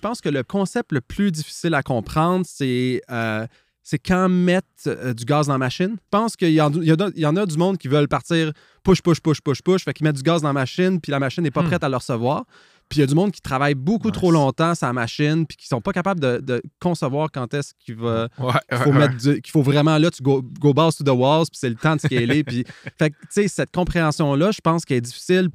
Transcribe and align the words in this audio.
pense 0.00 0.20
que 0.20 0.28
le 0.28 0.42
concept 0.42 0.92
le 0.92 1.00
plus 1.00 1.30
difficile 1.32 1.74
à 1.74 1.82
comprendre, 1.82 2.44
c'est 2.48 3.00
euh, 3.10 3.46
c'est 3.82 3.98
quand 3.98 4.28
mettre 4.28 4.66
euh, 4.86 5.12
du 5.14 5.24
gaz 5.24 5.46
dans 5.46 5.54
la 5.54 5.58
machine. 5.58 5.92
Je 5.96 6.08
pense 6.10 6.36
qu'il 6.36 6.50
y, 6.52 6.60
en- 6.60 6.70
il 6.72 6.84
y 6.84 6.92
en 6.92 6.96
a- 6.96 7.10
il 7.14 7.20
y 7.22 7.26
en 7.26 7.34
a 7.36 7.46
du 7.46 7.56
monde 7.56 7.76
qui 7.78 7.88
veulent 7.88 8.08
partir 8.08 8.52
push, 8.84 9.00
push, 9.02 9.20
push, 9.20 9.40
push, 9.40 9.62
push. 9.62 9.84
Fait 9.84 9.92
qu'ils 9.94 10.04
mettent 10.04 10.16
du 10.16 10.22
gaz 10.22 10.42
dans 10.42 10.48
la 10.48 10.52
machine, 10.52 11.00
puis 11.00 11.10
la 11.10 11.18
machine 11.18 11.42
n'est 11.42 11.50
pas 11.50 11.62
Hmm. 11.62 11.66
prête 11.68 11.82
à 11.84 11.88
le 11.88 11.96
recevoir. 11.96 12.44
Puis 12.88 12.98
il 12.98 13.00
y 13.00 13.04
a 13.04 13.06
du 13.06 13.14
monde 13.14 13.30
qui 13.30 13.40
travaille 13.40 13.74
beaucoup 13.74 14.08
Nice. 14.08 14.16
trop 14.16 14.32
longtemps 14.32 14.74
sur 14.74 14.86
la 14.86 14.92
machine, 14.92 15.46
puis 15.46 15.56
qui 15.56 15.66
sont 15.68 15.80
pas 15.80 15.92
capables 15.92 16.18
de, 16.20 16.38
de 16.38 16.60
concevoir 16.80 17.30
quand 17.32 17.52
est-ce 17.54 17.72
qu'il 17.78 17.94
va. 17.96 18.28
Ouais, 18.38 18.52
faut, 18.82 18.92
mettre 18.92 19.16
du- 19.16 19.40
qu'il 19.40 19.50
faut 19.52 19.62
vraiment 19.62 19.96
là, 19.96 20.10
tu 20.10 20.22
go, 20.22 20.42
go 20.42 20.74
balls 20.74 20.92
to 20.92 21.04
the 21.04 21.08
walls, 21.16 21.46
puis 21.46 21.58
c'est 21.58 21.68
le 21.68 21.76
temps 21.76 21.94
de 21.96 22.00
scaler. 22.00 22.42
puis, 22.44 22.64
fait 22.98 23.10
que, 23.10 23.16
tu 23.22 23.26
sais, 23.30 23.48
cette 23.48 23.70
compréhension-là, 23.72 24.50
je 24.50 24.60
pense 24.60 24.84
qu'elle 24.84 24.98
est 24.98 25.02
difficile. 25.02 25.48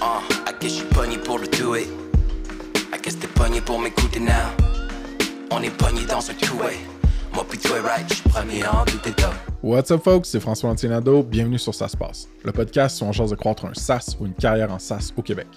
Uh, 0.00 0.31
What's 9.60 9.90
up, 9.90 10.04
folks? 10.04 10.28
C'est 10.28 10.38
François 10.38 10.70
Antinado. 10.70 11.24
Bienvenue 11.24 11.58
sur 11.58 11.74
Ça 11.74 11.88
se 11.88 11.96
le 12.44 12.52
podcast 12.52 13.02
où 13.02 13.06
on 13.06 13.10
chance 13.10 13.30
de 13.30 13.34
croître 13.34 13.64
un 13.64 13.74
SaaS 13.74 14.14
ou 14.20 14.26
une 14.26 14.34
carrière 14.34 14.70
en 14.72 14.78
SaaS 14.78 15.12
au 15.16 15.22
Québec. 15.22 15.48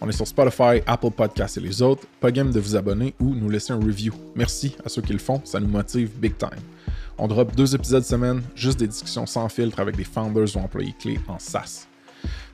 On 0.00 0.08
est 0.08 0.12
sur 0.12 0.28
Spotify, 0.28 0.82
Apple 0.86 1.10
Podcasts 1.10 1.56
et 1.56 1.60
les 1.60 1.82
autres. 1.82 2.06
Pas 2.20 2.30
game 2.30 2.52
de 2.52 2.60
vous 2.60 2.76
abonner 2.76 3.12
ou 3.18 3.34
nous 3.34 3.50
laisser 3.50 3.72
un 3.72 3.80
review. 3.80 4.14
Merci 4.36 4.76
à 4.84 4.88
ceux 4.88 5.02
qui 5.02 5.14
le 5.14 5.18
font, 5.18 5.40
ça 5.42 5.58
nous 5.58 5.66
motive 5.66 6.10
big 6.20 6.38
time. 6.38 6.62
On 7.18 7.26
drop 7.26 7.56
deux 7.56 7.74
épisodes 7.74 8.04
semaine, 8.04 8.40
juste 8.54 8.78
des 8.78 8.86
discussions 8.86 9.26
sans 9.26 9.48
filtre 9.48 9.80
avec 9.80 9.96
des 9.96 10.04
founders 10.04 10.56
ou 10.56 10.60
employés 10.60 10.94
clés 11.00 11.18
en 11.26 11.40
SaaS. 11.40 11.88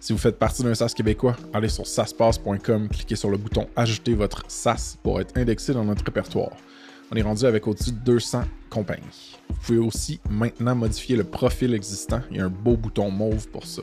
Si 0.01 0.15
vous 0.15 0.19
faites 0.19 0.39
partie 0.39 0.63
d'un 0.63 0.75
SaaS 0.75 0.95
québécois, 0.97 1.37
allez 1.53 1.69
sur 1.69 1.87
saspass.com, 1.87 2.89
cliquez 2.89 3.17
sur 3.17 3.31
le 3.31 3.37
bouton 3.37 3.69
Ajouter 3.77 4.15
votre 4.15 4.43
SaaS 4.49 4.97
pour 5.03 5.21
être 5.21 5.37
indexé 5.37 5.75
dans 5.75 5.85
notre 5.85 6.03
répertoire. 6.07 6.53
On 7.13 7.17
est 7.17 7.23
rendu 7.23 7.45
avec 7.45 7.67
au-dessus 7.67 7.93
de 7.93 7.99
200 7.99 8.45
compagnies. 8.71 9.37
Vous 9.51 9.57
pouvez 9.57 9.79
aussi 9.79 10.19
maintenant 10.31 10.75
modifier 10.75 11.17
le 11.17 11.25
profil 11.25 11.75
existant. 11.75 12.23
Il 12.31 12.39
y 12.39 12.41
a 12.41 12.47
un 12.47 12.49
beau 12.49 12.79
bouton 12.79 13.11
mauve 13.11 13.47
pour 13.49 13.67
ça. 13.67 13.83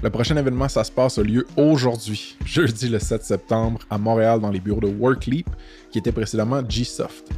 Le 0.00 0.10
prochain 0.10 0.36
événement, 0.36 0.68
ça 0.68 0.82
a 0.82 1.22
lieu 1.22 1.44
aujourd'hui, 1.56 2.36
jeudi 2.44 2.88
le 2.88 3.00
7 3.00 3.24
septembre, 3.24 3.80
à 3.90 3.98
Montréal 3.98 4.40
dans 4.40 4.50
les 4.50 4.60
bureaux 4.60 4.80
de 4.80 4.86
Workleap, 4.86 5.50
qui 5.90 5.98
était 5.98 6.12
précédemment 6.12 6.62
Gsoft. 6.62 7.30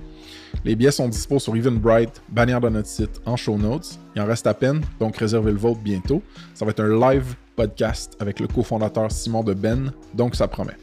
Les 0.65 0.75
billets 0.77 0.93
sont 0.93 1.09
dispo 1.09 1.39
sur 1.39 1.55
Eventbrite, 1.55 2.23
bannière 2.31 2.59
de 2.59 2.71
notre 2.71 2.89
site, 2.89 3.21
en 3.27 3.37
show 3.37 3.59
notes. 3.59 3.99
Il 4.17 4.23
en 4.23 4.25
reste 4.25 4.47
à 4.47 4.55
peine, 4.55 4.81
donc 4.99 5.15
réservez 5.19 5.53
le 5.53 5.59
vôtre 5.59 5.81
bientôt. 5.81 6.23
Ça 6.55 6.65
va 6.65 6.71
être 6.71 6.81
un 6.81 7.13
live 7.13 7.35
podcast 7.55 8.17
avec 8.19 8.41
le 8.41 8.47
cofondateur 8.47 9.13
Simon 9.13 9.45
de 9.45 9.53
Ben, 9.53 9.93
donc 10.15 10.35
ça 10.35 10.49
promet. 10.49 10.77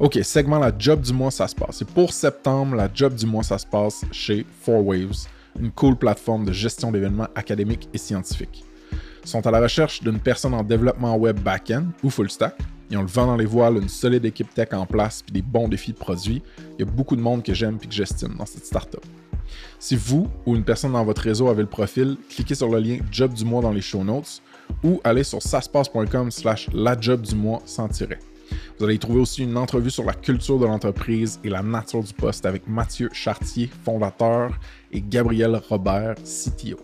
Ok, 0.00 0.18
segment 0.24 0.58
la 0.58 0.72
job 0.76 1.00
du 1.00 1.12
mois, 1.12 1.30
ça 1.30 1.46
se 1.46 1.54
passe. 1.54 1.82
Et 1.82 1.84
pour 1.84 2.12
septembre, 2.12 2.74
la 2.74 2.88
job 2.92 3.14
du 3.14 3.24
mois, 3.24 3.44
ça 3.44 3.56
se 3.56 3.66
passe 3.66 4.04
chez 4.10 4.44
Four 4.62 4.84
Waves, 4.84 5.28
une 5.60 5.70
cool 5.70 5.94
plateforme 5.94 6.44
de 6.44 6.52
gestion 6.52 6.90
d'événements 6.90 7.28
académiques 7.36 7.88
et 7.94 7.98
scientifiques. 7.98 8.64
Ils 9.22 9.28
sont 9.28 9.46
à 9.46 9.52
la 9.52 9.60
recherche 9.60 10.02
d'une 10.02 10.18
personne 10.18 10.54
en 10.54 10.64
développement 10.64 11.14
web 11.16 11.38
back-end 11.38 11.84
ou 12.02 12.10
full 12.10 12.28
stack. 12.28 12.58
Ils 12.92 12.98
ont 12.98 13.02
le 13.02 13.08
vent 13.08 13.24
dans 13.24 13.36
les 13.36 13.46
voiles, 13.46 13.78
une 13.78 13.88
solide 13.88 14.26
équipe 14.26 14.52
tech 14.52 14.68
en 14.72 14.84
place, 14.84 15.22
puis 15.22 15.32
des 15.32 15.40
bons 15.40 15.66
défis 15.66 15.92
de 15.92 15.96
produits. 15.96 16.42
Il 16.78 16.84
y 16.84 16.86
a 16.86 16.90
beaucoup 16.90 17.16
de 17.16 17.22
monde 17.22 17.42
que 17.42 17.54
j'aime 17.54 17.78
et 17.82 17.86
que 17.86 17.92
j'estime 17.92 18.34
dans 18.36 18.44
cette 18.44 18.66
startup. 18.66 19.02
Si 19.78 19.96
vous 19.96 20.28
ou 20.44 20.54
une 20.56 20.62
personne 20.62 20.92
dans 20.92 21.02
votre 21.02 21.22
réseau 21.22 21.48
avez 21.48 21.62
le 21.62 21.68
profil, 21.70 22.18
cliquez 22.28 22.54
sur 22.54 22.68
le 22.68 22.78
lien 22.78 22.98
Job 23.10 23.32
du 23.32 23.46
mois 23.46 23.62
dans 23.62 23.70
les 23.70 23.80
show 23.80 24.04
notes 24.04 24.42
ou 24.84 25.00
allez 25.04 25.24
sur 25.24 25.40
saspace.com 25.40 26.30
slash 26.30 26.68
la 26.74 26.94
job 27.00 27.22
du 27.22 27.34
mois 27.34 27.62
sans 27.64 27.88
tirer. 27.88 28.18
Vous 28.78 28.84
allez 28.84 28.96
y 28.96 28.98
trouver 28.98 29.20
aussi 29.20 29.42
une 29.42 29.56
entrevue 29.56 29.90
sur 29.90 30.04
la 30.04 30.12
culture 30.12 30.58
de 30.58 30.66
l'entreprise 30.66 31.40
et 31.44 31.48
la 31.48 31.62
nature 31.62 32.02
du 32.02 32.12
poste 32.12 32.44
avec 32.44 32.68
Mathieu 32.68 33.08
Chartier, 33.14 33.70
fondateur, 33.86 34.50
et 34.92 35.00
Gabriel 35.00 35.58
Robert, 35.70 36.16
CTO. 36.16 36.76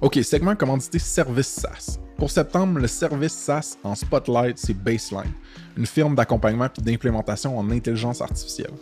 Ok, 0.00 0.18
segment 0.22 0.56
commandité 0.56 0.98
Service 0.98 1.48
SaaS. 1.48 1.98
Pour 2.16 2.30
septembre, 2.30 2.78
le 2.78 2.86
service 2.86 3.34
SaaS 3.34 3.76
en 3.84 3.94
spotlight, 3.94 4.56
c'est 4.56 4.72
Baseline, 4.72 5.32
une 5.76 5.84
firme 5.84 6.14
d'accompagnement 6.14 6.64
et 6.66 6.80
d'implémentation 6.80 7.58
en 7.58 7.70
intelligence 7.70 8.22
artificielle. 8.22 8.72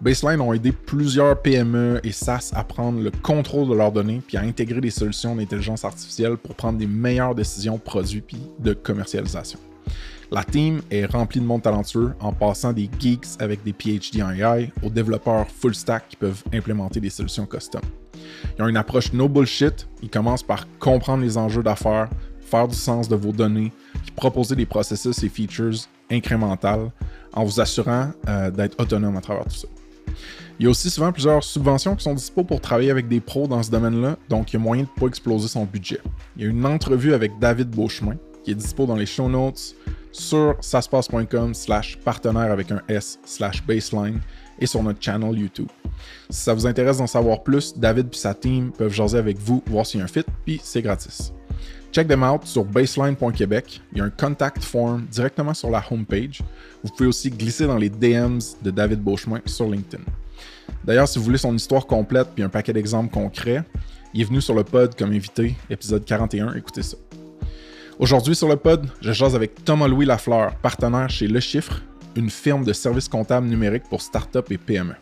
Baseline 0.00 0.40
ont 0.40 0.52
aidé 0.52 0.70
plusieurs 0.70 1.40
PME 1.42 2.00
et 2.04 2.12
SaaS 2.12 2.52
à 2.54 2.62
prendre 2.62 3.00
le 3.02 3.10
contrôle 3.10 3.68
de 3.68 3.74
leurs 3.74 3.90
données 3.90 4.22
puis 4.24 4.36
à 4.36 4.42
intégrer 4.42 4.80
des 4.80 4.90
solutions 4.90 5.34
d'intelligence 5.34 5.84
artificielle 5.84 6.36
pour 6.36 6.54
prendre 6.54 6.78
des 6.78 6.86
meilleures 6.86 7.34
décisions 7.34 7.76
produits 7.76 8.20
puis 8.20 8.40
de 8.60 8.72
commercialisation. 8.72 9.58
La 10.30 10.44
team 10.44 10.80
est 10.92 11.06
remplie 11.06 11.40
de 11.40 11.44
monde 11.44 11.62
talentueux 11.62 12.12
en 12.20 12.32
passant 12.32 12.72
des 12.72 12.88
geeks 13.00 13.26
avec 13.40 13.64
des 13.64 13.72
PhD 13.72 14.22
en 14.22 14.30
AI 14.30 14.72
aux 14.84 14.90
développeurs 14.90 15.48
full 15.48 15.74
stack 15.74 16.08
qui 16.10 16.16
peuvent 16.16 16.44
implémenter 16.52 17.00
des 17.00 17.10
solutions 17.10 17.46
custom. 17.46 17.82
Ils 18.56 18.62
ont 18.62 18.68
une 18.68 18.76
approche 18.76 19.12
no 19.12 19.28
bullshit. 19.28 19.88
Ils 20.02 20.10
commencent 20.10 20.44
par 20.44 20.66
comprendre 20.78 21.22
les 21.24 21.36
enjeux 21.36 21.64
d'affaires, 21.64 22.08
faire 22.50 22.68
du 22.68 22.76
sens 22.76 23.08
de 23.08 23.16
vos 23.16 23.32
données, 23.32 23.72
puis 24.02 24.12
proposer 24.14 24.56
des 24.56 24.66
processus 24.66 25.22
et 25.22 25.28
features 25.28 25.86
incrémentales 26.10 26.90
en 27.32 27.44
vous 27.44 27.60
assurant 27.60 28.10
euh, 28.28 28.50
d'être 28.50 28.80
autonome 28.80 29.16
à 29.16 29.20
travers 29.20 29.44
tout 29.44 29.56
ça. 29.56 29.68
Il 30.58 30.64
y 30.64 30.66
a 30.66 30.70
aussi 30.70 30.90
souvent 30.90 31.10
plusieurs 31.10 31.42
subventions 31.42 31.96
qui 31.96 32.04
sont 32.04 32.14
dispo 32.14 32.44
pour 32.44 32.60
travailler 32.60 32.90
avec 32.90 33.08
des 33.08 33.20
pros 33.20 33.46
dans 33.46 33.62
ce 33.62 33.70
domaine-là, 33.70 34.16
donc 34.28 34.52
il 34.52 34.54
y 34.54 34.56
a 34.56 34.58
moyen 34.58 34.82
de 34.82 34.88
ne 34.94 35.00
pas 35.00 35.06
exploser 35.06 35.48
son 35.48 35.64
budget. 35.64 36.00
Il 36.36 36.42
y 36.42 36.46
a 36.46 36.50
une 36.50 36.66
entrevue 36.66 37.14
avec 37.14 37.38
David 37.38 37.70
Beauchemin 37.70 38.16
qui 38.44 38.50
est 38.50 38.54
dispo 38.54 38.86
dans 38.86 38.96
les 38.96 39.06
show 39.06 39.28
notes 39.28 39.74
sur 40.12 40.56
saspace.com 40.60 41.54
slash 41.54 41.98
partenaire 41.98 42.50
avec 42.50 42.70
un 42.72 42.82
S 42.88 43.18
slash 43.24 43.64
baseline 43.64 44.20
et 44.58 44.66
sur 44.66 44.82
notre 44.82 45.02
channel 45.02 45.38
YouTube. 45.38 45.68
Si 46.28 46.42
ça 46.42 46.54
vous 46.54 46.66
intéresse 46.66 46.98
d'en 46.98 47.06
savoir 47.06 47.42
plus, 47.42 47.76
David 47.76 48.08
et 48.12 48.16
sa 48.16 48.34
team 48.34 48.72
peuvent 48.72 48.92
jaser 48.92 49.18
avec 49.18 49.38
vous, 49.38 49.62
voir 49.66 49.86
s'il 49.86 49.98
y 49.98 50.02
a 50.02 50.04
un 50.04 50.08
fit, 50.08 50.24
puis 50.44 50.60
c'est 50.62 50.82
gratis. 50.82 51.32
Check 51.92 52.06
them 52.06 52.22
out 52.22 52.44
sur 52.44 52.64
baseline.québec. 52.64 53.80
Il 53.92 53.98
y 53.98 54.00
a 54.00 54.04
un 54.04 54.10
contact 54.10 54.62
form 54.62 55.06
directement 55.10 55.54
sur 55.54 55.70
la 55.70 55.82
homepage. 55.90 56.40
Vous 56.84 56.90
pouvez 56.90 57.08
aussi 57.08 57.30
glisser 57.30 57.66
dans 57.66 57.76
les 57.76 57.88
DMs 57.88 58.40
de 58.62 58.70
David 58.70 59.00
Beauchemin 59.00 59.40
sur 59.44 59.68
LinkedIn. 59.68 60.04
D'ailleurs, 60.84 61.08
si 61.08 61.18
vous 61.18 61.24
voulez 61.24 61.38
son 61.38 61.54
histoire 61.54 61.86
complète 61.86 62.28
puis 62.34 62.44
un 62.44 62.48
paquet 62.48 62.72
d'exemples 62.72 63.12
concrets, 63.12 63.64
il 64.14 64.20
est 64.20 64.24
venu 64.24 64.40
sur 64.40 64.54
le 64.54 64.62
pod 64.62 64.94
comme 64.96 65.12
invité, 65.12 65.56
épisode 65.68 66.04
41, 66.04 66.54
écoutez 66.54 66.82
ça. 66.82 66.96
Aujourd'hui 67.98 68.34
sur 68.34 68.48
le 68.48 68.56
pod, 68.56 68.88
je 69.00 69.12
jase 69.12 69.34
avec 69.34 69.64
Thomas-Louis 69.64 70.06
Lafleur, 70.06 70.54
partenaire 70.56 71.10
chez 71.10 71.26
Le 71.26 71.40
Chiffre, 71.40 71.82
une 72.16 72.30
firme 72.30 72.64
de 72.64 72.72
services 72.72 73.08
comptables 73.08 73.46
numériques 73.46 73.88
pour 73.90 74.00
start-up 74.00 74.50
et 74.50 74.58
PME. 74.58 74.94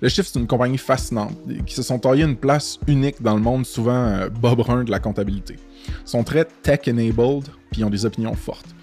Le 0.00 0.08
Chiffre, 0.08 0.28
c'est 0.32 0.38
une 0.38 0.46
compagnie 0.46 0.78
fascinante 0.78 1.36
qui 1.66 1.74
se 1.74 1.82
sont 1.82 1.98
taillés 1.98 2.24
une 2.24 2.36
place 2.36 2.78
unique 2.86 3.20
dans 3.20 3.34
le 3.34 3.40
monde 3.40 3.66
souvent 3.66 4.04
euh, 4.04 4.28
bas 4.28 4.54
brun 4.54 4.84
de 4.84 4.90
la 4.90 5.00
comptabilité. 5.00 5.56
Sont 6.04 6.24
très 6.24 6.44
tech-enabled 6.44 7.48
puis 7.70 7.80
ils 7.80 7.84
ont 7.84 7.90
des 7.90 8.06
opinions 8.06 8.34
fortes. 8.34 8.74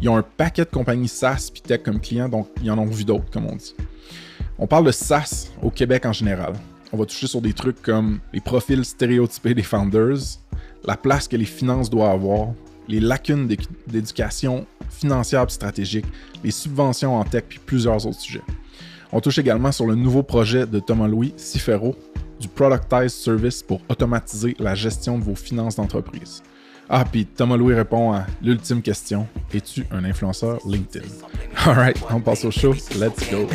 Ils 0.00 0.08
ont 0.08 0.16
un 0.16 0.22
paquet 0.22 0.64
de 0.64 0.70
compagnies 0.70 1.08
SaaS 1.08 1.50
puis 1.52 1.62
tech 1.62 1.82
comme 1.82 2.00
clients, 2.00 2.28
donc 2.28 2.48
ils 2.62 2.70
en 2.70 2.78
ont 2.78 2.86
vu 2.86 3.04
d'autres, 3.04 3.30
comme 3.30 3.46
on 3.46 3.56
dit. 3.56 3.74
On 4.58 4.66
parle 4.66 4.86
de 4.86 4.92
SaaS 4.92 5.50
au 5.62 5.70
Québec 5.70 6.06
en 6.06 6.12
général. 6.12 6.54
On 6.92 6.96
va 6.96 7.06
toucher 7.06 7.26
sur 7.26 7.40
des 7.40 7.52
trucs 7.52 7.82
comme 7.82 8.20
les 8.32 8.40
profils 8.40 8.84
stéréotypés 8.84 9.54
des 9.54 9.62
founders, 9.62 10.38
la 10.84 10.96
place 10.96 11.28
que 11.28 11.36
les 11.36 11.44
finances 11.44 11.90
doivent 11.90 12.12
avoir, 12.12 12.48
les 12.88 13.00
lacunes 13.00 13.48
d'éducation 13.86 14.66
financière 14.90 15.44
et 15.48 15.50
stratégique, 15.50 16.06
les 16.42 16.50
subventions 16.50 17.16
en 17.16 17.24
tech 17.24 17.44
puis 17.48 17.58
plusieurs 17.64 18.06
autres 18.06 18.20
sujets. 18.20 18.42
On 19.12 19.20
touche 19.20 19.38
également 19.38 19.72
sur 19.72 19.86
le 19.86 19.94
nouveau 19.94 20.22
projet 20.22 20.66
de 20.66 20.80
Thomas 20.80 21.08
Louis, 21.08 21.34
Cifero, 21.36 21.94
du 22.40 22.48
Productized 22.48 23.10
Service 23.10 23.62
pour 23.62 23.80
automatiser 23.88 24.56
la 24.58 24.74
gestion 24.74 25.18
de 25.18 25.24
vos 25.24 25.34
finances 25.34 25.76
d'entreprise. 25.76 26.42
Ah, 26.88 27.04
puis 27.10 27.24
Thomas 27.24 27.56
Louis 27.56 27.74
répond 27.74 28.12
à 28.12 28.26
l'ultime 28.42 28.82
question 28.82 29.26
Es-tu 29.52 29.86
un 29.90 30.04
influenceur 30.04 30.58
LinkedIn? 30.66 31.06
Alright, 31.64 31.96
on 32.10 32.20
passe 32.20 32.44
au 32.44 32.50
show. 32.50 32.74
Let's 32.98 33.30
go. 33.30 33.48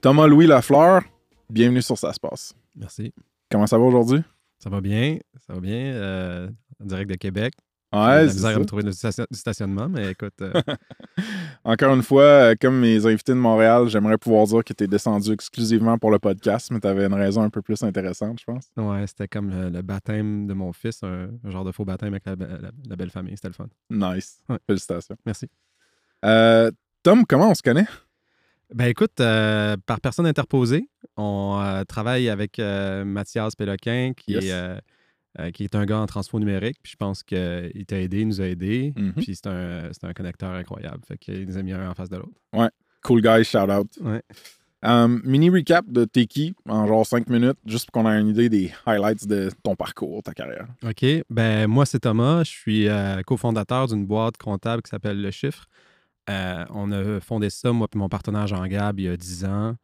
Thomas 0.00 0.26
Louis 0.28 0.46
Lafleur, 0.46 1.02
bienvenue 1.50 1.82
sur 1.82 1.98
Ça 1.98 2.12
se 2.12 2.20
passe. 2.20 2.54
Merci. 2.76 3.12
Comment 3.50 3.66
ça 3.66 3.76
va 3.76 3.84
aujourd'hui? 3.84 4.22
Ça 4.66 4.70
va 4.70 4.80
bien. 4.80 5.18
Ça 5.46 5.54
va 5.54 5.60
bien. 5.60 5.76
euh, 5.94 6.48
en 6.82 6.86
direct 6.86 7.08
de 7.08 7.14
Québec. 7.14 7.54
Ouais, 7.94 8.28
c'est 8.28 8.38
ça. 8.40 8.58
me 8.58 8.64
trouver 8.64 8.82
du 8.82 8.92
station- 8.92 9.26
du 9.30 9.38
stationnement, 9.38 9.88
mais 9.88 10.10
écoute, 10.10 10.34
euh, 10.42 10.52
Encore 11.64 11.94
une 11.94 12.02
fois, 12.02 12.22
euh, 12.24 12.54
comme 12.60 12.80
mes 12.80 13.06
invités 13.06 13.32
de 13.32 13.38
Montréal, 13.38 13.86
j'aimerais 13.88 14.18
pouvoir 14.18 14.44
dire 14.46 14.64
que 14.64 14.72
tu 14.72 14.82
es 14.84 14.86
descendu 14.88 15.30
exclusivement 15.32 15.96
pour 15.98 16.10
le 16.10 16.18
podcast, 16.18 16.70
mais 16.72 16.80
tu 16.80 16.88
avais 16.88 17.06
une 17.06 17.14
raison 17.14 17.42
un 17.42 17.48
peu 17.50 17.62
plus 17.62 17.80
intéressante, 17.84 18.40
je 18.40 18.44
pense. 18.44 18.66
ouais, 18.76 19.06
c'était 19.06 19.28
comme 19.28 19.50
le, 19.50 19.70
le 19.70 19.82
baptême 19.82 20.48
de 20.48 20.52
mon 20.54 20.72
fils, 20.72 21.02
un, 21.04 21.28
un 21.44 21.50
genre 21.50 21.64
de 21.64 21.70
faux 21.70 21.84
baptême 21.84 22.12
avec 22.12 22.26
la, 22.26 22.34
be- 22.34 22.60
la- 22.60 22.70
la 22.88 22.96
belle 22.96 23.10
famille. 23.10 23.34
C'était 23.36 23.48
le 23.48 23.54
fun. 23.54 23.68
Nice. 23.88 24.40
Ouais. 24.48 24.58
Félicitations. 24.66 25.16
Merci. 25.24 25.46
Euh, 26.24 26.72
Tom, 27.04 27.24
comment 27.24 27.50
on 27.50 27.54
se 27.54 27.62
connaît? 27.62 27.86
Ben 28.74 28.86
écoute, 28.86 29.20
euh, 29.20 29.76
par 29.86 30.00
personne 30.00 30.26
interposée, 30.26 30.88
on 31.16 31.58
euh, 31.62 31.84
travaille 31.84 32.28
avec 32.28 32.58
euh, 32.58 33.04
Mathias 33.04 33.54
Péloquin, 33.54 34.12
qui, 34.16 34.32
Yes. 34.32 34.44
est, 35.38 35.52
qui 35.52 35.64
est 35.64 35.74
un 35.76 35.84
gars 35.86 35.98
en 36.00 36.06
transfo 36.06 36.38
numérique. 36.40 36.78
Puis 36.82 36.92
je 36.92 36.96
pense 36.96 37.22
qu'il 37.22 37.84
t'a 37.86 38.00
aidé, 38.00 38.20
il 38.20 38.28
nous 38.28 38.40
a 38.40 38.46
aidé. 38.46 38.92
Mhm. 38.96 39.12
Puis 39.14 39.36
c'est 39.36 39.46
un, 39.46 39.90
un 40.02 40.12
connecteur 40.12 40.50
incroyable. 40.50 41.00
Fait 41.06 41.16
qu'il 41.18 41.46
nous 41.46 41.56
a 41.58 41.62
mis 41.62 41.72
un 41.72 41.90
en 41.90 41.94
face 41.94 42.08
de 42.10 42.16
l'autre. 42.16 42.70
Cool 43.02 43.20
guy, 43.22 43.44
shout 43.44 43.70
out. 43.70 43.86
Ouais. 44.00 44.22
Um, 44.82 45.20
mini 45.24 45.48
recap 45.48 45.84
de 45.88 46.04
t'es 46.04 46.26
qui 46.26 46.54
en 46.68 46.86
genre 46.86 47.06
5 47.06 47.28
minutes, 47.28 47.56
juste 47.66 47.90
pour 47.90 48.02
qu'on 48.02 48.10
ait 48.10 48.20
une 48.20 48.28
idée 48.28 48.48
des 48.48 48.72
highlights 48.84 49.26
de 49.26 49.50
ton 49.62 49.74
parcours, 49.74 50.22
ta 50.22 50.32
carrière. 50.32 50.66
OK. 50.84 51.04
Ben 51.30 51.66
moi, 51.66 51.86
c'est 51.86 52.00
Thomas. 52.00 52.44
Je 52.44 52.50
suis 52.50 52.88
euh, 52.88 53.22
cofondateur 53.22 53.86
d'une 53.88 54.06
boîte 54.06 54.36
comptable 54.36 54.82
qui 54.82 54.90
s'appelle 54.90 55.20
Le 55.20 55.30
Chiffre. 55.30 55.66
Euh, 56.28 56.64
on 56.70 56.90
a 56.92 57.20
fondé 57.20 57.50
ça, 57.50 57.72
moi 57.72 57.86
et 57.94 57.98
mon 57.98 58.08
partenaire 58.08 58.46
Jean-Gab, 58.46 58.98
il 58.98 59.04
y 59.04 59.08
a 59.08 59.16
10 59.16 59.44
ans. 59.44 59.76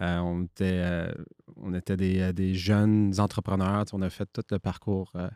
Euh, 0.00 0.18
on 0.18 0.44
était, 0.44 0.80
euh, 0.84 1.12
on 1.56 1.74
était 1.74 1.96
des, 1.96 2.20
euh, 2.20 2.32
des 2.32 2.54
jeunes 2.54 3.12
entrepreneurs. 3.18 3.84
On 3.92 4.00
a 4.02 4.08
fait 4.10 4.26
tout 4.32 4.42
le 4.50 4.58
parcours 4.58 5.12
euh, 5.16 5.28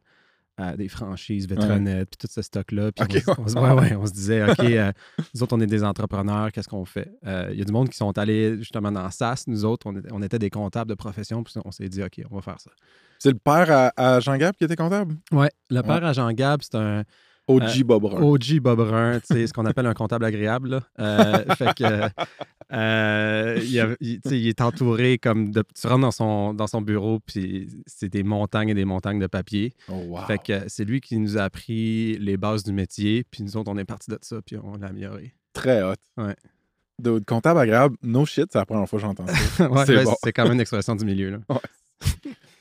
euh, 0.60 0.76
des 0.76 0.88
franchises, 0.88 1.48
Vetronet, 1.48 2.06
puis 2.06 2.16
tout 2.18 2.28
ce 2.30 2.40
stock-là. 2.40 2.92
Puis 2.92 3.04
on, 3.04 3.34
se- 3.34 3.40
on 3.40 3.48
se- 3.48 3.54
ouais, 3.58 3.72
ouais, 3.72 3.96
on 3.96 4.06
se 4.06 4.12
disait, 4.12 4.44
OK, 4.50 4.60
euh, 4.60 4.92
nous 5.34 5.42
autres, 5.42 5.56
on 5.56 5.60
est 5.60 5.66
des 5.66 5.82
entrepreneurs, 5.84 6.52
qu'est-ce 6.52 6.68
qu'on 6.68 6.84
fait? 6.84 7.12
Euh, 7.26 7.48
Il 7.52 7.58
y 7.58 7.62
a 7.62 7.64
du 7.64 7.72
monde 7.72 7.88
qui 7.88 7.96
sont 7.96 8.16
allés 8.16 8.56
justement 8.58 8.92
dans 8.92 9.10
SAS. 9.10 9.48
Nous 9.48 9.64
autres, 9.64 9.86
on 9.88 9.96
était, 9.96 10.12
on 10.12 10.22
était 10.22 10.38
des 10.38 10.50
comptables 10.50 10.88
de 10.88 10.94
profession. 10.94 11.42
Puis 11.42 11.54
on 11.64 11.72
s'est 11.72 11.88
dit, 11.88 12.02
OK, 12.02 12.20
on 12.30 12.36
va 12.36 12.40
faire 12.42 12.60
ça. 12.60 12.70
C'est 13.18 13.32
le 13.32 13.38
père 13.38 13.70
à, 13.70 13.92
à 13.96 14.20
Jean-Gab 14.20 14.54
qui 14.54 14.64
était 14.64 14.76
comptable? 14.76 15.16
Ouais, 15.32 15.50
le 15.68 15.82
père 15.82 16.04
à 16.04 16.12
Jean-Gab, 16.12 16.60
c'est 16.62 16.76
un, 16.76 17.02
OG 17.46 17.82
Bob 17.84 18.02
Brun. 18.02 18.22
OG 18.22 18.58
Bob 18.60 18.78
Brun, 18.78 19.20
tu 19.20 19.26
sais, 19.34 19.46
ce 19.46 19.52
qu'on 19.52 19.66
appelle 19.66 19.86
un 19.86 19.92
comptable 19.94 20.24
agréable. 20.24 20.68
là. 20.70 20.80
Euh, 20.98 21.54
fait 21.56 21.74
que, 21.74 22.08
euh, 22.72 23.60
il, 23.62 23.80
a- 23.80 23.96
il- 24.00 24.20
tu 24.20 24.28
sais, 24.30 24.40
il 24.40 24.48
est 24.48 24.60
entouré 24.60 25.18
comme 25.18 25.50
de. 25.50 25.62
Tu 25.78 25.86
rentres 25.86 26.00
dans 26.00 26.10
son, 26.10 26.54
dans 26.54 26.66
son 26.66 26.80
bureau, 26.80 27.20
puis 27.20 27.68
c'est 27.86 28.08
des 28.08 28.22
montagnes 28.22 28.70
et 28.70 28.74
des 28.74 28.84
montagnes 28.86 29.18
de 29.18 29.26
papier. 29.26 29.74
Oh, 29.88 29.94
wow. 30.08 30.20
Fait 30.26 30.38
que 30.38 30.62
c'est 30.68 30.84
lui 30.84 31.00
qui 31.00 31.18
nous 31.18 31.36
a 31.36 31.42
appris 31.42 32.16
les 32.18 32.36
bases 32.36 32.62
du 32.64 32.72
métier, 32.72 33.24
puis 33.30 33.42
nous 33.42 33.56
autres, 33.56 33.70
on 33.70 33.76
est 33.78 33.84
partis 33.84 34.10
de 34.10 34.18
ça, 34.22 34.36
puis 34.44 34.56
on 34.56 34.76
l'a 34.76 34.86
amélioré. 34.88 35.34
Très 35.52 35.82
hot. 35.82 35.94
Ouais. 36.16 36.34
De, 37.02 37.18
de 37.18 37.24
comptable 37.24 37.58
agréable, 37.60 37.96
no 38.02 38.24
shit, 38.24 38.46
c'est 38.52 38.58
la 38.58 38.66
première 38.66 38.88
fois 38.88 38.98
que 38.98 39.04
j'entends 39.04 39.26
ça. 39.26 39.68
Ouais, 39.68 39.84
C'est 39.84 39.96
ouais, 39.96 40.04
bon. 40.04 40.14
c'est 40.22 40.32
quand 40.32 40.44
même 40.44 40.52
une 40.54 40.60
expression 40.60 40.94
du 40.96 41.04
milieu. 41.04 41.30
Là. 41.30 41.38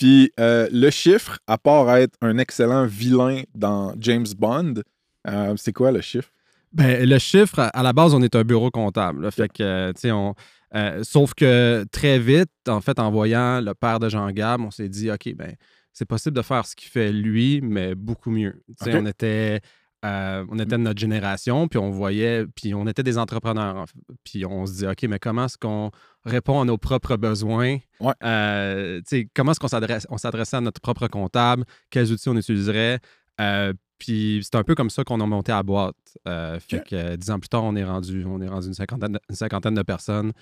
Puis 0.04 0.34
euh, 0.38 0.68
le 0.70 0.90
chiffre, 0.90 1.40
à 1.48 1.58
part 1.58 1.96
être 1.96 2.18
un 2.22 2.38
excellent 2.38 2.86
vilain 2.86 3.44
dans 3.56 3.94
James 4.02 4.26
Bond, 4.38 4.74
euh, 5.30 5.54
c'est 5.56 5.72
quoi 5.72 5.94
le 5.94 6.02
chiffre? 6.02 6.28
Ben, 6.74 7.08
le 7.08 7.18
chiffre, 7.20 7.70
à- 7.74 7.84
la 7.84 7.94
base, 7.94 8.14
on 8.14 8.22
est 8.22 8.36
un 8.36 8.44
bureau 8.44 8.70
comptable. 8.70 9.22
là. 9.22 9.32
Fait 9.32 9.48
que, 9.48 9.64
euh, 9.64 9.94
tu 9.94 10.02
sais, 10.02 10.12
on. 10.12 10.36
euh, 10.76 11.04
sauf 11.04 11.34
que 11.34 11.86
très 11.90 12.20
vite, 12.20 12.50
en 12.68 12.82
fait, 12.82 13.00
en 13.00 13.12
voyant 13.12 13.62
le 13.62 13.74
père 13.74 14.02
de 14.02 14.10
Jean 14.10 14.30
Gab, 14.32 14.60
on 14.60 14.72
s'est 14.72 14.90
dit, 14.90 15.10
OK, 15.10 15.34
ben, 15.36 15.54
c'est 15.94 16.04
possible 16.06 16.36
de 16.36 16.42
faire 16.42 16.66
ce 16.66 16.76
qu'il 16.76 16.90
fait 16.90 17.14
lui, 17.14 17.62
mais 17.64 17.96
beaucoup 17.96 18.30
mieux. 18.30 18.62
On 19.00 19.06
était. 19.06 19.62
Euh, 20.04 20.46
on 20.50 20.60
était 20.60 20.78
de 20.78 20.78
notre 20.78 21.00
génération, 21.00 21.68
puis 21.68 21.80
on 21.80 21.90
voyait, 21.90 22.46
puis 22.56 22.74
on 22.74 22.86
était 22.88 23.04
des 23.04 23.18
entrepreneurs. 23.18 23.86
Puis 24.24 24.46
on 24.46 24.66
se 24.66 24.74
dit, 24.74 24.88
OK, 24.88 25.04
mais 25.04 25.20
comment 25.20 25.46
est-ce 25.46 25.58
qu'on 25.58 25.92
répond 26.26 26.62
à 26.62 26.66
nos 26.66 26.78
propres 26.78 27.16
besoins? 27.16 27.78
Ouais. 28.02 28.14
Euh, 28.24 29.02
comment 29.34 29.52
est-ce 29.52 29.60
qu'on 29.60 29.68
s'adresse, 29.68 30.06
on 30.10 30.18
s'adressait 30.18 30.58
à 30.58 30.62
notre 30.62 30.82
propre 30.82 31.08
comptable? 31.08 31.64
Quels 31.90 32.12
outils 32.12 32.28
on 32.28 32.36
utiliserait? 32.36 33.00
Euh, 33.40 33.74
puis 33.98 34.42
c'est 34.44 34.56
un 34.56 34.64
peu 34.64 34.76
comme 34.76 34.90
ça 34.90 35.06
qu'on 35.06 35.22
a 35.22 35.26
monté 35.26 35.54
à 35.54 35.58
la 35.58 35.64
boîte. 35.64 35.96
Fait 36.26 36.84
que 36.84 37.16
dix 37.16 37.32
ans 37.32 37.40
plus 37.40 37.50
tard, 37.50 37.64
on 37.64 37.76
est 37.76 37.86
rendu, 37.86 38.26
on 38.26 38.42
est 38.42 38.50
rendu 38.50 38.68
une, 38.68 38.74
cinquantaine 38.74 39.14
de, 39.14 39.20
une 39.30 39.36
cinquantaine 39.36 39.76
de 39.76 39.84
personnes 39.84 40.34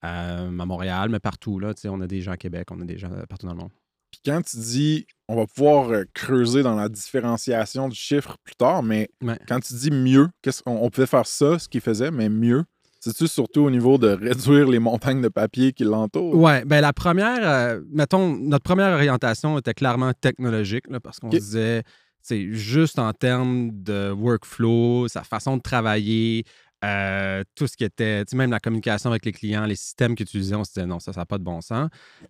à 0.00 0.44
Montréal, 0.46 1.10
mais 1.10 1.20
partout. 1.20 1.58
Là, 1.58 1.74
on 1.84 2.00
a 2.00 2.06
des 2.06 2.22
gens 2.22 2.32
à 2.32 2.38
Québec, 2.38 2.68
on 2.70 2.80
a 2.80 2.84
des 2.84 2.96
gens 2.96 3.10
partout 3.28 3.46
dans 3.46 3.52
le 3.52 3.58
monde. 3.58 3.70
Puis 4.10 4.20
quand 4.24 4.42
tu 4.42 4.56
dis 4.58 5.06
on 5.28 5.36
va 5.36 5.46
pouvoir 5.46 5.90
euh, 5.90 6.04
creuser 6.12 6.62
dans 6.64 6.74
la 6.74 6.88
différenciation 6.88 7.88
du 7.88 7.94
chiffre 7.96 8.36
plus 8.42 8.56
tard, 8.56 8.82
mais 8.82 9.08
Ouais. 9.22 9.38
quand 9.46 9.60
tu 9.60 9.74
dis 9.74 9.90
mieux, 9.92 10.28
qu'est-ce 10.42 10.62
qu'on 10.62 10.76
on 10.82 10.90
pouvait 10.90 11.06
faire 11.06 11.26
ça, 11.26 11.58
ce 11.58 11.68
qu'il 11.68 11.80
faisait, 11.80 12.10
mais 12.10 12.28
mieux, 12.28 12.64
c'est-tu 12.98 13.28
surtout 13.28 13.60
au 13.60 13.70
niveau 13.70 13.96
de 13.96 14.08
réduire 14.20 14.68
les 14.68 14.80
montagnes 14.80 15.22
de 15.22 15.28
papier 15.28 15.72
qui 15.72 15.84
l'entourent? 15.84 16.34
Ouais, 16.34 16.64
ben 16.64 16.80
la 16.80 16.92
première, 16.92 17.38
euh, 17.48 17.80
mettons, 17.92 18.36
notre 18.36 18.64
première 18.64 18.92
orientation 18.92 19.56
était 19.58 19.72
clairement 19.74 20.12
technologique, 20.20 20.84
là, 20.90 20.98
parce 20.98 21.20
qu'on 21.20 21.28
disait, 21.28 21.84
c'est 22.20 22.52
juste 22.52 22.98
en 22.98 23.12
termes 23.12 23.70
de 23.72 24.10
workflow, 24.10 25.06
sa 25.08 25.22
façon 25.22 25.56
de 25.56 25.62
travailler, 25.62 26.44
euh, 26.84 27.42
tout 27.54 27.66
ce 27.66 27.76
qui 27.76 27.84
était, 27.84 28.24
tu 28.24 28.30
sais, 28.30 28.36
même 28.36 28.50
la 28.50 28.60
communication 28.60 29.10
avec 29.10 29.24
les 29.24 29.32
clients, 29.32 29.64
les 29.66 29.76
systèmes 29.76 30.14
qu'ils 30.14 30.24
utilisaient, 30.24 30.54
on 30.54 30.64
se 30.64 30.72
disait 30.72 30.86
non, 30.86 30.98
ça, 31.00 31.12
ça 31.12 31.20
n'a 31.20 31.26
pas 31.26 31.38
de 31.38 31.44
bon 31.44 31.60
sens. 31.60 31.88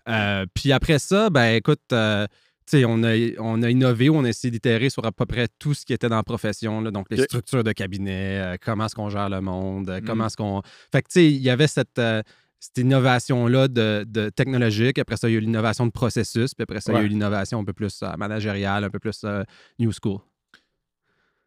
Euh, 0.08 0.46
puis 0.54 0.72
après 0.72 0.98
ça, 0.98 1.30
ben 1.30 1.54
écoute, 1.54 1.80
euh, 1.92 2.26
tu 2.66 2.78
sais, 2.78 2.84
on 2.84 3.02
a, 3.04 3.14
on 3.38 3.62
a 3.62 3.70
innové, 3.70 4.10
on 4.10 4.24
a 4.24 4.28
essayé 4.28 4.50
d'itérer 4.50 4.90
sur 4.90 5.04
à 5.04 5.12
peu 5.12 5.26
près 5.26 5.48
tout 5.58 5.74
ce 5.74 5.84
qui 5.84 5.92
était 5.92 6.08
dans 6.08 6.16
la 6.16 6.22
profession, 6.22 6.80
là, 6.80 6.90
donc 6.90 7.06
les 7.10 7.22
structures 7.22 7.64
de 7.64 7.72
cabinet, 7.72 8.58
comment 8.64 8.86
est-ce 8.86 8.94
qu'on 8.94 9.10
gère 9.10 9.28
le 9.28 9.40
monde, 9.40 9.90
Mm. 9.90 10.04
comment 10.06 10.26
est-ce 10.26 10.36
qu'on... 10.36 10.62
Fait 10.92 11.02
que, 11.02 11.08
tu 11.08 11.14
sais, 11.14 11.26
il 11.26 11.42
y 11.42 11.50
avait 11.50 11.66
cette, 11.66 12.00
cette 12.60 12.76
innovation-là 12.78 13.68
de, 13.68 14.04
de 14.06 14.28
technologique. 14.28 14.98
Après 14.98 15.16
ça, 15.16 15.28
il 15.28 15.32
y 15.32 15.34
a 15.36 15.38
eu 15.38 15.40
l'innovation 15.40 15.86
de 15.86 15.90
processus. 15.90 16.54
Puis 16.54 16.62
après 16.62 16.80
ça, 16.80 16.92
il 16.92 16.96
y 16.96 16.98
a 16.98 17.02
eu 17.02 17.08
l'innovation 17.08 17.58
un 17.58 17.64
peu 17.64 17.72
plus 17.72 18.02
euh, 18.02 18.14
managériale, 18.18 18.84
un 18.84 18.90
peu 18.90 18.98
plus 18.98 19.22
euh, 19.24 19.42
new 19.78 19.90
school. 19.92 20.18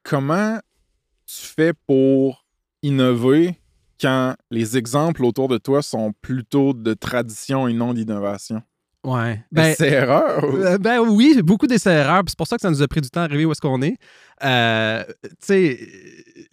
Comment 0.01 0.59
tu 1.25 1.45
fais 1.45 1.73
pour 1.73 2.42
innover 2.83 3.59
quand 3.99 4.35
les 4.51 4.77
exemples 4.77 5.25
autour 5.25 5.47
de 5.47 5.57
toi 5.57 5.81
sont 5.81 6.13
plutôt 6.21 6.73
de 6.73 6.93
tradition 6.93 7.67
et 7.67 7.73
non 7.73 7.93
d'innovation? 7.93 8.63
Ouais. 9.05 9.43
Ben, 9.51 9.73
c'est 9.77 9.89
erreur? 9.91 10.43
ou- 10.45 10.57
euh, 10.57 10.77
ben 10.77 10.99
oui, 10.99 11.41
beaucoup 11.43 11.67
d'essais-erreurs. 11.67 12.21
puis 12.23 12.29
C'est 12.29 12.37
pour 12.37 12.47
ça 12.47 12.55
que 12.55 12.61
ça 12.61 12.69
nous 12.69 12.81
a 12.81 12.87
pris 12.87 13.01
du 13.01 13.09
temps 13.09 13.19
à 13.21 13.23
arriver 13.25 13.43
où 13.43 13.51
est-ce 13.51 13.59
qu'on 13.59 13.81
est. 13.81 13.97
Euh, 14.43 15.03
tu 15.23 15.29
sais, 15.41 15.79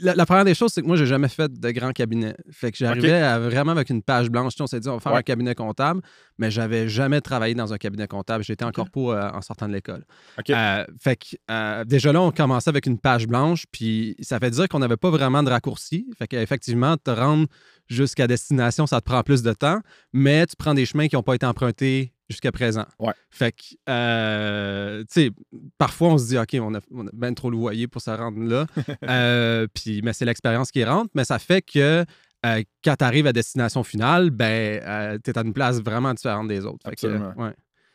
la, 0.01 0.15
la 0.15 0.27
première 0.27 0.45
des 0.45 0.55
choses, 0.55 0.73
c'est 0.73 0.83
que 0.83 0.87
moi, 0.87 0.97
j'ai 0.97 1.07
jamais 1.07 1.29
fait 1.29 1.51
de 1.53 1.71
grand 1.71 1.93
cabinet. 1.93 2.35
Fait 2.51 2.71
que 2.73 2.77
j'arrivais 2.77 3.13
à- 3.23 3.39
vraiment 3.39 3.71
avec 3.73 3.89
une 3.91 4.03
page 4.03 4.31
blanche. 4.31 4.55
On 4.61 4.67
s'est 4.67 4.81
dit, 4.81 4.89
on 4.89 4.95
va 4.95 5.01
faire 5.01 5.13
Ouais. 5.13 5.19
un 5.19 5.23
cabinet 5.23 5.55
comptable, 5.55 6.01
mais 6.39 6.51
j'avais 6.51 6.89
jamais 6.89 7.21
travaillé 7.21 7.55
dans 7.55 7.73
un 7.73 7.79
cabinet 7.79 8.07
comptable. 8.09 8.43
J'étais 8.45 8.65
en 8.65 8.73
corpo 8.73 9.13
euh, 9.13 9.31
en 9.33 9.43
sortant 9.43 9.69
de 9.69 9.73
l'école. 9.75 10.05
Euh, 10.51 10.85
fait 11.01 11.17
que 11.17 11.85
déjà 11.85 12.13
là, 12.13 12.21
on 12.21 12.33
commençait 12.33 12.71
avec 12.71 12.87
une 12.87 12.99
page 12.99 13.27
blanche, 13.29 13.65
puis 13.71 14.17
ça 14.21 14.39
fait 14.41 14.51
dire 14.51 14.69
qu'on 14.69 14.81
n'avait 14.81 14.97
pas 14.97 15.11
vraiment 15.11 15.43
de 15.45 15.51
raccourci. 15.51 16.07
Fait 16.19 16.27
qu'effectivement, 16.27 16.97
te 16.97 17.11
rendre 17.11 17.47
jusqu'à 17.89 18.27
destination, 18.27 18.87
ça 18.87 19.01
te 19.01 19.05
prend 19.05 19.23
plus 19.23 19.43
de 19.43 19.53
temps, 19.53 19.81
mais 20.13 20.47
tu 20.47 20.55
prends 20.57 20.75
des 20.75 20.85
chemins 20.87 21.07
qui 21.09 21.17
n'ont 21.17 21.23
pas 21.23 21.35
été 21.35 21.47
empruntés 21.47 22.13
jusqu'à 22.31 22.53
présent. 22.53 22.87
Ouais. 22.99 23.13
Fait 23.29 23.53
que, 23.53 23.63
euh, 23.89 25.01
tu 25.01 25.07
sais, 25.11 25.31
parfois 25.77 26.09
on 26.11 26.19
se 26.19 26.29
dit, 26.29 26.39
OK, 26.39 26.57
on 26.61 26.75
a, 26.75 26.81
on 26.93 27.07
a 27.07 27.11
bien 27.13 27.35
trop 27.35 27.51
loué 27.51 27.87
pour 27.89 28.01
se 28.01 28.11
rendre 28.11 28.41
là. 28.43 28.67
Euh, 29.09 29.67
puis, 29.75 30.01
mais 30.03 30.13
c'est 30.13 30.25
l'expérience 30.25 30.71
qui 30.71 30.83
rentre, 30.85 31.11
mais 31.15 31.25
ça 31.25 31.39
fait 31.39 31.61
que 31.63 32.05
euh, 32.47 32.63
quand 32.85 32.97
tu 32.97 33.05
arrives 33.05 33.27
à 33.27 33.33
destination 33.33 33.83
finale, 33.83 34.31
ben, 34.31 35.19
tu 35.23 35.31
es 35.31 35.37
à 35.39 35.43
une 35.43 35.53
place 35.53 35.81
vraiment 35.83 36.15
différente 36.15 36.49
des 36.49 36.65
autres. 36.65 36.79
Fait 36.89 36.95
que, 36.97 37.07
Absolument. 37.07 37.35
ouais. 37.37 37.53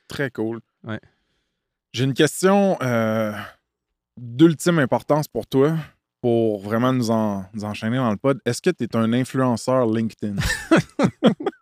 Très 0.07 0.29
cool. 0.31 0.59
Ouais. 0.83 0.99
J'ai 1.93 2.03
une 2.03 2.13
question 2.13 2.77
d'ultime 4.17 4.79
importance 4.79 5.27
pour 5.27 5.47
toi, 5.47 5.75
pour 6.21 6.59
vraiment 6.59 6.91
nous, 6.93 7.09
en- 7.11 7.45
nous 7.53 7.63
enchaîner 7.63 7.97
dans 7.97 8.11
le 8.11 8.17
pod. 8.17 8.39
Est-ce 8.45 8.61
que 8.61 8.69
tu 8.69 8.83
es 8.83 8.95
un 8.95 9.13
influenceur 9.13 9.85
LinkedIn? 9.87 10.35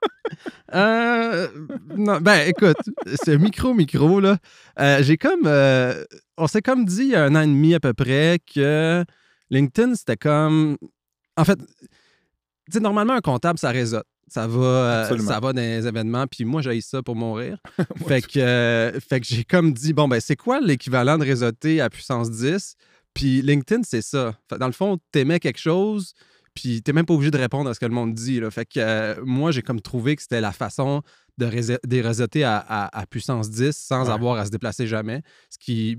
Euh, 0.74 1.48
non, 1.96 2.20
ben 2.20 2.48
écoute, 2.48 2.78
c'est 3.24 3.38
micro-micro, 3.38 4.20
là. 4.20 4.38
Euh, 4.80 5.04
j'ai 5.04 5.18
comme. 5.18 5.46
euh, 5.46 6.04
on 6.38 6.48
s'est 6.48 6.62
comme 6.62 6.86
dit 6.86 7.04
il 7.04 7.10
y 7.10 7.16
a 7.16 7.24
un 7.24 7.36
an 7.36 7.42
et 7.42 7.48
demi 7.48 7.76
à 7.76 7.80
peu 7.80 7.94
près 7.94 8.40
que 8.54 9.04
LinkedIn, 9.50 9.96
c'était 9.96 10.18
comme. 10.18 10.78
En 11.38 11.46
fait, 11.46 11.58
tu 11.58 11.66
sais, 12.72 12.80
normalement, 12.80 13.14
un 13.14 13.22
comptable, 13.22 13.60
ça 13.60 13.70
réseaute. 13.70 14.06
Ça 14.28 14.48
va, 14.48 14.62
euh, 14.62 15.18
ça 15.20 15.40
va 15.40 15.54
dans 15.54 15.62
les 15.62 15.86
événements, 15.86 16.26
puis 16.26 16.44
moi, 16.44 16.64
j'ai 16.64 16.82
ça 16.82 17.04
pour 17.04 17.16
mourir. 17.16 17.58
fait 18.08 18.22
que, 18.22 18.98
fait 19.08 19.20
que 19.20 19.28
j'ai 19.28 19.44
comme 19.44 19.74
dit, 19.74 19.94
bon, 19.94 20.08
ben, 20.08 20.20
c'est 20.20 20.36
quoi 20.36 20.60
l'équivalent 20.60 21.20
de 21.20 21.24
réseauter 21.24 21.82
à 21.82 21.90
puissance 21.90 22.32
10? 22.32 22.76
Puis 23.14 23.44
LinkedIn, 23.44 23.84
c'est 23.84 24.02
ça. 24.02 24.34
Fait, 24.50 24.58
dans 24.58 24.66
le 24.66 24.74
fond, 24.74 24.98
t'aimais 25.12 25.40
quelque 25.40 25.60
chose, 25.60 26.14
puis 26.54 26.82
t'es 26.82 26.94
même 26.94 27.06
pas 27.06 27.14
obligé 27.14 27.32
de 27.32 27.38
répondre 27.38 27.70
à 27.70 27.74
ce 27.74 27.80
que 27.80 27.86
le 27.86 27.94
monde 27.94 28.14
dit. 28.14 28.40
Là. 28.40 28.50
Fait 28.52 28.66
que 28.66 28.80
euh, 28.80 29.16
moi, 29.26 29.52
j'ai 29.52 29.62
comme 29.62 29.82
trouvé 29.82 30.16
que 30.16 30.22
c'était 30.22 30.42
la 30.42 30.52
façon 30.52 31.02
de, 31.40 31.46
réseauter 32.02 32.44
à, 32.44 32.58
à- 32.58 33.00
à 33.00 33.06
puissance 33.08 33.50
10 33.50 33.76
sans 33.76 34.06
Ouais. 34.08 34.14
avoir 34.14 34.38
à 34.38 34.46
se 34.46 34.52
déplacer 34.52 34.86
jamais, 34.86 35.24
ce 35.50 35.58
qui 35.58 35.98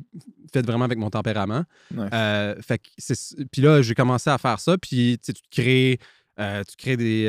fait 0.53 0.65
vraiment 0.65 0.85
avec 0.85 0.99
mon 0.99 1.11
tempérament. 1.11 1.65
Euh, 1.99 2.55
fait 2.63 2.79
que 2.79 2.89
c'est- 2.99 3.45
puis 3.51 3.61
là, 3.63 3.83
j'ai 3.83 3.95
commencé 3.95 4.31
à 4.31 4.39
faire 4.39 4.61
ça, 4.61 4.79
puis 4.79 5.19
tu 5.19 5.27
sais, 5.27 5.33
tu 5.33 5.43
te 5.43 5.49
crées, 5.51 5.99
euh, 6.39 6.63
tu 6.69 6.77
crées 6.77 6.97
des, 6.97 7.27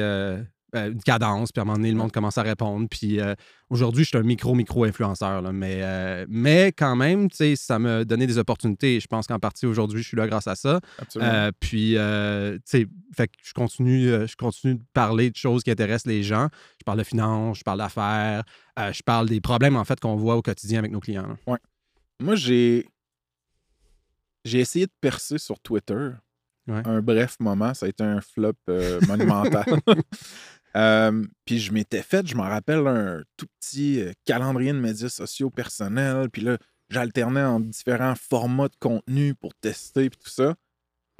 euh, 0.75 0.91
une 0.91 1.01
cadence, 1.01 1.51
puis 1.51 1.59
à 1.59 1.63
un 1.63 1.65
moment 1.65 1.77
donné, 1.77 1.91
le 1.91 1.97
monde 1.97 2.11
commence 2.11 2.37
à 2.37 2.43
répondre. 2.43 2.87
Puis 2.89 3.19
euh, 3.19 3.33
aujourd'hui, 3.69 4.03
je 4.03 4.09
suis 4.09 4.17
un 4.17 4.23
micro-micro-influenceur, 4.23 5.41
mais, 5.53 5.79
euh, 5.81 6.25
mais 6.29 6.71
quand 6.71 6.95
même, 6.95 7.29
tu 7.29 7.37
sais, 7.37 7.55
ça 7.55 7.79
m'a 7.79 8.03
donné 8.03 8.27
des 8.27 8.37
opportunités. 8.37 8.99
Je 8.99 9.07
pense 9.07 9.27
qu'en 9.27 9.39
partie, 9.39 9.65
aujourd'hui, 9.65 10.01
je 10.01 10.07
suis 10.07 10.17
là 10.17 10.27
grâce 10.27 10.47
à 10.47 10.55
ça. 10.55 10.79
Absolument. 10.99 11.49
Puis, 11.59 11.95
tu 11.95 12.61
sais, 12.65 12.87
fait 13.15 13.27
que 13.27 13.33
je 13.43 13.53
continue, 13.53 14.27
je 14.27 14.35
continue 14.35 14.75
de 14.75 14.83
parler 14.93 15.29
de 15.29 15.35
choses 15.35 15.63
qui 15.63 15.71
intéressent 15.71 16.07
les 16.07 16.23
gens. 16.23 16.49
Je 16.79 16.83
parle 16.83 16.99
de 16.99 17.03
finances, 17.03 17.59
je 17.59 17.63
parle 17.63 17.79
d'affaires, 17.79 18.43
je 18.77 19.01
parle 19.03 19.29
des 19.29 19.41
problèmes, 19.41 19.75
en 19.75 19.85
fait, 19.85 19.99
qu'on 19.99 20.15
voit 20.15 20.35
au 20.35 20.41
quotidien 20.41 20.79
avec 20.79 20.91
nos 20.91 20.99
clients. 20.99 21.27
là. 21.47 21.57
Moi, 22.19 22.35
j'ai. 22.35 22.87
J'ai 24.45 24.59
essayé 24.59 24.85
de 24.85 24.91
percer 25.01 25.39
sur 25.39 25.59
Twitter. 25.59 26.11
Ouais. 26.67 26.81
Un 26.85 27.01
bref 27.01 27.37
moment, 27.39 27.73
ça 27.73 27.85
a 27.85 27.89
été 27.89 28.03
un 28.03 28.21
flop 28.21 28.53
euh, 28.69 28.99
monumental. 29.07 29.65
Euh, 30.75 31.23
puis 31.45 31.59
je 31.59 31.71
m'étais 31.71 32.01
fait, 32.01 32.27
je 32.27 32.35
m'en 32.35 32.43
rappelle, 32.43 32.85
un 32.87 33.23
tout 33.37 33.47
petit 33.59 34.01
euh, 34.01 34.11
calendrier 34.25 34.73
de 34.73 34.79
médias 34.79 35.09
sociaux 35.09 35.49
personnels. 35.49 36.29
Puis 36.29 36.41
là, 36.41 36.57
j'alternais 36.89 37.43
en 37.43 37.59
différents 37.59 38.15
formats 38.15 38.67
de 38.67 38.75
contenu 38.79 39.35
pour 39.35 39.53
tester 39.55 40.09
puis 40.09 40.19
tout 40.21 40.29
ça. 40.29 40.55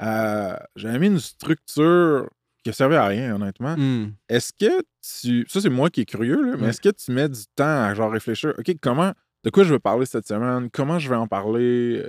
Euh, 0.01 0.57
J'avais 0.75 1.00
mis 1.00 1.07
une 1.07 1.19
structure 1.19 2.29
qui 2.63 2.74
servait 2.74 2.97
à 2.97 3.05
rien, 3.05 3.35
honnêtement. 3.35 3.75
Hmm. 3.77 4.13
Est-ce 4.27 4.51
que 4.51 4.81
tu. 5.01 5.45
Ça, 5.47 5.62
c'est 5.62 5.69
moi 5.69 5.89
qui 5.89 6.01
est 6.01 6.05
curieux, 6.05 6.41
là, 6.41 6.57
mais 6.59 6.69
est-ce 6.69 6.81
que 6.81 6.89
tu 6.89 7.12
mets 7.12 7.29
du 7.29 7.45
temps 7.55 7.85
à 7.85 7.93
genre 7.93 8.12
réfléchir? 8.12 8.53
OK, 8.57 8.75
comment. 8.81 9.13
De 9.43 9.51
quoi 9.51 9.63
je 9.63 9.74
veux 9.74 9.79
parler 9.79 10.07
cette 10.07 10.27
semaine? 10.27 10.69
Comment 10.71 10.97
je 10.97 11.07
vais 11.07 11.15
en 11.15 11.27
parler? 11.27 12.03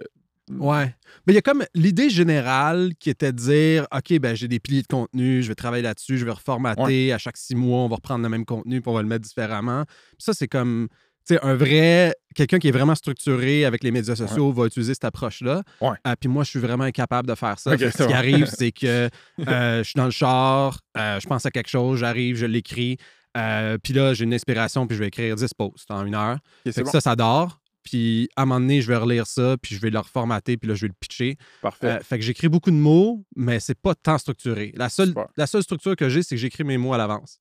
Ouais. 0.51 0.95
Mais 1.27 1.33
il 1.33 1.35
y 1.35 1.39
a 1.39 1.43
comme 1.43 1.65
l'idée 1.75 2.09
générale 2.09 2.93
qui 3.01 3.11
était 3.11 3.33
de 3.33 3.39
dire 3.39 3.87
OK, 3.95 4.19
ben 4.21 4.35
j'ai 4.37 4.49
des 4.49 4.61
piliers 4.61 4.83
de 4.83 4.87
contenu, 4.87 5.43
je 5.43 5.49
vais 5.49 5.55
travailler 5.55 5.83
là-dessus, 5.83 6.19
je 6.19 6.25
vais 6.25 6.31
reformater. 6.31 7.13
À 7.13 7.19
chaque 7.19 7.37
six 7.37 7.55
mois, 7.57 7.81
on 7.81 7.89
va 7.89 7.97
reprendre 7.97 8.23
le 8.23 8.29
même 8.29 8.45
contenu 8.45 8.81
puis 8.81 8.89
on 8.91 8.95
va 8.95 9.03
le 9.03 9.09
mettre 9.09 9.25
différemment. 9.27 9.85
Puis 9.87 10.17
ça, 10.21 10.33
c'est 10.35 10.49
comme. 10.49 10.89
Tu 11.29 11.35
sais, 11.35 11.41
un 11.43 11.55
vrai. 11.57 12.15
Quelqu'un 12.37 12.61
qui 12.61 12.69
est 12.69 12.73
vraiment 12.73 12.95
structuré 12.95 13.65
avec 13.65 13.83
les 13.83 13.91
médias 13.91 14.15
sociaux 14.15 14.53
va 14.53 14.67
utiliser 14.67 14.95
cette 14.95 15.07
approche-là. 15.07 15.65
Ouais. 15.81 15.97
Ah, 16.05 16.15
puis 16.15 16.29
moi, 16.29 16.45
je 16.45 16.51
suis 16.51 16.61
vraiment 16.61 16.85
incapable 16.85 17.27
de 17.29 17.35
faire 17.35 17.59
ça. 17.59 17.73
Ok, 17.73 17.79
Fait 17.81 17.87
que 17.87 17.91
c'est 17.91 18.03
ce 18.05 18.09
qui 18.09 18.15
arrive, 18.15 18.47
c'est 18.47 18.71
que 18.81 19.09
euh, 19.49 19.79
je 19.79 19.83
suis 19.83 19.97
dans 19.97 20.05
le 20.05 20.11
char, 20.13 20.79
euh, 20.97 21.19
je 21.19 21.27
pense 21.27 21.45
à 21.45 21.51
quelque 21.51 21.69
chose, 21.69 21.99
j'arrive, 21.99 22.37
je 22.37 22.47
l'écris. 22.47 22.99
euh, 23.37 23.77
puis 23.83 23.93
là, 23.93 24.15
j'ai 24.15 24.23
une 24.23 24.35
inspiration, 24.35 24.87
puis 24.87 24.97
je 24.97 25.03
vais 25.03 25.09
écrire 25.09 25.35
10 25.35 25.49
posts 25.55 25.91
en 25.91 26.07
une 26.07 26.15
heure. 26.15 26.37
OK, 26.37 26.41
Fait 26.65 26.73
c'est 26.73 26.81
que 26.83 26.87
bon. 26.87 26.93
ça, 26.93 27.01
ça 27.01 27.17
dort. 27.17 27.59
Puis 27.89 28.29
à 28.35 28.43
un 28.43 28.47
moment 28.47 28.59
donné, 28.61 28.81
je 28.83 28.89
vais 28.89 28.97
relire 28.97 29.29
ça, 29.29 29.57
puis 29.63 29.77
je 29.77 29.81
vais 29.81 29.91
le 29.91 29.99
reformater, 30.01 30.57
puis 30.57 30.69
là, 30.69 30.75
je 30.75 30.83
vais 30.83 30.89
le 30.89 30.95
pitcher. 30.99 31.39
Parfait. 31.63 31.87
Euh, 31.87 32.01
fait 32.01 32.19
que 32.19 32.25
j'écris 32.25 32.49
beaucoup 32.49 32.73
de 32.73 32.77
mots, 32.77 33.25
mais 33.37 33.61
c'est 33.61 33.79
pas 33.79 33.95
tant 33.95 34.19
structuré. 34.19 34.73
La 34.77 34.89
seule, 34.89 35.09
Super. 35.09 35.29
la 35.37 35.47
seule 35.47 35.63
structure 35.63 35.95
que 35.95 36.09
j'ai, 36.09 36.25
c'est 36.25 36.35
que 36.35 36.41
j'écris 36.41 36.65
mes 36.65 36.79
mots 36.79 36.93
à 36.95 36.99
l'avance. 36.99 37.39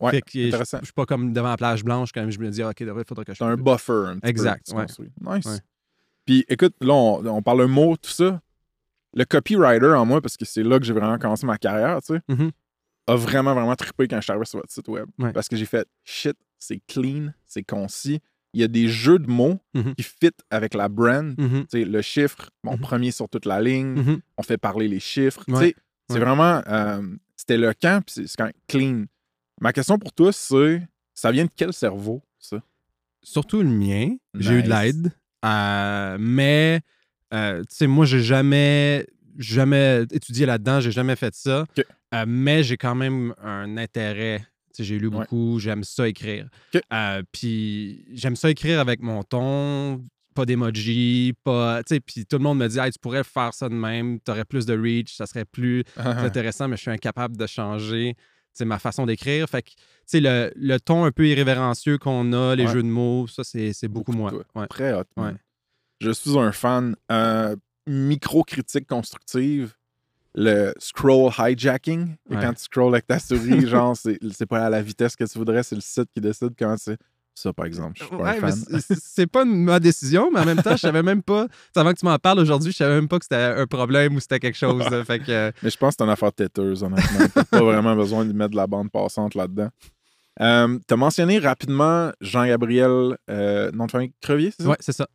ouais, 0.00 0.12
fait 0.12 0.20
que 0.22 0.30
je, 0.34 0.46
intéressant. 0.46 0.78
je 0.80 0.84
suis 0.84 0.92
pas 0.92 1.04
comme 1.04 1.32
devant 1.32 1.48
la 1.48 1.56
plage 1.56 1.82
blanche 1.82 2.12
quand 2.12 2.20
même. 2.20 2.30
Je 2.30 2.38
me 2.38 2.48
dis, 2.50 2.62
ah, 2.62 2.68
OK, 2.70 2.80
il 2.80 2.86
faudrait 3.08 3.24
que 3.24 3.32
je. 3.32 3.38
C'est 3.38 3.44
un 3.44 3.56
buffer 3.56 3.92
un 4.06 4.18
petit 4.20 4.30
Exact, 4.30 4.70
peu. 4.70 4.76
ouais. 4.76 4.86
Nice. 5.36 5.46
Ouais. 5.46 5.58
Puis 6.24 6.44
écoute, 6.48 6.74
là, 6.80 6.94
on, 6.94 7.26
on 7.26 7.42
parle 7.42 7.62
un 7.62 7.66
mot, 7.66 7.96
tout 7.96 8.10
ça. 8.10 8.40
Le 9.14 9.24
copywriter 9.24 9.86
en 9.94 10.04
moi, 10.06 10.20
parce 10.20 10.36
que 10.36 10.44
c'est 10.44 10.62
là 10.62 10.78
que 10.78 10.84
j'ai 10.84 10.92
vraiment 10.92 11.18
commencé 11.18 11.44
ma 11.46 11.58
carrière, 11.58 12.00
tu 12.02 12.14
sais, 12.14 12.20
Mhm. 12.28 12.50
a 13.08 13.16
vraiment, 13.16 13.54
vraiment 13.54 13.74
trippé 13.74 14.06
quand 14.06 14.16
je 14.18 14.22
suis 14.22 14.30
arrivé 14.30 14.44
sur 14.44 14.60
votre 14.60 14.70
site 14.72 14.86
web. 14.88 15.06
Parce 15.34 15.48
que 15.48 15.56
j'ai 15.56 15.64
fait 15.66 15.88
shit, 16.04 16.36
c'est 16.58 16.80
clean, 16.86 17.32
c'est 17.46 17.62
concis. 17.64 18.20
Il 18.54 18.60
y 18.60 18.64
a 18.64 18.68
des 18.68 18.88
jeux 18.88 19.18
de 19.18 19.30
mots 19.30 19.58
Mhm. 19.74 19.94
qui 19.94 20.02
fit 20.02 20.30
avec 20.50 20.74
la 20.74 20.88
brand. 20.88 21.34
Mhm. 21.38 21.66
Le 21.72 22.02
chiffre, 22.02 22.50
bon, 22.64 22.72
Mhm. 22.72 22.80
premier 22.80 23.10
sur 23.10 23.28
toute 23.28 23.44
la 23.46 23.60
ligne, 23.60 24.20
on 24.36 24.42
fait 24.42 24.56
parler 24.58 24.88
les 24.88 25.00
chiffres. 25.00 25.44
Ouais. 25.48 25.74
C'est 26.08 26.14
Ouais. 26.18 26.20
vraiment. 26.24 26.62
euh, 26.68 27.02
C'était 27.36 27.58
le 27.58 27.72
camp, 27.72 28.02
puis 28.04 28.26
c'est 28.26 28.36
quand 28.36 28.44
même 28.46 28.52
clean. 28.66 29.04
Ma 29.60 29.72
question 29.72 29.98
pour 29.98 30.12
toi, 30.12 30.32
c'est 30.32 30.82
ça 31.14 31.30
vient 31.30 31.44
de 31.44 31.50
quel 31.54 31.72
cerveau, 31.72 32.20
ça? 32.38 32.60
Surtout 33.22 33.62
le 33.62 33.68
mien. 33.68 34.16
J'ai 34.34 34.54
eu 34.54 34.62
de 34.62 34.68
l'aide. 34.68 35.12
Euh, 35.44 36.16
mais, 36.20 36.80
euh, 37.32 37.60
tu 37.60 37.66
sais, 37.76 37.86
moi, 37.86 38.06
j'ai 38.06 38.22
jamais, 38.22 39.06
jamais 39.36 40.02
étudié 40.10 40.46
là-dedans. 40.46 40.80
J'ai 40.80 40.90
jamais 40.90 41.16
fait 41.16 41.34
ça. 41.34 41.64
Mais 42.26 42.62
j'ai 42.64 42.76
quand 42.76 42.94
même 42.94 43.34
un 43.42 43.76
intérêt. 43.76 44.44
J'ai 44.84 44.98
lu 44.98 45.08
Ouais. 45.08 45.18
beaucoup. 45.20 45.58
J'aime 45.58 45.84
ça 45.84 46.08
écrire. 46.08 46.48
Euh, 46.92 47.22
Puis 47.32 48.04
j'aime 48.12 48.36
ça 48.36 48.50
écrire 48.50 48.80
avec 48.80 49.00
mon 49.02 49.22
ton. 49.22 50.04
Pas 50.34 50.44
d'emoji, 50.46 51.34
pas. 51.42 51.82
Tu 51.82 51.94
sais, 51.96 52.00
puis 52.00 52.24
tout 52.26 52.36
le 52.36 52.42
monde 52.44 52.58
me 52.58 52.68
dit, 52.68 52.78
hey, 52.78 52.92
tu 52.92 52.98
pourrais 53.00 53.24
faire 53.24 53.52
ça 53.54 53.68
de 53.68 53.74
même, 53.74 54.20
tu 54.24 54.30
aurais 54.30 54.44
plus 54.44 54.66
de 54.66 54.78
reach, 54.78 55.14
ça 55.16 55.26
serait 55.26 55.44
plus 55.44 55.82
Ah. 55.96 56.14
c'est 56.20 56.26
intéressant, 56.26 56.68
mais 56.68 56.76
je 56.76 56.82
suis 56.82 56.90
incapable 56.92 57.36
de 57.36 57.46
changer 57.46 58.14
ma 58.60 58.78
façon 58.80 59.06
d'écrire. 59.06 59.48
Fait 59.48 59.62
que, 59.62 59.70
tu 59.70 59.76
sais, 60.06 60.20
le, 60.20 60.52
le 60.56 60.78
ton 60.80 61.04
un 61.04 61.12
peu 61.12 61.28
irrévérencieux 61.28 61.96
qu'on 61.98 62.32
a, 62.32 62.56
les 62.56 62.66
Ouais. 62.66 62.72
jeux 62.72 62.82
de 62.82 62.88
mots, 62.88 63.26
ça, 63.28 63.44
c'est 63.44 63.72
c'est 63.72 63.86
beaucoup, 63.88 64.10
Beaucoup 64.12 64.18
moins. 64.34 64.44
Ouais. 64.56 64.66
Très 64.68 64.92
hot. 64.92 65.04
Je 66.00 66.10
suis 66.10 66.36
un 66.38 66.50
fan. 66.52 66.94
Euh, 67.10 67.54
micro-critique 67.88 68.86
constructive. 68.86 69.74
Le 70.34 70.72
scroll 70.78 71.30
hijacking. 71.38 72.14
Et 72.30 72.34
Ouais. 72.36 72.40
quand 72.42 72.52
tu 72.52 72.62
scrolls 72.62 72.94
avec 72.94 73.06
ta 73.06 73.18
souris, 73.18 73.66
genre, 73.66 73.96
c'est 73.96 74.18
c'est 74.32 74.46
pas 74.46 74.66
à 74.66 74.70
la 74.70 74.82
vitesse 74.82 75.16
que 75.16 75.24
tu 75.24 75.38
voudrais, 75.38 75.62
c'est 75.62 75.74
le 75.74 75.80
site 75.80 76.08
qui 76.14 76.20
décide 76.20 76.50
comment 76.58 76.76
c'est. 76.76 76.96
Ça, 77.34 77.52
par 77.52 77.66
exemple, 77.66 77.92
je 77.96 78.02
suis 78.04 78.10
pas 78.10 78.16
Ouais, 78.20 78.30
un 78.30 78.32
mais 78.34 78.50
fan. 78.50 78.80
c'est- 79.00 79.26
pas 79.28 79.44
une- 79.44 79.62
ma 79.62 79.78
décision, 79.78 80.28
mais 80.32 80.40
en 80.40 80.44
même 80.44 80.60
temps, 80.60 80.72
je 80.72 80.78
savais 80.80 81.04
même 81.04 81.22
pas. 81.22 81.46
Avant 81.76 81.92
que 81.92 81.98
tu 82.00 82.04
m'en 82.04 82.18
parles 82.18 82.40
aujourd'hui, 82.40 82.72
je 82.72 82.76
savais 82.76 82.96
même 82.96 83.06
pas 83.06 83.20
que 83.20 83.24
c'était 83.26 83.36
un 83.36 83.66
problème 83.68 84.16
ou 84.16 84.20
c'était 84.20 84.40
quelque 84.40 84.56
chose. 84.58 84.82
là. 84.90 85.04
fait 85.04 85.20
que, 85.20 85.30
euh, 85.30 85.52
Mais 85.62 85.70
je 85.70 85.76
pense 85.76 85.94
que 85.94 85.98
c'est 86.00 86.04
une 86.04 86.10
affaire 86.10 86.32
têteuse, 86.32 86.82
honnêtement. 86.82 87.26
T'as 87.32 87.44
pas 87.44 87.62
vraiment 87.62 87.94
besoin 87.94 88.24
de 88.24 88.32
mettre 88.32 88.50
de 88.50 88.56
la 88.56 88.66
bande 88.66 88.90
passante 88.90 89.36
là-dedans. 89.36 89.68
Euh, 90.40 90.78
T'as 90.88 90.96
mentionné 90.96 91.38
rapidement 91.38 92.10
Jean-Gabriel, 92.20 93.16
euh, 93.30 93.70
famille 93.88 94.12
Crevier, 94.20 94.50
c'est 94.56 94.64
ça? 94.64 94.68
ouais, 94.70 94.76
c'est 94.80 94.92
ça. 94.92 95.08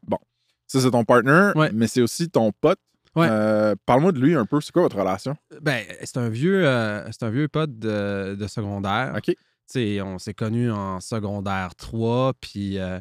Ça, 0.68 0.80
c'est 0.80 0.92
ton 0.92 1.04
partner, 1.04 1.52
Ouais. 1.56 1.72
mais 1.74 1.88
c'est 1.88 2.02
aussi 2.02 2.30
ton 2.30 2.52
pote. 2.62 2.80
Ouais. 3.16 3.28
Euh, 3.30 3.76
Parle-moi 3.86 4.12
de 4.12 4.20
lui 4.20 4.36
un 4.36 4.46
peu. 4.46 4.60
C'est 4.62 4.72
quoi 4.72 4.82
votre 4.84 4.98
relation? 4.98 5.36
Ben, 5.62 5.84
c'est 6.04 6.18
un 6.18 6.30
vieux, 6.30 6.68
euh, 6.68 7.04
c'est 7.12 7.24
un 7.24 7.30
vieux 7.30 7.48
pote 7.48 7.78
de, 7.78 8.36
de 8.36 8.48
secondaire. 8.48 9.14
OK. 9.16 9.26
Tu 9.26 9.36
sais, 9.68 10.02
on 10.02 10.20
s'est 10.20 10.34
connus 10.34 10.72
en 10.72 11.00
secondaire 11.00 11.76
3, 11.76 12.34
puis 12.42 12.80
euh, 12.80 13.00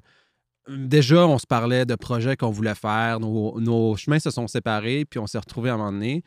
déjà, 0.69 1.27
on 1.27 1.39
se 1.39 1.47
parlait 1.47 1.85
de 1.85 1.95
projets 1.97 2.37
qu'on 2.37 2.51
voulait 2.51 2.75
faire. 2.75 3.19
Nos, 3.21 3.61
nos 3.61 3.97
chemins 3.97 4.21
se 4.21 4.31
sont 4.31 4.47
séparés, 4.47 5.05
puis 5.05 5.19
on 5.19 5.27
s'est 5.27 5.39
retrouvés 5.39 5.71
à 5.71 5.75
un 5.75 5.79
moment 5.79 5.93
donné. 5.93 6.23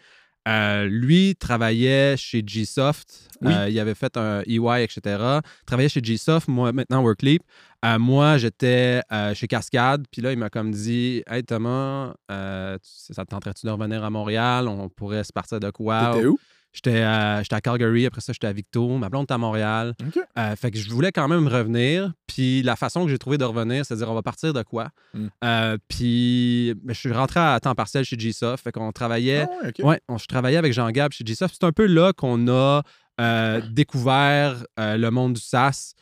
Euh, 0.47 0.85
lui 0.87 1.35
travaillait 1.35 2.15
chez 2.17 2.43
Gsoft. 2.43 3.29
Oui. 3.41 3.51
Euh, 3.53 3.69
il 3.69 3.79
avait 3.79 3.95
fait 3.95 4.15
un 4.15 4.41
EY, 4.45 4.83
etc. 4.83 5.39
Travaillait 5.65 5.89
chez 5.89 6.01
Gsoft, 6.01 6.47
moi, 6.47 6.71
maintenant 6.71 7.01
Workleap. 7.03 7.41
Euh, 7.83 7.97
moi, 7.99 8.37
j'étais 8.37 9.01
chez 9.33 9.47
Cascade. 9.47 10.05
Puis 10.11 10.21
là, 10.21 10.31
il 10.31 10.37
m'a 10.37 10.49
comme 10.49 10.71
dit 10.71 11.23
Hey 11.27 11.43
Thomas, 11.43 12.13
tu- 12.29 13.13
ça 13.13 13.25
te 13.25 13.29
tenterait-tu 13.29 13.65
de 13.65 13.71
revenir 13.71 14.03
à 14.03 14.09
Montréal? 14.09 14.67
On 14.67 14.87
pourrait 14.89 15.23
se 15.23 15.33
partir 15.33 15.59
de 15.59 15.69
quoi? 15.71 16.11
T'étais 16.13 16.25
où? 16.27 16.37
J'étais 16.75 17.01
à, 17.01 17.41
j'étais 17.41 17.55
à 17.55 17.61
Calgary, 17.61 18.05
après 18.05 18.19
ça, 18.21 18.33
j'étais 18.33 18.47
à 18.47 18.53
Victo. 18.53 18.97
Ma 18.97 19.07
blonde 19.09 19.23
était 19.23 19.33
à 19.33 19.37
Montréal. 19.37 19.95
Euh, 20.37 20.55
fait 20.57 20.71
que 20.71 20.77
je 20.77 20.89
voulais 20.89 21.11
quand 21.13 21.27
même 21.29 21.47
revenir. 21.47 22.11
Puis 22.27 22.61
la 22.63 22.75
façon 22.75 23.05
que 23.05 23.09
j'ai 23.09 23.17
trouvé 23.17 23.37
de 23.37 23.45
revenir, 23.45 23.85
c'est 23.85 23.93
de 23.93 23.99
dire 23.99 24.11
on 24.11 24.13
va 24.13 24.21
partir 24.21 24.53
de 24.53 24.61
quoi? 24.61 24.89
Mm. 25.13 25.27
Euh, 25.43 25.77
puis 25.87 26.73
ben, 26.83 26.93
je 26.93 26.99
suis 26.99 27.11
rentré 27.13 27.39
à 27.39 27.57
temps 27.61 27.75
partiel 27.75 28.03
chez 28.03 28.17
GSoft. 28.17 28.61
Fait 28.63 28.71
qu'on 28.73 28.91
travaillait. 28.91 29.47
Ah 29.49 29.63
ouais, 29.63 29.69
OK. 29.69 29.85
Ouais, 29.85 30.01
on, 30.09 30.17
je 30.17 30.27
travaillais 30.27 30.57
avec 30.57 30.73
Jean-Gab 30.73 31.11
chez 31.13 31.23
GSoft. 31.23 31.55
C'est 31.59 31.65
un 31.65 31.71
peu 31.71 31.85
là 31.85 32.11
qu'on 32.13 32.47
a 32.49 32.81
euh, 33.21 33.61
découvert 33.71 34.65
euh, 34.79 34.97
le 34.97 35.09
monde 35.11 35.33
du 35.33 35.41
SaaS. 35.41 35.93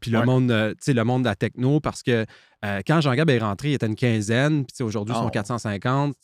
puis 0.00 0.10
le 0.10 0.18
Ouais. 0.18 0.24
monde, 0.26 0.50
le 0.50 1.02
monde 1.04 1.22
de 1.22 1.28
la 1.28 1.36
techno, 1.36 1.78
parce 1.80 2.02
que 2.02 2.26
quand 2.86 3.00
Jean-Gab 3.02 3.28
est 3.28 3.38
rentré, 3.38 3.70
il 3.70 3.74
était 3.74 3.86
une 3.86 3.94
quinzaine, 3.94 4.64
puis 4.64 4.82
aujourd'hui, 4.82 5.12
ils 5.14 5.18
Ah 5.18 5.20
sont 5.20 5.26
ouais. 5.26 5.30
450. 5.32 6.14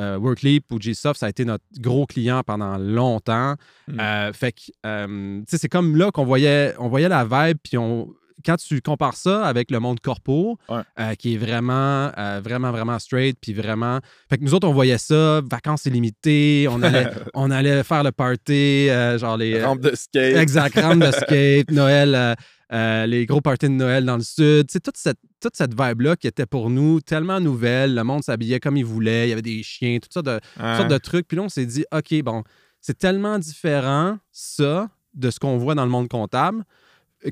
Euh, 0.00 0.18
Workleap 0.18 0.72
ou 0.72 0.78
GSoft, 0.78 1.20
ça 1.20 1.26
a 1.26 1.28
été 1.28 1.44
notre 1.44 1.64
gros 1.78 2.04
client 2.04 2.42
pendant 2.44 2.76
longtemps. 2.78 3.54
Mm. 3.86 4.00
Euh, 4.00 4.32
fait 4.32 4.52
que, 4.52 4.62
euh, 4.84 5.38
tu 5.40 5.44
sais, 5.48 5.58
c'est 5.58 5.68
comme 5.68 5.96
là 5.96 6.10
qu'on 6.10 6.24
voyait, 6.24 6.74
on 6.80 6.88
voyait 6.88 7.08
la 7.08 7.24
vibe, 7.24 7.58
puis 7.62 7.78
on, 7.78 8.12
quand 8.44 8.56
tu 8.56 8.80
compares 8.80 9.16
ça 9.16 9.44
avec 9.44 9.70
le 9.70 9.80
monde 9.80 10.00
corpo, 10.00 10.58
Ouais. 10.68 10.80
euh, 10.98 11.14
qui 11.14 11.34
est 11.34 11.36
vraiment, 11.36 12.10
euh, 12.18 12.40
vraiment, 12.42 12.70
vraiment 12.72 12.98
straight, 12.98 13.36
puis 13.40 13.52
vraiment. 13.52 14.00
Fait 14.30 14.38
que 14.38 14.44
nous 14.44 14.54
autres, 14.54 14.66
on 14.68 14.72
voyait 14.72 14.98
ça, 14.98 15.40
vacances 15.50 15.84
illimitées, 15.86 16.66
on 16.70 16.82
allait, 16.82 17.08
on 17.34 17.50
allait 17.50 17.82
faire 17.84 18.02
le 18.02 18.12
party, 18.12 18.88
euh, 18.90 19.18
genre 19.18 19.36
les. 19.36 19.62
Rampe 19.62 19.80
de 19.80 19.94
skate. 19.94 20.36
Exact, 20.36 20.78
rampe 20.80 21.00
de 21.00 21.10
skate, 21.12 21.70
Noël, 21.70 22.36
les 22.70 23.26
gros 23.26 23.40
parties 23.40 23.66
de 23.68 23.74
Noël 23.74 24.04
dans 24.04 24.16
le 24.16 24.22
sud. 24.22 24.66
C'est 24.70 24.82
toute 24.82 24.96
cette, 24.96 25.18
toute 25.40 25.54
cette 25.56 25.78
vibe-là 25.80 26.16
qui 26.16 26.26
était 26.26 26.46
pour 26.46 26.70
nous 26.70 27.00
tellement 27.00 27.38
nouvelle. 27.40 27.94
Le 27.94 28.02
monde 28.04 28.24
s'habillait 28.24 28.58
comme 28.60 28.76
il 28.76 28.84
voulait. 28.84 29.26
Il 29.26 29.30
y 29.30 29.32
avait 29.32 29.42
des 29.42 29.62
chiens, 29.62 29.98
toutes 30.02 30.12
sortes 30.12 30.26
de, 30.26 30.40
Ah. 30.58 30.78
sortes 30.78 30.90
de 30.90 30.98
trucs. 30.98 31.28
Puis 31.28 31.36
là, 31.36 31.44
on 31.44 31.48
s'est 31.48 31.66
dit, 31.66 31.84
OK, 31.92 32.20
bon, 32.22 32.42
c'est 32.80 32.98
tellement 32.98 33.38
différent, 33.38 34.18
ça, 34.32 34.88
de 35.14 35.30
ce 35.30 35.38
qu'on 35.38 35.56
voit 35.56 35.74
dans 35.76 35.84
le 35.84 35.90
monde 35.90 36.08
comptable. 36.08 36.64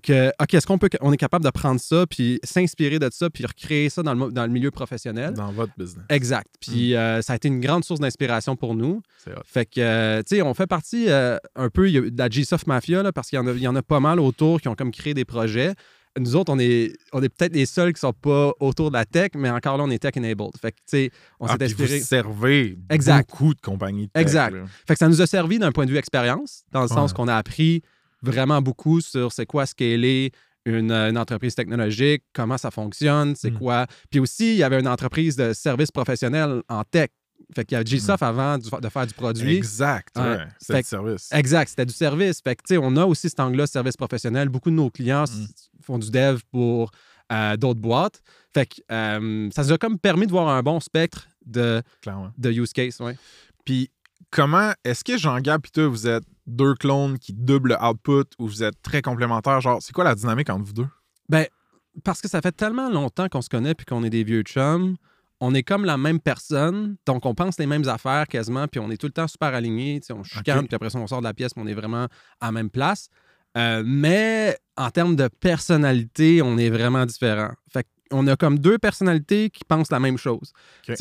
Que, 0.01 0.29
OK, 0.41 0.55
est-ce 0.55 0.67
qu'on 0.67 0.79
peut, 0.79 0.89
on 1.01 1.13
est 1.13 1.17
capable 1.17 1.45
de 1.45 1.51
prendre 1.51 1.81
ça, 1.81 2.07
puis 2.09 2.41
s'inspirer 2.45 2.99
de 2.99 3.09
ça, 3.13 3.29
puis 3.31 3.45
recréer 3.45 3.91
ça 3.91 4.03
dans 4.03 4.15
le, 4.15 4.31
dans 4.33 4.45
le 4.47 4.53
milieu 4.53 4.71
professionnel? 4.71 5.35
Dans 5.35 5.53
votre 5.53 5.73
business. 5.77 6.05
Exact. 6.09 6.49
Puis 6.61 6.95
euh, 6.95 7.21
ça 7.23 7.35
a 7.35 7.37
été 7.37 7.49
une 7.49 7.61
grande 7.61 7.85
source 7.85 8.01
d'inspiration 8.01 8.57
pour 8.57 8.75
nous. 8.75 9.03
Fait 9.45 9.67
que, 9.67 9.81
euh, 9.81 10.23
tu 10.23 10.37
sais, 10.37 10.43
on 10.43 10.55
fait 10.55 10.67
partie 10.67 11.07
euh, 11.09 11.37
un 11.57 11.69
peu 11.69 11.91
de 11.91 12.13
la 12.17 12.29
G-Soft 12.29 12.67
Mafia, 12.67 13.03
là, 13.03 13.13
parce 13.13 13.29
qu'il 13.29 13.37
y, 13.37 13.41
en 13.41 13.47
a- 13.47 13.53
il 13.53 13.59
y 13.63 13.69
en 13.69 13.77
a 13.77 13.83
pas 13.83 14.01
mal 14.01 14.19
autour 14.21 14.61
qui 14.61 14.69
ont 14.69 14.75
comme 14.75 14.91
créé 14.93 15.15
des 15.15 15.25
projets. 15.25 15.75
Nous 16.19 16.37
autres, 16.37 16.53
on 16.53 16.59
est, 16.59 16.93
on 17.15 17.23
est 17.23 17.31
peut-être 17.31 17.55
les 17.55 17.65
seuls 17.65 17.95
qui 17.95 18.01
sont 18.01 18.13
pas 18.13 18.53
autour 18.61 18.91
de 18.91 18.97
la 18.99 19.07
tech, 19.07 19.31
mais 19.35 19.49
encore 19.49 19.79
là, 19.79 19.85
on 19.85 19.91
est 19.91 19.99
tech-enabled. 19.99 20.51
Fait 20.61 20.73
que, 20.73 20.77
tu 20.77 20.83
sais, 20.87 21.11
on 21.41 21.47
Ah, 21.47 21.53
s'est 21.59 21.69
vous 21.69 21.83
inspiré. 21.83 22.01
servez 22.01 22.79
Exact. 22.91 23.31
beaucoup 23.31 23.55
de 23.55 23.61
compagnies 23.63 24.09
de 24.09 24.13
tech, 24.13 24.21
Exact. 24.23 24.55
là. 24.55 24.65
Fait 24.87 24.93
que 24.93 24.99
ça 24.99 25.09
nous 25.09 25.23
a 25.23 25.27
servi 25.27 25.59
d'un 25.59 25.73
point 25.73 25.87
de 25.87 25.91
vue 25.91 25.97
expérience, 25.97 26.65
dans 26.71 26.83
le 26.83 26.89
sens 26.89 27.15
qu'on 27.15 27.29
a 27.29 27.35
appris 27.37 27.81
vraiment 28.23 28.63
beaucoup 28.63 29.01
sur 29.01 29.33
c'est 29.33 29.47
quoi 29.47 29.67
scaler 29.67 30.33
une, 30.65 30.93
une 30.93 31.19
entreprise 31.19 31.55
technologique, 31.55 32.23
comment 32.33 32.57
ça 32.59 32.71
fonctionne, 32.71 33.35
c'est 33.35 33.51
Mm. 33.51 33.59
quoi. 33.59 33.87
Puis 34.11 34.21
aussi, 34.21 34.53
il 34.53 34.59
y 34.59 34.63
avait 34.63 34.79
une 34.81 34.87
entreprise 34.89 35.35
de 35.37 35.53
services 35.53 35.91
professionnels 35.91 36.63
en 36.69 36.85
tech. 36.85 37.09
Fait 37.55 37.65
qu'il 37.65 37.77
y 37.77 37.81
a 37.81 37.83
GSoft 37.85 38.23
avant 38.23 38.57
du- 38.57 38.71
de 38.71 38.89
faire 38.89 39.07
du 39.07 39.13
produit. 39.15 39.57
Exact. 39.57 40.17
Ouais. 40.17 40.23
Ouais. 40.23 40.39
C'est 40.61 40.73
Fait 40.75 40.83
du 40.83 40.89
service. 40.89 41.29
Exact, 41.33 41.69
c'était 41.69 41.85
du 41.87 41.93
service. 41.93 42.41
Fait 42.43 42.55
que, 42.55 42.63
tu 42.63 42.75
sais, 42.75 42.79
on 42.81 42.97
a 42.97 43.05
aussi 43.05 43.29
cet 43.29 43.41
angle-là, 43.41 43.67
service 43.67 43.97
professionnel. 43.97 44.49
Beaucoup 44.49 44.71
de 44.71 44.77
nos 44.77 44.89
clients 44.91 45.25
Mm. 45.25 45.47
font 45.83 45.99
du 45.99 46.11
dev 46.11 46.39
pour 46.53 46.93
euh, 47.33 47.57
d'autres 47.57 47.81
boîtes. 47.81 48.21
Fait 48.55 48.67
que 48.67 48.81
euh, 48.93 49.49
ça 49.51 49.63
nous 49.65 49.73
a 49.73 49.79
comme 49.79 49.99
permis 49.99 50.27
de 50.27 50.33
voir 50.33 50.49
un 50.49 50.63
bon 50.63 50.79
spectre 50.81 51.27
de, 51.45 51.83
de 52.39 52.51
use 52.53 52.73
case. 52.73 53.01
Ouais. 53.01 53.17
Puis 53.65 53.91
comment 54.33 54.73
est-ce 54.85 55.05
que 55.05 55.17
Jean-Gab 55.17 55.61
et 55.65 55.71
toi, 55.71 55.87
vous 55.87 56.09
êtes 56.09 56.25
deux 56.47 56.75
clones 56.75 57.19
qui 57.19 57.33
doublent 57.33 57.71
le 57.79 57.85
output 57.85 58.25
ou 58.41 58.49
vous 58.49 58.65
êtes 58.65 58.81
très 58.83 59.01
complémentaires? 59.03 59.61
Genre, 59.61 59.81
c'est 59.81 59.93
quoi 59.93 60.03
la 60.03 60.17
dynamique 60.17 60.51
entre 60.51 60.65
vous 60.65 60.73
deux? 60.73 60.89
Parce 62.05 62.21
que 62.23 62.29
ça 62.29 62.41
fait 62.41 62.53
tellement 62.53 62.89
longtemps 62.91 63.29
qu'on 63.29 63.43
se 63.43 63.51
connaît 63.51 63.75
puis 63.75 63.85
qu'on 63.85 64.03
est 64.03 64.11
des 64.11 64.25
vieux 64.25 64.43
chums. 64.43 64.97
On 65.41 65.55
est 65.55 65.63
comme 65.63 65.85
la 65.85 65.99
même 65.99 66.21
personne, 66.21 66.97
donc 67.05 67.27
on 67.27 67.35
pense 67.35 67.59
les 67.59 67.67
mêmes 67.67 67.87
affaires 67.89 68.27
quasiment, 68.29 68.67
puis 68.69 68.81
on 68.81 68.91
est 68.91 68.97
tout 68.97 69.07
le 69.09 69.13
temps 69.13 69.27
super 69.29 69.53
alignés. 69.55 70.01
On 70.11 70.23
chicane, 70.23 70.61
Ok. 70.61 70.67
puis 70.69 70.75
après 70.77 70.89
ça, 70.91 70.99
on 70.99 71.07
sort 71.07 71.19
de 71.21 71.25
la 71.27 71.35
pièce, 71.35 71.53
puis 71.53 71.63
on 71.63 71.67
est 71.67 71.75
vraiment 71.75 72.05
à 72.41 72.47
la 72.47 72.53
même 72.53 72.71
place. 72.71 73.09
Euh, 73.59 73.83
mais 73.85 74.57
en 74.77 74.91
termes 74.91 75.17
de 75.17 75.29
personnalité, 75.29 76.41
on 76.43 76.57
est 76.59 76.71
vraiment 76.71 77.05
différents. 77.07 77.53
Fait 77.71 77.87
on 78.15 78.27
a 78.27 78.37
comme 78.37 78.59
deux 78.59 78.79
personnalités 78.79 79.51
qui 79.51 79.65
pensent 79.65 79.91
la 79.91 79.99
même 80.01 80.17
chose. 80.19 80.53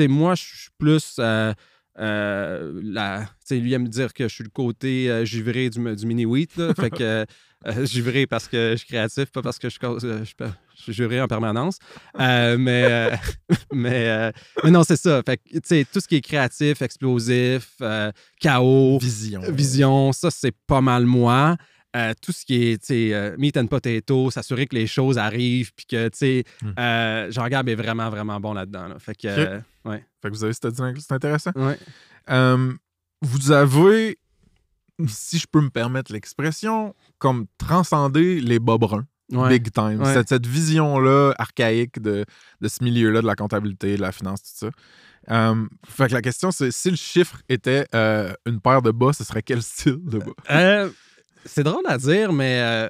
Moi, 0.08 0.36
je 0.36 0.44
suis 0.44 0.70
plus. 0.78 1.16
euh, 1.20 1.54
euh, 2.00 2.80
la, 2.84 3.26
lui 3.50 3.74
aime 3.74 3.88
dire 3.88 4.14
que 4.14 4.28
je 4.28 4.34
suis 4.34 4.44
le 4.44 4.50
côté 4.50 5.10
euh, 5.10 5.26
givré 5.26 5.70
du, 5.70 5.96
du 5.96 6.06
mini-wheat. 6.06 6.74
Fait 6.76 6.90
que 6.90 7.26
euh, 7.68 7.86
givré 7.86 8.26
parce 8.28 8.48
que 8.48 8.72
je 8.72 8.78
suis 8.78 8.88
créatif, 8.88 9.26
pas 9.26 9.42
parce 9.42 9.60
que 9.60 9.70
je, 9.70 9.78
euh, 9.84 10.24
je, 10.24 10.92
je 10.92 11.22
en 11.22 11.28
permanence. 11.28 11.78
Euh, 12.20 12.58
mais, 12.58 12.84
euh, 12.86 13.16
mais, 13.74 14.08
euh, 14.10 14.32
mais 14.64 14.72
non, 14.72 14.84
c'est 14.84 14.96
ça. 14.96 15.22
Fait 15.26 15.38
que, 15.38 15.84
tout 15.84 16.00
ce 16.00 16.08
qui 16.08 16.16
est 16.16 16.22
créatif, 16.22 16.82
explosif, 16.82 17.74
euh, 17.82 18.12
chaos, 18.40 18.98
Vision. 19.00 19.42
vision, 19.50 20.12
ça, 20.14 20.32
c'est 20.32 20.56
pas 20.68 20.82
mal 20.82 21.06
moi. 21.06 21.58
Euh, 21.96 22.14
tout 22.22 22.32
ce 22.32 22.46
qui 22.46 22.56
est, 22.72 22.92
euh, 22.92 23.36
meat 23.38 23.58
and 23.58 23.68
potato, 23.68 24.32
s'assurer 24.32 24.66
que 24.66 24.76
les 24.76 24.88
choses 24.88 25.18
arrivent, 25.18 25.74
puis 25.76 25.86
que, 25.86 26.08
tu 26.08 26.18
sais, 26.18 26.44
Hmm. 26.62 26.72
euh, 26.80 27.32
Jean-Gab 27.32 27.68
est 27.68 27.76
vraiment, 27.76 28.10
vraiment 28.10 28.40
bon 28.40 28.54
là-dedans. 28.54 28.88
là. 28.88 28.98
Fait 29.00 29.14
que, 29.16 29.28
euh, 29.28 29.60
ouais. 29.84 30.04
Fait 30.22 30.30
que 30.30 30.34
vous 30.34 30.44
avez 30.46 30.54
cette 30.54 30.68
dynamique, 30.68 31.02
c'est 31.06 31.14
intéressant. 31.14 31.52
ouais. 31.56 31.78
Vous 33.24 33.52
avez, 33.52 34.18
si 35.08 35.38
je 35.38 35.46
peux 35.52 35.62
me 35.62 35.70
permettre 35.70 36.12
l'expression, 36.12 36.96
comme 37.20 37.46
transcendé 37.58 38.40
les 38.42 38.60
bas 38.60 38.78
bruns. 38.78 39.06
Ouais. 39.32 39.50
Big 39.50 39.72
time. 39.72 40.04
Cette, 40.06 40.30
cette 40.30 40.46
vision-là 40.48 41.34
archaïque 41.38 42.02
de, 42.02 42.26
de 42.60 42.68
ce 42.68 42.84
milieu-là, 42.84 43.22
de 43.22 43.28
la 43.28 43.36
comptabilité, 43.36 43.96
de 43.96 44.02
la 44.02 44.12
finance, 44.12 44.42
tout 44.44 44.68
ça. 44.68 44.70
Euh, 45.30 45.66
fait 45.88 46.08
que 46.08 46.14
la 46.14 46.22
question, 46.22 46.52
c'est 46.52 46.72
si 46.72 46.90
le 46.90 46.98
chiffre 46.98 47.42
était 47.48 47.86
euh, 47.94 48.34
une 48.46 48.60
paire 48.60 48.82
de 48.82 48.92
bas, 48.92 49.14
ce 49.14 49.24
serait 49.24 49.44
quel 49.44 49.62
style 49.62 50.00
de 50.04 50.18
bas? 50.18 50.32
Euh, 50.50 50.90
c'est 51.46 51.64
drôle 51.64 51.84
à 51.88 51.98
dire, 51.98 52.32
mais 52.34 52.60
euh, 52.62 52.90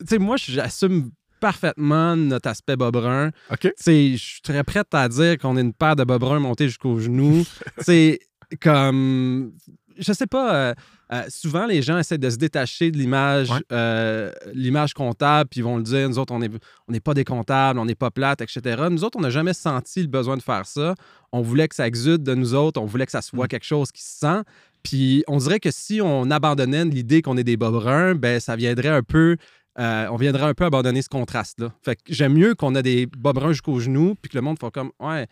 tu 0.00 0.06
sais, 0.08 0.18
moi, 0.18 0.36
j'assume 0.38 1.10
parfaitement 1.40 2.16
notre 2.16 2.48
aspect 2.48 2.76
bas 2.76 2.90
brun. 2.90 3.30
OK? 3.50 3.60
Tu 3.60 3.72
sais, 3.76 4.12
je 4.12 4.22
suis 4.24 4.42
très 4.42 4.62
prête 4.64 4.92
à 4.94 5.08
dire 5.08 5.38
qu'on 5.38 5.56
est 5.56 5.60
une 5.62 5.72
paire 5.72 5.96
de 5.96 6.04
bas 6.04 6.18
bruns 6.18 6.38
montés 6.40 6.68
jusqu'aux 6.68 6.98
genoux. 6.98 7.44
c'est 7.78 8.20
comme. 8.60 9.52
Je 9.98 10.12
sais 10.14 10.26
pas. 10.26 10.54
euh, 10.54 10.74
euh, 11.12 11.22
souvent, 11.28 11.66
les 11.66 11.82
gens 11.82 11.98
essaient 11.98 12.16
de 12.18 12.30
se 12.30 12.36
détacher 12.36 12.90
de 12.92 12.96
l'image 12.96 13.50
Ouais. 13.50 13.58
euh, 13.72 14.30
l'image 14.54 14.94
comptable, 14.94 15.48
puis 15.50 15.60
ils 15.60 15.64
vont 15.64 15.76
le 15.76 15.82
dire, 15.82 16.08
nous 16.08 16.18
autres, 16.18 16.32
on 16.32 16.38
n'est 16.38 16.48
on 16.88 16.92
pas 17.00 17.14
des 17.14 17.24
comptables, 17.24 17.78
on 17.80 17.84
n'est 17.84 17.96
pas 17.96 18.10
plates, 18.12 18.40
etc. 18.40 18.84
Nous 18.90 19.02
autres, 19.04 19.18
on 19.18 19.22
n'a 19.22 19.28
jamais 19.30 19.52
senti 19.52 20.00
le 20.02 20.06
besoin 20.08 20.36
de 20.36 20.42
faire 20.42 20.64
ça. 20.66 20.94
On 21.32 21.42
voulait 21.42 21.66
que 21.68 21.74
ça 21.74 21.86
exude 21.86 22.22
de 22.22 22.34
nous 22.34 22.54
autres, 22.54 22.80
on 22.80 22.86
voulait 22.86 23.06
que 23.06 23.12
ça 23.12 23.22
soit 23.22 23.46
Mm. 23.46 23.48
quelque 23.48 23.66
chose 23.66 23.90
qui 23.92 24.02
se 24.02 24.18
sent. 24.20 24.42
Puis 24.82 25.24
on 25.28 25.36
dirait 25.38 25.60
que 25.60 25.70
si 25.70 26.00
on 26.02 26.30
abandonnait 26.30 26.84
l'idée 26.84 27.22
qu'on 27.22 27.36
est 27.36 27.44
des 27.44 27.56
bas 27.56 27.70
bruns, 27.70 28.14
ben 28.14 28.40
ça 28.40 28.56
viendrait 28.56 28.88
un 28.88 29.02
peu. 29.02 29.36
euh, 29.78 30.06
on 30.10 30.16
viendrait 30.16 30.44
un 30.44 30.54
peu 30.54 30.64
abandonner 30.64 31.02
ce 31.02 31.08
contraste-là. 31.08 31.72
Fait 31.82 31.96
que 31.96 32.02
j'aime 32.08 32.34
mieux 32.34 32.54
qu'on 32.54 32.74
a 32.74 32.82
des 32.82 33.06
bas 33.06 33.32
bruns 33.32 33.52
jusqu'aux 33.52 33.78
genoux, 33.80 34.14
puis 34.20 34.30
que 34.30 34.36
le 34.38 34.42
monde 34.42 34.58
fasse 34.58 34.70
comme 34.72 34.90
Ouais, 34.98 35.26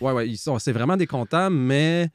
ouais, 0.00 0.12
ouais, 0.12 0.28
ils 0.28 0.36
sont, 0.38 0.58
c'est 0.58 0.72
vraiment 0.72 0.96
des 0.96 1.06
comptables, 1.06 1.54
mais 1.54 2.08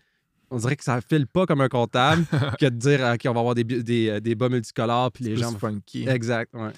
on 0.52 0.58
dirait 0.58 0.76
que 0.76 0.84
ça 0.84 1.00
file 1.02 1.28
pas 1.28 1.46
comme 1.46 1.62
un 1.62 1.70
comptable 1.70 2.26
que 2.60 2.66
de 2.66 2.70
dire 2.76 3.02
OK, 3.14 3.22
on 3.28 3.34
va 3.34 3.40
avoir 3.40 3.56
des, 3.56 3.64
des, 3.64 4.10
euh, 4.10 4.20
des 4.20 4.36
bas 4.36 4.50
multicolores, 4.50 5.12
puis 5.12 5.26
les 5.26 5.36
gens. 5.36 5.52
funky. 5.58 6.08
Exact, 6.08 6.54
ouais. 6.56 6.72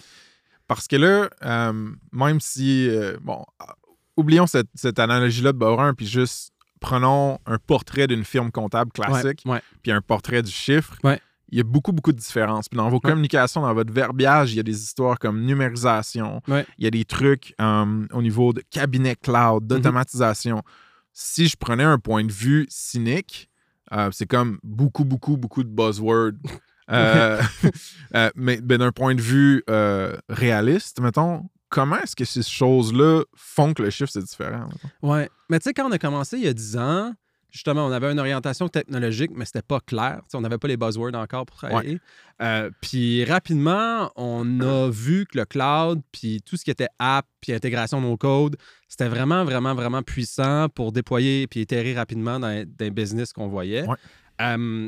Parce 0.68 0.88
que 0.88 0.96
là, 0.96 1.30
euh, 1.44 1.90
même 2.12 2.40
si. 2.40 2.88
euh, 2.90 3.18
bon, 3.22 3.44
euh, 3.62 3.66
oublions 4.18 4.46
cette, 4.48 4.68
cette 4.76 5.00
analogie-là 5.00 5.54
de 5.54 5.58
bas 5.58 5.72
brun, 5.76 5.94
puis 5.94 6.06
juste 6.08 6.51
prenons 6.82 7.40
un 7.46 7.58
portrait 7.58 8.08
d'une 8.08 8.26
firme 8.26 8.52
comptable 8.52 8.92
classique, 8.92 9.44
Ouais, 9.46 9.54
ouais. 9.54 9.62
puis 9.82 9.94
un 9.94 10.02
portrait 10.02 10.42
du 10.42 10.52
chiffre. 10.52 10.98
Ouais. 11.06 11.22
Il 11.50 11.58
y 11.58 11.62
a 11.62 11.64
beaucoup, 11.64 11.92
beaucoup 11.92 12.12
de 12.12 12.18
différences. 12.18 12.68
Puis 12.70 12.78
dans 12.78 12.90
vos 12.90 13.00
communications, 13.00 13.62
dans 13.62 13.74
votre 13.74 13.94
verbiage, 13.94 14.54
il 14.54 14.58
y 14.58 14.60
a 14.60 14.64
des 14.64 14.84
histoires 14.84 15.20
comme 15.20 15.42
numérisation. 15.42 16.42
Il 16.48 16.66
y 16.80 16.88
a 16.88 16.92
des 16.92 17.06
trucs 17.06 17.54
euh, 17.62 18.08
au 18.12 18.22
niveau 18.22 18.54
de 18.54 18.64
cabinet 18.70 19.16
cloud, 19.16 19.68
d'automatisation. 19.68 20.62
Si 21.14 21.48
je 21.48 21.58
prenais 21.58 21.84
un 21.84 22.00
point 22.00 22.24
de 22.24 22.32
vue 22.32 22.68
cynique, 22.70 23.50
euh, 23.92 24.10
c'est 24.14 24.28
comme 24.28 24.60
beaucoup, 24.64 25.04
beaucoup, 25.04 25.38
beaucoup 25.38 25.64
de 25.64 25.70
buzzwords. 25.70 26.34
Euh, 26.90 27.42
euh, 28.16 28.30
mais 28.36 28.60
ben, 28.60 28.78
d'un 28.80 28.92
point 28.92 29.16
de 29.16 29.22
vue 29.22 29.64
réaliste, 30.28 31.00
mettons, 31.00 31.46
comment 31.72 31.98
est-ce 31.98 32.16
que 32.16 32.26
ces 32.26 32.44
choses-là 32.44 33.24
font 33.36 33.74
que 33.74 33.82
le 33.82 33.90
chiffre, 33.90 34.12
c'est 34.12 34.24
différent? 34.24 34.70
Ouais. 35.02 35.28
Mais 35.50 35.58
tu 35.58 35.64
sais, 35.64 35.74
quand 35.74 35.88
on 35.88 35.92
a 35.92 35.98
commencé 35.98 36.38
il 36.38 36.44
y 36.44 36.48
a 36.48 36.54
10 36.54 36.78
ans, 36.78 37.14
justement, 37.50 37.86
on 37.88 37.92
avait 37.92 38.12
une 38.12 38.20
orientation 38.20 38.68
technologique, 38.68 39.32
mais 39.34 39.46
c'était 39.46 39.62
pas 39.62 39.80
clair. 39.80 40.22
On 40.34 40.42
n'avait 40.42 40.58
pas 40.58 40.68
les 40.68 40.78
buzzwords 40.78 41.16
encore 41.16 41.46
pour 41.46 41.58
travailler. 41.58 42.00
Euh, 42.42 42.70
puis 42.82 43.24
rapidement, 43.24 44.12
on 44.16 44.60
a 44.60 44.90
vu 44.90 45.26
que 45.26 45.38
le 45.38 45.46
cloud, 45.46 46.02
puis 46.12 46.42
tout 46.42 46.58
ce 46.58 46.66
qui 46.66 46.72
était 46.72 46.90
app, 47.00 47.26
puis 47.40 47.54
intégration 47.54 48.02
no 48.02 48.18
code, 48.18 48.58
c'était 48.88 49.08
vraiment, 49.08 49.46
vraiment, 49.46 49.74
vraiment 49.74 50.04
puissant 50.04 50.68
pour 50.70 50.92
déployer 50.92 51.48
puis 51.48 51.62
itérer 51.62 51.94
rapidement 51.94 52.40
dans 52.40 52.66
des 52.68 52.92
business 52.92 53.32
qu'on 53.32 53.48
voyait. 53.48 53.88
Ouais. 53.88 53.96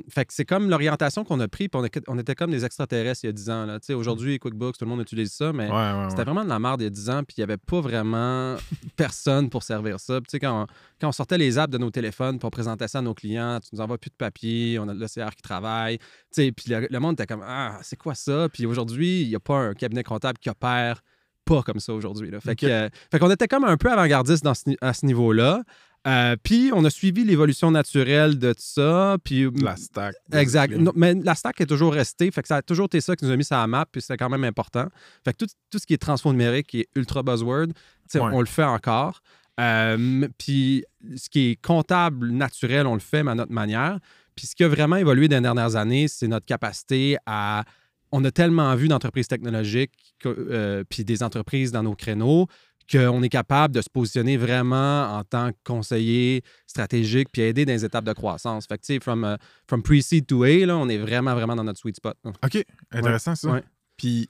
Fait 0.10 0.26
que 0.26 0.34
c'est 0.34 0.46
comme 0.46 0.70
l'orientation 0.70 1.24
qu'on 1.24 1.40
a 1.40 1.48
pris, 1.48 1.70
puis 1.70 1.80
on, 1.82 2.14
on 2.14 2.18
était 2.20 2.36
comme 2.36 2.52
des 2.52 2.66
extraterrestres 2.66 3.24
il 3.24 3.28
y 3.28 3.30
a 3.30 3.34
10 3.34 3.50
ans. 3.50 3.66
là. 3.66 3.80
Aujourd'hui, 3.96 4.40
QuickBooks, 4.40 4.78
tout 4.78 4.86
le 4.86 4.90
monde 4.90 5.02
utilise 5.02 5.32
ça, 5.34 5.54
mais 5.54 5.66
Ouais, 5.70 5.72
ouais, 5.72 6.06
c'était 6.10 6.20
ouais. 6.20 6.26
vraiment 6.26 6.44
de 6.44 6.50
la 6.50 6.60
merde 6.60 6.82
il 6.82 6.86
y 6.86 6.88
a 6.88 6.90
10 6.90 7.10
ans, 7.10 7.24
puis 7.24 7.36
il 7.38 7.40
n'y 7.42 7.44
avait 7.44 7.58
pas 7.58 7.82
vraiment 7.82 8.56
personne 8.96 9.50
pour 9.50 9.64
servir 9.64 10.00
ça. 10.00 10.20
Puis, 10.22 10.40
quand, 10.40 10.64
on, 10.64 10.68
quand 11.00 11.10
on 11.10 11.12
sortait 11.12 11.38
les 11.38 11.58
apps 11.58 11.72
de 11.72 11.78
nos 11.78 11.92
téléphones 11.92 12.40
pour 12.40 12.52
présenter 12.52 12.88
ça 12.88 13.00
à 13.00 13.02
nos 13.02 13.14
clients, 13.14 13.60
tu 13.62 13.70
nous 13.74 13.82
envoies 13.82 13.98
plus 13.98 14.10
de 14.10 14.16
papier, 14.16 14.80
on 14.80 14.88
a 14.88 14.94
de 14.94 15.00
l'OCR 15.00 15.36
qui 15.36 15.42
travaille. 15.42 15.98
Puis 16.36 16.52
le, 16.68 16.88
le 16.90 17.00
monde 17.00 17.14
était 17.14 17.26
comme 17.28 17.44
Ah, 17.46 17.80
c'est 17.82 17.98
quoi 17.98 18.16
ça? 18.16 18.48
Puis 18.52 18.66
aujourd'hui, 18.66 19.22
il 19.24 19.30
n'y 19.30 19.36
a 19.36 19.40
pas 19.40 19.58
un 19.58 19.74
cabinet 19.74 20.04
comptable 20.04 20.38
qui 20.40 20.50
opère 20.50 21.02
pas 21.46 21.62
comme 21.62 21.80
ça 21.80 21.94
aujourd'hui. 21.94 22.32
là. 22.32 22.40
Fait 22.40 22.56
que, 22.56 22.66
euh, 22.66 22.90
fait 23.12 23.20
qu'on 23.20 23.30
était 23.30 23.50
comme 23.50 23.66
un 23.66 23.76
peu 23.76 23.92
avant-gardiste 23.92 24.44
dans 24.46 24.54
ce 24.54 24.64
ni- 24.68 24.78
à 24.80 24.94
ce 24.94 25.06
niveau-là. 25.06 25.62
Euh, 26.06 26.36
puis 26.44 26.72
on 26.74 26.84
a 26.84 26.90
suivi 26.90 27.24
l'évolution 27.24 27.72
naturelle 27.72 28.38
de 28.38 28.52
tout 28.52 28.60
ça. 28.60 29.18
Puis 29.24 29.48
La 29.62 29.76
stack. 29.78 30.16
Exact. 30.34 30.76
Non, 30.76 30.92
mais 30.96 31.14
la 31.14 31.34
stack 31.36 31.62
est 31.62 31.66
toujours 31.66 31.94
restée. 31.94 32.30
Fait 32.32 32.42
que 32.42 32.48
ça 32.48 32.58
a 32.58 32.62
toujours 32.62 32.86
été 32.88 33.00
ça 33.02 33.16
qui 33.16 33.24
nous 33.26 33.32
a 33.32 33.38
mis 33.38 33.46
sur 33.46 33.56
la 33.56 33.68
map, 33.68 33.86
puis 33.90 34.02
c'était 34.02 34.18
quand 34.18 34.30
même 34.30 34.44
important. 34.44 34.88
Fait 35.24 35.32
que 35.34 35.46
tout, 35.46 35.52
tout 35.70 35.80
ce 35.80 35.86
qui 35.86 35.94
est 35.94 35.98
transfo 35.98 36.32
numérique, 36.32 36.68
qui 36.68 36.82
est 36.82 36.88
ultra 36.96 37.24
buzzword, 37.24 37.68
Ouais. 38.16 38.22
on 38.22 38.42
le 38.42 38.46
fait 38.46 38.64
encore. 38.64 39.22
Euh, 39.60 40.28
puis 40.38 40.84
ce 41.16 41.30
qui 41.30 41.52
est 41.52 41.56
comptable 41.62 42.30
naturel, 42.32 42.86
on 42.86 42.94
le 42.96 43.00
fait, 43.00 43.24
mais 43.24 43.32
à 43.32 43.36
notre 43.36 43.52
manière. 43.54 44.00
Puis 44.36 44.48
ce 44.48 44.56
qui 44.56 44.64
a 44.64 44.68
vraiment 44.68 44.98
évolué 44.98 45.28
dans 45.28 45.38
les 45.38 45.42
dernières 45.44 45.76
années, 45.76 46.08
c'est 46.08 46.28
notre 46.28 46.46
capacité 46.46 47.18
à. 47.26 47.64
On 48.12 48.24
a 48.26 48.30
tellement 48.32 48.76
vu 48.76 48.88
d'entreprises 48.90 49.28
technologiques, 49.28 50.14
que, 50.20 50.30
euh, 50.30 50.84
puis 50.88 51.04
des 51.04 51.24
entreprises 51.24 51.72
dans 51.72 51.82
nos 51.82 51.96
créneaux, 51.96 52.48
qu'on 52.92 53.22
est 53.24 53.30
capable 53.30 53.74
de 53.74 53.82
se 53.82 53.90
positionner 53.90 54.38
vraiment 54.38 55.18
en 55.18 55.24
tant 55.24 55.52
que 55.52 55.58
conseiller 55.64 56.44
stratégique 56.68 57.30
puis 57.32 57.42
aider 57.42 57.66
dans 57.66 57.74
les 57.74 57.86
étapes 57.86 58.06
de 58.06 58.14
croissance. 58.14 58.68
Fait 58.68 58.78
que, 58.78 58.86
tu 58.86 58.94
sais, 58.94 59.00
from, 59.00 59.24
euh, 59.24 59.38
from 59.68 59.82
pre-seed 59.82 60.26
to 60.26 60.44
A, 60.44 60.66
là, 60.66 60.78
on 60.78 60.90
est 60.90 60.98
vraiment, 60.98 61.34
vraiment 61.36 61.56
dans 61.56 61.64
notre 61.64 61.80
sweet 61.80 61.96
spot. 61.96 62.18
là. 62.24 62.32
OK, 62.44 62.64
intéressant 62.92 63.36
ça. 63.36 63.52
Ouais. 63.52 63.64
Puis, 63.98 64.30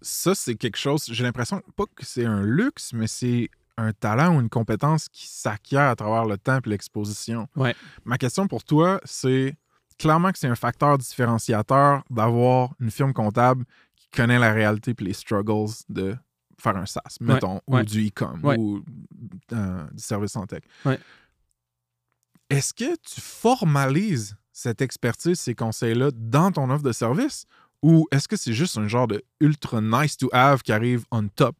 ça, 0.00 0.34
c'est 0.34 0.54
quelque 0.54 0.78
chose, 0.78 1.04
j'ai 1.10 1.24
l'impression, 1.24 1.62
pas 1.76 1.84
que 1.84 2.04
c'est 2.04 2.24
un 2.24 2.42
luxe, 2.42 2.92
mais 2.92 3.06
c'est 3.06 3.50
un 3.78 3.92
talent 3.92 4.36
ou 4.36 4.40
une 4.40 4.48
compétence 4.48 5.08
qui 5.08 5.26
s'acquiert 5.26 5.88
à 5.88 5.96
travers 5.96 6.24
le 6.24 6.38
temps 6.38 6.58
et 6.64 6.68
l'exposition. 6.68 7.48
Ouais. 7.56 7.74
Ma 8.04 8.18
question 8.18 8.48
pour 8.48 8.64
toi, 8.64 9.00
c'est 9.04 9.56
clairement 9.98 10.32
que 10.32 10.38
c'est 10.38 10.48
un 10.48 10.54
facteur 10.54 10.98
différenciateur 10.98 12.02
d'avoir 12.10 12.74
une 12.80 12.90
firme 12.90 13.12
comptable 13.12 13.64
qui 13.96 14.08
connaît 14.08 14.38
la 14.38 14.52
réalité 14.52 14.94
et 14.98 15.04
les 15.04 15.12
struggles 15.12 15.72
de 15.88 16.16
faire 16.60 16.76
un 16.76 16.86
SaaS, 16.86 17.16
mettons, 17.20 17.60
ou 17.66 17.74
ouais. 17.76 17.84
du 17.84 18.06
e-com, 18.08 18.40
Ouais. 18.42 18.56
ou 18.58 18.82
euh, 19.52 19.86
du 19.92 20.02
service 20.02 20.34
en 20.36 20.46
tech. 20.46 20.62
Ouais. 20.84 20.98
Est-ce 22.50 22.72
que 22.72 22.94
tu 22.96 23.20
formalises 23.20 24.36
cette 24.52 24.80
expertise, 24.80 25.38
ces 25.40 25.54
conseils-là 25.54 26.10
dans 26.14 26.52
ton 26.52 26.70
offre 26.70 26.84
de 26.84 26.92
service? 26.92 27.44
Ou 27.82 28.06
est-ce 28.10 28.26
que 28.26 28.36
c'est 28.36 28.52
juste 28.54 28.78
un 28.78 28.88
genre 28.88 29.06
de 29.06 29.22
ultra 29.40 29.80
nice 29.80 30.16
to 30.16 30.28
have 30.32 30.62
qui 30.62 30.72
arrive 30.72 31.04
on 31.10 31.28
top? 31.28 31.56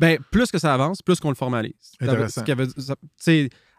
Ben, 0.00 0.18
plus 0.30 0.50
que 0.50 0.58
ça 0.58 0.72
avance, 0.74 1.02
plus 1.02 1.20
qu'on 1.20 1.28
le 1.28 1.34
formalise. 1.34 1.92
Intéressant. 2.00 2.44
ça- 2.78 3.34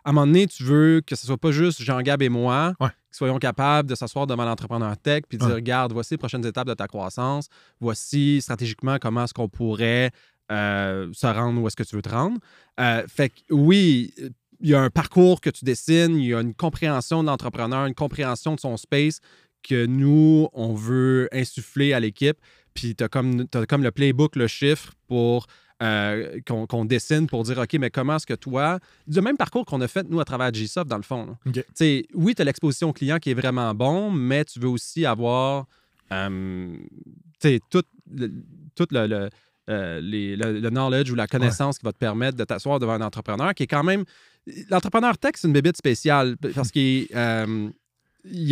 à 0.05 0.09
un 0.09 0.13
moment 0.13 0.27
donné, 0.27 0.47
tu 0.47 0.63
veux 0.63 1.01
que 1.05 1.15
ce 1.15 1.25
soit 1.25 1.37
pas 1.37 1.51
juste 1.51 1.81
Jean-Gab 1.81 2.21
et 2.21 2.29
moi 2.29 2.73
Ouais. 2.79 2.89
qui 3.11 3.17
soyons 3.17 3.37
capables 3.39 3.89
de 3.89 3.95
s'asseoir 3.95 4.27
devant 4.27 4.45
l'entrepreneur 4.45 4.97
tech 4.97 5.23
puis 5.29 5.37
de 5.37 5.45
dire 5.45 5.55
regarde, 5.55 5.93
voici 5.93 6.13
les 6.15 6.17
prochaines 6.17 6.45
étapes 6.45 6.67
de 6.67 6.73
ta 6.73 6.87
croissance, 6.87 7.47
voici 7.79 8.41
stratégiquement 8.41 8.97
comment 8.99 9.23
est-ce 9.23 9.33
qu'on 9.33 9.49
pourrait 9.49 10.11
euh, 10.51 11.09
se 11.13 11.25
rendre 11.27 11.61
où 11.61 11.67
est-ce 11.67 11.75
que 11.75 11.83
tu 11.83 11.95
veux 11.95 12.01
te 12.01 12.09
rendre. 12.09 12.37
Euh, 12.79 13.03
fait 13.07 13.29
que 13.29 13.35
oui, 13.51 14.13
il 14.59 14.69
y 14.69 14.75
a 14.75 14.81
un 14.81 14.89
parcours 14.89 15.41
que 15.41 15.49
tu 15.49 15.63
dessines, 15.65 16.17
il 16.17 16.25
y 16.27 16.33
a 16.33 16.41
une 16.41 16.53
compréhension 16.53 17.21
de 17.23 17.27
l'entrepreneur, 17.27 17.85
une 17.85 17.95
compréhension 17.95 18.55
de 18.55 18.59
son 18.59 18.77
space 18.77 19.19
que 19.61 19.85
nous, 19.85 20.49
on 20.53 20.73
veut 20.73 21.29
insuffler 21.31 21.93
à 21.93 21.99
l'équipe. 21.99 22.37
Puis 22.73 22.95
tu 22.95 23.03
as 23.03 23.07
comme 23.07 23.45
le 23.47 23.91
playbook, 23.91 24.35
le 24.35 24.47
chiffre 24.47 24.93
pour 25.07 25.47
euh, 25.83 26.39
qu'on 26.47 26.85
dessine 26.85 27.27
pour 27.27 27.43
dire 27.43 27.57
OK, 27.59 27.73
mais 27.73 27.89
comment 27.91 28.15
est-ce 28.15 28.25
que 28.25 28.33
toi, 28.33 28.79
du 29.05 29.19
même 29.21 29.37
parcours 29.37 29.65
qu'on 29.65 29.81
a 29.81 29.87
fait, 29.87 30.07
nous, 30.09 30.19
à 30.19 30.25
travers 30.25 30.51
Gsoft, 30.51 30.87
dans 30.87 30.97
le 30.97 31.03
fond. 31.03 31.25
là. 31.25 31.33
OK. 31.45 31.53
Tu 31.53 31.63
sais, 31.75 32.05
oui, 32.15 32.33
tu 32.33 32.41
as 32.41 32.45
l'exposition 32.45 32.91
client 32.93 33.19
qui 33.19 33.31
est 33.31 33.33
vraiment 33.35 33.73
bon, 33.75 34.09
mais 34.09 34.45
tu 34.45 34.59
veux 34.59 34.69
aussi 34.69 35.05
avoir 35.05 35.65
euh, 36.11 36.75
tout, 37.69 37.81
le, 38.11 38.31
tout 38.75 38.87
le, 38.91 39.07
le, 39.07 39.29
euh, 39.69 39.99
les- 40.01 40.35
le- 40.35 40.59
le 40.59 40.69
knowledge 40.69 41.09
ou 41.11 41.15
la 41.15 41.27
connaissance 41.27 41.77
qui 41.79 41.85
va 41.85 41.91
te 41.91 41.97
permettre 41.97 42.37
de 42.37 42.43
t'asseoir 42.43 42.79
devant 42.79 42.93
un 42.93 43.01
entrepreneur 43.01 43.53
qui 43.53 43.63
est 43.63 43.67
quand 43.67 43.83
même. 43.83 44.03
L'entrepreneur 44.69 45.17
tech, 45.17 45.33
c'est 45.35 45.47
une 45.47 45.53
bébite 45.53 45.77
spéciale 45.77 46.35
parce 46.53 46.69
qu'il 46.71 47.07
euh, 47.15 47.69
il, 48.25 48.49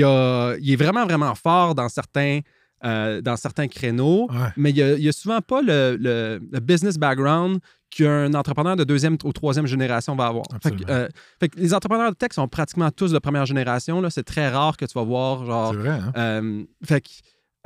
il 0.62 0.72
est 0.72 0.76
vraiment, 0.76 1.06
vraiment 1.06 1.36
fort 1.36 1.76
dans 1.76 1.90
certains, 1.90 2.40
euh, 2.84 3.22
dans 3.22 3.36
certains 3.36 3.68
créneaux 3.68 4.28
Ouais. 4.32 4.50
mais 4.58 4.72
il 4.72 4.96
n'y 5.00 5.08
a, 5.08 5.12
souvent 5.12 5.40
pas 5.42 5.62
le, 5.62 5.98
le- 6.00 6.42
le 6.52 6.60
business 6.60 6.98
background 6.98 7.60
qu'un 7.90 8.34
entrepreneur 8.34 8.76
de 8.76 8.84
deuxième 8.84 9.18
ou 9.24 9.34
troisième 9.34 9.68
génération 9.68 10.16
va 10.16 10.28
avoir. 10.28 10.46
Fait 10.64 10.72
que, 10.72 10.90
euh, 10.90 11.08
fait 11.40 11.50
que 11.50 11.60
les 11.60 11.74
entrepreneurs 11.74 12.12
de 12.12 12.16
tech 12.16 12.30
sont 12.34 12.48
pratiquement 12.48 12.90
tous 12.90 13.12
de 13.12 13.20
première 13.20 13.46
génération. 13.46 14.02
là. 14.02 14.10
C'est 14.10 14.24
très 14.24 14.50
rare 14.50 14.78
que 14.78 14.86
tu 14.86 14.94
vas 14.94 15.04
voir 15.04 15.46
genre. 15.46 15.72
C'est 15.74 15.78
vrai, 15.80 15.90
hein? 15.90 16.12
euh, 16.18 16.64
fait 16.86 17.02
que 17.02 17.10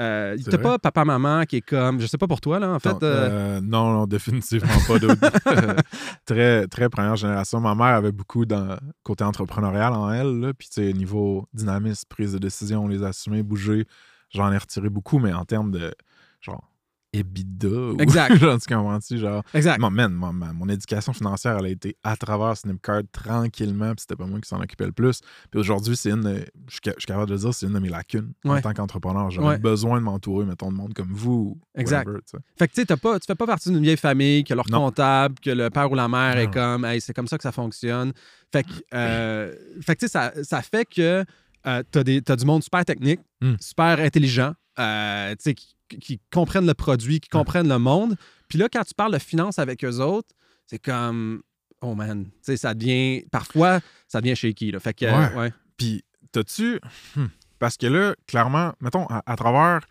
euh, 0.02 0.36
t'as 0.52 0.58
pas 0.58 0.78
papa 0.78 1.06
maman 1.06 1.46
qui 1.46 1.58
est 1.58 1.62
comme 1.62 2.02
je 2.02 2.06
sais 2.08 2.18
pas 2.18 2.28
pour 2.28 2.42
toi 2.42 2.60
là 2.60 2.70
en 2.72 2.80
fait 2.80 2.90
Non, 2.90 3.00
euh, 3.04 3.30
euh, 3.30 3.62
non, 3.62 3.94
non, 3.94 4.08
définitivement 4.08 4.68
pas. 4.88 4.96
très, 6.26 6.68
très 6.68 6.90
première 6.90 7.16
génération. 7.16 7.60
Ma 7.62 7.76
mère 7.76 7.86
avait 7.96 8.12
beaucoup 8.12 8.46
dans 8.46 8.76
côté 9.04 9.24
entrepreneurial 9.24 9.94
en 9.94 10.12
elle. 10.12 10.40
Là, 10.40 10.54
puis, 10.54 10.68
tu 10.68 10.82
sais, 10.82 10.92
niveau 10.94 11.48
dynamisme, 11.54 12.04
prise 12.10 12.34
de 12.34 12.38
décision, 12.40 12.88
les 12.88 13.04
assumer, 13.04 13.44
bouger, 13.44 13.86
j'en 14.34 14.52
ai 14.52 14.58
retiré 14.58 14.90
beaucoup, 14.90 15.20
mais 15.20 15.34
en 15.34 15.46
termes 15.46 15.72
de 15.72 15.94
genre 16.42 16.72
EBITDA. 17.14 17.68
ou- 17.70 17.98
Exact. 18.02 18.36
genre, 18.40 18.60
tu 18.60 18.68
comprends-tu? 18.74 19.18
Genre, 19.18 19.42
exact 19.54 19.80
Mon, 19.80 19.90
man, 19.90 20.12
mon, 20.14 20.68
éducation 20.68 21.14
financière, 21.14 21.56
elle 21.60 21.66
a 21.66 21.70
été 21.70 21.96
à 22.04 22.18
travers 22.18 22.58
Snipcard 22.58 23.04
tranquillement, 23.14 23.92
puis 23.94 24.02
c'était 24.02 24.18
pas 24.18 24.26
moi 24.26 24.42
qui 24.42 24.50
s'en 24.50 24.60
occupait 24.62 24.86
le 24.86 24.92
plus. 24.92 25.22
Puis 25.50 25.60
aujourd'hui, 25.62 25.96
c'est 25.96 26.10
une, 26.10 26.22
de- 26.24 26.46
je 26.68 26.74
suis 26.74 26.82
ca- 26.84 26.94
je 26.98 27.00
suis 27.02 27.06
capable 27.08 27.28
de 27.30 27.34
le 27.36 27.40
dire, 27.40 27.54
c'est 27.54 27.68
une 27.68 27.74
de 27.74 27.80
mes 27.80 27.88
lacunes 27.88 28.34
en 28.44 28.60
tant 28.60 28.74
qu'entrepreneur. 28.74 29.32
J'aurais 29.32 29.48
Ouais. 29.56 29.58
besoin 29.58 30.00
de 30.00 30.04
m'entourer, 30.04 30.46
mettons, 30.46 30.72
de 30.72 30.76
monde 30.78 30.94
comme 30.94 31.12
vous. 31.14 31.58
ou 31.58 31.62
Exact. 31.80 32.06
whatever, 32.08 32.22
fait 32.58 32.68
que 32.68 32.74
tu 32.74 32.82
sais 32.82 32.86
t'as 32.86 32.98
pas 32.98 33.18
tu 33.20 33.26
fais 33.28 33.36
pas 33.36 33.46
partie 33.48 33.70
d'une 33.72 33.82
vieille 33.84 33.96
famille 33.98 34.44
que 34.44 34.54
leur 34.54 34.70
Non. 34.70 34.80
comptable 34.80 35.36
que 35.40 35.52
le 35.52 35.70
père 35.70 35.90
ou 35.92 35.96
la 35.96 36.08
mère 36.10 36.38
est 36.38 36.52
comme 36.52 36.84
hey, 36.84 37.00
c'est 37.00 37.14
comme 37.14 37.28
ça 37.28 37.38
que 37.38 37.44
ça 37.44 37.52
fonctionne 37.54 38.12
fait 38.52 38.64
que 38.64 38.70
euh, 38.94 39.56
fait 39.82 39.96
que 39.96 40.00
tu 40.02 40.08
sais 40.08 40.12
ça, 40.12 40.34
ça 40.44 40.62
fait 40.62 40.84
que 40.86 41.24
euh, 41.68 41.84
t'as 41.92 42.04
des 42.04 42.22
t'as 42.22 42.36
du 42.36 42.46
monde 42.46 42.64
super 42.64 42.84
technique 42.86 43.20
Mm. 43.42 43.56
super 43.60 44.00
intelligent 44.00 44.54
euh, 44.80 45.36
tu 45.42 45.54
qui, 45.54 45.76
qui 46.00 46.20
comprennent 46.34 46.66
le 46.66 46.74
produit 46.74 47.20
qui 47.20 47.30
comprennent 47.30 47.68
le 47.70 47.80
monde 47.80 48.16
puis 48.48 48.58
là 48.58 48.68
quand 48.72 48.84
tu 48.84 48.94
parles 48.94 49.14
de 49.14 49.20
finance 49.20 49.60
avec 49.60 49.84
eux 49.84 50.00
autres 50.00 50.30
c'est 50.68 50.80
comme 50.80 51.42
oh 51.82 51.94
man 51.96 52.26
tu 52.26 52.32
sais 52.42 52.58
ça 52.58 52.74
devient 52.74 53.24
parfois 53.32 53.80
ça 54.08 54.22
devient 54.22 54.36
shaky 54.36 54.72
là 54.72 54.80
fait 54.80 54.94
que 54.94 55.06
Ouais. 55.06 55.34
ouais 55.36 55.54
Puis, 55.78 56.04
t'as-tu. 56.32 56.80
hmm, 57.18 57.26
Parce 57.60 57.76
que 57.78 57.88
là, 57.88 58.16
clairement, 58.28 58.74
mettons, 58.82 59.06
à, 59.08 59.22
à 59.26 59.36
travers, 59.36 59.82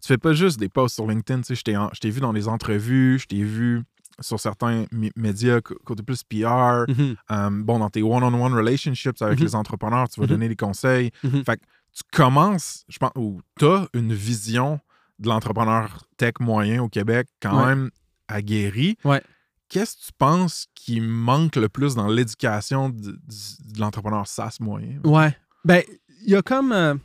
tu 0.00 0.08
fais 0.08 0.18
pas 0.18 0.32
juste 0.32 0.58
des 0.58 0.68
posts 0.70 0.94
sur 0.94 1.06
LinkedIn. 1.06 1.40
Tu 1.40 1.48
sais, 1.48 1.54
je 1.54 1.62
t'ai 1.62 1.76
en- 1.76 1.90
je 1.94 2.00
t'ai 2.00 2.10
vu 2.10 2.20
dans 2.20 2.32
les 2.32 2.48
entrevues, 2.48 3.18
je 3.18 3.26
t'ai 3.26 3.42
vu 3.42 3.82
sur 4.20 4.38
certains 4.40 4.84
mé- 4.92 5.10
médias 5.16 5.60
côté 5.60 6.02
plus 6.02 6.22
PR. 6.22 6.84
Mhm. 6.88 7.16
euh, 7.30 7.50
bon, 7.50 7.78
dans 7.78 7.90
tes 7.90 8.02
one-on-one 8.02 8.54
relationships 8.54 9.20
avec 9.22 9.38
Mhm. 9.38 9.44
les 9.44 9.54
entrepreneurs, 9.54 10.08
tu 10.08 10.20
vas 10.20 10.26
Mhm. 10.26 10.30
donner 10.30 10.48
des 10.48 10.56
conseils. 10.56 11.10
Fait 11.22 11.56
que 11.56 11.64
tu 11.92 12.02
commences, 12.12 12.84
je 12.88 12.98
pense, 12.98 13.12
ou 13.16 13.40
t'as 13.58 13.86
une 13.94 14.12
vision 14.12 14.80
de 15.18 15.28
l'entrepreneur 15.28 16.04
tech 16.16 16.34
moyen 16.40 16.82
au 16.82 16.88
Québec 16.88 17.28
quand 17.40 17.58
Ouais. 17.60 17.66
même 17.66 17.90
aguerrie. 18.28 18.96
Ouais. 19.04 19.22
Qu'est-ce 19.68 19.96
que 19.96 20.02
tu 20.06 20.12
penses 20.18 20.66
qui 20.74 21.00
manque 21.00 21.56
le 21.56 21.68
plus 21.68 21.94
dans 21.94 22.06
l'éducation 22.08 22.88
de, 22.90 22.96
de- 23.12 23.12
de 23.12 23.80
l'entrepreneur 23.80 24.26
SaaS 24.26 24.58
moyen? 24.60 25.00
Ouais. 25.04 25.36
Ben, 25.64 25.82
il 26.24 26.30
y 26.30 26.36
a 26.36 26.42
comme. 26.42 26.72
euh, 26.72 26.94
tu 26.94 27.00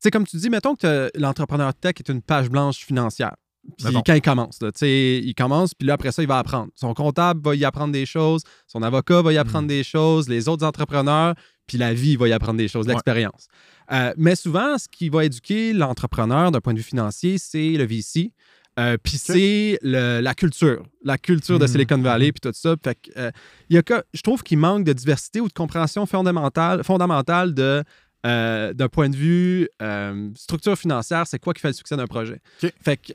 sais, 0.00 0.10
comme 0.10 0.26
tu 0.26 0.36
dis, 0.36 0.50
mettons 0.50 0.76
que 0.76 1.10
l'entrepreneur 1.14 1.74
tech 1.74 1.94
est 1.98 2.08
une 2.08 2.22
page 2.22 2.48
blanche 2.50 2.78
financière. 2.84 3.34
Puis 3.78 3.94
quand 4.06 4.14
il 4.14 4.22
commence, 4.22 4.60
là, 4.62 4.70
il 4.82 5.34
commence, 5.34 5.74
puis 5.74 5.86
là, 5.86 5.94
après 5.94 6.12
ça, 6.12 6.22
il 6.22 6.28
va 6.28 6.38
apprendre. 6.38 6.68
Son 6.74 6.94
comptable 6.94 7.40
va 7.44 7.54
y 7.54 7.64
apprendre 7.64 7.92
des 7.92 8.06
choses, 8.06 8.42
son 8.66 8.82
avocat 8.82 9.22
va 9.22 9.32
y 9.32 9.38
apprendre 9.38 9.68
des 9.68 9.84
choses, 9.84 10.28
les 10.28 10.48
autres 10.48 10.64
entrepreneurs, 10.66 11.34
puis 11.66 11.76
la 11.78 11.92
vie 11.94 12.16
va 12.16 12.28
y 12.28 12.32
apprendre 12.32 12.58
des 12.58 12.68
choses, 12.68 12.86
Ouais. 12.86 12.92
l'expérience. 12.94 13.46
Euh, 13.92 14.12
mais 14.16 14.34
souvent, 14.34 14.78
ce 14.78 14.88
qui 14.88 15.08
va 15.08 15.24
éduquer 15.24 15.72
l'entrepreneur 15.72 16.50
d'un 16.50 16.60
point 16.60 16.72
de 16.72 16.78
vue 16.78 16.84
financier, 16.84 17.38
c'est 17.38 17.72
le 17.72 17.84
VC. 17.84 18.32
Euh, 18.78 18.96
puis 19.02 19.18
c'est 19.18 19.78
la 19.82 20.34
culture, 20.34 20.84
la 21.04 21.18
culture 21.18 21.58
de 21.58 21.64
Mhm. 21.64 21.70
Silicon 21.70 21.98
Valley, 21.98 22.32
puis 22.32 22.40
tout 22.40 22.52
ça. 22.54 22.76
Fait 22.82 22.94
que, 22.94 23.10
euh, 23.18 23.30
y 23.68 23.76
a 23.76 23.82
que, 23.82 24.02
je 24.14 24.22
trouve 24.22 24.42
qu'il 24.42 24.58
manque 24.58 24.84
de 24.84 24.92
diversité 24.92 25.40
ou 25.40 25.48
de 25.48 25.52
compréhension 25.52 26.06
fondamentale, 26.06 26.82
fondamentale 26.84 27.52
de, 27.52 27.82
euh, 28.26 28.72
d'un 28.74 28.88
point 28.88 29.08
de 29.08 29.16
vue 29.16 29.68
euh, 29.80 30.28
structure 30.34 30.76
financière, 30.76 31.26
c'est 31.26 31.38
quoi 31.38 31.54
qui 31.54 31.60
fait 31.60 31.68
le 31.68 31.74
succès 31.74 31.96
d'un 31.96 32.06
projet? 32.06 32.40
Fait 32.82 32.96
que 32.96 33.12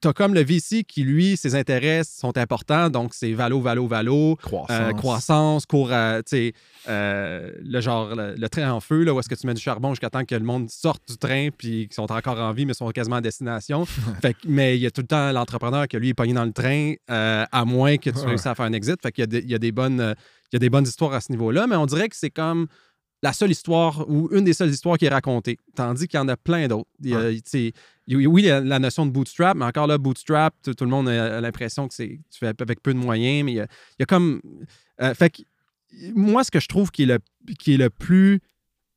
tu 0.00 0.08
as 0.08 0.12
comme 0.12 0.34
le 0.34 0.42
VC 0.42 0.84
qui, 0.84 1.04
lui, 1.04 1.36
ses 1.36 1.54
intérêts 1.54 2.02
sont 2.04 2.36
importants, 2.36 2.90
donc 2.90 3.14
c'est 3.14 3.32
valo, 3.32 3.60
valo, 3.60 3.86
valo, 3.86 4.36
Croissance. 4.36 4.70
euh, 4.70 4.92
croissance, 4.92 5.66
cours 5.66 5.92
à, 5.92 6.22
tu 6.22 6.30
sais, 6.36 6.52
euh, 6.88 7.52
le 7.62 7.80
genre, 7.80 8.14
le, 8.14 8.34
le 8.36 8.48
train 8.48 8.70
en 8.72 8.80
feu, 8.80 9.04
là, 9.04 9.14
où 9.14 9.20
est-ce 9.20 9.28
que 9.28 9.34
tu 9.34 9.46
mets 9.46 9.54
du 9.54 9.60
charbon 9.62 9.90
jusqu'à 9.90 10.10
temps 10.10 10.24
que 10.24 10.34
le 10.34 10.40
monde 10.44 10.68
sorte 10.70 11.02
du 11.08 11.16
train 11.16 11.48
puis 11.56 11.86
qu'ils 11.88 11.94
sont 11.94 12.10
encore 12.10 12.38
en 12.40 12.52
vie, 12.52 12.66
mais 12.66 12.74
sont 12.74 12.88
quasiment 12.90 13.16
à 13.16 13.20
destination. 13.20 13.84
fait 14.20 14.34
que- 14.34 14.38
mais 14.46 14.76
il 14.76 14.80
y 14.82 14.86
a 14.86 14.90
tout 14.90 15.02
le 15.02 15.06
temps 15.06 15.30
l'entrepreneur 15.32 15.86
que 15.86 15.96
lui 15.96 16.08
est 16.08 16.14
pogné 16.14 16.32
dans 16.34 16.44
le 16.44 16.52
train, 16.52 16.94
euh, 17.10 17.44
à 17.52 17.64
moins 17.64 17.96
que 17.98 18.10
tu 18.10 18.18
réussisses 18.26 18.46
à 18.46 18.54
faire 18.54 18.64
un 18.66 18.72
exit. 18.72 18.96
Fait 19.00 19.12
qu'il 19.12 19.22
y 19.22 19.24
a 19.24 19.26
des, 19.26 19.38
il 19.38 19.50
y 19.50 19.54
a 19.54 19.58
des 19.58 19.70
bonnes, 19.72 20.00
euh, 20.00 20.14
il 20.52 20.54
y 20.54 20.56
a 20.56 20.58
des 20.58 20.70
bonnes 20.70 20.86
histoires 20.86 21.12
à 21.14 21.20
ce 21.20 21.30
niveau-là, 21.32 21.66
mais 21.66 21.76
on 21.76 21.86
dirait 21.86 22.08
que 22.08 22.16
c'est 22.16 22.30
comme 22.30 22.66
la 23.22 23.32
seule 23.32 23.50
histoire 23.52 24.08
ou 24.10 24.28
une 24.32 24.44
des 24.44 24.52
seules 24.52 24.70
histoires 24.70 24.98
qui 24.98 25.04
est 25.04 25.08
racontée. 25.10 25.56
Tandis 25.76 26.08
qu'il 26.08 26.18
y 26.18 26.20
en 26.20 26.28
a 26.28 26.36
plein 26.36 26.66
d'autres. 26.66 26.88
Il 27.02 27.10
y 27.10 27.14
a- 27.14 27.30
tu 27.32 27.40
sais, 27.44 27.72
il 28.08 28.20
y 28.20 28.24
a- 28.26 28.28
oui, 28.28 28.42
il 28.42 28.46
y 28.46 28.50
a 28.50 28.60
la 28.60 28.78
notion 28.80 29.06
de 29.06 29.10
bootstrap, 29.12 29.56
mais 29.56 29.64
encore 29.64 29.86
là, 29.86 29.96
bootstrap, 29.98 30.54
tout, 30.62 30.74
tout 30.74 30.84
le 30.84 30.90
monde 30.90 31.08
a 31.08 31.40
l'impression 31.40 31.86
que 31.88 31.94
c'est 31.94 32.18
tu 32.30 32.38
fais 32.38 32.48
avec 32.48 32.82
peu 32.82 32.92
de 32.92 32.98
moyens, 32.98 33.44
mais 33.44 33.52
il 33.52 33.56
y 33.56 33.60
a, 33.60 33.66
il 33.92 33.96
y 34.00 34.02
a 34.02 34.06
comme. 34.06 34.40
euh, 35.00 35.14
fait 35.14 35.30
que 35.30 35.42
moi, 36.14 36.42
ce 36.42 36.50
que 36.50 36.58
je 36.60 36.68
trouve 36.68 36.90
qui 36.90 37.02
est 37.04 37.06
le, 37.06 37.18
qui 37.58 37.74
est 37.74 37.78
le 37.78 37.90
plus. 37.90 38.40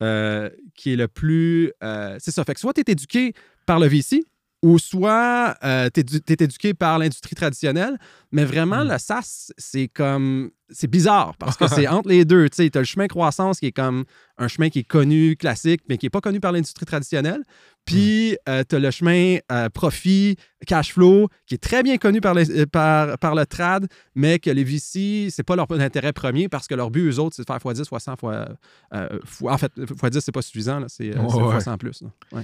euh, 0.03 0.49
qui 0.75 0.91
est 0.91 0.95
le 0.97 1.07
plus. 1.07 1.71
euh, 1.83 2.17
c'est 2.19 2.31
ça. 2.31 2.43
Fait 2.43 2.53
que 2.53 2.59
soit 2.59 2.73
tu 2.73 2.81
es 2.81 2.91
éduqué 2.91 3.33
par 3.65 3.79
le 3.79 3.87
VC, 3.87 4.25
ou 4.65 4.79
soit 4.79 5.55
tu 5.93 5.99
es, 6.01 6.35
éduqué 6.43 6.73
par 6.73 6.97
l'industrie 6.97 7.35
traditionnelle, 7.35 7.97
mais 8.31 8.45
vraiment, 8.45 8.83
Mm. 8.83 8.89
le 8.93 8.97
SaaS, 8.97 9.51
c'est 9.57 9.87
comme. 9.87 10.49
C'est 10.71 10.87
bizarre 10.89 11.35
parce 11.37 11.57
que 11.57 11.67
c'est 11.85 11.87
entre 11.87 12.09
les 12.09 12.25
deux. 12.25 12.49
Tu 12.49 12.55
sais, 12.65 12.75
as 12.75 12.79
le 12.79 12.85
chemin 12.85 13.05
croissance 13.07 13.59
qui 13.59 13.67
est 13.67 13.71
comme 13.71 14.05
un 14.39 14.47
chemin 14.47 14.69
qui 14.69 14.79
est 14.79 14.83
connu, 14.83 15.35
classique, 15.35 15.81
mais 15.87 15.99
qui 15.99 16.07
n'est 16.07 16.09
pas 16.09 16.21
connu 16.21 16.39
par 16.39 16.51
l'industrie 16.51 16.87
traditionnelle. 16.87 17.43
Puis, 17.85 18.35
tu 18.67 18.75
as 18.75 18.79
le 18.79 18.89
chemin 18.89 19.37
euh, 19.51 19.69
profit, 19.69 20.37
cash 20.65 20.93
flow, 20.93 21.29
qui 21.45 21.53
est 21.53 21.59
très 21.59 21.83
bien 21.83 21.97
connu 21.99 22.19
par, 22.19 22.33
les- 22.33 22.49
euh, 22.61 22.65
par, 22.65 23.19
par 23.19 23.35
le 23.35 23.45
trad, 23.45 23.85
mais 24.15 24.39
que 24.39 24.49
les 24.49 24.63
VC, 24.63 25.29
c'est 25.29 25.43
pas 25.43 25.55
leur 25.55 25.67
intérêt 25.71 26.11
premier 26.13 26.49
parce 26.49 26.65
que 26.67 26.73
leur 26.73 26.89
but, 26.89 27.11
eux 27.11 27.19
autres, 27.19 27.35
c'est 27.35 27.43
de 27.43 27.47
faire 27.47 27.57
x10, 27.59 27.83
x100, 27.87 28.17
fois, 28.19 28.47
euh, 28.95 29.19
fois- 29.23 29.53
en 29.53 29.57
fait, 29.59 29.71
x10, 29.77 30.19
c'est 30.21 30.31
pas 30.31 30.41
suffisant, 30.41 30.83
c'est 30.87 31.15
euh, 31.15 31.21
c'est 31.29 31.35
Ouais, 31.37 31.43
ouais. 31.43 31.57
x100 31.59 31.77
plus. 31.77 32.01
là. 32.01 32.07
Ouais. 32.31 32.43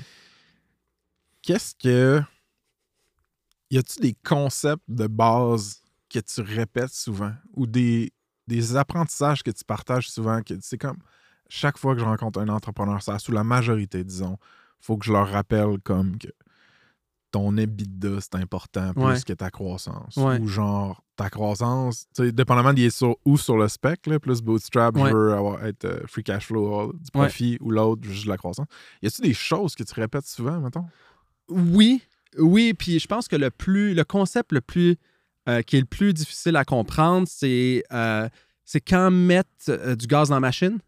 Qu'est-ce 1.42 1.74
que. 1.76 2.22
y 3.70 3.78
a-tu 3.78 4.00
des 4.00 4.16
concepts 4.24 4.84
de 4.88 5.08
base 5.08 5.82
que 6.10 6.20
tu 6.20 6.42
répètes 6.42 6.94
souvent 6.94 7.34
ou 7.54 7.66
des, 7.66 8.12
des 8.48 8.76
apprentissages 8.76 9.44
que 9.44 9.52
tu 9.52 9.64
partages 9.64 10.10
souvent 10.10 10.42
que 10.42 10.54
c'est 10.62 10.78
comme 10.78 10.98
chaque 11.48 11.78
fois 11.78 11.94
que 11.96 12.00
je 12.02 12.06
rencontre 12.06 12.40
un 12.40 12.50
entrepreneur, 12.50 13.02
ça 13.02 13.18
sous 13.20 13.32
la 13.32 13.44
majorité, 13.44 14.04
disons, 14.04 14.38
faut 14.80 14.98
que 14.98 15.06
je 15.06 15.12
leur 15.14 15.30
rappelle 15.30 15.78
comme 15.84 16.18
que 16.18 16.28
ton 17.32 17.56
EBITDA, 17.58 18.20
c'est 18.20 18.36
important 18.36 18.94
plus 18.94 19.04
Ouais. 19.04 19.22
que 19.26 19.32
ta 19.34 19.50
croissance. 19.50 20.18
Ouais. 20.18 20.38
Ou 20.40 20.48
genre, 20.48 21.02
ta 21.16 21.30
croissance, 21.30 22.06
tu 22.14 22.26
sais, 22.26 22.32
dépendamment 22.34 22.74
d'il 22.74 22.86
est 22.86 22.90
sur, 22.90 23.16
où 23.24 23.38
sur 23.38 23.58
le 23.58 23.70
spec, 23.70 24.06
là, 24.08 24.20
plus 24.20 24.42
bootstrap, 24.42 24.96
Ouais. 24.98 25.10
je 25.12 25.16
veux 25.16 25.34
avoir, 25.34 25.66
être 25.66 25.86
euh, 25.86 26.02
free 26.08 26.24
cash 26.26 26.48
flow, 26.48 26.92
du 26.92 27.10
profit, 27.12 27.58
ou 27.62 27.72
l'autre, 27.72 28.02
juste 28.04 28.26
de 28.26 28.30
la 28.30 28.38
croissance. 28.38 28.68
Y 29.02 29.08
a-tu 29.08 29.22
des 29.22 29.34
choses 29.34 29.76
que 29.76 29.84
tu 29.84 29.94
répètes 29.94 30.26
souvent, 30.26 30.60
mettons? 30.60 30.86
Oui, 31.50 32.02
oui, 32.38 32.74
puis 32.74 33.00
je 33.00 33.08
pense 33.08 33.28
que 33.28 33.36
le 33.36 33.50
plus, 33.52 33.94
le 33.94 34.04
concept 34.04 34.52
le 34.52 34.62
plus, 34.62 34.96
euh, 35.50 35.62
qui 35.62 35.78
est 35.78 35.82
le 35.82 35.86
plus 35.86 36.14
difficile 36.14 36.56
à 36.56 36.64
comprendre, 36.64 37.28
c'est 37.30 37.84
euh, 37.92 38.28
quand 38.88 39.12
mettre 39.12 39.50
euh, 39.70 39.96
du 39.96 40.08
gaz 40.08 40.30
dans 40.30 40.36
la 40.36 40.40
machine. 40.42 40.80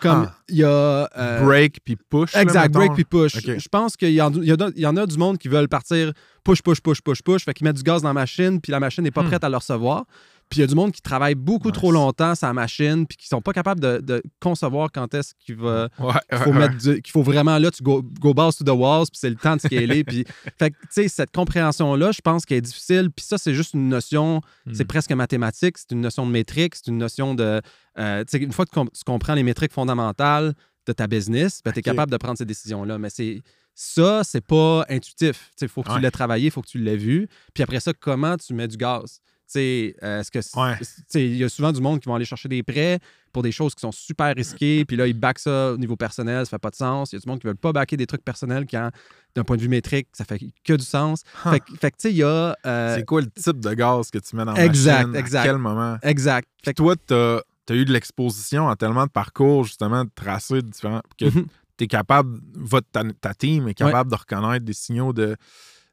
Comme 0.00 0.28
Ah. 0.30 0.34
il 0.48 0.56
y 0.56 0.64
a. 0.64 1.08
break 1.44 1.80
puis 1.84 1.94
push. 1.96 2.34
Exact, 2.34 2.72
break 2.72 2.94
puis 2.94 3.04
push. 3.04 3.34
Je 3.44 3.68
pense 3.68 3.98
qu'il 3.98 4.08
y, 4.10 4.14
y 4.14 4.86
en 4.86 4.96
a 4.96 5.06
du 5.06 5.18
monde 5.18 5.36
qui 5.36 5.48
veulent 5.48 5.68
partir 5.68 6.12
push, 6.42 6.62
push, 6.62 6.80
push, 6.80 7.02
push, 7.02 7.20
push. 7.22 7.44
Fait 7.44 7.52
qu'ils 7.52 7.66
mettent 7.66 7.76
du 7.76 7.82
gaz 7.82 8.00
dans 8.00 8.08
la 8.08 8.14
machine, 8.14 8.62
puis 8.62 8.72
la 8.72 8.80
machine 8.80 9.04
n'est 9.04 9.10
pas 9.10 9.22
Hmm. 9.22 9.26
prête 9.28 9.44
à 9.44 9.50
le 9.50 9.56
recevoir. 9.58 10.06
Puis 10.50 10.58
il 10.58 10.60
y 10.62 10.64
a 10.64 10.66
du 10.66 10.74
monde 10.74 10.90
qui 10.92 11.00
travaille 11.00 11.36
beaucoup 11.36 11.68
Nice. 11.68 11.74
trop 11.76 11.92
longtemps 11.92 12.32
la 12.42 12.52
machine, 12.52 13.06
puis 13.06 13.16
qui 13.16 13.28
sont 13.28 13.40
pas 13.40 13.52
capables 13.52 13.80
de, 13.80 13.98
de 13.98 14.20
concevoir 14.40 14.90
quand 14.92 15.14
est-ce 15.14 15.32
qu'il 15.38 15.54
va. 15.56 15.88
Ouais, 16.00 16.12
qu'il 16.28 16.38
faut, 16.38 16.50
ouais. 16.50 16.58
mettre 16.58 16.76
du- 16.76 17.00
qu'il 17.02 17.12
faut 17.12 17.22
vraiment 17.22 17.56
là, 17.58 17.70
tu 17.70 17.82
go, 17.84 18.02
go 18.02 18.34
balls 18.34 18.52
to 18.52 18.64
the 18.64 18.76
walls, 18.76 19.06
puis 19.06 19.18
c'est 19.20 19.30
le 19.30 19.36
temps 19.36 19.54
de 19.56 19.60
scaler. 19.60 20.02
puis, 20.04 20.24
fait 20.58 20.70
que, 20.72 20.76
tu 20.82 20.86
sais, 20.90 21.08
cette 21.08 21.30
compréhension-là, 21.30 22.10
je 22.12 22.20
pense 22.20 22.44
qu'elle 22.44 22.58
est 22.58 22.62
difficile. 22.62 23.10
Puis 23.14 23.24
ça, 23.24 23.38
c'est 23.38 23.54
juste 23.54 23.74
une 23.74 23.88
notion, 23.88 24.40
c'est 24.72 24.82
Hmm. 24.84 24.86
presque 24.88 25.12
mathématique, 25.12 25.78
c'est 25.78 25.92
une 25.92 26.00
notion 26.00 26.26
de 26.26 26.32
métrique, 26.32 26.74
c'est 26.74 26.88
une 26.88 26.98
notion 26.98 27.34
de. 27.34 27.60
euh, 27.98 28.24
tu 28.24 28.38
sais, 28.38 28.44
une 28.44 28.52
fois 28.52 28.64
que 28.64 28.70
tu 28.70 28.74
com- 28.74 28.90
tu 28.92 29.04
comprends 29.04 29.34
les 29.34 29.42
métriques 29.44 29.72
fondamentales 29.72 30.54
de 30.86 30.92
ta 30.92 31.06
business, 31.06 31.60
ben, 31.64 31.72
tu 31.72 31.78
es 31.78 31.82
capable 31.82 32.10
de 32.10 32.16
prendre 32.16 32.36
ces 32.38 32.44
décisions-là. 32.44 32.98
Mais 32.98 33.10
c'est. 33.10 33.40
Ça, 33.74 34.22
c'est 34.24 34.44
pas 34.44 34.84
intuitif. 34.90 35.50
Il 35.62 35.68
faut 35.68 35.82
que 35.82 35.88
Ouais. 35.90 35.94
tu 35.96 36.02
l'aies 36.02 36.10
travaillé, 36.10 36.46
il 36.46 36.50
faut 36.50 36.60
que 36.60 36.66
tu 36.68 36.78
l'aies 36.78 36.96
vu. 36.96 37.28
Puis 37.54 37.62
après 37.62 37.80
ça, 37.80 37.92
comment 37.98 38.36
tu 38.36 38.52
mets 38.52 38.66
du 38.68 38.76
gaz? 38.76 39.20
Tu 39.52 39.94
euh, 40.02 40.20
est-ce 40.20 40.30
que 40.30 40.38
Ouais. 40.60 40.76
tu 41.10 41.18
il 41.20 41.36
y 41.36 41.44
a 41.44 41.48
souvent 41.48 41.72
du 41.72 41.80
monde 41.80 41.98
qui 42.00 42.08
vont 42.08 42.14
aller 42.14 42.24
chercher 42.24 42.48
des 42.48 42.62
prêts 42.62 42.98
pour 43.32 43.42
des 43.42 43.52
choses 43.52 43.74
qui 43.74 43.80
sont 43.80 43.92
super 43.92 44.34
risquées, 44.34 44.84
puis 44.84 44.96
là, 44.96 45.06
ils 45.06 45.12
backent 45.18 45.38
ça 45.38 45.72
au 45.72 45.76
niveau 45.76 45.96
personnel, 45.96 46.44
ça 46.46 46.50
fait 46.50 46.58
pas 46.58 46.70
de 46.70 46.74
sens. 46.76 47.12
Il 47.12 47.16
y 47.16 47.18
a 47.18 47.20
du 47.20 47.28
monde 47.28 47.38
qui 47.40 47.46
veulent 47.46 47.56
pas 47.56 47.72
backer 47.72 47.96
des 47.96 48.06
trucs 48.06 48.24
personnels 48.24 48.66
quand, 48.68 48.90
d'un 49.36 49.44
point 49.44 49.56
de 49.56 49.62
vue 49.62 49.68
métrique, 49.68 50.08
ça 50.12 50.24
fait 50.24 50.40
que 50.64 50.72
du 50.74 50.84
sens. 50.84 51.22
Huh. 51.44 51.50
Fait, 51.50 51.60
que- 51.60 51.74
fait 51.76 51.90
que, 51.92 51.96
tu 51.96 52.02
sais, 52.08 52.10
il 52.12 52.16
y 52.16 52.22
a. 52.24 52.56
euh, 52.66 52.96
C'est 52.96 53.04
quoi 53.04 53.20
le 53.20 53.30
type 53.30 53.60
de 53.60 53.74
gaz 53.74 54.10
que 54.10 54.18
tu 54.18 54.34
mets 54.36 54.44
dans 54.44 54.52
la 54.54 54.64
Exact, 54.64 55.06
machine? 55.06 55.14
exact. 55.16 55.40
À 55.40 55.46
quel 55.48 55.58
moment? 55.58 55.98
exact. 56.02 56.48
Fait 56.64 56.72
que- 56.72 56.76
toi, 56.78 56.94
t'as 57.06 57.38
as 57.68 57.74
eu 57.74 57.84
de 57.84 57.92
l'exposition 57.92 58.68
à 58.68 58.74
tellement 58.74 59.04
de 59.06 59.10
parcours, 59.12 59.62
justement, 59.64 60.04
de 60.04 60.10
tracés 60.12 60.60
différents, 60.62 61.02
que 61.16 61.26
Mhm. 61.26 61.46
tu 61.78 61.84
es 61.84 61.86
capable, 61.86 62.40
votre, 62.54 62.88
ta, 62.90 63.04
ta 63.20 63.32
team 63.32 63.68
est 63.68 63.74
capable 63.74 64.10
de 64.10 64.16
reconnaître 64.16 64.64
des 64.64 64.72
signaux 64.72 65.12
de 65.12 65.36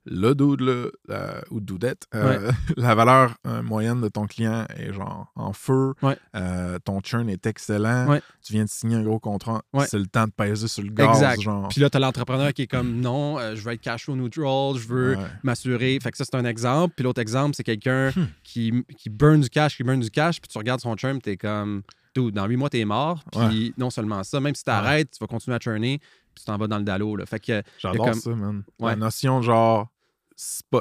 le 0.10 0.34
dude, 0.34 0.62
là, 0.62 0.86
euh, 1.10 1.42
ou 1.52 1.60
doudette. 1.60 2.08
euh, 2.16 2.52
la 2.78 2.96
valeur 2.96 3.36
euh, 3.46 3.62
moyenne 3.62 4.02
de 4.02 4.08
ton 4.08 4.26
client 4.26 4.66
est 4.78 4.94
genre 4.94 5.32
en 5.36 5.54
feu. 5.54 5.94
Ouais. 6.02 6.18
Euh, 6.36 6.80
ton 6.80 7.02
churn 7.02 7.30
est 7.30 7.46
excellent. 7.46 8.08
Ouais. 8.08 8.22
Tu 8.44 8.54
viens 8.54 8.64
de 8.64 8.70
signer 8.70 8.96
un 8.96 9.04
gros 9.04 9.20
contrat. 9.20 9.62
C'est 9.86 10.00
le 10.00 10.08
temps 10.08 10.26
de 10.26 10.32
peser 10.32 10.68
sur 10.68 10.84
le 10.84 10.90
gaz. 10.90 11.10
Exact. 11.18 11.42
Genre. 11.42 11.68
Puis 11.70 11.82
là, 11.82 11.90
tu 11.90 11.98
as 11.98 12.00
l'entrepreneur 12.00 12.54
qui 12.54 12.64
est 12.64 12.68
comme 12.68 13.00
non, 13.02 13.38
je 13.56 13.62
veux 13.62 13.74
être 13.74 13.82
cash 13.82 14.06
flow 14.06 14.16
neutral, 14.16 14.76
je 14.82 14.88
veux 14.88 15.18
m'assurer. 15.44 15.98
Fait 16.02 16.12
que 16.12 16.18
ça, 16.18 16.26
c'est 16.26 16.36
un 16.36 16.46
exemple. 16.46 16.94
Puis 16.96 17.04
l'autre 17.04 17.22
exemple, 17.22 17.56
c'est 17.56 17.64
quelqu'un 17.64 18.12
Hmm. 18.16 18.28
qui, 18.44 18.86
qui 18.98 19.10
burn 19.10 19.42
du 19.42 19.50
cash, 19.50 19.76
qui 19.78 19.84
burn 19.84 20.00
du 20.00 20.10
cash, 20.10 20.40
puis 20.40 20.48
tu 20.48 20.58
regardes 20.58 20.80
son 20.82 20.96
churn, 20.96 21.20
tu 21.22 21.32
es 21.32 21.38
comme, 21.38 21.82
dans 22.16 22.46
huit 22.48 22.56
mois, 22.58 22.70
tu 22.70 22.80
es 22.80 22.86
mort. 22.86 23.24
Puis 23.50 23.74
non 23.78 23.90
seulement 23.90 24.24
ça, 24.24 24.40
même 24.40 24.56
si 24.56 24.64
tu 24.64 24.70
arrêtes, 24.72 25.12
tu 25.12 25.18
vas 25.20 25.28
continuer 25.28 25.56
à 25.56 25.60
churner, 25.60 26.00
puis 26.00 26.44
tu 26.44 26.46
t'en 26.46 26.58
vas 26.58 26.68
dans 26.68 26.78
le 26.78 26.84
dallo. 26.84 27.16
Là. 27.16 27.26
Fait 27.26 27.40
que, 27.40 27.62
J'adore 27.78 28.06
comme- 28.08 28.20
ça, 28.20 28.30
man. 28.32 28.64
La 28.80 28.96
notion, 28.96 29.42
genre, 29.42 29.88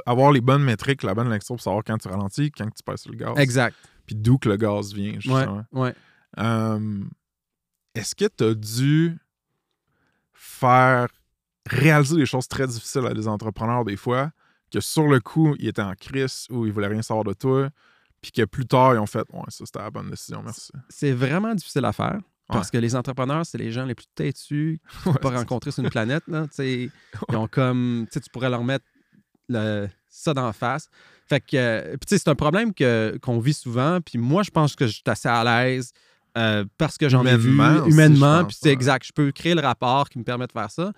avoir 0.06 0.32
les 0.32 0.40
bonnes 0.40 0.62
métriques, 0.64 1.02
la 1.02 1.14
bonne 1.14 1.30
lecture 1.30 1.54
pour 1.56 1.62
savoir 1.62 1.82
quand 1.84 1.96
tu 1.98 2.08
ralentis, 2.08 2.50
quand 2.50 2.68
tu 2.70 2.82
passes 2.82 3.02
sur 3.02 3.10
le 3.12 3.16
gaz. 3.18 3.34
exact. 3.38 3.76
Puis 4.06 4.14
d'où 4.14 4.38
que 4.38 4.48
le 4.48 4.56
gaz 4.56 4.92
vient, 4.92 5.14
Ouais, 5.14 5.20
justement. 5.20 5.64
ouais. 5.72 5.94
Euh, 6.38 7.00
Est-ce 7.94 8.14
que 8.14 8.26
tu 8.26 8.44
as 8.44 8.54
dû 8.54 9.18
faire 10.32 11.08
réaliser 11.68 12.16
des 12.16 12.26
choses 12.26 12.46
très 12.48 12.66
difficiles 12.66 13.06
à 13.06 13.14
des 13.14 13.26
entrepreneurs 13.26 13.84
des 13.84 13.96
fois, 13.96 14.30
que 14.72 14.80
sur 14.80 15.06
le 15.08 15.20
coup, 15.20 15.54
ils 15.58 15.68
étaient 15.68 15.82
en 15.82 15.94
crise 15.94 16.46
ou 16.50 16.66
ils 16.66 16.72
voulaient 16.72 16.86
rien 16.88 17.02
savoir 17.02 17.24
de 17.24 17.32
toi, 17.32 17.70
puis 18.20 18.30
que 18.32 18.44
plus 18.44 18.66
tard, 18.66 18.94
ils 18.94 18.98
ont 18.98 19.06
fait 19.06 19.24
Ouais, 19.32 19.42
ça 19.48 19.64
c'était 19.66 19.78
la 19.80 19.90
bonne 19.90 20.10
décision, 20.10 20.42
merci. 20.42 20.70
C'est 20.88 21.12
vraiment 21.12 21.54
difficile 21.54 21.84
à 21.84 21.92
faire. 21.92 22.18
Parce 22.48 22.70
que 22.70 22.78
les 22.78 22.94
entrepreneurs, 22.94 23.44
c'est 23.44 23.58
les 23.58 23.72
gens 23.72 23.84
les 23.84 23.96
plus 23.96 24.06
têtus 24.14 24.80
qu'on 25.02 25.12
peut 25.14 25.18
pas 25.18 25.30
rencontrer 25.30 25.72
sur 25.72 25.82
une 25.82 25.90
planète. 25.90 26.22
Là. 26.28 26.46
Ils 26.60 26.90
ont 27.32 27.48
comme. 27.48 28.06
Tu 28.12 28.20
pourrais 28.32 28.48
leur 28.50 28.62
mettre 28.62 28.84
le- 29.48 29.88
ça 30.08 30.34
d'en 30.34 30.52
face. 30.52 30.88
Fait 31.28 31.40
que. 31.40 31.56
euh, 31.56 31.96
c'est 32.06 32.28
un 32.28 32.34
problème 32.34 32.72
que, 32.72 33.18
qu'on 33.20 33.38
vit 33.38 33.54
souvent. 33.54 34.00
Puis 34.00 34.18
moi, 34.18 34.42
je 34.42 34.50
pense 34.50 34.74
que 34.76 34.86
je 34.86 34.92
suis 34.94 35.02
assez 35.06 35.28
à 35.28 35.42
l'aise 35.44 35.92
euh, 36.38 36.64
parce 36.78 36.96
que 36.98 37.08
j'en 37.08 37.24
ai 37.26 37.36
vu 37.36 37.50
Humainement 37.88 38.44
Puis 38.44 38.56
c'est 38.60 38.68
ouais. 38.68 38.72
exact. 38.72 39.06
Je 39.06 39.12
peux 39.12 39.32
créer 39.32 39.54
le 39.54 39.60
rapport 39.60 40.08
qui 40.08 40.18
me 40.18 40.24
permet 40.24 40.46
de 40.46 40.52
faire 40.52 40.70
ça. 40.70 40.92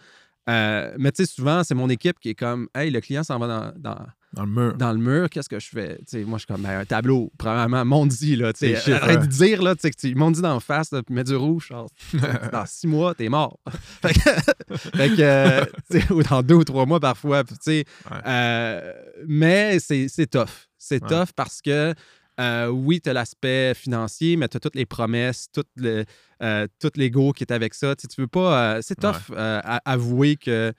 Euh, 0.49 0.93
mais 0.99 1.13
tu 1.13 1.25
sais, 1.25 1.31
souvent, 1.33 1.63
c'est 1.63 1.75
mon 1.75 1.89
équipe 1.91 2.19
qui 2.21 2.31
est 2.31 2.35
comme 2.35 2.69
Hey, 2.75 2.91
le 2.91 3.01
client 3.01 3.23
s'en 3.23 3.39
va 3.39 3.47
dans, 3.47 3.73
dans, 3.77 4.07
Dans 4.33 4.45
le 4.45 4.51
mur. 4.51 4.75
dans 4.79 4.93
le 4.93 4.99
mur, 4.99 5.29
qu'est-ce 5.29 5.49
que 5.49 5.61
je 5.61 5.69
fais? 5.69 6.01
Sais, 6.07 6.25
moi, 6.25 6.39
je 6.39 6.45
suis 6.45 6.47
comme 6.47 6.63
ben, 6.63 6.81
un 6.81 6.85
tableau, 6.85 7.31
premièrement, 7.39 7.85
m'ont 7.85 8.07
dit, 8.07 8.35
là, 8.37 8.53
tu 8.53 8.61
sais, 8.61 8.77
chiffres, 8.77 9.03
arrête 9.03 9.21
de 9.21 9.27
dire, 9.27 9.63
là, 9.63 9.75
tu 9.75 9.83
sais, 9.83 9.91
dit 9.91 10.41
d'en 10.43 10.61
face, 10.61 10.91
là, 10.93 11.03
puis 11.03 11.15
mets 11.15 11.25
du 11.25 11.37
rouge, 11.37 11.69
genre, 11.69 11.89
dans 12.53 12.65
six 12.67 12.87
mois, 12.87 13.15
t'es 13.15 13.29
mort. 13.29 13.59
fait 14.03 15.11
que, 15.11 15.21
euh, 15.21 15.65
ou 16.11 16.23
dans 16.23 16.43
deux 16.43 16.55
ou 16.55 16.65
trois 16.65 16.87
mois 16.87 17.01
parfois, 17.01 17.45
tu 17.45 17.55
sais, 17.61 17.85
Ouais. 18.11 18.17
euh, 18.27 18.93
mais 19.27 19.79
c'est 19.81 20.07
c'est 20.09 20.27
tough. 20.29 20.49
C'est 20.79 21.03
Ouais. 21.03 21.09
tough 21.09 21.33
parce 21.35 21.61
que, 21.61 21.93
euh, 22.41 22.69
oui, 22.69 23.01
tu 23.01 23.11
as 23.11 23.13
l'aspect 23.13 23.75
financier, 23.75 24.37
mais 24.37 24.49
tu 24.49 24.57
as 24.57 24.61
toutes 24.61 24.75
les 24.77 24.87
promesses, 24.87 25.49
tout 25.53 25.65
le, 25.77 26.05
euh, 26.43 26.67
tout 26.81 26.91
l'ego 26.97 27.33
qui 27.33 27.43
est 27.45 27.53
avec 27.53 27.75
ça. 27.75 27.97
Tu 27.97 28.03
sais, 28.03 28.09
tu 28.09 28.21
veux 28.21 28.27
pas. 28.29 28.77
euh, 28.77 28.81
c'est 28.83 28.95
tough 28.97 29.31
euh, 29.33 29.61
à- 29.65 29.91
avouer 29.91 30.37
que, 30.37 30.73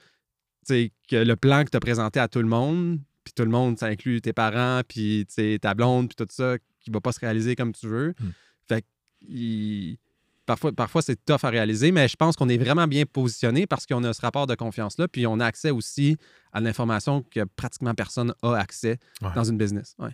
que 0.67 1.15
le 1.15 1.36
plan 1.36 1.63
que 1.63 1.69
tu 1.69 1.78
as 1.78 1.80
présenté 1.80 2.19
à 2.19 2.28
tout 2.28 2.39
le 2.39 2.48
monde, 2.48 3.00
puis 3.24 3.34
tout 3.36 3.43
le 3.43 3.50
monde, 3.52 3.78
ça 3.78 3.88
inclut 3.88 4.22
tes 4.22 4.34
parents, 4.34 4.82
puis 4.88 5.26
ta 5.62 5.74
blonde, 5.74 6.08
puis 6.10 6.15
tout 6.15 6.32
ça, 6.34 6.58
qui 6.80 6.91
va 6.91 7.02
pas 7.02 7.12
se 7.12 7.19
réaliser 7.19 7.56
comme 7.56 7.74
tu 7.74 7.88
veux. 7.88 8.13
Hmm. 8.19 8.30
Fait 8.67 8.82
que, 8.82 8.88
il- 9.28 9.98
Parfois, 10.45 10.72
parfois 10.72 11.04
c'est 11.04 11.24
tough 11.26 11.43
à 11.43 11.50
réaliser, 11.50 11.91
mais 11.91 12.08
je 12.08 12.15
pense 12.15 12.36
qu'on 12.36 12.50
est 12.50 12.58
vraiment 12.58 12.88
bien 12.88 13.06
positionné 13.06 13.67
parce 13.67 13.86
qu'on 13.86 14.04
a 14.04 14.13
ce 14.13 14.22
rapport 14.22 14.48
de 14.48 14.56
confiance-là, 14.56 15.08
puis 15.08 15.28
on 15.28 15.39
a 15.39 15.45
accès 15.45 15.69
aussi 15.69 16.17
à 16.52 16.60
l'information 16.60 17.22
que 17.22 17.43
pratiquement 17.56 17.93
personne 17.93 18.34
a 18.41 18.56
accès 18.56 18.98
Ouais. 19.22 19.30
dans 19.36 19.43
une 19.43 19.60
business. 19.60 19.93
Ouais. 20.00 20.10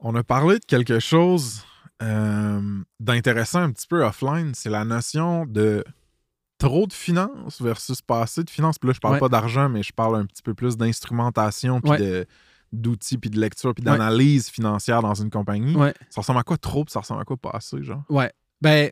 On 0.00 0.14
a 0.14 0.22
parlé 0.22 0.58
de 0.58 0.64
quelque 0.64 1.00
chose 1.00 1.62
euh, 2.02 2.60
d'intéressant 3.00 3.60
un 3.60 3.72
petit 3.72 3.86
peu 3.88 4.04
offline, 4.04 4.52
c'est 4.54 4.70
la 4.70 4.84
notion 4.84 5.46
de 5.46 5.84
trop 6.58 6.86
de 6.86 6.92
finances 6.92 7.60
versus 7.60 8.00
pas 8.02 8.22
assez 8.22 8.44
de 8.44 8.50
finances. 8.50 8.78
Puis 8.78 8.88
là, 8.88 8.92
je 8.94 9.00
parle 9.00 9.14
Ouais. 9.14 9.20
pas 9.20 9.28
d'argent, 9.28 9.68
mais 9.68 9.82
je 9.82 9.92
parle 9.92 10.16
un 10.16 10.24
petit 10.26 10.42
peu 10.42 10.54
plus 10.54 10.76
d'instrumentation, 10.76 11.80
puis 11.80 11.90
Ouais. 11.90 11.98
de- 11.98 12.26
d'outils, 12.72 13.16
puis 13.18 13.30
de 13.30 13.40
lecture, 13.40 13.74
puis 13.74 13.82
Ouais. 13.84 13.90
d'analyse 13.92 14.48
financière 14.48 15.00
dans 15.02 15.14
une 15.14 15.30
compagnie. 15.30 15.74
Ça 16.10 16.20
ressemble 16.20 16.38
à 16.40 16.42
quoi 16.42 16.58
trop, 16.58 16.84
puis 16.84 16.92
ça 16.92 17.00
ressemble 17.00 17.20
à 17.22 17.24
quoi 17.24 17.36
pas 17.36 17.50
assez, 17.54 17.82
genre? 17.82 18.02
Ouais. 18.10 18.30
Ben, 18.60 18.90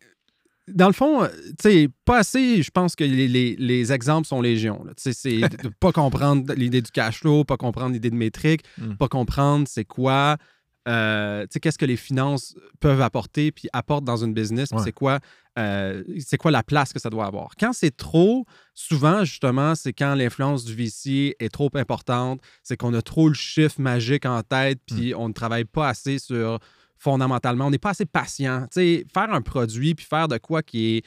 dans 0.68 0.86
le 0.88 0.92
fond, 0.94 1.22
euh, 1.24 1.28
tu 1.60 1.70
sais, 1.70 1.88
pas 2.04 2.18
assez, 2.18 2.62
je 2.62 2.70
pense 2.70 2.96
que 2.96 3.04
les, 3.04 3.28
les- 3.28 3.54
les 3.56 3.92
exemples 3.92 4.26
sont 4.26 4.40
légion. 4.40 4.82
Tu 4.88 4.94
sais, 4.96 5.12
c'est 5.12 5.40
de 5.40 5.68
pas 5.78 5.92
comprendre 5.92 6.52
l'idée 6.54 6.80
du 6.82 6.90
cash 6.90 7.20
flow, 7.20 7.44
pas 7.44 7.56
comprendre 7.56 7.92
l'idée 7.92 8.10
de 8.10 8.16
métrique, 8.16 8.62
Mm. 8.78 8.94
pas 8.96 9.08
comprendre 9.08 9.66
c'est 9.68 9.84
quoi, 9.84 10.38
euh, 10.87 11.46
qu'est-ce 11.61 11.79
que 11.79 11.85
les 11.87 11.96
finances 11.96 12.55
peuvent 12.81 13.01
apporter, 13.01 13.53
puis 13.53 13.68
apportent 13.72 14.05
dans 14.05 14.25
une 14.25 14.33
business, 14.35 14.68
puis 14.68 14.79
Ouais. 14.79 14.85
c'est 14.85 14.92
quoi, 14.92 15.18
euh, 15.59 16.05
c'est 16.20 16.37
quoi 16.37 16.51
la 16.51 16.62
place 16.62 16.92
que 16.92 17.01
ça 17.01 17.11
doit 17.11 17.27
avoir? 17.27 17.51
Quand 17.59 17.72
c'est 17.72 17.96
trop, 17.96 18.44
souvent, 18.75 19.25
justement, 19.25 19.75
c'est 19.75 19.92
quand 19.92 20.14
l'influence 20.14 20.64
du 20.64 20.75
VC 20.75 21.35
est 21.40 21.49
trop 21.53 21.70
importante, 21.75 22.40
c'est 22.62 22.77
qu'on 22.77 22.94
a 22.94 23.03
trop 23.03 23.29
le 23.29 23.35
chiffre 23.35 23.81
magique 23.81 24.27
en 24.27 24.42
tête, 24.42 24.81
puis 24.87 25.12
Mm. 25.12 25.16
on 25.18 25.29
ne 25.29 25.33
travaille 25.33 25.64
pas 25.64 25.88
assez 25.88 26.18
sur 26.18 26.59
fondamentalement, 26.99 27.66
on 27.66 27.70
n'est 27.70 27.79
pas 27.79 27.90
assez 27.90 28.07
patient. 28.07 28.66
Faire 28.72 29.33
un 29.33 29.42
produit 29.42 29.94
puis 29.94 30.07
faire 30.07 30.29
de 30.29 30.38
quoi 30.38 30.62
qui 30.62 30.96
est, 30.96 31.03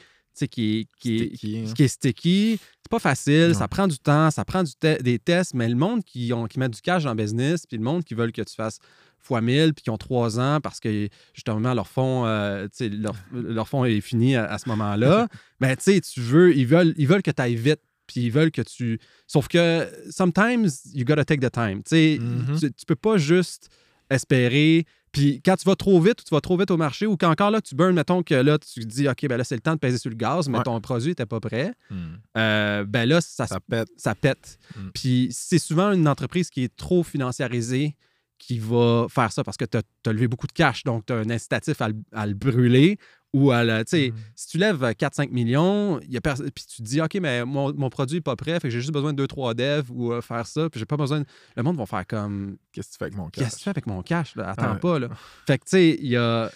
qui 0.48 0.80
est, 0.80 0.86
qui 1.00 1.16
est, 1.16 1.26
Sticky, 1.36 1.58
hein. 1.66 1.72
qui 1.74 1.82
est 1.82 1.88
sticky, 1.88 2.58
c'est 2.82 2.90
pas 2.90 2.98
facile, 3.00 3.48
Non. 3.48 3.54
ça 3.54 3.68
prend 3.68 3.86
du 3.88 3.98
temps, 3.98 4.30
ça 4.30 4.44
prend 4.44 4.62
du 4.62 4.72
te- 4.74 5.02
des 5.02 5.18
tests, 5.18 5.52
mais 5.54 5.68
le 5.68 5.74
monde 5.74 6.02
qui, 6.04 6.32
ont, 6.32 6.46
qui 6.46 6.58
met 6.58 6.68
du 6.68 6.80
cash 6.80 7.04
dans 7.04 7.10
le 7.10 7.16
business, 7.22 7.66
puis 7.66 7.76
le 7.76 7.82
monde 7.82 8.04
qui 8.04 8.14
veulent 8.14 8.32
que 8.32 8.40
tu 8.42 8.54
fasses 8.54 8.78
fois 9.22 9.40
1000, 9.40 9.74
puis 9.74 9.82
qui 9.84 9.90
ont 9.90 9.98
trois 9.98 10.38
ans 10.40 10.60
parce 10.62 10.80
que 10.80 11.08
justement 11.34 11.74
leur 11.74 11.88
fonds, 11.88 12.26
euh, 12.26 12.66
leur, 12.80 13.14
leur 13.32 13.68
fonds 13.68 13.84
est 13.84 14.00
fini 14.00 14.36
à, 14.36 14.44
à 14.46 14.58
ce 14.58 14.68
moment-là, 14.70 15.28
ben 15.60 15.76
tu 15.76 15.82
sais, 15.94 16.00
tu 16.00 16.20
veux, 16.20 16.54
ils 16.56 16.66
veulent, 16.66 16.94
ils 16.96 17.06
veulent 17.06 17.22
que 17.22 17.30
tu 17.30 17.42
ailles 17.42 17.56
vite. 17.56 17.80
puis 18.06 18.22
ils 18.22 18.32
veulent 18.32 18.50
que 18.50 18.62
tu. 18.62 18.98
Sauf 19.28 19.46
que 19.46 19.86
sometimes 20.10 20.68
you 20.94 21.04
gotta 21.04 21.24
take 21.24 21.40
the 21.40 21.52
time. 21.52 21.82
Tu 21.84 21.90
sais, 21.90 22.18
Mhm. 22.20 22.58
tu, 22.58 22.72
tu 22.72 22.84
peux 22.86 22.96
pas 22.96 23.18
juste 23.18 23.68
espérer. 24.10 24.84
Puis 25.12 25.40
quand 25.44 25.56
tu 25.56 25.64
vas 25.64 25.74
trop 25.74 26.00
vite 26.00 26.20
ou 26.20 26.24
tu 26.24 26.34
vas 26.34 26.40
trop 26.40 26.56
vite 26.56 26.70
au 26.70 26.76
marché 26.76 27.04
ou 27.06 27.16
qu'encore 27.16 27.50
là, 27.50 27.60
tu 27.60 27.74
burns, 27.74 27.94
mettons 27.94 28.22
que 28.22 28.34
là, 28.34 28.58
tu 28.58 28.80
dis, 28.80 29.08
OK, 29.08 29.26
ben 29.26 29.36
là, 29.36 29.42
c'est 29.44 29.56
le 29.56 29.60
temps 29.60 29.74
de 29.74 29.78
peser 29.78 29.98
sur 29.98 30.10
le 30.10 30.14
gaz, 30.16 30.48
mais 30.48 30.58
Ouais. 30.58 30.64
ton 30.64 30.80
produit 30.80 31.08
n'était 31.08 31.26
pas 31.26 31.40
prêt, 31.40 31.72
Hmm. 31.90 32.14
euh, 32.36 32.84
ben 32.84 33.06
là, 33.08 33.20
ça, 33.20 33.46
Ça 33.48 33.58
pète. 33.60 33.88
ça 33.96 34.14
pète. 34.14 34.58
Mm. 34.76 34.88
Puis 34.94 35.28
c'est 35.32 35.58
souvent 35.58 35.90
une 35.92 36.06
entreprise 36.06 36.48
qui 36.50 36.62
est 36.62 36.76
trop 36.76 37.02
financiarisée 37.02 37.96
qui 38.40 38.58
va 38.58 39.06
faire 39.08 39.30
ça 39.30 39.44
parce 39.44 39.56
que 39.56 39.64
tu 39.66 39.76
as, 39.78 40.12
levé 40.12 40.26
beaucoup 40.26 40.46
de 40.48 40.52
cash, 40.52 40.82
donc 40.82 41.04
tu 41.06 41.12
as 41.12 41.16
un 41.18 41.30
incitatif 41.30 41.80
à, 41.82 41.88
le- 41.90 42.02
à 42.12 42.26
le 42.26 42.34
brûler 42.34 42.98
ou 43.32 43.52
à 43.52 43.62
le. 43.62 43.84
Tu 43.84 43.90
sais, 43.90 44.10
Mm. 44.10 44.14
si 44.34 44.48
tu 44.48 44.58
lèves 44.58 44.82
4-5 44.94 45.30
millions, 45.30 46.00
il 46.00 46.10
y 46.10 46.16
a 46.16 46.20
pers- 46.20 46.36
puis 46.52 46.64
tu 46.66 46.78
te 46.78 46.82
dis, 46.82 47.00
OK, 47.00 47.14
mais 47.20 47.44
mon, 47.44 47.72
mon 47.74 47.90
produit 47.90 48.16
n'est 48.16 48.20
pas 48.22 48.34
prêt, 48.36 48.54
fait 48.54 48.62
que 48.62 48.70
j'ai 48.70 48.80
juste 48.80 48.92
besoin 48.92 49.12
de 49.12 49.24
2-3 49.24 49.54
devs 49.54 49.90
ou 49.90 50.10
euh, 50.12 50.20
faire 50.22 50.46
ça, 50.46 50.68
puis 50.70 50.80
j'ai 50.80 50.86
pas 50.86 50.96
besoin. 50.96 51.20
de- 51.20 51.26
Le 51.54 51.62
monde 51.62 51.76
va 51.76 51.84
faire 51.86 52.04
comme, 52.06 52.56
Qu'est-ce 52.72 52.88
que 52.88 52.92
tu 52.94 52.98
fais 52.98 53.04
avec 53.04 53.16
mon 53.16 53.28
qu'est-ce 53.28 53.44
que 53.44 53.50
cash? 53.50 53.58
tu 53.58 53.64
fais 53.64 53.70
avec 53.70 53.86
mon 53.86 54.02
cash? 54.02 54.34
Là? 54.36 54.48
Attends 54.50 54.72
Ouais. 54.72 54.78
pas, 54.80 54.98
là. 54.98 55.08
Fait 55.46 55.58
que, 55.58 55.64
tu 55.64 55.70
sais, 55.70 55.98
il 56.00 56.08
y 56.08 56.16
a. 56.16 56.50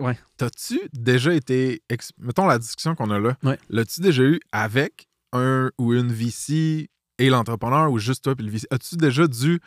Ouais. 0.00 0.18
T'as-tu 0.38 0.80
déjà 0.94 1.32
été. 1.34 1.82
ex- 1.90 2.12
Mettons 2.18 2.46
la 2.46 2.58
discussion 2.58 2.94
qu'on 2.96 3.10
a 3.10 3.20
là. 3.20 3.36
Ouais. 3.44 3.58
L'as-tu 3.68 4.00
déjà 4.00 4.22
eu 4.24 4.40
avec 4.52 5.06
un 5.32 5.70
ou 5.78 5.92
une 5.94 6.10
VC 6.10 6.88
et 7.18 7.28
l'entrepreneur 7.30 7.92
ou 7.92 7.98
juste 7.98 8.24
toi 8.24 8.34
puis 8.34 8.46
le 8.46 8.50
VC? 8.52 8.66
As-tu 8.70 8.96
déjà 8.96 9.26
dû, 9.28 9.60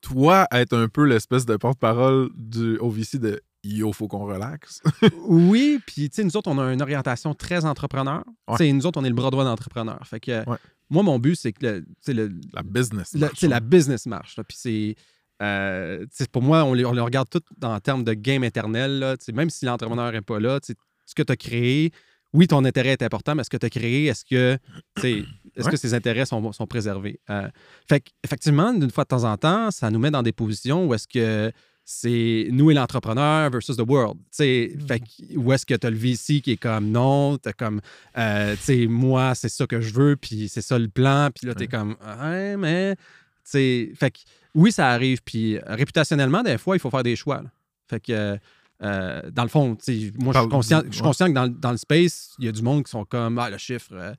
toi, 0.00 0.46
être 0.52 0.72
un 0.76 0.88
peu 0.88 1.04
l'espèce 1.04 1.46
de 1.46 1.56
porte-parole 1.56 2.30
du 2.36 2.78
au 2.78 2.90
VC 2.90 3.18
de 3.18 3.40
Yo, 3.62 3.92
faut 3.92 4.08
qu'on 4.08 4.24
relaxe? 4.24 4.80
Oui, 5.26 5.80
puis 5.86 6.08
tu 6.08 6.16
sais, 6.16 6.24
nous 6.24 6.34
autres, 6.36 6.50
on 6.50 6.58
a 6.58 6.72
une 6.72 6.80
orientation 6.82 7.34
très 7.34 7.64
entrepreneur. 7.66 8.24
Ouais. 8.48 8.56
Tu 8.56 8.64
sais, 8.64 8.72
nous 8.72 8.86
autres, 8.86 8.98
on 9.00 9.04
est 9.04 9.08
le 9.10 9.14
bras 9.14 9.30
droit 9.30 9.44
d'entrepreneur. 9.44 10.00
Fait 10.06 10.18
que 10.20 10.48
Ouais. 10.48 10.56
moi, 10.88 11.02
mon 11.02 11.18
but, 11.18 11.34
c'est 11.36 11.52
que 11.52 11.84
le, 12.08 12.30
La 12.54 12.62
business. 12.62 13.14
marche, 13.14 13.42
la 13.42 13.60
business 13.60 14.06
marche. 14.06 14.36
Puis 14.48 14.56
c'est. 14.58 14.94
euh, 15.42 16.06
pour 16.32 16.40
moi, 16.42 16.64
on 16.64 16.72
les, 16.72 16.84
on 16.86 16.92
les 16.92 17.00
regarde 17.02 17.28
tout 17.28 17.42
en 17.62 17.78
termes 17.80 18.04
de 18.04 18.14
game 18.14 18.44
éternel. 18.44 18.98
Là. 18.98 19.16
Même 19.34 19.50
si 19.50 19.66
l'entrepreneur 19.66 20.12
n'est 20.12 20.22
pas 20.22 20.40
là, 20.40 20.58
ce 20.62 21.14
que 21.14 21.22
tu 21.22 21.32
as 21.32 21.36
créé, 21.36 21.92
oui, 22.32 22.46
ton 22.46 22.64
intérêt 22.64 22.90
est 22.90 23.02
important, 23.02 23.34
mais 23.34 23.44
ce 23.44 23.50
que 23.50 23.56
tu 23.56 23.66
as 23.66 23.70
créé, 23.70 24.06
est-ce 24.06 24.24
que, 24.24 24.56
est-ce 25.02 25.64
Ouais. 25.64 25.70
que 25.70 25.76
ces 25.76 25.94
intérêts 25.94 26.26
sont, 26.26 26.52
sont 26.52 26.66
préservés? 26.66 27.18
Euh, 27.28 27.48
fait 27.88 28.04
effectivement, 28.24 28.72
d'une 28.72 28.90
fois 28.90 29.04
de 29.04 29.08
temps 29.08 29.24
en 29.24 29.36
temps, 29.36 29.70
ça 29.70 29.90
nous 29.90 29.98
met 29.98 30.10
dans 30.10 30.22
des 30.22 30.32
positions 30.32 30.86
où 30.86 30.94
est-ce 30.94 31.08
que 31.08 31.50
c'est 31.84 32.46
nous 32.52 32.70
et 32.70 32.74
l'entrepreneur 32.74 33.50
versus 33.50 33.76
the 33.76 33.80
world. 33.86 34.16
Sais, 34.30 34.76
fait 34.86 35.02
où 35.34 35.52
est-ce 35.52 35.66
que 35.66 35.74
tu 35.74 35.86
as 35.86 35.90
le 35.90 35.96
VC 35.96 36.40
qui 36.40 36.52
est 36.52 36.56
comme 36.56 36.88
non, 36.90 37.36
tu 37.38 37.50
comme, 37.54 37.80
euh, 38.16 38.54
tu 38.54 38.62
sais, 38.62 38.86
moi, 38.86 39.34
c'est 39.34 39.48
ça 39.48 39.66
que 39.66 39.80
je 39.80 39.92
veux, 39.92 40.14
puis 40.16 40.48
c'est 40.48 40.62
ça 40.62 40.78
le 40.78 40.86
plan, 40.88 41.30
puis 41.34 41.48
là, 41.48 41.54
tu 41.54 41.64
es 41.64 41.66
Ouais. 41.66 41.68
comme, 41.68 41.96
ouais, 42.22 42.56
mais, 42.56 42.94
tu 42.94 43.02
sais, 43.44 43.90
fait 43.96 44.12
que 44.12 44.18
oui, 44.54 44.70
ça 44.70 44.88
arrive, 44.90 45.20
puis 45.24 45.56
euh, 45.56 45.62
réputationnellement, 45.66 46.42
des 46.44 46.58
fois, 46.58 46.76
il 46.76 46.78
faut 46.80 46.90
faire 46.90 47.02
des 47.02 47.16
choix. 47.16 47.42
là. 47.42 47.50
Fait 47.88 47.98
que, 47.98 48.38
euh, 48.82 49.22
dans 49.30 49.42
le 49.42 49.48
fond, 49.48 49.76
moi, 50.18 50.32
je 50.34 50.38
suis 50.38 50.48
conscient, 50.48 50.82
je 50.86 50.92
suis 50.94 51.02
conscient 51.02 51.26
que 51.28 51.32
dans, 51.32 51.44
le- 51.44 51.50
dans 51.50 51.70
le 51.72 51.76
space, 51.76 52.30
il 52.38 52.46
y 52.46 52.48
a 52.48 52.52
du 52.52 52.62
monde 52.62 52.84
qui 52.84 52.90
sont 52.90 53.04
comme, 53.04 53.38
ah, 53.38 53.50
le 53.50 53.58
chiffre, 53.58 53.90
euh, 53.92 54.12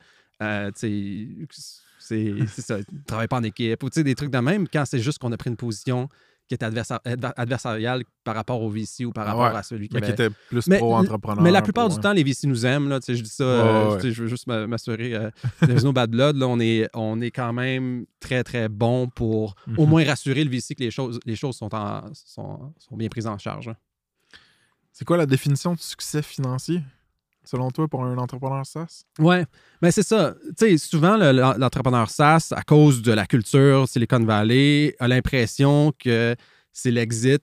euh, 0.44 0.72
tu 0.78 1.48
sais, 2.00 2.34
c'est 2.48 2.62
ça, 2.62 2.80
ils 2.80 3.04
travaillent 3.04 3.28
pas 3.28 3.38
en 3.38 3.44
équipe, 3.44 3.82
ou 3.84 3.90
des 3.90 4.16
trucs 4.16 4.32
de 4.32 4.40
même, 4.40 4.68
quand 4.68 4.84
c'est 4.86 5.00
juste 5.00 5.20
qu'on 5.20 5.32
a 5.32 5.38
pris 5.38 5.50
une 5.50 5.56
position 5.58 6.10
qui 6.48 6.56
adversa- 6.56 7.00
adver- 7.06 7.32
adversariale 7.38 8.04
par 8.26 8.36
rapport 8.36 8.62
au 8.62 8.70
VC 8.70 9.06
ou 9.06 9.12
par 9.14 9.26
rapport 9.26 9.54
Ouais, 9.54 9.58
à 9.58 9.64
celui 9.64 9.88
qui 9.88 9.96
Mais 9.96 10.02
qui 10.02 10.12
était 10.12 10.30
plus 10.50 10.68
pro-entrepreneur. 10.68 11.42
Mais 11.42 11.50
la 11.52 11.62
plupart 11.62 11.88
du 11.88 11.98
temps, 11.98 12.12
les 12.12 12.24
VC 12.24 12.46
nous 12.46 12.66
aiment. 12.66 12.90
Là, 12.90 13.00
je 13.08 13.14
dis 13.14 13.30
ça, 13.30 13.44
euh, 13.46 13.96
Ouais, 13.96 14.12
je 14.12 14.24
veux 14.24 14.28
juste 14.28 14.48
m'a- 14.48 14.68
m'assurer. 14.68 15.16
Euh, 15.16 15.30
there's 15.62 15.86
no 15.86 15.94
bad 15.94 16.10
blood. 16.12 16.36
Là, 16.36 16.48
on, 16.50 16.60
est, 16.60 16.90
on 16.94 17.22
est 17.22 17.32
quand 17.32 17.54
même 17.54 18.06
très, 18.20 18.44
très 18.44 18.68
bon 18.68 19.08
pour 19.08 19.56
au 19.78 19.84
Mhm. 19.86 19.90
moins 19.90 20.04
rassurer 20.04 20.44
le 20.44 20.50
VC 20.50 20.76
que 20.76 20.84
les 20.84 20.92
choses, 20.92 21.22
les 21.26 21.38
choses 21.38 21.56
sont, 21.56 21.74
en- 21.74 22.04
sont, 22.14 22.74
sont 22.80 22.98
bien 22.98 23.08
prises 23.08 23.28
en 23.28 23.38
charge. 23.38 23.70
hein. 23.70 23.76
C'est 24.92 25.06
quoi 25.06 25.18
la 25.18 25.26
définition 25.26 25.74
de 25.74 25.80
succès 25.80 26.22
financier, 26.22 26.82
selon 27.44 27.72
toi, 27.72 27.88
pour 27.88 28.04
un 28.04 28.18
entrepreneur 28.18 28.66
SaaS? 28.66 29.04
Ouais, 29.20 29.46
mais 29.82 29.92
c'est 29.92 30.04
ça. 30.04 30.36
Tu 30.58 30.66
sais, 30.68 30.78
souvent, 30.78 31.18
le- 31.18 31.32
l'en- 31.32 31.58
l'entrepreneur 31.58 32.10
SaaS, 32.10 32.50
à 32.56 32.62
cause 32.64 33.02
de 33.02 33.12
la 33.14 33.26
culture 33.26 33.88
Silicon 33.88 34.24
Valley, 34.24 34.96
a 35.00 35.08
l'impression 35.08 35.94
que 35.98 36.36
c'est 36.74 36.92
l'exit 36.92 37.42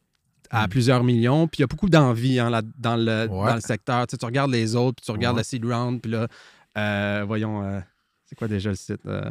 à 0.51 0.67
Mm. 0.67 0.71
plusieurs 0.71 1.05
millions. 1.05 1.47
Puis 1.49 1.59
il 1.59 1.61
y 1.61 1.65
a 1.65 1.67
beaucoup 1.67 1.89
d'envie 1.91 2.39
hein, 2.39 2.51
dans, 2.79 2.97
le, 2.97 3.27
Ouais. 3.31 3.49
dans 3.49 3.55
le 3.55 3.61
secteur. 3.61 4.07
Tu 4.07 4.13
sais, 4.13 4.17
tu 4.19 4.25
regardes 4.27 4.51
les 4.51 4.77
autres, 4.77 4.97
puis 4.97 5.07
tu 5.07 5.11
regardes 5.13 5.37
Ouais. 5.37 5.41
la 5.41 5.45
seed 5.45 5.65
round, 5.65 6.01
puis 6.01 6.11
là, 6.13 6.27
euh, 6.77 7.25
voyons, 7.27 7.63
euh, 7.65 7.81
c'est 8.25 8.35
quoi 8.37 8.49
déjà 8.49 8.71
le 8.71 8.77
site? 8.77 9.05
Euh, 9.07 9.31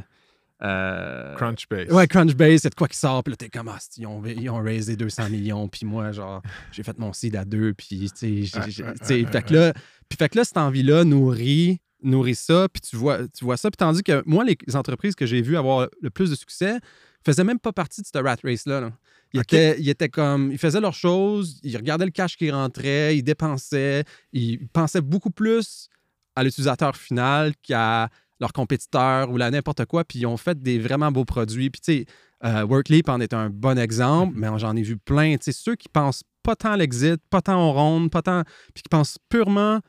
euh, 0.63 1.35
Crunchbase. 1.35 1.91
Ouais, 1.91 2.07
Crunchbase, 2.07 2.61
c'est 2.61 2.69
de 2.69 2.75
quoi 2.75 2.87
qui 2.87 2.97
sort, 2.97 3.23
puis 3.23 3.31
là, 3.31 3.37
t'es 3.37 3.49
comme, 3.49 3.67
ah, 3.67 3.77
ils 3.97 4.05
ont, 4.07 4.23
ils 4.25 4.49
ont 4.49 4.61
raisé 4.61 4.95
200 4.95 5.29
millions, 5.29 5.67
puis 5.67 5.85
moi, 5.85 6.11
genre, 6.11 6.41
j'ai 6.71 6.83
fait 6.83 6.97
mon 6.97 7.13
seed 7.13 7.35
à 7.35 7.45
deux, 7.45 7.73
puis, 7.73 8.09
tu 8.17 8.47
sais, 8.47 9.25
fait 9.25 9.43
que 9.45 9.53
là, 9.53 9.73
puis 10.09 10.17
fait 10.17 10.29
que 10.29 10.37
là, 10.37 10.43
cette 10.43 10.57
envie-là 10.57 11.03
nourrit, 11.03 11.79
nourrit 12.01 12.35
ça, 12.35 12.67
puis 12.71 12.81
tu 12.81 12.95
vois, 12.95 13.27
tu 13.27 13.43
vois 13.45 13.57
ça, 13.57 13.69
puis 13.69 13.77
tandis 13.77 14.03
que 14.03 14.23
moi, 14.25 14.43
les 14.43 14.75
entreprises 14.75 15.15
que 15.15 15.25
j'ai 15.25 15.41
vues 15.41 15.57
avoir 15.57 15.87
le 16.01 16.09
plus 16.09 16.29
de 16.29 16.35
succès 16.35 16.77
faisaient 17.25 17.43
même 17.43 17.59
pas 17.59 17.73
partie 17.73 18.01
de 18.01 18.05
cette 18.07 18.23
rat 18.23 18.37
race-là. 18.43 18.81
là. 18.81 18.91
Ils, 19.33 19.41
Ok. 19.41 19.53
étaient, 19.53 19.75
ils 19.79 19.89
étaient 19.89 20.07
comme, 20.09 20.51
ils 20.51 20.57
faisaient 20.57 20.79
leurs 20.79 20.93
choses, 20.93 21.59
ils 21.63 21.75
regardaient 21.75 22.05
le 22.05 22.11
cash 22.11 22.37
qui 22.37 22.49
rentrait, 22.49 23.17
ils 23.17 23.23
dépensaient, 23.23 24.05
ils 24.31 24.65
pensaient 24.69 25.01
beaucoup 25.01 25.31
plus 25.31 25.89
à 26.35 26.43
l'utilisateur 26.43 26.95
final 26.95 27.53
qu'à 27.61 28.09
leur 28.39 28.53
compétiteur 28.53 29.29
ou 29.31 29.37
là 29.37 29.49
n'importe 29.51 29.85
quoi, 29.85 30.03
puis 30.03 30.19
ils 30.19 30.25
ont 30.25 30.37
fait 30.37 30.61
des 30.61 30.79
vraiment 30.79 31.11
beaux 31.11 31.25
produits. 31.25 31.69
Puis 31.69 31.81
tu 31.81 31.91
sais, 31.93 32.05
euh, 32.45 32.63
Workleap 32.65 33.09
en 33.09 33.19
est 33.19 33.33
un 33.33 33.49
bon 33.49 33.77
exemple, 33.79 34.33
mais 34.37 34.47
j'en 34.57 34.75
ai 34.75 34.83
vu 34.83 34.97
plein. 34.97 35.37
Tu 35.37 35.45
sais, 35.45 35.51
ceux 35.51 35.75
qui 35.75 35.89
pensent 35.89 36.23
pas 36.43 36.55
tant 36.55 36.71
à 36.73 36.77
l'exit, 36.77 37.19
pas 37.29 37.41
tant 37.41 37.59
au 37.67 37.73
ronde, 37.73 38.11
pas 38.11 38.21
tant, 38.21 38.43
puis 38.73 38.83
qui 38.83 38.89
pensent 38.89 39.17
purement 39.29 39.79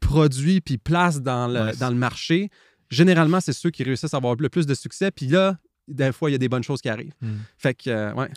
produit 0.00 0.60
puis 0.60 0.78
place 0.78 1.20
dans 1.20 1.48
le, 1.48 1.60
Ouais. 1.60 1.76
dans 1.76 1.90
le 1.90 1.96
marché, 1.96 2.50
généralement, 2.90 3.40
c'est 3.40 3.52
ceux 3.52 3.70
qui 3.70 3.82
réussissent 3.82 4.14
à 4.14 4.16
avoir 4.16 4.36
le 4.38 4.48
plus 4.48 4.64
de 4.66 4.74
succès. 4.74 5.10
Puis 5.10 5.26
là, 5.26 5.56
des 5.86 6.12
fois, 6.12 6.30
il 6.30 6.32
y 6.32 6.36
a 6.36 6.38
des 6.38 6.48
bonnes 6.48 6.62
choses 6.62 6.80
qui 6.80 6.88
arrivent. 6.88 7.14
Hmm. 7.20 7.36
Fait 7.56 7.74
que, 7.74 7.90
euh, 7.90 8.12
ouais. 8.14 8.30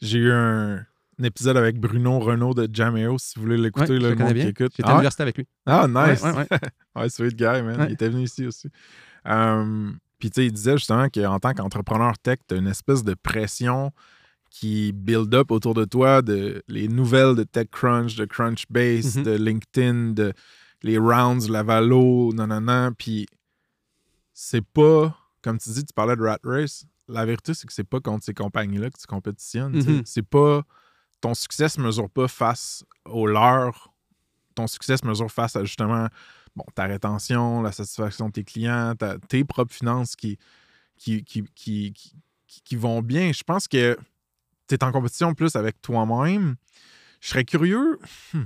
J'ai 0.00 0.18
eu 0.18 0.30
un, 0.32 0.76
un 0.76 1.24
épisode 1.24 1.56
avec 1.56 1.80
Bruno 1.80 2.18
Renault 2.20 2.54
de 2.54 2.68
Jameo, 2.72 3.18
si 3.18 3.32
vous 3.36 3.42
voulez 3.42 3.56
l'écouter, 3.56 3.98
le 3.98 4.14
monde 4.14 4.32
bien. 4.32 4.44
qui 4.44 4.50
écoute. 4.50 4.72
J'étais 4.76 4.84
à 4.88 4.92
Ah, 4.92 4.94
l'université 4.94 5.22
avec 5.24 5.36
lui. 5.38 5.46
ah, 5.66 5.86
nice! 5.88 6.22
Ouais, 6.22 6.32
ouais, 6.32 6.46
ouais. 6.96 7.08
Sweet 7.08 7.34
guy, 7.36 7.44
man. 7.62 7.86
Il 7.88 7.94
était 7.94 8.08
venu 8.08 8.22
ici 8.24 8.46
aussi. 8.46 8.68
Euh, 9.28 9.90
Puis, 10.18 10.30
tu 10.30 10.40
sais, 10.40 10.46
il 10.46 10.52
disait 10.52 10.76
justement 10.76 11.08
qu'en 11.08 11.38
tant 11.38 11.54
qu'entrepreneur 11.54 12.18
tech, 12.18 12.38
tu 12.48 12.54
as 12.54 12.58
une 12.58 12.66
espèce 12.66 13.04
de 13.04 13.14
pression 13.14 13.92
qui 14.50 14.92
build 14.92 15.32
up 15.34 15.50
autour 15.50 15.74
de 15.74 15.84
toi, 15.84 16.22
de 16.22 16.62
les 16.68 16.88
nouvelles 16.88 17.34
de 17.36 17.44
TechCrunch, 17.44 18.16
de 18.16 18.24
Crunchbase, 18.24 19.18
Mhm. 19.18 19.22
de 19.24 19.30
LinkedIn, 19.32 20.12
de 20.12 20.32
les 20.82 20.96
rounds, 20.98 21.48
Lavalo, 21.48 22.32
non, 22.32 22.46
non, 22.46 22.60
non. 22.60 22.92
Puis, 22.96 23.26
c'est 24.32 24.64
pas, 24.64 25.14
comme 25.42 25.58
tu 25.58 25.70
dis, 25.70 25.84
tu 25.84 25.92
parlais 25.94 26.16
de 26.16 26.22
Rat 26.22 26.38
Race. 26.44 26.84
La 27.08 27.24
vérité, 27.24 27.54
c'est 27.54 27.66
que 27.66 27.72
c'est 27.72 27.84
pas 27.84 28.00
contre 28.00 28.24
ces 28.24 28.34
compagnies-là 28.34 28.90
que 28.90 28.98
tu 28.98 29.06
compétitionnes. 29.06 29.76
Mhm. 29.76 30.02
C'est 30.04 30.22
pas. 30.26 30.62
Ton 31.20 31.34
succès 31.34 31.68
se 31.68 31.80
mesure 31.80 32.08
pas 32.10 32.28
face 32.28 32.84
au 33.04 33.26
leur. 33.26 33.92
Ton 34.54 34.66
succès 34.66 34.96
se 34.96 35.06
mesure 35.06 35.30
face 35.30 35.56
à 35.56 35.64
justement 35.64 36.06
ta 36.74 36.84
rétention, 36.84 37.62
la 37.62 37.72
satisfaction 37.72 38.28
de 38.28 38.32
tes 38.32 38.44
clients, 38.44 38.94
tes 39.28 39.44
propres 39.44 39.74
finances 39.74 40.16
qui, 40.16 40.38
qui, 40.96 41.24
qui, 41.24 41.44
qui, 41.54 41.92
qui- 42.46 42.76
vont 42.76 43.02
bien. 43.02 43.32
Je 43.32 43.42
pense 43.42 43.68
que 43.68 43.96
tu 44.68 44.74
es 44.74 44.84
en 44.84 44.92
compétition 44.92 45.34
plus 45.34 45.56
avec 45.56 45.80
toi-même. 45.80 46.56
Je 47.20 47.28
serais 47.28 47.44
curieux. 47.44 47.98
hmm. 48.34 48.44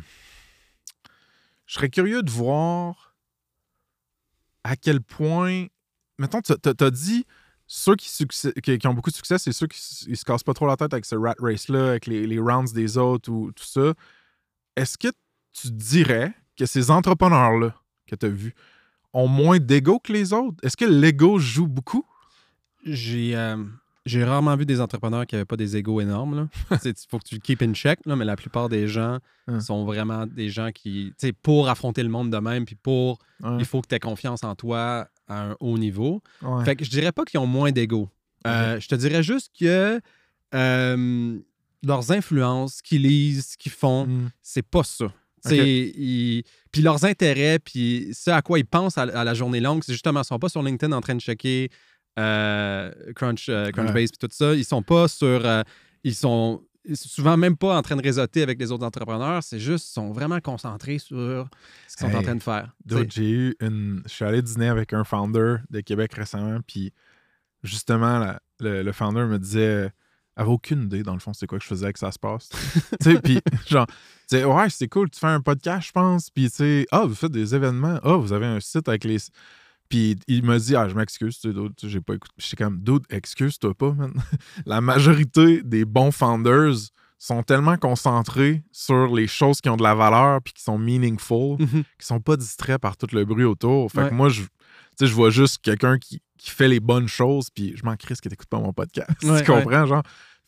Je 1.67 1.75
serais 1.75 1.91
curieux 1.91 2.23
de 2.23 2.31
voir 2.31 3.15
à 4.65 4.77
quel 4.77 5.01
point. 5.01 5.67
Mettons, 6.19 6.41
tu 6.43 6.53
as 6.53 6.91
dit 6.91 7.27
ceux 7.67 7.97
qui, 7.97 8.09
succès- 8.11 8.53
qui, 8.61 8.87
ont 8.87 8.95
beaucoup 8.95 9.11
de 9.11 9.15
succès, 9.15 9.39
c'est 9.39 9.53
ceux 9.53 9.67
qui 9.67 9.81
ils 10.07 10.17
se 10.17 10.25
cassent 10.25 10.43
pas 10.43 10.53
trop 10.53 10.67
la 10.67 10.77
tête 10.77 10.93
avec 10.93 11.07
ce 11.07 11.15
rat 11.17 11.35
race-là, 11.39 11.91
avec 11.91 12.07
les, 12.07 12.27
les 12.27 12.39
rounds 12.39 12.73
des 12.75 12.99
autres 12.99 13.31
ou 13.31 13.51
tout 13.53 13.65
ça. 13.65 13.95
Est-ce 14.77 14.99
que 14.99 15.09
tu 15.53 15.71
dirais 15.71 16.35
que 16.57 16.67
ces 16.67 16.91
entrepreneurs-là 16.91 17.75
que 18.07 18.15
tu 18.17 18.27
as 18.27 18.29
vus 18.31 18.55
ont 19.13 19.29
moins 19.29 19.59
d'ego 19.59 19.99
que 19.99 20.13
les 20.13 20.33
autres? 20.33 20.57
Est-ce 20.63 20.77
que 20.77 20.85
l'ego 20.85 21.39
joue 21.39 21.67
beaucoup? 21.67 22.05
J'ai 22.85 23.37
euh, 23.37 23.63
j'ai 24.05 24.25
rarement 24.25 24.57
vu 24.57 24.67
des 24.67 24.81
entrepreneurs 24.81 25.27
qui 25.27 25.35
n'avaient 25.37 25.45
pas 25.45 25.57
des 25.57 25.77
égos 25.77 26.01
énormes. 26.01 26.49
Il 26.85 26.95
faut 27.09 27.19
que 27.19 27.25
tu 27.29 27.37
le 27.37 27.41
keep 27.41 27.63
in 27.63 27.73
check, 27.73 28.01
là, 28.05 28.17
mais 28.17 28.25
la 28.25 28.37
plupart 28.37 28.69
des 28.69 28.89
gens 28.89 29.19
Hein. 29.49 29.59
sont 29.59 29.85
vraiment 29.85 30.25
des 30.25 30.49
gens 30.51 30.71
qui, 30.73 31.13
tu 31.19 31.27
sais, 31.27 31.33
pour 31.33 31.69
affronter 31.69 32.05
le 32.05 32.09
monde 32.09 32.31
de 32.31 32.39
même, 32.39 32.65
puis 32.65 32.77
pour, 32.77 33.19
il 33.59 33.65
faut 33.65 33.81
que 33.83 33.89
tu 33.89 33.95
aies 33.97 33.99
confiance 33.99 34.45
en 34.45 34.55
toi 34.55 35.09
à 35.27 35.43
un 35.51 35.57
haut 35.59 35.79
niveau. 35.79 36.23
Ouais. 36.43 36.65
Fait 36.65 36.77
que 36.77 36.85
je 36.85 36.91
dirais 36.91 37.11
pas 37.11 37.25
qu'ils 37.25 37.41
ont 37.41 37.47
moins 37.49 37.73
d'ego. 37.73 38.09
Euh, 38.47 38.79
Je 38.79 38.87
te 38.87 38.95
dirais 38.95 39.25
juste 39.25 39.51
que 39.59 40.01
euh, 40.55 41.39
leurs 41.83 42.13
influences, 42.13 42.77
ce 42.77 42.83
qu'ils 42.85 43.03
lisent, 43.03 43.47
ce 43.53 43.57
qu'ils 43.57 43.73
font, 43.73 44.07
Mm. 44.07 44.31
c'est 44.43 44.63
pas 44.67 44.85
ça. 44.85 45.13
Sais, 45.45 45.57
ils- 45.97 46.45
Puis 46.71 46.83
leurs 46.83 47.05
intérêts, 47.05 47.59
puis 47.59 48.09
ce 48.13 48.31
à 48.31 48.43
quoi 48.43 48.59
ils 48.59 48.65
pensent 48.65 48.97
à, 48.99 49.03
à 49.03 49.25
la 49.25 49.35
journée 49.35 49.61
longue, 49.61 49.83
c'est 49.85 49.93
justement, 49.93 50.21
ils 50.23 50.25
sont 50.25 50.39
pas 50.39 50.49
sur 50.49 50.63
LinkedIn 50.63 50.93
en 50.93 51.01
train 51.01 51.15
de 51.17 51.21
checker 51.21 51.69
euh, 52.19 52.93
Crunch, 53.15 53.49
euh, 53.49 53.71
Crunchbase 53.71 53.95
Ouais. 53.95 54.07
puis 54.19 54.29
tout 54.29 54.35
ça. 54.35 54.55
Ils 54.55 54.65
sont 54.65 54.83
pas 54.83 55.09
sur. 55.09 55.45
euh, 55.47 55.63
ils 56.05 56.15
sont 56.15 56.63
souvent 56.95 57.37
même 57.37 57.57
pas 57.57 57.77
en 57.79 57.83
train 57.83 57.95
de 57.97 58.03
réseauter 58.03 58.43
avec 58.43 58.59
les 58.59 58.71
autres 58.73 58.85
entrepreneurs. 58.85 59.43
C'est 59.43 59.59
juste, 59.61 59.89
ils 59.89 59.93
sont 59.93 60.13
vraiment 60.13 60.41
concentrés 60.41 60.99
sur 60.99 61.49
ce 61.89 61.97
qu'ils 61.97 62.11
sont 62.11 62.17
en 62.17 62.23
train 62.23 62.35
de 62.35 62.43
faire. 62.43 62.75
J'ai 63.11 63.31
eu 63.31 63.55
une. 63.61 64.03
Je 64.05 64.11
suis 64.13 64.25
allé 64.25 64.43
dîner 64.43 64.69
avec 64.69 64.93
un 64.93 65.05
founder 65.05 65.57
de 65.71 65.81
Québec 65.81 66.13
récemment, 66.15 66.59
puis 66.67 66.93
justement, 67.63 68.19
la- 68.19 68.41
le, 68.61 68.83
le 68.83 68.93
founder 68.93 69.25
me 69.27 69.39
disait. 69.39 69.91
Avait 70.37 70.51
aucune 70.51 70.85
idée, 70.85 71.03
dans 71.03 71.15
le 71.15 71.21
fond, 71.21 71.33
c'est 71.33 71.47
quoi 71.47 71.59
que 71.59 71.65
je 71.65 71.69
faisais 71.69 71.93
que 71.93 71.99
ça 71.99 72.11
se 72.13 72.19
passe. 72.19 72.49
tu 73.01 73.13
sais, 73.13 73.21
puis 73.21 73.39
genre, 73.69 73.87
tu 73.87 73.95
sais, 74.29 74.45
ouais, 74.45 74.71
c'est 74.71 74.89
cool, 74.89 75.11
tu 75.11 75.19
fais 75.21 75.27
un 75.27 75.41
podcast, 75.41 75.89
je 75.89 75.93
pense, 75.93 76.31
puis 76.31 76.45
tu 76.51 76.57
sais, 76.57 76.87
ah, 76.91 77.05
vous 77.05 77.15
faites 77.15 77.33
des 77.33 77.55
événements, 77.55 77.99
ah, 78.03 78.15
vous 78.17 78.33
avez 78.33 78.47
un 78.47 78.61
site 78.61 78.89
avec 78.89 79.05
les. 79.05 79.19
Puis 79.89 80.17
il 80.27 80.43
m'a 80.45 80.59
dit, 80.59 80.75
ah, 80.75 80.89
je 80.89 80.95
m'excuse, 80.95 81.39
tu 81.39 81.49
sais, 81.49 81.55
dude, 81.55 81.77
tu 81.77 81.87
sais, 81.87 81.93
j'ai 81.93 82.01
pas 82.01 82.15
écouté. 82.15 82.33
J'étais 82.39 82.65
comme, 82.65 82.81
dude, 82.81 83.03
excuse-toi 83.11 83.75
pas, 83.75 83.93
man. 83.93 84.13
La 84.67 84.81
majorité 84.81 85.63
des 85.63 85.85
bons 85.85 86.11
founders 86.13 86.77
sont 87.19 87.43
tellement 87.43 87.77
concentrés 87.77 88.63
sur 88.73 89.15
les 89.15 89.27
choses 89.29 89.61
qui 89.61 89.69
ont 89.69 89.77
de 89.77 89.83
la 89.83 89.95
valeur 89.95 90.41
puis 90.43 90.55
qui 90.55 90.63
sont 90.63 90.79
meaningful 90.79 91.57
Mhm. 91.61 91.85
qui 91.99 92.07
sont 92.07 92.21
pas 92.21 92.37
distraits 92.37 92.81
par 92.81 92.97
tout 92.97 93.07
le 93.13 93.25
bruit 93.25 93.45
autour. 93.45 93.93
Fait 93.93 94.03
Ouais. 94.05 94.09
que 94.09 94.15
moi, 94.15 94.29
je, 94.29 94.43
sais, 94.99 95.07
je 95.07 95.15
vois 95.15 95.31
juste 95.31 95.59
quelqu'un 95.63 95.99
qui, 95.99 96.21
qui 96.39 96.51
fait 96.51 96.69
les 96.69 96.81
bonnes 96.81 97.09
choses, 97.09 97.51
puis 97.51 97.75
je 97.77 97.85
m'en 97.85 97.97
crisse 97.97 98.21
que 98.21 98.29
t'écoutes 98.29 98.49
pas 98.49 98.59
mon 98.59 98.73
podcast. 98.73 99.11
Ouais, 99.23 99.43
tu 99.43 99.51
comprends, 99.51 99.87
genre? 99.87 100.03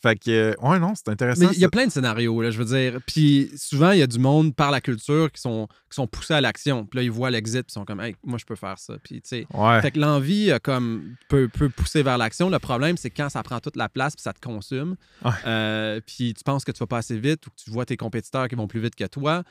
Fait 0.04 0.16
que, 0.16 0.30
euh, 0.30 0.54
ouais, 0.60 0.78
non, 0.78 0.92
c'est 0.94 1.08
intéressant. 1.08 1.46
Mais 1.46 1.54
il 1.54 1.60
y 1.60 1.64
a 1.64 1.70
plein 1.70 1.86
de 1.86 1.90
scénarios, 1.90 2.42
là, 2.42 2.50
je 2.50 2.58
veux 2.58 2.66
dire. 2.66 3.00
Puis 3.06 3.50
souvent, 3.56 3.92
il 3.92 4.00
y 4.00 4.02
a 4.02 4.06
du 4.06 4.18
monde 4.18 4.54
par 4.54 4.70
la 4.70 4.82
culture 4.82 5.32
qui 5.32 5.40
sont, 5.40 5.66
qui 5.88 5.94
sont 5.94 6.06
poussés 6.06 6.34
à 6.34 6.42
l'action. 6.42 6.84
Puis 6.84 6.98
là, 6.98 7.02
ils 7.04 7.10
voient 7.10 7.30
l'exit, 7.30 7.62
puis 7.62 7.70
ils 7.70 7.72
sont 7.72 7.86
comme, 7.86 8.00
hey, 8.00 8.14
moi, 8.22 8.36
je 8.36 8.44
peux 8.44 8.54
faire 8.54 8.78
ça. 8.78 8.98
Puis, 9.02 9.22
tu 9.22 9.28
sais. 9.28 9.46
Ouais. 9.54 9.80
Fait 9.80 9.92
que 9.92 9.98
l'envie 9.98 10.50
euh, 10.50 10.58
comme 10.62 11.14
peut, 11.30 11.48
peut 11.48 11.70
pousser 11.70 12.02
vers 12.02 12.18
l'action. 12.18 12.50
Le 12.50 12.58
problème, 12.58 12.98
c'est 12.98 13.08
quand 13.08 13.30
ça 13.30 13.42
prend 13.42 13.60
toute 13.60 13.76
la 13.76 13.88
place 13.88 14.14
puis 14.14 14.22
ça 14.22 14.34
te 14.34 14.40
consume. 14.40 14.96
Ouais. 15.24 15.30
Euh, 15.46 16.00
puis 16.06 16.34
tu 16.34 16.44
penses 16.44 16.66
que 16.66 16.72
tu 16.72 16.80
vas 16.80 16.86
pas 16.86 16.98
assez 16.98 17.18
vite 17.18 17.46
ou 17.46 17.50
que 17.50 17.56
tu 17.64 17.70
vois 17.70 17.86
tes 17.86 17.96
compétiteurs 17.96 18.48
qui 18.48 18.56
vont 18.56 18.66
plus 18.66 18.80
vite 18.80 18.96
que 18.96 19.06
toi. 19.06 19.42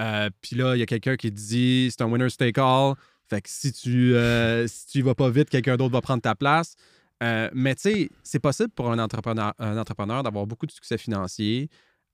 Euh, 0.00 0.28
puis 0.40 0.56
là, 0.56 0.74
il 0.76 0.80
y 0.80 0.82
a 0.82 0.86
quelqu'un 0.86 1.16
qui 1.16 1.30
te 1.30 1.36
dit 1.36 1.88
c'est 1.90 2.02
un 2.02 2.06
winner 2.06 2.30
take 2.30 2.60
all. 2.60 2.94
Fait 3.32 3.40
que 3.40 3.48
si 3.48 3.72
tu 3.72 4.14
euh, 4.14 4.66
si 4.68 4.86
tu 4.88 4.98
y 4.98 5.00
vas 5.00 5.14
pas 5.14 5.30
vite, 5.30 5.48
quelqu'un 5.48 5.78
d'autre 5.78 5.92
va 5.92 6.02
prendre 6.02 6.20
ta 6.20 6.34
place. 6.34 6.74
Euh, 7.22 7.48
mais 7.54 7.74
tu 7.74 7.82
sais, 7.82 8.10
c'est 8.22 8.40
possible 8.40 8.68
pour 8.70 8.90
un 8.92 8.98
entrepreneur, 8.98 9.54
un 9.58 9.78
entrepreneur 9.78 10.22
d'avoir 10.22 10.46
beaucoup 10.46 10.66
de 10.66 10.72
succès 10.72 10.98
financier 10.98 11.70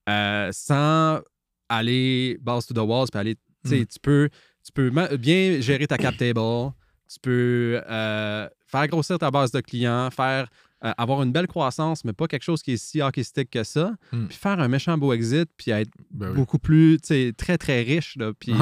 euh, 0.07 0.49
sans 0.53 1.19
aller 1.67 2.37
balls 2.41 2.63
to 2.65 2.73
the 2.73 2.77
walls 2.77 3.07
puis 3.11 3.19
aller. 3.19 3.35
Tu 3.67 3.81
Mm. 3.81 3.85
tu 3.87 3.99
peux, 4.01 4.29
tu 4.63 4.71
peux 4.71 4.89
bien 5.17 5.59
gérer 5.59 5.87
ta 5.87 5.97
cap 5.97 6.15
table. 6.15 6.71
Tu 7.11 7.19
peux 7.21 7.81
faire 7.85 8.87
grossir 8.87 9.19
ta 9.19 9.29
base 9.29 9.51
de 9.51 9.59
clients, 9.59 10.09
faire 10.09 10.47
avoir 10.79 11.21
une 11.23 11.33
belle 11.33 11.47
croissance, 11.47 12.05
mais 12.05 12.13
pas 12.13 12.27
quelque 12.27 12.43
chose 12.43 12.61
qui 12.61 12.71
est 12.73 12.77
si 12.77 13.01
artistique 13.01 13.49
que 13.49 13.65
ça. 13.65 13.91
Mm. 14.13 14.27
Puis 14.27 14.37
faire 14.37 14.59
un 14.61 14.69
méchant 14.69 14.97
beau 14.97 15.11
exit, 15.11 15.49
puis 15.57 15.71
être 15.71 15.91
Ben 16.11 16.29
oui. 16.29 16.35
beaucoup 16.35 16.59
plus, 16.59 16.99
tu 17.01 17.07
sais, 17.07 17.33
très, 17.35 17.57
très 17.57 17.81
riche. 17.81 18.15
Là, 18.15 18.31
puis, 18.39 18.53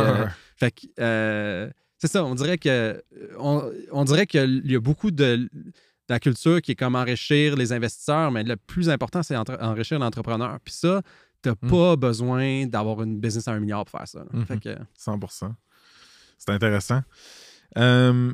fait 0.55 0.71
que, 0.71 1.71
c'est 1.97 2.07
ça, 2.11 2.23
on 2.23 2.35
dirait 2.35 2.57
que 2.57 3.01
on, 3.39 3.71
on 3.91 4.03
dirait 4.05 4.27
qu'il 4.27 4.61
y 4.65 4.75
a 4.75 4.79
beaucoup 4.79 5.11
de, 5.11 5.35
de 5.35 5.49
la 6.09 6.19
culture 6.19 6.61
qui 6.61 6.71
est 6.71 6.75
comme 6.75 6.95
enrichir 6.95 7.55
les 7.55 7.73
investisseurs, 7.73 8.31
mais 8.31 8.43
le 8.43 8.55
plus 8.55 8.89
important, 8.89 9.23
c'est 9.23 9.35
enrichir 9.37 9.99
l'entrepreneur. 9.99 10.59
Puis 10.63 10.73
ça, 10.73 11.01
tu 11.43 11.49
n'as 11.49 11.55
Mm. 11.61 11.69
pas 11.69 11.95
besoin 11.95 12.65
d'avoir 12.67 13.01
une 13.03 13.19
business 13.19 13.47
à 13.47 13.51
un 13.53 13.59
milliard 13.59 13.85
pour 13.85 13.99
faire 13.99 14.07
ça. 14.07 14.19
là. 14.19 14.25
Mhm. 14.33 14.45
Fait 14.45 14.59
que, 14.59 14.75
100%. 14.97 15.53
C'est 16.39 16.51
intéressant. 16.51 17.01
Euh, 17.77 18.33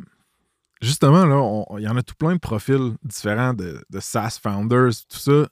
justement, 0.81 1.25
là, 1.25 1.65
il 1.79 1.83
y 1.83 1.87
en 1.87 1.97
a 1.97 2.03
tout 2.03 2.15
plein 2.15 2.33
de 2.33 2.39
profils 2.39 2.93
différents 3.03 3.53
de, 3.53 3.83
de 3.89 3.99
SaaS 3.99 4.39
founders, 4.41 4.91
tout 5.09 5.17
ça. 5.17 5.47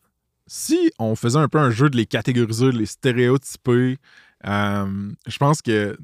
Si 0.47 0.91
on 0.99 1.16
faisait 1.16 1.39
un 1.39 1.47
peu 1.47 1.59
un 1.59 1.72
jeu 1.72 1.89
de 1.89 1.95
les 1.97 2.05
catégoriser, 2.05 2.66
de 2.72 2.78
les 2.78 2.86
stéréotyper, 2.86 3.97
euh, 4.46 5.12
je 5.28 5.38
pense 5.38 5.62
que 5.62 5.98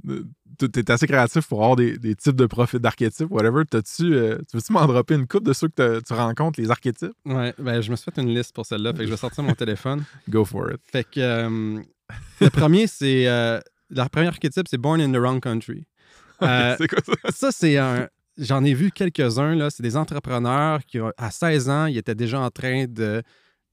tu 0.59 0.65
es 0.79 0.91
assez 0.91 1.07
créatif 1.07 1.47
pour 1.47 1.61
avoir 1.61 1.75
des, 1.75 1.97
des 1.97 2.15
types 2.15 2.35
de 2.35 2.45
profils, 2.45 2.79
d'archétypes, 2.79 3.29
whatever. 3.31 3.63
T'as-tu, 3.69 4.13
euh, 4.13 4.37
tu 4.49 4.57
veux-tu 4.57 4.73
m'en 4.73 4.85
dropper 4.85 5.15
une 5.15 5.27
coupe 5.27 5.43
de 5.43 5.53
ceux 5.53 5.67
que 5.69 6.01
tu 6.05 6.13
rencontres, 6.13 6.59
les 6.59 6.69
archétypes? 6.71 7.13
ouais, 7.25 7.53
ben, 7.57 7.81
je 7.81 7.91
me 7.91 7.95
suis 7.95 8.11
fait 8.11 8.21
une 8.21 8.33
liste 8.33 8.53
pour 8.53 8.65
celle-là, 8.65 8.91
fait 8.93 8.99
que 8.99 9.05
je 9.05 9.11
vais 9.11 9.17
sortir 9.17 9.43
mon 9.43 9.53
téléphone. 9.55 10.03
Go 10.29 10.45
for 10.45 10.71
it. 10.71 10.79
Fait 10.91 11.03
que 11.03 11.19
euh, 11.19 11.79
le 12.41 12.49
premier, 12.49 12.87
c'est. 12.87 13.27
euh, 13.27 13.59
la 13.89 14.09
première 14.09 14.29
archétype, 14.29 14.67
c'est 14.69 14.77
Born 14.77 14.99
in 15.01 15.11
the 15.11 15.17
Wrong 15.17 15.39
Country. 15.41 15.85
Euh, 16.43 16.75
c'est 16.77 16.87
quoi 16.87 16.99
ça? 17.03 17.31
ça, 17.31 17.51
c'est 17.51 17.77
un. 17.77 18.07
J'en 18.37 18.63
ai 18.63 18.75
vu 18.75 18.91
quelques-uns, 18.91 19.55
là. 19.55 19.71
C'est 19.71 19.81
des 19.81 19.97
entrepreneurs 19.97 20.85
qui, 20.85 20.99
à 21.17 21.31
16 21.31 21.67
ans, 21.71 21.85
ils 21.87 21.97
étaient 21.97 22.13
déjà 22.13 22.39
en 22.39 22.51
train 22.51 22.85
de, 22.87 23.23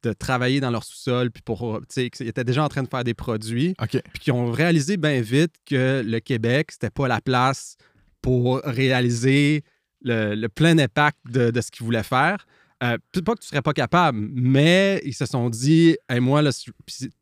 de 0.05 0.13
travailler 0.13 0.61
dans 0.61 0.71
leur 0.71 0.85
sous-sol, 0.85 1.31
puis 1.31 1.43
pour. 1.43 1.81
Tu 1.81 1.87
sais, 1.89 2.11
ils 2.21 2.29
étaient 2.29 2.45
déjà 2.45 2.63
en 2.63 2.69
train 2.69 2.83
de 2.83 2.89
faire 2.89 3.05
des 3.05 3.15
produits, 3.15 3.75
OK. 3.81 4.01
puis 4.13 4.21
qui 4.21 4.31
ont 4.31 4.51
réalisé 4.51 4.97
bien 4.97 5.21
vite 5.21 5.55
que 5.67 6.03
le 6.05 6.21
Québec, 6.21 6.71
c'était 6.73 6.91
pas 6.91 7.09
la 7.09 7.21
place 7.21 7.77
pour 8.23 8.61
réaliser 8.65 9.65
le, 10.03 10.35
le 10.35 10.49
plein 10.49 10.79
impact 10.79 11.19
de, 11.31 11.51
de 11.51 11.61
ce 11.61 11.71
qu'ils 11.71 11.85
voulaient 11.85 12.03
faire. 12.03 12.47
Euh, 12.85 12.99
pas 13.25 13.35
que 13.35 13.41
tu 13.41 13.47
serais 13.49 13.63
pas 13.63 13.73
capable, 13.73 14.19
mais 14.35 15.01
ils 15.05 15.15
se 15.15 15.25
sont 15.27 15.49
dit, 15.49 15.97
Hey, 16.09 16.21
moi, 16.21 16.43
là, 16.43 16.51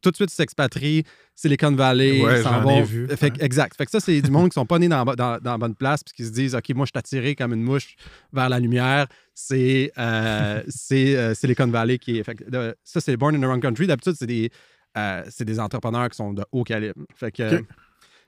tout 0.00 0.10
de 0.10 0.16
suite, 0.16 0.30
ils 0.32 0.34
s'expatrient, 0.34 1.04
Silicon 1.36 1.70
Valley, 1.72 2.20
Ouais, 2.20 2.40
ils 2.40 2.42
s'en 2.42 2.60
ai 2.60 2.64
vont. 2.64 2.82
vu. 2.82 3.06
Fait 3.16 3.30
Ouais. 3.32 3.44
Exact. 3.44 3.76
Fait 3.76 3.84
que 3.84 3.90
ça, 3.90 4.00
c'est 4.00 4.20
du 4.20 4.30
monde 4.30 4.48
qui 4.50 4.54
sont 4.54 4.66
pas 4.66 4.78
nés 4.78 4.88
dans, 4.88 5.04
dans, 5.04 5.38
dans 5.38 5.50
la 5.52 5.58
bonne 5.58 5.74
place, 5.76 6.02
puis 6.02 6.14
qui 6.16 6.24
se 6.24 6.32
disent, 6.32 6.54
OK, 6.54 6.70
moi, 6.74 6.84
je 6.86 6.90
suis 6.90 6.98
attiré 6.98 7.34
comme 7.36 7.52
une 7.52 7.62
mouche 7.62 7.94
vers 8.32 8.48
la 8.48 8.58
lumière. 8.58 9.06
C'est 9.34 9.92
euh, 9.98 10.62
euh, 10.92 11.34
Silicon 11.34 11.68
Valley 11.68 11.98
qui 11.98 12.18
est. 12.18 12.24
Fait 12.24 12.34
que, 12.34 12.44
ça, 12.82 13.00
c'est 13.00 13.16
Born 13.16 13.36
in 13.36 13.40
the 13.40 13.44
Wrong 13.44 13.62
Country. 13.62 13.86
D'habitude, 13.86 14.14
c'est 14.18 14.26
des, 14.26 14.50
euh, 14.98 15.22
des 15.40 15.60
entrepreneurs 15.60 16.08
qui 16.10 16.16
sont 16.16 16.32
de 16.32 16.44
haut 16.50 16.64
calibre. 16.64 17.00
Fait 17.14 17.30
que, 17.30 17.48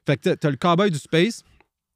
fait 0.06 0.16
que 0.16 0.22
t'as- 0.22 0.36
t'as 0.36 0.50
le 0.50 0.56
cowboy 0.56 0.90
du 0.90 0.98
space. 0.98 1.42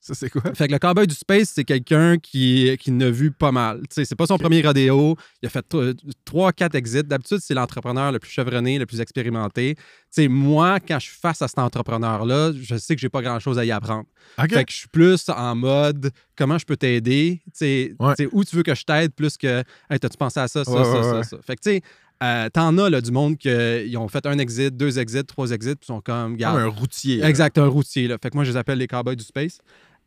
Ça, 0.01 0.14
c'est 0.14 0.30
quoi? 0.30 0.42
Fait 0.55 0.68
que 0.68 0.72
le 0.72 0.78
cowboy 0.78 1.07
du 1.09 1.14
space, 1.14 1.51
c'est 1.55 1.64
quelqu'un 1.64 2.18
qui, 2.18 2.74
qui 2.78 2.92
n'a 2.92 3.11
vu 3.11 3.30
pas 3.32 3.51
mal. 3.51 3.80
Tu 3.80 3.86
sais, 3.96 4.05
c'est 4.05 4.14
pas 4.14 4.26
son 4.26 4.38
premier 4.38 4.62
rodéo. 4.62 5.16
Il 5.42 5.46
a 5.46 5.49
fait 5.51 5.62
tro- 5.68 5.92
trois, 6.24 6.53
quatre 6.53 6.76
exits. 6.76 7.03
D'habitude, 7.03 7.38
c'est 7.40 7.53
l'entrepreneur 7.55 8.12
le 8.12 8.18
plus 8.20 8.30
chevronné, 8.30 8.78
le 8.78 8.86
plus 8.86 9.01
expérimenté. 9.01 9.74
Tu 9.74 9.82
sais, 10.11 10.28
moi, 10.28 10.78
quand 10.80 10.99
je 11.01 11.07
suis 11.09 11.18
face 11.20 11.42
à 11.42 11.49
cet 11.49 11.59
entrepreneur-là, 11.59 12.53
je 12.59 12.76
sais 12.76 12.94
que 12.94 13.01
j'ai 13.01 13.09
pas 13.09 13.22
grand-chose 13.22 13.59
à 13.59 13.64
y 13.64 13.72
apprendre. 13.72 14.07
Fait 14.38 14.64
que 14.64 14.72
je 14.72 14.76
suis 14.78 14.88
plus 14.88 15.28
en 15.28 15.55
mode 15.57 16.11
comment 16.36 16.59
je 16.59 16.64
peux 16.64 16.76
t'aider, 16.76 17.40
tu 17.46 17.51
sais, 17.55 17.94
Ouais. 17.99 18.14
où 18.32 18.44
tu 18.44 18.55
veux 18.57 18.62
que 18.62 18.74
je 18.76 18.84
t'aide, 18.84 19.12
plus 19.12 19.36
que 19.36 19.64
hey, 19.90 19.99
t'as-tu 19.99 20.16
pensé 20.16 20.38
à 20.38 20.46
ça, 20.49 20.64
ça, 20.64 20.70
Ouais, 20.70 20.84
ça, 20.84 20.92
ouais, 20.92 21.03
ça, 21.03 21.22
ça. 21.24 21.36
Fait 21.44 21.57
que 21.57 21.61
tu 21.62 21.70
sais, 21.70 21.82
euh, 22.22 22.49
t'en 22.51 22.76
as 22.78 22.88
là, 22.90 23.01
du 23.01 23.11
monde 23.11 23.36
qui 23.36 23.49
ont 23.96 24.09
fait 24.09 24.24
un 24.26 24.38
exit, 24.38 24.76
deux 24.76 24.99
exits, 24.99 25.24
trois 25.24 25.51
exits, 25.51 25.74
puis 25.76 25.86
sont 25.86 26.01
comme, 26.01 26.36
un 26.40 26.66
routier. 26.66 27.16
là. 27.18 27.28
Exact, 27.28 27.59
un 27.59 27.66
routier. 27.66 28.07
Là. 28.09 28.16
Fait 28.22 28.30
que 28.30 28.36
moi, 28.36 28.44
je 28.44 28.51
les 28.53 28.57
appelle 28.57 28.78
les 28.78 28.86
cowboys 28.88 29.16
du 29.16 29.24
space. 29.24 29.59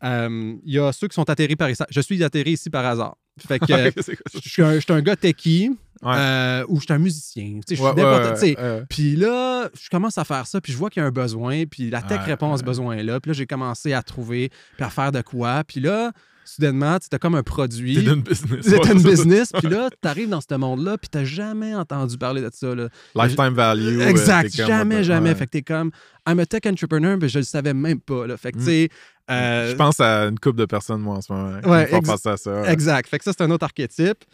Euh, 0.04 0.54
Il 0.64 0.72
y 0.72 0.78
a 0.78 0.92
ceux 0.92 1.08
qui 1.08 1.14
sont 1.14 1.28
atterris 1.28 1.56
par 1.56 1.70
ici. 1.70 1.82
Je 1.90 2.00
suis 2.00 2.22
atterri 2.24 2.52
ici 2.52 2.70
par 2.70 2.84
hasard. 2.84 3.16
Fait 3.38 3.58
que 3.58 3.72
euh, 3.72 3.90
je 4.34 4.48
suis 4.48 4.62
un, 4.62 4.74
je 4.74 4.80
suis 4.80 4.92
un 4.92 5.00
gars 5.02 5.16
techie 5.16 5.70
Ouais. 6.02 6.16
euh, 6.16 6.64
ou 6.66 6.80
je 6.80 6.84
suis 6.86 6.92
un 6.92 6.98
musicien. 6.98 7.60
Je 7.68 7.76
suis 7.76 7.84
n'importe-. 7.84 8.86
Puis 8.90 9.14
là, 9.14 9.70
je 9.80 9.88
commence 9.88 10.18
à 10.18 10.24
faire 10.24 10.48
ça, 10.48 10.60
puis 10.60 10.72
je 10.72 10.76
vois 10.76 10.90
qu'il 10.90 11.00
y 11.00 11.04
a 11.04 11.06
un 11.06 11.12
besoin, 11.12 11.64
puis 11.64 11.90
la 11.90 12.02
tech 12.02 12.22
répond 12.22 12.52
à 12.52 12.58
ce 12.58 12.64
besoin-là. 12.64 13.20
Puis 13.20 13.28
là, 13.30 13.34
j'ai 13.34 13.46
commencé 13.46 13.92
à 13.92 14.02
trouver, 14.02 14.50
puis 14.76 14.84
à 14.84 14.90
faire 14.90 15.12
de 15.12 15.20
quoi. 15.22 15.62
Puis 15.64 15.78
là, 15.78 16.10
soudainement, 16.44 16.98
tu 16.98 17.06
as 17.12 17.18
comme 17.18 17.34
un 17.34 17.42
produit. 17.42 17.94
T'es 17.94 18.02
d'une 18.02 18.22
business. 18.22 18.64
T'es 18.66 18.78
Ouais, 18.78 18.92
une 18.92 19.02
business, 19.02 19.52
puis 19.52 19.68
là, 19.68 19.88
tu 20.02 20.08
arrives 20.08 20.28
dans 20.28 20.40
ce 20.40 20.54
monde-là, 20.54 20.98
puis 20.98 21.08
t'as 21.10 21.24
jamais 21.24 21.74
entendu 21.74 22.18
parler 22.18 22.42
de 22.42 22.50
ça. 22.52 22.74
Là. 22.74 22.88
Lifetime 23.14 23.54
value. 23.54 24.00
euh, 24.00 24.08
Exact, 24.08 24.56
comme, 24.56 24.66
jamais, 24.66 24.96
ouais. 24.96 25.04
jamais. 25.04 25.34
Fait 25.34 25.46
que 25.46 25.50
t'es 25.50 25.62
comme, 25.62 25.90
I'm 26.28 26.38
a 26.40 26.46
tech 26.46 26.62
entrepreneur, 26.66 27.16
mais 27.20 27.28
je 27.28 27.38
le 27.38 27.44
savais 27.44 27.74
même 27.74 28.00
pas. 28.00 28.26
Là. 28.26 28.36
Fait 28.36 28.52
que, 28.52 28.58
Mm. 28.58 28.60
tu 28.60 28.66
sais, 28.66 28.88
euh, 29.30 29.70
Je 29.70 29.76
pense 29.76 30.00
à 30.00 30.24
une 30.24 30.38
couple 30.38 30.58
de 30.58 30.66
personnes, 30.66 31.00
moi, 31.00 31.16
en 31.16 31.20
ce 31.22 31.32
moment. 31.32 31.60
qui 31.60 31.68
Ouais, 31.68 31.86
font 31.86 31.98
ex- 31.98 32.08
penser 32.08 32.28
à 32.28 32.36
ça. 32.36 32.62
ouais. 32.62 32.72
Exact. 32.72 33.08
Fait 33.08 33.18
que 33.18 33.24
ça, 33.24 33.32
c'est 33.36 33.42
un 33.44 33.50
autre 33.50 33.64
archétype. 33.64 34.24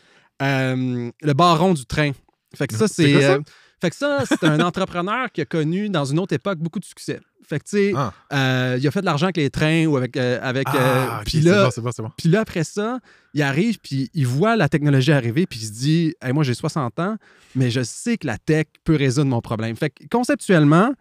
Euh, 0.43 1.11
le 1.23 1.33
baron 1.35 1.75
du 1.75 1.85
train. 1.85 2.13
Fait 2.57 2.67
que 2.67 2.75
ça, 2.75 2.89
C'est 2.89 3.13
fait 3.81 3.91
que 3.91 3.97
ça, 3.97 4.25
c'est 4.27 4.43
un 4.45 4.59
entrepreneur 4.61 5.31
qui 5.31 5.41
a 5.41 5.45
connu 5.45 5.89
dans 5.89 6.05
une 6.05 6.19
autre 6.19 6.35
époque 6.35 6.59
beaucoup 6.59 6.81
de 6.81 6.85
succès. 6.85 7.21
Fait 7.47 7.59
que, 7.61 7.65
tu 7.65 7.71
sais, 7.77 7.93
Ah. 7.97 8.13
euh, 8.33 8.77
il 8.81 8.87
a 8.87 8.91
fait 8.91 9.01
de 9.01 9.07
l'argent 9.07 9.27
avec 9.27 9.37
les 9.39 9.49
trains 9.51 9.87
ou 9.87 9.97
avec. 9.97 10.17
euh, 10.17 10.39
avec 10.43 10.69
euh, 10.69 10.73
Ah, 11.11 11.19
ok, 11.21 11.27
puis 11.27 11.41
là, 11.41 11.69
bon, 11.77 11.83
bon, 11.83 11.91
bon. 11.99 12.11
là, 12.31 12.41
après 12.41 12.65
ça, 12.65 12.99
il 13.35 13.43
arrive, 13.43 13.79
puis 13.79 14.11
il 14.15 14.27
voit 14.27 14.57
la 14.57 14.69
technologie 14.69 15.13
arriver, 15.13 15.47
puis 15.47 15.61
il 15.61 15.67
se 15.67 15.73
dit 15.73 16.15
Hey, 16.23 16.33
Moi, 16.33 16.45
j'ai 16.45 16.55
60 16.55 16.99
ans, 16.99 17.17
mais 17.55 17.71
je 17.71 17.83
sais 17.83 18.19
que 18.19 18.27
la 18.27 18.37
tech 18.39 18.67
peut 18.85 18.97
résoudre 18.97 19.31
mon 19.31 19.41
problème. 19.41 19.77
Fait 19.77 19.91
que 19.91 20.05
conceptuellement, 20.11 20.93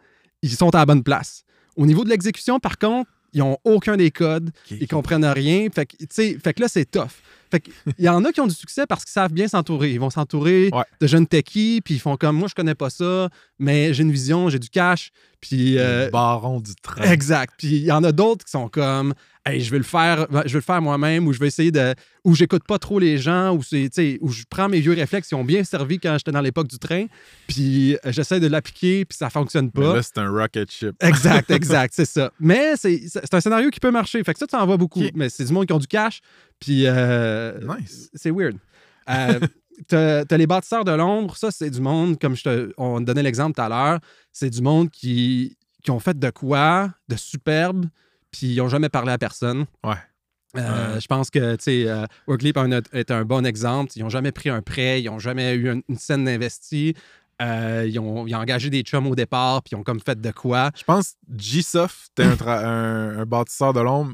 ils 0.41 0.51
sont 0.55 0.73
à 0.73 0.79
la 0.79 0.85
bonne 0.85 1.03
place. 1.03 1.43
Au 1.75 1.85
niveau 1.85 2.03
de 2.03 2.09
l'exécution, 2.09 2.59
par 2.59 2.77
contre, 2.77 3.09
ils 3.34 3.39
n'ont 3.39 3.57
aucun 3.63 3.97
des 3.97 4.11
codes, 4.11 4.49
Ok. 4.71 4.78
ils 4.82 4.88
comprennent 4.88 5.25
rien. 5.25 5.67
Fait 5.73 5.86
que, 5.86 5.95
fait 6.13 6.53
que 6.53 6.61
là, 6.61 6.67
c'est 6.67 6.89
tough. 6.89 7.07
Fait 7.49 7.61
qu'il 7.61 7.73
y 7.99 8.09
en 8.09 8.25
a 8.25 8.32
qui 8.34 8.41
ont 8.41 8.47
du 8.47 8.53
succès 8.53 8.86
parce 8.88 9.05
qu'ils 9.05 9.13
savent 9.13 9.32
bien 9.32 9.47
s'entourer. 9.47 9.91
Ils 9.93 9.99
vont 9.99 10.09
s'entourer 10.09 10.69
Ouais. 10.73 10.84
de 10.99 11.07
jeunes 11.07 11.28
techies, 11.28 11.82
puis 11.84 11.93
ils 11.95 11.99
font 11.99 12.17
comme 12.17 12.36
moi, 12.36 12.47
je 12.49 12.55
connais 12.55 12.75
pas 12.75 12.89
ça, 12.89 13.30
mais 13.57 13.93
j'ai 13.93 14.03
une 14.03 14.11
vision, 14.11 14.49
j'ai 14.49 14.59
du 14.59 14.69
cash. 14.69 15.11
Puis. 15.39 15.78
euh, 15.78 16.09
baron 16.09 16.59
du 16.59 16.75
train. 16.75 17.03
Exact. 17.11 17.53
Puis 17.57 17.67
il 17.78 17.84
y 17.86 17.91
en 17.91 18.03
a 18.03 18.11
d'autres 18.11 18.43
qui 18.43 18.51
sont 18.51 18.67
comme 18.69 19.13
Hey, 19.49 19.61
je 19.61 19.71
vais 19.71 19.77
le 19.77 19.83
faire, 19.83 20.27
je 20.45 20.53
vais 20.53 20.57
le 20.57 20.61
faire 20.61 20.81
moi-même, 20.81 21.25
ou 21.27 21.31
je 21.31 21.39
vais 21.39 21.47
essayer 21.47 21.71
de. 21.71 21.93
ou 22.25 22.35
j'écoute 22.35 22.63
pas 22.67 22.77
trop 22.79 22.99
les 22.99 23.17
gens, 23.17 23.55
ou 23.55 23.63
c'est, 23.63 24.17
ou 24.21 24.29
je 24.29 24.43
prends 24.49 24.67
mes 24.67 24.79
vieux 24.81 24.93
réflexes 24.93 25.29
qui 25.29 25.35
ont 25.35 25.45
bien 25.45 25.63
servi 25.63 25.99
quand 25.99 26.17
j'étais 26.17 26.31
dans 26.31 26.41
l'époque 26.41 26.67
du 26.67 26.77
train, 26.79 27.05
puis 27.47 27.95
euh, 27.95 28.11
j'essaie 28.11 28.39
de 28.41 28.47
l'appliquer, 28.47 29.05
puis 29.05 29.17
ça 29.17 29.29
fonctionne 29.29 29.71
Mais 29.73 29.81
pas. 29.83 29.95
là, 29.95 30.01
c'est 30.03 30.17
un 30.17 30.29
rocket 30.29 30.69
ship. 30.69 30.95
Exact, 31.01 31.49
exact, 31.51 31.93
c'est 31.95 32.05
ça. 32.05 32.31
Mais 32.39 32.75
c'est, 32.75 33.01
c'est 33.07 33.33
un 33.33 33.39
scénario 33.41 33.69
qui 33.69 33.79
peut 33.79 33.91
marcher. 33.91 34.21
Fait 34.23 34.33
que 34.33 34.39
ça, 34.39 34.47
tu 34.47 34.55
en 34.55 34.65
vois 34.65 34.77
beaucoup. 34.77 35.03
Mais 35.15 35.29
c'est 35.29 35.45
du 35.45 35.53
monde 35.53 35.65
qui 35.65 35.73
ont 35.73 35.79
du 35.79 35.87
cash, 35.87 36.19
puis 36.59 36.83
euh, 36.85 37.57
Nice. 37.79 38.09
c'est 38.13 38.31
weird. 38.31 38.57
Euh, 39.09 39.39
t'as, 39.87 40.25
t'as 40.25 40.37
les 40.37 40.47
bâtisseurs 40.47 40.83
de 40.83 40.91
l'ombre, 40.91 41.37
ça, 41.37 41.51
c'est 41.51 41.69
du 41.69 41.79
monde, 41.79 42.19
comme 42.19 42.35
je 42.35 42.43
te, 42.43 42.73
on 42.77 42.99
donnait 42.99 43.23
l'exemple 43.23 43.55
tout 43.55 43.61
à 43.61 43.69
l'heure, 43.69 43.99
c'est 44.33 44.49
du 44.49 44.61
monde 44.61 44.89
qui, 44.89 45.55
qui 45.83 45.91
ont 45.91 45.99
fait 45.99 46.19
de 46.19 46.29
quoi, 46.31 46.89
de 47.07 47.15
superbe, 47.15 47.85
puis 48.38 48.53
ils 48.53 48.57
n'ont 48.57 48.69
jamais 48.69 48.89
parlé 48.89 49.11
à 49.11 49.17
personne. 49.17 49.65
Ouais. 49.83 49.95
Euh, 50.55 50.93
Ouais. 50.95 51.01
Je 51.01 51.07
pense 51.07 51.29
que, 51.29 51.55
tu 51.55 51.63
sais, 51.63 51.88
euh, 51.88 52.05
a- 52.73 52.81
est 52.93 53.11
un 53.11 53.25
bon 53.25 53.45
exemple. 53.45 53.91
Ils 53.95 54.01
n'ont 54.03 54.09
jamais 54.09 54.31
pris 54.31 54.49
un 54.49 54.61
prêt, 54.61 55.01
ils 55.01 55.05
n'ont 55.05 55.19
jamais 55.19 55.53
eu 55.55 55.69
un- 55.69 55.81
une 55.89 55.97
scène 55.97 56.23
d'investi. 56.25 56.93
Euh, 57.41 57.85
ils, 57.88 57.99
ont, 57.99 58.25
ils 58.25 58.33
ont 58.33 58.39
engagé 58.39 58.69
des 58.71 58.81
chums 58.81 59.05
au 59.07 59.15
départ, 59.15 59.61
puis 59.61 59.71
ils 59.73 59.75
ont 59.75 59.83
comme 59.83 59.99
fait 59.99 60.19
de 60.19 60.31
quoi. 60.31 60.71
Je 60.75 60.83
pense 60.83 61.13
G-Soft, 61.38 62.11
t'es 62.15 62.23
un, 62.23 62.38
un, 62.47 63.19
un 63.19 63.25
bâtisseur 63.25 63.73
de 63.73 63.81
l'ombre, 63.81 64.13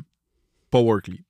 pas 0.71 0.79
Workly. 0.81 1.21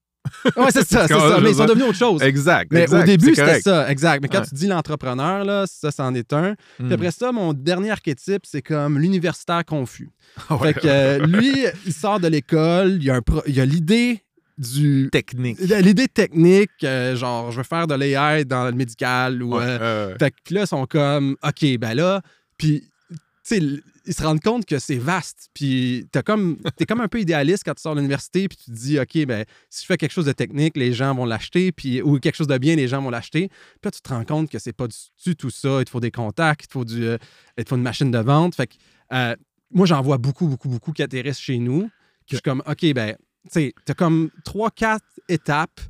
Ouais, 0.56 0.72
c'est 0.72 0.88
ça, 0.88 1.08
c'est 1.08 1.14
ça. 1.14 1.40
Mais 1.42 1.52
ils 1.52 1.56
sont 1.56 1.66
devenus 1.66 1.88
autre 1.88 1.98
chose. 1.98 2.22
Exact. 2.22 2.72
Mais 2.72 2.84
exact, 2.84 3.02
au 3.02 3.06
début, 3.06 3.36
c'était 3.36 3.62
ça, 3.62 3.90
exact. 3.92 4.22
Mais 4.22 4.28
quand 4.30 4.40
Ouais. 4.40 4.46
tu 4.48 4.56
dis 4.56 4.68
l'entrepreneur, 4.68 5.44
là, 5.46 5.66
ça, 5.68 5.92
c'en 5.92 6.14
est 6.16 6.32
un. 6.34 6.56
Puis 6.78 6.88
Hmm. 6.88 6.92
après 6.94 7.12
ça, 7.12 7.32
mon 7.32 7.54
dernier 7.54 7.92
archétype, 7.92 8.44
c'est 8.46 8.62
comme 8.62 9.00
l'universitaire 9.00 9.64
confus. 9.66 10.10
Ouais. 10.50 10.74
Fait 10.74 10.82
que 10.82 10.88
euh, 10.88 11.26
lui, 11.28 11.54
il 11.86 11.94
sort 11.94 12.20
de 12.20 12.28
l'école, 12.28 12.94
il 13.00 13.04
y 13.04 13.10
a, 13.12 13.22
pro- 13.22 13.44
a 13.46 13.66
l'idée 13.66 14.22
du. 14.58 15.10
technique. 15.12 15.60
L'idée 15.60 16.08
technique, 16.08 16.70
euh, 16.84 17.16
genre, 17.16 17.52
je 17.52 17.58
veux 17.58 17.64
faire 17.64 17.88
de 17.88 17.96
l'AI 17.96 18.46
dans 18.46 18.66
le 18.66 18.72
médical 18.72 19.42
ou. 19.44 19.56
Ouais, 19.58 19.64
euh, 19.66 20.16
fait 20.18 20.32
que 20.32 20.54
là, 20.54 20.62
ils 20.62 20.68
sont 20.68 20.86
comme, 20.86 21.36
OK, 21.44 21.78
ben 21.80 21.94
là, 21.96 22.22
puis, 22.58 22.84
tu 23.12 23.18
sais, 23.44 23.60
ils 24.06 24.14
se 24.14 24.22
rendent 24.22 24.42
compte 24.42 24.66
que 24.66 24.80
c'est 24.80 24.98
vaste. 24.98 25.50
Puis, 25.54 26.08
t'as 26.12 26.24
comme, 26.24 26.58
t'es 26.76 26.86
comme 26.86 27.02
un 27.02 27.08
peu 27.08 27.22
idéaliste 27.22 27.64
quand 27.64 27.74
tu 27.74 27.82
sors 27.82 27.96
de 27.96 28.00
l'université, 28.00 28.48
puis 28.48 28.58
tu 28.58 28.66
te 28.66 28.76
dis, 28.76 29.00
OK, 29.00 29.26
ben, 29.26 29.46
si 29.70 29.82
je 29.82 29.86
fais 29.86 29.98
quelque 29.98 30.12
chose 30.12 30.26
de 30.26 30.32
technique, 30.32 30.76
les 30.76 30.94
gens 30.94 31.16
vont 31.16 31.26
l'acheter, 31.26 31.72
puis, 31.72 32.02
ou 32.02 32.20
quelque 32.20 32.36
chose 32.36 32.48
de 32.48 32.58
bien, 32.58 32.76
les 32.76 32.88
gens 32.88 33.02
vont 33.02 33.10
l'acheter. 33.10 33.48
Puis 33.48 33.80
là, 33.86 33.92
tu 33.92 34.02
te 34.02 34.10
rends 34.10 34.26
compte 34.26 34.50
que 34.50 34.60
c'est 34.60 34.74
pas 34.74 34.88
du, 34.88 35.36
tout 35.36 35.50
ça. 35.50 35.80
Il 35.80 35.86
te 35.86 35.90
faut 35.90 36.00
des 36.00 36.12
contacts, 36.12 36.66
il 36.66 36.68
te 36.68 36.74
faut, 36.74 36.86
du, 36.86 37.06
euh, 37.06 37.18
il 37.58 37.64
te 37.64 37.70
faut 37.70 37.78
une 37.78 37.84
machine 37.84 38.12
de 38.12 38.20
vente. 38.20 38.56
Fait 38.56 38.68
que, 38.68 38.76
euh, 39.14 39.36
moi, 39.72 39.86
j'en 39.86 40.02
vois 40.02 40.18
beaucoup, 40.18 40.48
beaucoup, 40.48 40.70
beaucoup 40.70 40.92
qui 40.92 41.02
atterrissent 41.02 41.40
chez 41.40 41.58
nous. 41.58 41.90
Je 42.28 42.36
suis 42.36 42.42
comme, 42.42 42.62
OK, 42.68 42.94
ben, 42.94 43.16
tu 43.46 43.50
sais, 43.52 43.74
t'as 43.86 43.94
comme 43.94 44.30
trois, 44.44 44.72
quatre 44.72 45.06
étapes 45.30 45.82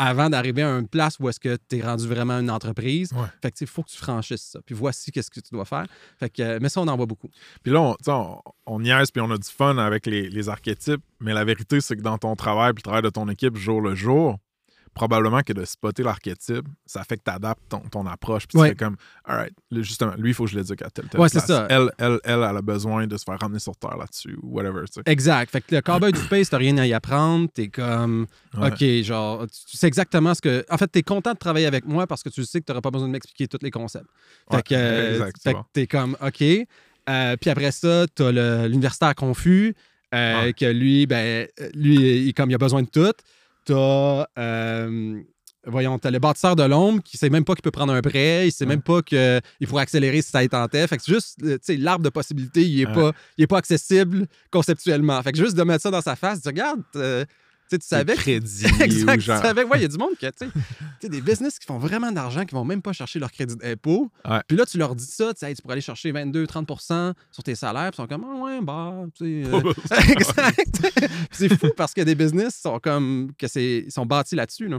avant 0.00 0.30
d'arriver 0.30 0.62
à 0.62 0.78
une 0.78 0.88
place 0.88 1.18
où 1.20 1.28
est-ce 1.28 1.38
que 1.38 1.58
tu 1.68 1.76
es 1.76 1.82
rendu 1.82 2.08
vraiment 2.08 2.38
une 2.40 2.50
entreprise. 2.50 3.12
Ouais. 3.12 3.26
Fait 3.42 3.50
que, 3.50 3.56
il 3.60 3.66
faut 3.66 3.82
que 3.82 3.90
tu 3.90 3.98
franchisses 3.98 4.50
ça. 4.52 4.60
Puis 4.64 4.74
voici 4.74 5.12
qu'est-ce 5.12 5.30
que 5.30 5.40
tu 5.40 5.50
dois 5.52 5.66
faire. 5.66 5.84
Fait 6.18 6.30
que, 6.30 6.58
mais 6.58 6.70
ça, 6.70 6.80
on 6.80 6.88
en 6.88 6.96
voit 6.96 7.04
beaucoup. 7.04 7.28
Puis 7.62 7.70
là, 7.70 7.82
on, 7.82 7.92
tu 7.94 8.04
sais, 8.04 8.10
on, 8.10 8.40
on 8.64 8.80
niaise 8.80 9.10
puis 9.10 9.20
on 9.20 9.30
a 9.30 9.36
du 9.36 9.48
fun 9.48 9.76
avec 9.76 10.06
les, 10.06 10.30
les 10.30 10.48
archétypes, 10.48 11.02
mais 11.20 11.34
la 11.34 11.44
vérité, 11.44 11.82
c'est 11.82 11.96
que 11.96 12.00
dans 12.00 12.16
ton 12.16 12.34
travail 12.34 12.72
puis 12.72 12.80
le 12.80 12.84
travail 12.84 13.02
de 13.02 13.10
ton 13.10 13.28
équipe 13.28 13.56
jour 13.56 13.82
le 13.82 13.94
jour, 13.94 14.38
probablement 14.94 15.42
que 15.42 15.52
de 15.52 15.64
spotter 15.64 16.02
l'archétype, 16.02 16.66
ça 16.84 17.04
fait 17.04 17.16
que 17.16 17.22
tu 17.24 17.30
adaptes 17.30 17.62
ton, 17.68 17.78
ton 17.80 18.06
approche. 18.06 18.46
Puis 18.48 18.58
Ouais. 18.58 18.68
tu 18.68 18.72
fais 18.72 18.84
comme, 18.84 18.96
all 19.24 19.36
right, 19.36 19.52
là, 19.70 19.82
justement, 19.82 20.14
lui, 20.18 20.30
il 20.30 20.34
faut 20.34 20.44
que 20.44 20.50
je 20.50 20.58
l'éduque 20.58 20.82
à 20.82 20.90
telle, 20.90 21.08
telle 21.08 21.20
Ouais, 21.20 21.28
c'est 21.28 21.38
place. 21.44 21.46
ça. 21.46 21.66
Elle, 21.70 21.90
elle, 21.98 22.18
elle, 22.24 22.42
elle 22.48 22.56
a 22.56 22.62
besoin 22.62 23.06
de 23.06 23.16
se 23.16 23.24
faire 23.24 23.38
ramener 23.40 23.60
sur 23.60 23.76
Terre 23.76 23.96
là-dessus, 23.96 24.36
ou 24.42 24.56
whatever, 24.56 24.82
tu 24.86 24.94
sais. 24.94 25.02
Exact. 25.06 25.50
Fait 25.50 25.60
que 25.60 25.74
le 25.76 25.80
cowboy 25.80 26.12
du 26.12 26.18
space, 26.20 26.50
t'as 26.50 26.58
rien 26.58 26.76
à 26.78 26.86
y 26.86 26.92
apprendre. 26.92 27.48
T'es 27.54 27.68
comme, 27.68 28.26
Ouais. 28.58 28.68
OK, 28.72 29.04
genre, 29.04 29.46
tu 29.46 29.76
sais 29.76 29.86
exactement 29.86 30.34
ce 30.34 30.40
que. 30.42 30.64
En 30.68 30.76
fait, 30.76 30.88
t'es 30.88 31.02
content 31.02 31.32
de 31.32 31.38
travailler 31.38 31.66
avec 31.66 31.84
moi 31.86 32.06
parce 32.06 32.22
que 32.22 32.28
tu 32.28 32.44
sais 32.44 32.60
que 32.60 32.66
t'auras 32.66 32.80
pas 32.80 32.90
besoin 32.90 33.06
de 33.08 33.12
m'expliquer 33.12 33.46
tous 33.48 33.58
les 33.62 33.70
concepts. 33.70 34.08
Fait 34.50 34.62
que, 34.62 34.74
euh, 34.74 35.30
t'es 35.72 35.86
comme, 35.86 36.16
OK. 36.20 36.42
Euh, 37.08 37.36
puis 37.40 37.50
après 37.50 37.70
ça, 37.72 38.06
t'as 38.14 38.30
l'universitaire 38.68 39.14
confus, 39.14 39.74
euh, 40.14 40.52
que 40.52 40.66
lui, 40.66 41.06
ben, 41.06 41.46
lui, 41.74 42.26
il, 42.26 42.34
comme 42.34 42.50
il 42.50 42.54
a 42.54 42.58
besoin 42.58 42.82
de 42.82 42.88
tout. 42.88 43.12
T'as. 43.74 44.26
euh, 44.42 45.20
Voyons, 45.66 45.98
t'as 45.98 46.10
le 46.10 46.18
bâtisseur 46.18 46.56
de 46.56 46.62
l'ombre 46.62 47.02
qui 47.02 47.18
sait 47.18 47.28
même 47.28 47.44
pas 47.44 47.52
qu'il 47.54 47.60
peut 47.60 47.70
prendre 47.70 47.92
un 47.92 48.00
prêt, 48.00 48.48
il 48.48 48.50
sait 48.50 48.64
même 48.64 48.80
pas 48.80 49.02
qu'il 49.02 49.42
faut 49.66 49.76
accélérer 49.76 50.22
si 50.22 50.30
ça 50.30 50.42
est 50.42 50.54
en 50.54 50.66
tête. 50.68 50.88
Fait 50.88 50.96
que 50.96 51.02
c'est 51.02 51.12
juste, 51.12 51.36
euh, 51.44 51.58
tu 51.58 51.74
sais, 51.74 51.76
l'arbre 51.76 52.02
de 52.02 52.08
possibilités, 52.08 52.62
il 52.62 52.80
est, 52.80 52.86
Ouais. 52.86 52.94
pas, 52.94 53.12
il 53.36 53.44
est 53.44 53.46
pas 53.46 53.58
accessible 53.58 54.26
conceptuellement. 54.50 55.22
Fait 55.22 55.32
que 55.32 55.38
juste 55.38 55.54
de 55.56 55.62
mettre 55.62 55.82
ça 55.82 55.90
dans 55.90 56.00
sa 56.00 56.16
face, 56.16 56.40
dire, 56.40 56.48
regarde, 56.52 56.80
euh, 56.96 57.26
tu 57.76 57.86
savais. 57.86 58.14
que- 58.14 58.20
crédit 58.20 58.64
exact, 58.80 59.16
ou 59.18 59.20
tu 59.20 59.26
savais. 59.26 59.64
Ouais, 59.64 59.78
il 59.78 59.82
y 59.82 59.84
a 59.84 59.88
du 59.88 59.96
monde 59.98 60.10
qui, 60.18 60.26
tu 60.26 60.32
sais, 60.36 60.46
tu 60.54 60.60
sais, 61.02 61.08
des 61.08 61.20
business 61.20 61.58
qui 61.58 61.66
font 61.66 61.78
vraiment 61.78 62.10
d'argent, 62.12 62.44
qui 62.44 62.54
vont 62.54 62.64
même 62.64 62.82
pas 62.82 62.92
chercher 62.92 63.18
leur 63.18 63.30
crédit 63.32 63.56
d'impôt. 63.56 64.10
Ouais. 64.28 64.40
Puis 64.48 64.56
là, 64.56 64.64
tu 64.66 64.78
leur 64.78 64.94
dis 64.94 65.04
ça, 65.06 65.32
tu 65.34 65.40
sais, 65.40 65.48
Hey, 65.50 65.54
tu 65.54 65.62
pourrais 65.62 65.72
aller 65.74 65.80
chercher 65.82 66.12
22-30% 66.12 67.12
sur 67.30 67.42
tes 67.42 67.54
salaires, 67.54 67.90
puis 67.92 68.02
ils 68.02 68.02
sont 68.02 68.06
comme, 68.06 68.24
ah 68.30 68.42
ouais, 68.44 68.60
bah, 68.62 68.94
tu 69.16 69.44
sais. 69.44 69.50
euh, 69.50 69.72
exact. 70.10 70.92
C'est 71.30 71.56
fou 71.58 71.68
parce 71.76 71.92
que 71.94 72.00
des 72.02 72.14
business 72.14 72.58
sont 72.60 72.78
comme, 72.78 73.32
que 73.38 73.46
c'est, 73.48 73.84
ils 73.86 73.92
sont 73.92 74.06
bâtis 74.06 74.34
là-dessus, 74.36 74.68
là. 74.68 74.78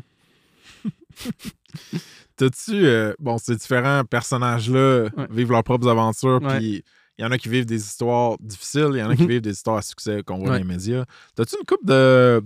T'as-tu. 2.37 2.85
euh, 2.85 3.13
bon, 3.19 3.37
ces 3.37 3.55
différents 3.55 4.03
personnages-là 4.03 5.09
Ouais. 5.15 5.27
vivent 5.29 5.51
leurs 5.51 5.63
propres 5.63 5.87
aventures, 5.87 6.39
puis 6.41 6.83
il 7.21 7.23
y 7.23 7.27
en 7.27 7.31
a 7.31 7.37
qui 7.37 7.49
vivent 7.49 7.67
des 7.67 7.79
histoires 7.79 8.35
difficiles, 8.39 8.89
il 8.93 8.97
y 8.97 9.03
en 9.03 9.11
a 9.11 9.15
qui 9.15 9.21
Mhm. 9.21 9.29
vivent 9.29 9.41
des 9.41 9.51
histoires 9.51 9.77
à 9.77 9.81
succès 9.83 10.23
qu'on 10.25 10.37
voit 10.39 10.45
Ouais. 10.45 10.51
dans 10.59 10.67
les 10.67 10.73
médias. 10.73 11.05
T'as-tu 11.35 11.55
une 11.55 11.65
coupe 11.67 11.85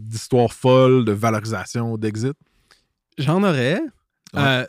d'histoires 0.10 0.52
folles, 0.52 1.06
de 1.06 1.14
valorisation 1.14 1.98
d'exit? 1.98 2.34
J'en 3.18 3.42
aurais. 3.44 3.80
Ouais. 4.34 4.42
Euh, 4.42 4.66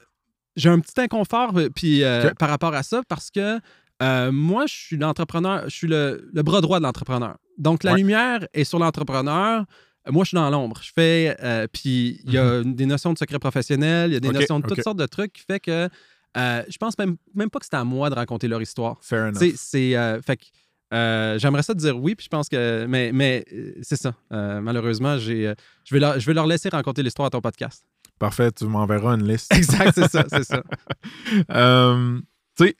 j'ai 0.55 0.69
un 0.71 0.79
petit 0.79 1.01
inconfort 1.01 1.53
euh, 1.59 1.69
puis, 1.75 2.05
euh, 2.05 2.31
par 2.39 2.49
rapport 2.49 2.73
à 2.75 2.85
ça 2.85 3.03
parce 3.09 3.31
que 3.33 3.59
euh, 4.03 4.31
moi, 4.31 4.67
je 4.69 4.75
suis 4.75 4.97
l'entrepreneur, 4.97 5.65
je 5.65 5.75
suis 5.75 5.89
le, 5.89 6.31
le 6.33 6.43
bras 6.45 6.61
droit 6.61 6.79
de 6.79 6.85
l'entrepreneur. 6.85 7.37
Donc, 7.59 7.83
la 7.83 7.93
Ouais. 7.93 7.99
lumière 7.99 8.47
est 8.55 8.65
sur 8.65 8.79
l'entrepreneur. 8.79 9.65
Moi, 10.09 10.23
je 10.23 10.29
suis 10.29 10.35
dans 10.37 10.49
l'ombre. 10.51 10.79
Je 10.85 10.93
fais. 10.95 11.37
puis, 11.73 12.21
il 12.25 12.33
y 12.33 12.39
a 12.39 12.63
des 12.63 12.87
notions 12.87 13.13
de 13.13 13.19
secret 13.19 13.41
professionnel, 13.41 14.11
il 14.11 14.15
y 14.15 14.17
a 14.17 14.21
des 14.21 14.31
notions 14.31 14.61
de 14.61 14.67
toutes 14.69 14.83
sortes 14.85 14.99
de 14.99 15.07
trucs 15.07 15.33
qui 15.33 15.43
fait 15.43 15.59
que 15.59 15.89
euh, 16.37 16.62
je 16.68 16.76
pense 16.76 16.99
même, 16.99 17.16
même 17.34 17.51
pas 17.51 17.59
que 17.59 17.66
c'est 17.66 17.76
à 17.76 17.84
moi 17.84 18.11
de 18.11 18.14
raconter 18.14 18.49
leur 18.49 18.61
histoire. 18.61 18.99
Fair 19.01 19.26
enough. 19.28 19.43
C'est. 19.57 19.97
euh, 19.97 20.20
fait 20.20 20.37
que, 20.37 20.45
euh, 20.93 21.39
J'aimerais 21.39 21.62
ça 21.62 21.74
te 21.74 21.78
dire 21.78 21.97
oui, 21.99 22.14
puis 22.14 22.24
je 22.24 22.28
pense 22.28 22.49
que. 22.49 22.87
Mais, 22.87 23.11
mais 23.12 23.45
c'est 23.82 23.97
ça. 23.97 24.14
Malheureusement, 24.30 25.18
j'ai, 25.18 25.55
je, 25.84 25.95
vais 25.95 26.01
leur, 26.01 26.18
je 26.20 26.26
vais 26.26 26.34
leur 26.34 26.47
laisser 26.47 26.68
raconter 26.68 27.03
l'histoire 27.03 27.26
à 27.26 27.30
ton 27.30 27.41
podcast. 27.41 27.84
Parfait, 28.18 28.51
tu 28.53 28.66
m'enverras 28.66 29.14
une 29.14 29.26
liste. 29.26 29.53
Exact, 29.57 29.93
c'est 29.95 30.09
ça, 30.11 30.24
c'est 30.28 30.45
ça. 30.45 30.62
Tu 32.59 32.64
sais, 32.64 32.76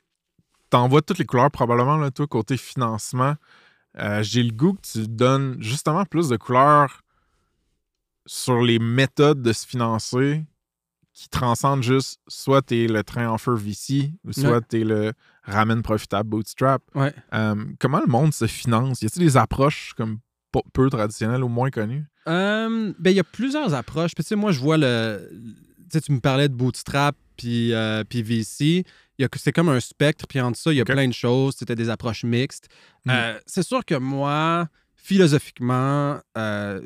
t'envoies 0.71 1.03
toutes 1.03 1.19
les 1.19 1.25
couleurs 1.25 1.51
probablement, 1.51 1.97
là, 1.97 2.09
toi, 2.09 2.25
côté 2.25 2.57
financement. 2.57 3.35
J'ai 4.21 4.41
le 4.41 4.51
goût 4.51 4.73
que 4.73 4.87
tu 4.91 5.07
donnes 5.07 5.57
justement 5.59 6.03
plus 6.05 6.29
de 6.29 6.37
couleurs 6.37 7.03
sur 8.25 8.61
les 8.61 8.79
méthodes 8.79 9.41
de 9.41 9.53
se 9.53 9.67
financer 9.67 10.43
qui 11.17 11.29
transcendent 11.29 11.81
juste 11.81 12.19
soit 12.27 12.61
t'es 12.61 12.85
le 12.85 13.03
train 13.03 13.27
en 13.27 13.39
feu 13.39 13.55
VC 13.55 14.11
ou 14.23 14.33
soit 14.33 14.51
Ouais. 14.51 14.61
t'es 14.61 14.83
le 14.83 15.13
ramène 15.41 15.81
profitable 15.81 16.29
bootstrap. 16.29 16.83
Ouais. 16.93 17.11
Euh, 17.33 17.55
comment 17.79 17.99
le 17.99 18.05
monde 18.05 18.35
se 18.35 18.45
finance? 18.45 19.01
Y 19.01 19.07
a-t-il 19.07 19.25
des 19.25 19.35
approches 19.35 19.93
comme 19.97 20.19
peu 20.73 20.89
traditionnelles 20.91 21.43
ou 21.43 21.47
moins 21.47 21.71
connues? 21.71 22.05
Euh, 22.27 22.93
ben, 22.99 23.09
il 23.09 23.15
y 23.15 23.19
a 23.19 23.23
plusieurs 23.23 23.73
approches. 23.73 24.13
Puis, 24.13 24.23
tu 24.23 24.27
sais, 24.27 24.35
moi, 24.35 24.51
je 24.51 24.59
vois 24.59 24.77
le. 24.77 25.27
Tu 25.89 25.97
sais, 25.97 26.01
tu 26.01 26.11
me 26.11 26.19
parlais 26.19 26.49
de 26.49 26.53
Bootstrap 26.53 27.15
puis, 27.35 27.73
euh, 27.73 28.03
puis 28.03 28.21
VC. 28.21 28.83
C'est 29.37 29.51
comme 29.51 29.69
un 29.69 29.79
spectre. 29.79 30.27
Puis, 30.27 30.39
entre 30.39 30.59
ça, 30.59 30.71
il 30.71 30.75
y 30.75 30.81
a 30.81 30.85
plein 30.85 31.07
de 31.07 31.13
choses. 31.13 31.55
C'était 31.57 31.75
des 31.75 31.89
approches 31.89 32.25
mixtes. 32.25 32.67
Mm. 33.05 33.11
C'est 33.47 33.63
sûr 33.63 33.83
que 33.85 33.95
moi, 33.95 34.67
philosophiquement, 34.95 36.19
euh, 36.37 36.81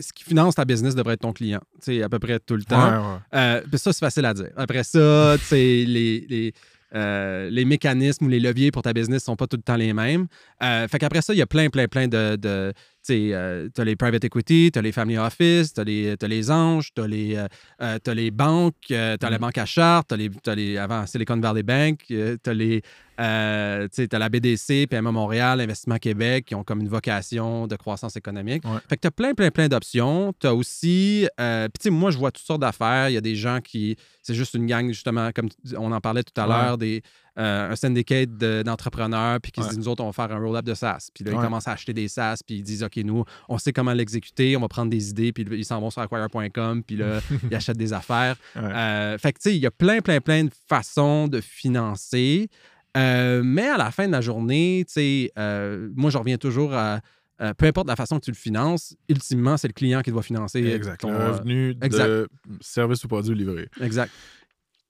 ce 0.00 0.12
qui 0.12 0.24
finance 0.24 0.54
ta 0.54 0.64
business 0.64 0.94
devrait 0.94 1.14
être 1.14 1.20
ton 1.20 1.32
client. 1.32 1.60
Tu 1.82 1.96
sais, 1.96 2.02
à 2.02 2.08
peu 2.08 2.18
près 2.18 2.38
tout 2.40 2.56
le 2.56 2.64
temps. 2.64 2.78
Ouais, 2.90 2.96
ouais. 2.98 3.18
Euh, 3.34 3.60
ça, 3.78 3.92
c'est 3.92 4.00
facile 4.00 4.24
à 4.24 4.34
dire. 4.34 4.50
Après 4.56 4.84
ça, 4.84 5.36
tu 5.38 5.44
sais, 5.44 5.84
les, 5.86 6.26
les, 6.28 6.52
euh, 6.94 7.50
les 7.50 7.64
mécanismes 7.64 8.26
ou 8.26 8.28
les 8.28 8.40
leviers 8.40 8.70
pour 8.70 8.82
ta 8.82 8.92
business 8.92 9.24
sont 9.24 9.36
pas 9.36 9.46
tout 9.46 9.56
le 9.56 9.62
temps 9.62 9.76
les 9.76 9.92
mêmes. 9.92 10.26
Euh, 10.62 10.86
fait 10.88 10.98
qu'après 10.98 11.20
ça, 11.22 11.34
il 11.34 11.38
y 11.38 11.42
a 11.42 11.46
plein, 11.46 11.68
plein, 11.68 11.88
plein 11.88 12.08
de, 12.08 12.36
de, 12.36 12.72
tu 13.06 13.34
as 13.34 13.84
les 13.84 13.96
private 13.96 14.24
equity, 14.24 14.70
tu 14.72 14.78
as 14.78 14.82
les 14.82 14.92
family 14.92 15.18
office, 15.18 15.72
tu 15.74 15.80
as, 15.80 15.84
les 16.28 16.50
anges, 16.50 16.90
tu 16.94 17.02
as, 17.02 17.06
les, 17.06 17.44
t'as 17.78 18.14
les 18.14 18.30
banques, 18.30 18.74
tu 18.88 18.94
as 18.94 19.16
la 19.20 19.38
Mm. 19.38 19.40
banque 19.40 19.58
à 19.58 19.66
charte, 19.66 20.08
tu 20.08 20.14
as 20.14 20.16
les, 20.16 20.30
t'as 20.42 20.54
les. 20.54 20.76
Avant 20.78 21.06
Silicon 21.06 21.36
Valley 21.38 21.62
Bank, 21.62 22.00
tu 22.08 22.38
as 22.44 22.54
les. 22.54 22.82
Euh, 23.20 23.88
tu 23.94 24.06
as 24.10 24.18
la 24.18 24.28
BDC, 24.28 24.86
PMA 24.88 25.10
Montréal, 25.12 25.60
Investissement 25.60 25.96
Québec, 25.98 26.46
qui 26.46 26.54
ont 26.54 26.64
comme 26.64 26.80
une 26.80 26.88
vocation 26.88 27.66
de 27.66 27.76
croissance 27.76 28.16
économique. 28.16 28.64
Ouais. 28.64 28.78
Fait 28.88 28.96
que 28.96 29.02
tu 29.02 29.08
as 29.08 29.10
plein, 29.10 29.34
plein, 29.34 29.50
plein 29.50 29.68
d'options. 29.68 30.32
Tu 30.38 30.46
as 30.46 30.54
aussi, 30.54 31.28
euh, 31.40 31.68
puis 31.80 31.90
moi, 31.90 32.10
je 32.10 32.18
vois 32.18 32.30
toutes 32.30 32.46
sortes 32.46 32.60
d'affaires. 32.60 33.08
Il 33.08 33.14
y 33.14 33.16
a 33.18 33.20
des 33.22 33.36
gens 33.36 33.60
qui, 33.60 33.96
c'est 34.22 34.34
juste 34.34 34.54
une 34.54 34.66
gang, 34.66 34.88
justement, 34.88 35.30
comme 35.34 35.48
on 35.76 35.92
en 35.92 36.00
parlait 36.00 36.22
tout 36.22 36.38
à 36.40 36.46
Ouais. 36.46 36.54
l'heure, 36.54 36.78
des, 36.78 37.02
euh, 37.38 37.70
un 37.72 37.76
syndicate 37.76 38.36
de- 38.36 38.62
d'entrepreneurs, 38.64 39.40
puis 39.42 39.52
qui 39.52 39.60
se 39.60 39.66
Ouais. 39.66 39.70
disent, 39.74 39.78
nous 39.80 39.88
autres, 39.88 40.02
on 40.02 40.10
va 40.10 40.12
faire 40.12 40.34
un 40.34 40.40
roll-up 40.40 40.64
de 40.64 40.74
SaaS. 40.74 41.08
Puis 41.14 41.22
là, 41.24 41.32
ils 41.32 41.38
commencent 41.38 41.68
à 41.68 41.72
acheter 41.72 41.92
des 41.92 42.08
SaaS, 42.08 42.40
puis 42.46 42.56
ils 42.56 42.62
disent, 42.62 42.82
OK, 42.82 42.96
nous, 42.98 43.24
on 43.48 43.58
sait 43.58 43.72
comment 43.72 43.92
l'exécuter, 43.92 44.56
on 44.56 44.60
va 44.60 44.68
prendre 44.68 44.90
des 44.90 45.10
idées, 45.10 45.32
puis 45.32 45.44
ils 45.50 45.64
s'en 45.64 45.80
vont 45.80 45.90
sur 45.90 46.00
acquire.com, 46.02 46.82
puis 46.82 46.96
là, 46.96 47.20
ils 47.50 47.54
achètent 47.54 47.76
des 47.76 47.92
affaires. 47.92 48.36
Euh, 48.56 49.18
fait 49.18 49.32
que, 49.32 49.38
tu 49.38 49.50
sais, 49.50 49.56
il 49.56 49.60
y 49.62 49.66
a 49.66 49.70
plein, 49.70 50.00
plein, 50.00 50.20
plein 50.20 50.44
de 50.44 50.50
façons 50.68 51.28
de 51.28 51.40
financer. 51.40 52.48
Euh, 52.96 53.42
mais 53.44 53.66
à 53.66 53.76
la 53.76 53.90
fin 53.90 54.06
de 54.06 54.12
la 54.12 54.20
journée, 54.20 54.84
tu 54.86 54.92
sais, 54.94 55.32
euh, 55.38 55.90
moi, 55.94 56.10
je 56.10 56.18
reviens 56.18 56.38
toujours 56.38 56.72
à 56.74 57.00
euh, 57.42 57.52
peu 57.52 57.66
importe 57.66 57.86
la 57.88 57.96
façon 57.96 58.18
que 58.18 58.24
tu 58.24 58.30
le 58.30 58.36
finances, 58.36 58.96
ultimement, 59.10 59.58
c'est 59.58 59.68
le 59.68 59.74
client 59.74 60.00
qui 60.00 60.10
doit 60.10 60.22
financer 60.22 60.64
Exact. 60.64 61.02
ton, 61.02 61.10
Le 61.12 61.16
euh, 61.18 61.32
revenu 61.32 61.74
de 61.74 62.28
service 62.62 63.04
ou 63.04 63.08
produit 63.08 63.34
livré. 63.34 63.68
exact. 63.80 64.12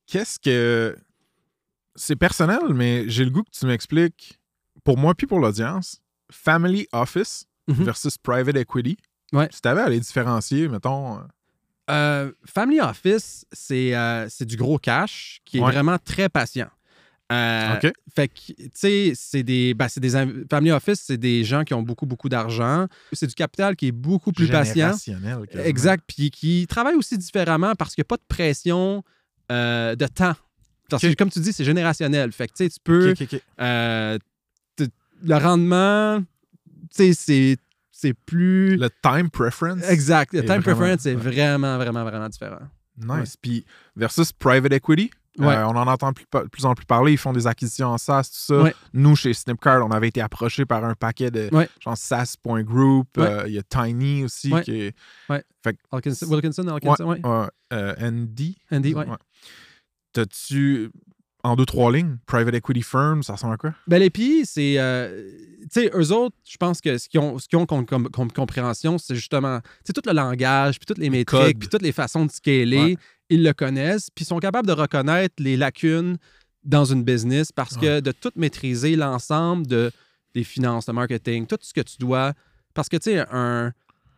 Qu'est-ce 0.06 0.38
que. 0.38 0.96
C'est 1.98 2.14
personnel, 2.14 2.60
mais 2.74 3.08
j'ai 3.08 3.24
le 3.24 3.30
goût 3.30 3.42
que 3.42 3.50
tu 3.50 3.64
m'expliques, 3.66 4.38
pour 4.84 4.98
moi 4.98 5.14
puis 5.14 5.26
pour 5.26 5.40
l'audience, 5.40 6.00
Family 6.30 6.86
Office 6.92 7.46
Mhm. 7.68 7.82
versus 7.84 8.16
Private 8.18 8.54
Equity. 8.56 8.96
Ouais. 9.32 9.48
Si 9.50 9.60
tu 9.60 9.66
avais 9.68 9.80
à 9.80 9.88
les 9.88 9.98
différencier, 9.98 10.68
mettons. 10.68 11.18
euh, 11.90 12.30
Family 12.44 12.78
Office, 12.80 13.44
c'est 13.50 13.96
euh, 13.96 14.28
du 14.42 14.56
gros 14.56 14.78
cash 14.78 15.40
qui 15.44 15.58
est 15.58 15.60
Ouais. 15.62 15.72
vraiment 15.72 15.96
très 15.98 16.28
patient. 16.28 16.68
Euh. 17.32 17.80
Fait 18.14 18.28
que, 18.28 18.34
tu 18.52 18.70
sais, 18.72 19.12
c'est 19.16 19.42
des, 19.42 19.74
ben, 19.74 19.88
c'est 19.88 20.00
des. 20.00 20.10
Family 20.48 20.70
Office, 20.70 21.02
c'est 21.06 21.16
des 21.18 21.42
gens 21.44 21.64
qui 21.64 21.74
ont 21.74 21.82
beaucoup, 21.82 22.06
beaucoup 22.06 22.28
d'argent. 22.28 22.86
C'est 23.12 23.26
du 23.26 23.34
capital 23.34 23.74
qui 23.74 23.88
est 23.88 23.92
beaucoup 23.92 24.30
plus 24.32 24.48
patient. 24.48 24.94
Exact. 25.64 26.04
Puis 26.06 26.30
qui 26.30 26.66
travaille 26.68 26.94
aussi 26.94 27.18
différemment 27.18 27.74
parce 27.74 27.94
qu'il 27.94 28.02
n'y 28.02 28.06
a 28.06 28.10
pas 28.10 28.16
de 28.16 28.26
pression 28.28 29.02
euh, 29.50 29.96
de 29.96 30.06
temps. 30.06 30.34
Parce 30.88 31.02
que, 31.02 31.12
comme 31.14 31.30
tu 31.30 31.40
dis, 31.40 31.52
c'est 31.52 31.64
générationnel. 31.64 32.30
Fait 32.30 32.46
que, 32.46 32.52
tu 32.54 32.64
sais, 32.64 32.70
tu 32.70 32.78
peux. 32.82 33.12
Euh, 33.60 34.18
le 35.22 35.34
rendement, 35.36 36.20
tu 36.20 36.26
sais, 36.90 37.12
c'est- 37.14 37.56
c'est 37.90 38.12
plus. 38.14 38.76
Le 38.76 38.88
time 39.02 39.30
preference. 39.30 39.82
Exact. 39.88 40.32
Le 40.34 40.40
time 40.40 40.60
vraiment- 40.60 40.62
preference 40.62 41.06
est 41.06 41.14
ouais. 41.14 41.20
vraiment, 41.20 41.76
vraiment, 41.78 42.04
vraiment 42.04 42.28
différent. 42.28 42.60
Nice. 42.98 43.36
Puis 43.40 43.64
versus 43.96 44.32
private 44.32 44.72
equity, 44.72 45.10
Ouais. 45.38 45.54
euh, 45.54 45.66
on 45.66 45.76
en 45.76 45.86
entend 45.86 46.12
plus, 46.12 46.24
de 46.32 46.48
plus 46.48 46.64
en 46.64 46.74
plus 46.74 46.84
parler. 46.86 47.12
Ils 47.12 47.18
font 47.18 47.32
des 47.32 47.46
acquisitions 47.46 47.88
en 47.88 47.98
SaaS, 47.98 48.24
tout 48.24 48.54
ça. 48.54 48.62
Ouais. 48.62 48.74
Nous, 48.92 49.16
chez 49.16 49.34
Snipcard, 49.34 49.84
on 49.86 49.90
avait 49.90 50.08
été 50.08 50.20
approchés 50.20 50.64
par 50.64 50.84
un 50.84 50.94
paquet 50.94 51.30
de 51.30 51.48
Ouais. 51.52 51.68
genre 51.80 51.96
SaaS.group. 51.96 53.08
Euh, 53.18 53.44
Il 53.46 53.54
y 53.54 53.58
a 53.58 53.62
Tiny 53.62 54.24
aussi 54.24 54.52
qui 54.64 54.80
est. 54.80 54.94
Alkinson, 55.92 56.26
Wilkinson. 56.30 56.78
Ouais, 56.82 57.20
euh, 57.72 57.94
Andy. 58.00 58.56
Andy, 58.70 58.94
ouais. 58.94 59.06
T'as-tu, 60.12 60.90
en 61.46 61.56
deux, 61.56 61.64
trois 61.66 61.92
lignes, 61.92 62.16
private 62.26 62.54
equity 62.54 62.82
firm, 62.82 63.22
ça 63.22 63.34
ressemble 63.34 63.54
à 63.54 63.56
quoi? 63.56 63.74
Ben, 63.86 63.98
les 63.98 64.10
pays, 64.10 64.44
c'est. 64.44 64.74
euh, 64.78 65.30
tu 65.72 65.80
sais, 65.82 65.90
eux 65.94 66.12
autres, 66.12 66.36
je 66.48 66.56
pense 66.56 66.80
que 66.80 66.96
ce 66.98 67.08
qu'ils 67.08 67.20
ont, 67.20 67.38
ce 67.38 67.48
qu'ils 67.48 67.58
ont 67.58 67.66
comme, 67.66 67.86
compréhension, 68.32 68.98
c'est 68.98 69.14
justement. 69.14 69.60
Tu 69.84 69.92
tout 69.92 70.02
le 70.06 70.12
langage, 70.12 70.78
puis 70.78 70.86
toutes 70.86 70.98
les 70.98 71.10
métriques, 71.10 71.58
puis 71.58 71.68
toutes 71.68 71.82
les 71.82 71.92
façons 71.92 72.24
de 72.26 72.30
scaler, 72.30 72.76
Ouais. 72.78 72.96
ils 73.30 73.42
le 73.42 73.52
connaissent, 73.52 74.10
puis 74.10 74.24
ils 74.24 74.28
sont 74.28 74.38
capables 74.38 74.66
de 74.68 74.72
reconnaître 74.72 75.34
les 75.38 75.56
lacunes 75.56 76.18
dans 76.64 76.84
une 76.84 77.04
business 77.04 77.52
parce 77.52 77.76
que 77.76 78.00
de 78.00 78.12
tout 78.12 78.30
maîtriser 78.36 78.96
l'ensemble 78.96 79.66
de, 79.66 79.90
des 80.34 80.44
finances, 80.44 80.86
de 80.86 80.92
marketing, 80.92 81.46
tout 81.46 81.56
ce 81.60 81.72
que 81.72 81.80
tu 81.80 81.96
dois. 81.98 82.32
Parce 82.74 82.88
que, 82.88 82.96
tu 82.96 83.10
sais, 83.12 83.24
un, 83.30 83.72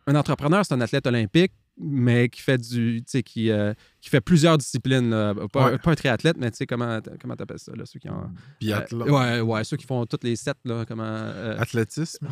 un 0.07 0.15
entrepreneur, 0.15 0.65
c'est 0.65 0.73
un 0.73 0.81
athlète 0.81 1.05
olympique, 1.07 1.51
mais 1.79 2.29
qui 2.29 2.41
fait 2.41 2.57
du. 2.57 2.97
Tu 3.01 3.03
sais, 3.07 3.23
qui, 3.23 3.49
euh, 3.51 3.73
qui 4.01 4.09
fait 4.09 4.21
plusieurs 4.21 4.57
disciplines. 4.57 5.09
là. 5.09 5.33
Pas, 5.51 5.71
Ouais. 5.71 5.77
pas 5.77 5.91
un 5.91 5.95
triathlète, 5.95 6.37
mais 6.37 6.51
tu 6.51 6.57
sais, 6.57 6.65
comment 6.65 6.99
comment 7.21 7.35
t'appelles 7.35 7.59
ça, 7.59 7.71
là, 7.75 7.85
ceux 7.85 7.99
qui 7.99 8.09
ont. 8.09 8.29
Biathlon. 8.59 9.05
Euh, 9.07 9.09
ouais, 9.11 9.41
ouais, 9.41 9.63
ceux 9.63 9.77
qui 9.77 9.85
font 9.85 10.05
toutes 10.05 10.23
les 10.23 10.35
là, 10.65 10.83
comment. 10.87 11.03
euh, 11.05 11.57
Athlétisme. 11.59 12.27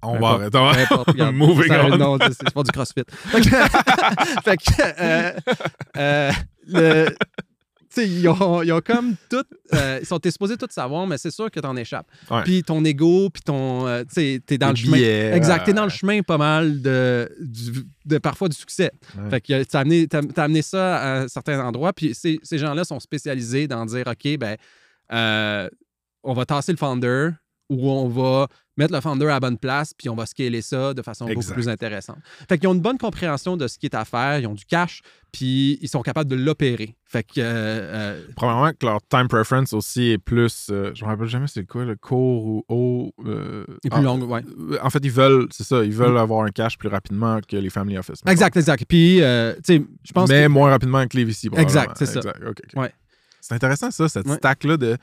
On 0.00 0.18
va 0.20 0.28
arrêter. 0.28 0.50
peu 0.52 0.58
importe, 0.58 1.08
regarde, 1.10 1.34
Moving 1.34 1.66
ça 1.66 1.80
a 1.80 1.84
un 1.84 1.90
on. 1.90 1.98
nom, 1.98 2.18
c'est- 2.20 2.54
pas 2.54 2.62
du 2.62 2.70
CrossFit. 2.70 3.02
Fait 4.44 4.56
que, 4.56 4.82
euh, 5.00 5.32
euh, 5.96 6.32
le- 6.68 7.16
ils 7.96 8.28
ont, 8.28 8.62
ils 8.62 8.72
ont 8.72 8.80
comme 8.80 9.14
tout. 9.30 9.44
euh, 9.74 9.98
ils 10.00 10.06
sont 10.06 10.20
exposés 10.20 10.56
tout 10.56 10.66
savoir, 10.70 11.06
mais 11.06 11.18
c'est 11.18 11.30
sûr 11.30 11.50
que 11.50 11.58
t'en 11.60 11.76
échappes. 11.76 12.06
Ouais. 12.30 12.42
Puis 12.44 12.62
ton 12.62 12.84
ego, 12.84 13.30
puis 13.30 13.42
ton. 13.42 13.86
euh, 13.86 14.02
tu 14.04 14.14
sais, 14.14 14.42
t'es 14.44 14.58
dans 14.58 14.70
le 14.70 14.76
chemin. 14.76 14.96
Exact, 15.34 15.64
t'es 15.64 15.72
dans 15.72 15.84
le 15.84 15.90
chemin 15.90 16.22
pas 16.22 16.38
mal 16.38 16.80
de, 16.82 17.28
du- 17.40 17.84
de 18.04 18.18
parfois 18.18 18.48
du 18.48 18.56
succès. 18.56 18.90
Fait 19.30 19.40
que 19.40 19.52
euh, 19.52 19.64
t'as 19.68 19.80
amené, 19.80 20.06
amené 20.36 20.62
ça 20.62 21.22
à 21.22 21.28
certains 21.28 21.60
endroits, 21.64 21.92
puis 21.92 22.14
ces, 22.14 22.38
ces 22.42 22.58
gens-là 22.58 22.84
sont 22.84 23.00
spécialisés 23.00 23.66
dans 23.68 23.84
dire 23.86 24.04
OK, 24.06 24.36
ben, 24.38 24.56
euh, 25.12 25.68
on 26.22 26.32
va 26.34 26.44
tasser 26.44 26.72
le 26.72 26.78
founder 26.78 27.30
ou 27.70 27.90
on 27.90 28.08
va 28.08 28.48
mettre 28.78 28.94
le 28.94 29.00
founder 29.00 29.26
à 29.26 29.28
la 29.30 29.40
bonne 29.40 29.58
place, 29.58 29.92
puis 29.92 30.08
on 30.08 30.14
va 30.14 30.24
scaler 30.26 30.62
ça 30.62 30.94
de 30.94 31.02
façon 31.02 31.26
beaucoup 31.26 31.52
plus 31.52 31.68
intéressante. 31.68 32.18
Fait 32.48 32.58
qu'ils 32.58 32.68
ont 32.68 32.74
une 32.74 32.80
bonne 32.80 32.98
compréhension 32.98 33.56
de 33.56 33.66
ce 33.68 33.78
qui 33.78 33.86
est 33.86 33.94
à 33.94 34.04
faire, 34.04 34.38
ils 34.38 34.46
ont 34.46 34.54
du 34.54 34.64
cash, 34.64 35.02
puis 35.32 35.78
ils 35.82 35.88
sont 35.88 36.00
capables 36.02 36.30
de 36.30 36.36
l'opérer. 36.36 36.94
Fait 37.04 37.22
que. 37.22 37.32
euh, 37.38 37.42
euh, 37.44 38.22
Probablement 38.36 38.72
que 38.72 38.86
leur 38.86 39.00
time 39.08 39.28
preference 39.28 39.72
aussi 39.72 40.10
est 40.10 40.18
plus. 40.18 40.68
euh, 40.70 40.90
je 40.94 41.04
me 41.04 41.10
rappelle 41.10 41.26
jamais 41.26 41.46
c'est 41.46 41.64
quoi, 41.66 41.84
le 41.84 41.96
court 41.96 42.46
ou 42.46 42.64
haut. 42.68 43.12
euh, 43.26 43.64
est 43.84 43.90
plus 43.90 43.98
ah, 43.98 44.02
long, 44.02 44.18
ouais. 44.22 44.42
En 44.82 44.90
fait, 44.90 45.00
ils 45.02 45.10
veulent, 45.10 45.48
c'est 45.50 45.64
ça, 45.64 45.84
ils 45.84 45.92
veulent 45.92 46.16
avoir 46.18 46.44
un 46.44 46.50
cash 46.50 46.78
plus 46.78 46.88
rapidement 46.88 47.40
que 47.46 47.56
les 47.56 47.70
family 47.70 47.98
office. 47.98 48.20
Exact, 48.26 48.56
exact. 48.56 48.84
Puis, 48.88 49.16
tu 49.16 49.22
sais, 49.22 49.84
je 50.04 50.12
pense 50.12 50.28
Mais 50.28 50.44
que. 50.44 50.48
moins 50.48 50.70
rapidement 50.70 51.06
que 51.06 51.16
les 51.16 51.24
VC. 51.24 51.48
Exact, 51.56 51.92
c'est 51.98 52.06
ça. 52.06 52.20
Exact. 52.20 52.74
Ouais. 52.76 52.92
C'est 53.40 53.54
intéressant 53.54 53.90
ça, 53.90 54.08
cette 54.08 54.26
Ouais. 54.26 54.36
stack-là 54.36 54.76
de, 54.76 54.94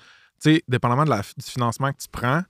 tu 0.42 0.54
sais, 0.56 0.64
dépendamment 0.68 1.06
de 1.06 1.10
la, 1.10 1.22
du 1.22 1.46
financement 1.46 1.92
que 1.92 1.98
tu 1.98 2.08
prends, 2.12 2.44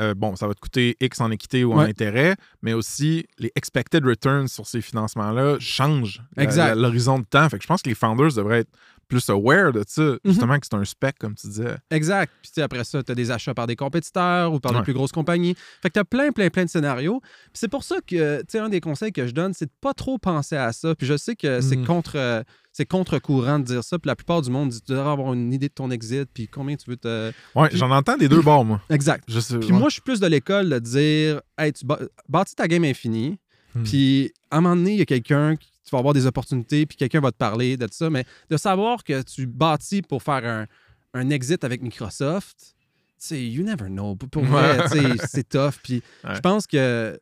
euh, 0.00 0.14
bon, 0.14 0.34
ça 0.36 0.46
va 0.48 0.54
te 0.54 0.60
coûter 0.60 0.96
X 1.00 1.20
en 1.20 1.30
équité 1.30 1.64
ou 1.64 1.72
en 1.72 1.78
intérêt, 1.90 2.36
mais 2.62 2.72
aussi 2.72 3.26
les 3.38 3.52
expected 3.54 4.04
returns 4.04 4.48
sur 4.48 4.66
ces 4.66 4.80
financements-là 4.80 5.56
changent 5.60 6.22
la- 6.56 6.74
l'horizon 6.74 7.18
de 7.20 7.24
temps. 7.24 7.48
Fait 7.48 7.58
que 7.58 7.62
je 7.62 7.68
pense 7.68 7.82
que 7.82 7.88
les 7.88 7.94
founders 7.94 8.32
devraient 8.34 8.60
être 8.60 8.70
plus 9.08 9.28
aware 9.30 9.72
de 9.72 9.84
ça, 9.86 10.02
Mhm. 10.02 10.18
justement 10.24 10.58
que 10.58 10.66
c'est 10.70 10.76
un 10.76 10.84
spec, 10.84 11.16
comme 11.18 11.34
tu 11.34 11.46
disais. 11.46 11.76
Exact. 11.90 12.32
Puis 12.42 12.62
après 12.62 12.84
ça, 12.84 13.02
tu 13.02 13.12
as 13.12 13.14
des 13.14 13.30
achats 13.30 13.54
par 13.54 13.66
des 13.66 13.76
compétiteurs 13.76 14.52
ou 14.52 14.60
par 14.60 14.72
des 14.72 14.78
Ouais. 14.78 14.84
plus 14.84 14.94
grosses 14.94 15.12
compagnies. 15.12 15.54
Fait 15.82 15.88
que 15.88 15.94
tu 15.94 16.00
as 16.00 16.04
plein, 16.04 16.30
plein, 16.32 16.48
plein 16.50 16.64
de 16.64 16.70
scénarios. 16.70 17.20
Puis 17.20 17.52
c'est 17.54 17.68
pour 17.68 17.84
ça 17.84 17.96
que, 18.06 18.40
tu 18.40 18.44
sais, 18.48 18.58
un 18.58 18.68
des 18.68 18.80
conseils 18.80 19.12
que 19.12 19.26
je 19.26 19.32
donne, 19.32 19.52
c'est 19.54 19.66
de 19.66 19.72
pas 19.80 19.94
trop 19.94 20.18
penser 20.18 20.56
à 20.56 20.72
ça. 20.72 20.94
Puis 20.94 21.06
je 21.06 21.16
sais 21.16 21.36
que 21.36 21.60
c'est 21.60 21.76
Mhm. 21.76 21.86
contre 21.86 22.16
euh, 22.16 22.42
c'est 22.76 22.86
contre-courant 22.86 23.60
de 23.60 23.64
dire 23.66 23.84
ça. 23.84 24.00
Puis 24.00 24.08
la 24.08 24.16
plupart 24.16 24.42
du 24.42 24.50
monde 24.50 24.70
dit 24.70 24.80
tu 24.82 24.90
devrais 24.90 25.10
avoir 25.12 25.32
une 25.32 25.52
idée 25.52 25.68
de 25.68 25.72
ton 25.74 25.92
exit, 25.92 26.28
puis 26.34 26.48
combien 26.48 26.74
tu 26.74 26.90
veux 26.90 26.96
te... 26.96 27.30
Ouais, 27.54 27.68
Puis- 27.68 27.78
j'en 27.78 27.88
entends 27.92 28.16
des 28.16 28.28
deux 28.28 28.42
bords, 28.42 28.64
moi. 28.64 28.80
Exact. 28.90 29.22
Je 29.28 29.38
sais, 29.38 29.58
Puis 29.60 29.70
ouais. 29.70 29.78
moi, 29.78 29.88
je 29.90 29.92
suis 29.94 30.02
plus 30.02 30.18
de 30.18 30.26
l'école 30.26 30.68
de 30.68 30.78
dire, 30.80 31.40
hey, 31.56 31.72
tu 31.72 31.84
bâ- 31.86 32.00
bâtis 32.28 32.56
ta 32.56 32.66
game 32.66 32.82
infinie, 32.84 33.38
Hmm. 33.74 33.82
puis 33.82 34.32
à 34.50 34.58
un 34.58 34.60
moment 34.60 34.76
donné, 34.76 34.92
il 34.92 34.98
y 34.98 35.02
a 35.02 35.06
quelqu'un, 35.06 35.56
qui- 35.56 35.68
tu 35.84 35.90
vas 35.90 35.98
avoir 35.98 36.14
des 36.14 36.26
opportunités, 36.26 36.86
puis 36.86 36.96
quelqu'un 36.96 37.20
va 37.20 37.30
te 37.32 37.36
parler 37.36 37.76
de 37.76 37.86
ça, 37.90 38.08
mais 38.08 38.24
de 38.50 38.56
savoir 38.56 39.04
que 39.04 39.20
tu 39.22 39.46
bâtis 39.46 40.00
pour 40.02 40.22
faire 40.22 40.44
un, 40.46 40.66
un 41.12 41.30
exit 41.30 41.62
avec 41.64 41.82
Microsoft, 41.82 42.56
tu 42.58 42.74
sais, 43.18 43.46
you 43.46 43.62
never 43.64 43.86
know. 43.88 44.14
Pour- 44.16 44.44
vrai, 44.44 44.82
tu 44.90 44.98
sais, 44.98 45.26
c'est 45.28 45.48
tough. 45.48 45.74
Puis 45.82 46.02
Ouais. 46.24 46.34
je 46.34 46.40
pense 46.40 46.66
que, 46.66 46.76
euh, 46.76 47.16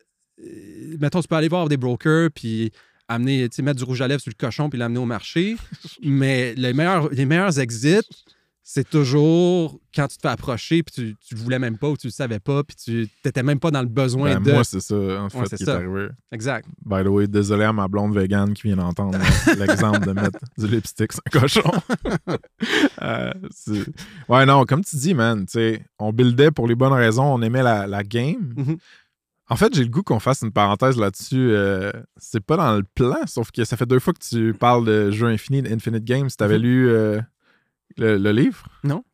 mettons, 1.01 1.21
tu 1.21 1.29
peux 1.29 1.35
aller 1.37 1.49
voir 1.49 1.69
des 1.69 1.77
brokers, 1.77 2.31
puis 2.35 2.71
amener, 3.09 3.49
mettre 3.63 3.79
du 3.79 3.85
rouge 3.85 4.01
à 4.01 4.09
lèvres 4.09 4.21
sur 4.23 4.31
le 4.31 4.39
cochon, 4.39 4.71
puis 4.71 4.79
l'amener 4.79 4.99
au 5.01 5.05
marché, 5.07 5.57
mais 6.03 6.55
les 6.55 6.73
meilleurs, 6.73 7.09
les 7.11 7.25
meilleurs 7.27 7.59
exits, 7.59 8.01
c'est 8.65 8.89
toujours 8.89 9.79
quand 9.95 10.07
tu 10.07 10.17
te 10.17 10.23
fais 10.23 10.29
approcher 10.33 10.83
puis 10.85 10.95
tu, 10.95 11.17
tu 11.27 11.35
le 11.35 11.41
voulais 11.41 11.59
même 11.59 11.77
pas 11.79 11.89
ou 11.89 11.97
tu 11.97 12.07
le 12.07 12.13
savais 12.13 12.39
pas 12.39 12.63
puis 12.63 12.77
tu 12.77 13.09
n'étais 13.25 13.43
même 13.43 13.59
pas 13.59 13.71
dans 13.73 13.81
le 13.83 13.89
besoin 13.89 14.35
Ben, 14.35 14.43
de. 14.43 14.53
Moi, 14.53 14.65
c'est 14.65 14.81
ça, 14.81 14.95
en 14.95 15.29
fait, 15.29 15.39
Ouais, 15.39 15.45
qui 15.57 15.65
ça. 15.65 15.73
est 15.73 15.75
arrivé. 15.77 16.09
exact. 16.31 16.69
By 16.85 17.03
the 17.03 17.09
way, 17.09 17.27
désolé 17.27 17.65
à 17.65 17.73
ma 17.73 17.89
blonde 17.89 18.15
vegan 18.17 18.55
qui 18.55 18.63
vient 18.69 18.77
d'entendre 18.77 19.19
l'exemple 19.59 20.07
de 20.07 20.13
mettre 20.13 20.39
du 20.57 20.67
lipstick 20.69 21.13
sur 21.13 21.23
un 21.27 21.41
cochon. 21.41 21.71
Euh, 23.03 23.33
ouais, 24.29 24.47
non, 24.47 24.65
comme 24.65 24.85
tu 24.85 24.97
dis, 24.97 25.15
man, 25.15 25.45
tu 25.47 25.53
sais, 25.53 25.85
on 25.99 26.13
buildait 26.13 26.51
pour 26.53 26.69
les 26.69 26.75
bonnes 26.77 26.93
raisons, 26.93 27.25
on 27.35 27.43
aimait 27.43 27.63
la, 27.63 27.87
la 27.89 28.05
game. 28.05 28.55
Mhm. 28.57 28.77
En 29.49 29.57
fait, 29.57 29.75
j'ai 29.75 29.83
le 29.83 29.91
goût 29.91 30.03
qu'on 30.03 30.21
fasse 30.21 30.43
une 30.43 30.53
parenthèse 30.53 30.97
là-dessus. 30.97 31.51
euh, 31.51 31.91
c'est 32.17 32.41
pas 32.45 32.57
dans 32.57 32.77
le 32.77 32.85
plan, 32.95 33.17
sauf 33.27 33.51
que 33.51 33.65
ça 33.65 33.77
fait 33.77 33.87
deux 33.87 33.99
fois 33.99 34.13
que 34.13 34.21
tu 34.25 34.55
parles 34.55 34.87
de 34.87 35.11
jeu 35.11 35.27
infini, 35.27 35.63
d'Infinite 35.63 36.05
Games. 36.05 36.29
T'avais 36.31 36.59
Mhm. 36.59 36.63
lu 36.63 36.89
euh, 36.91 37.21
le, 37.97 38.17
le 38.19 38.33
livre? 38.33 38.65
Non. 38.85 39.05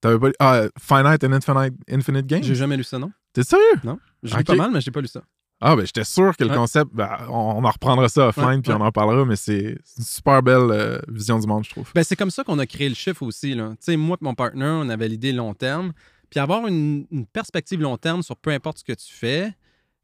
T'avais 0.00 0.18
pas 0.18 0.28
lu... 0.28 0.34
Ah, 0.38 0.62
Finite 0.78 1.24
and 1.24 1.32
Infinite, 1.32 1.74
Infinite 1.90 2.26
Games? 2.26 2.42
J'ai 2.42 2.54
jamais 2.54 2.76
lu 2.76 2.84
ça, 2.84 2.98
non? 2.98 3.10
T'es 3.32 3.42
sérieux? 3.42 3.80
Non. 3.84 3.98
J'ai 4.22 4.34
Ok. 4.34 4.40
lu 4.40 4.44
pas 4.44 4.54
mal, 4.56 4.70
mais 4.70 4.80
j'ai 4.80 4.90
pas 4.90 5.00
lu 5.00 5.08
ça. 5.08 5.22
Ah, 5.60 5.76
ben, 5.76 5.86
j'étais 5.86 6.04
sûr 6.04 6.36
que 6.36 6.44
le 6.44 6.50
Ouais. 6.50 6.56
concept, 6.56 6.90
ben, 6.92 7.08
on, 7.28 7.32
on 7.32 7.64
en 7.64 7.70
reprendra 7.70 8.08
ça 8.08 8.28
offline, 8.28 8.46
Ouais, 8.46 8.60
puis 8.60 8.72
ouais. 8.72 8.78
on 8.78 8.84
en 8.84 8.92
parlera, 8.92 9.24
mais 9.24 9.36
c'est 9.36 9.60
une 9.96 10.04
super 10.04 10.42
belle 10.42 10.70
euh, 10.70 10.98
vision 11.08 11.38
du 11.38 11.46
monde, 11.46 11.64
je 11.64 11.70
trouve. 11.70 11.90
Ben, 11.94 12.04
c'est 12.04 12.16
comme 12.16 12.30
ça 12.30 12.44
qu'on 12.44 12.58
a 12.58 12.66
créé 12.66 12.88
le 12.88 12.94
chiffre 12.94 13.22
aussi. 13.22 13.54
Là. 13.54 13.70
Tu 13.70 13.76
sais, 13.80 13.96
moi 13.96 14.18
et 14.20 14.24
mon 14.24 14.34
partner, 14.34 14.66
on 14.66 14.88
avait 14.90 15.08
l'idée 15.08 15.32
long 15.32 15.54
terme. 15.54 15.92
Puis 16.28 16.40
avoir 16.40 16.66
une, 16.66 17.06
une 17.10 17.26
perspective 17.26 17.80
long 17.80 17.96
terme 17.96 18.22
sur 18.22 18.36
peu 18.36 18.50
importe 18.50 18.78
ce 18.78 18.84
que 18.84 18.92
tu 18.92 19.12
fais. 19.12 19.54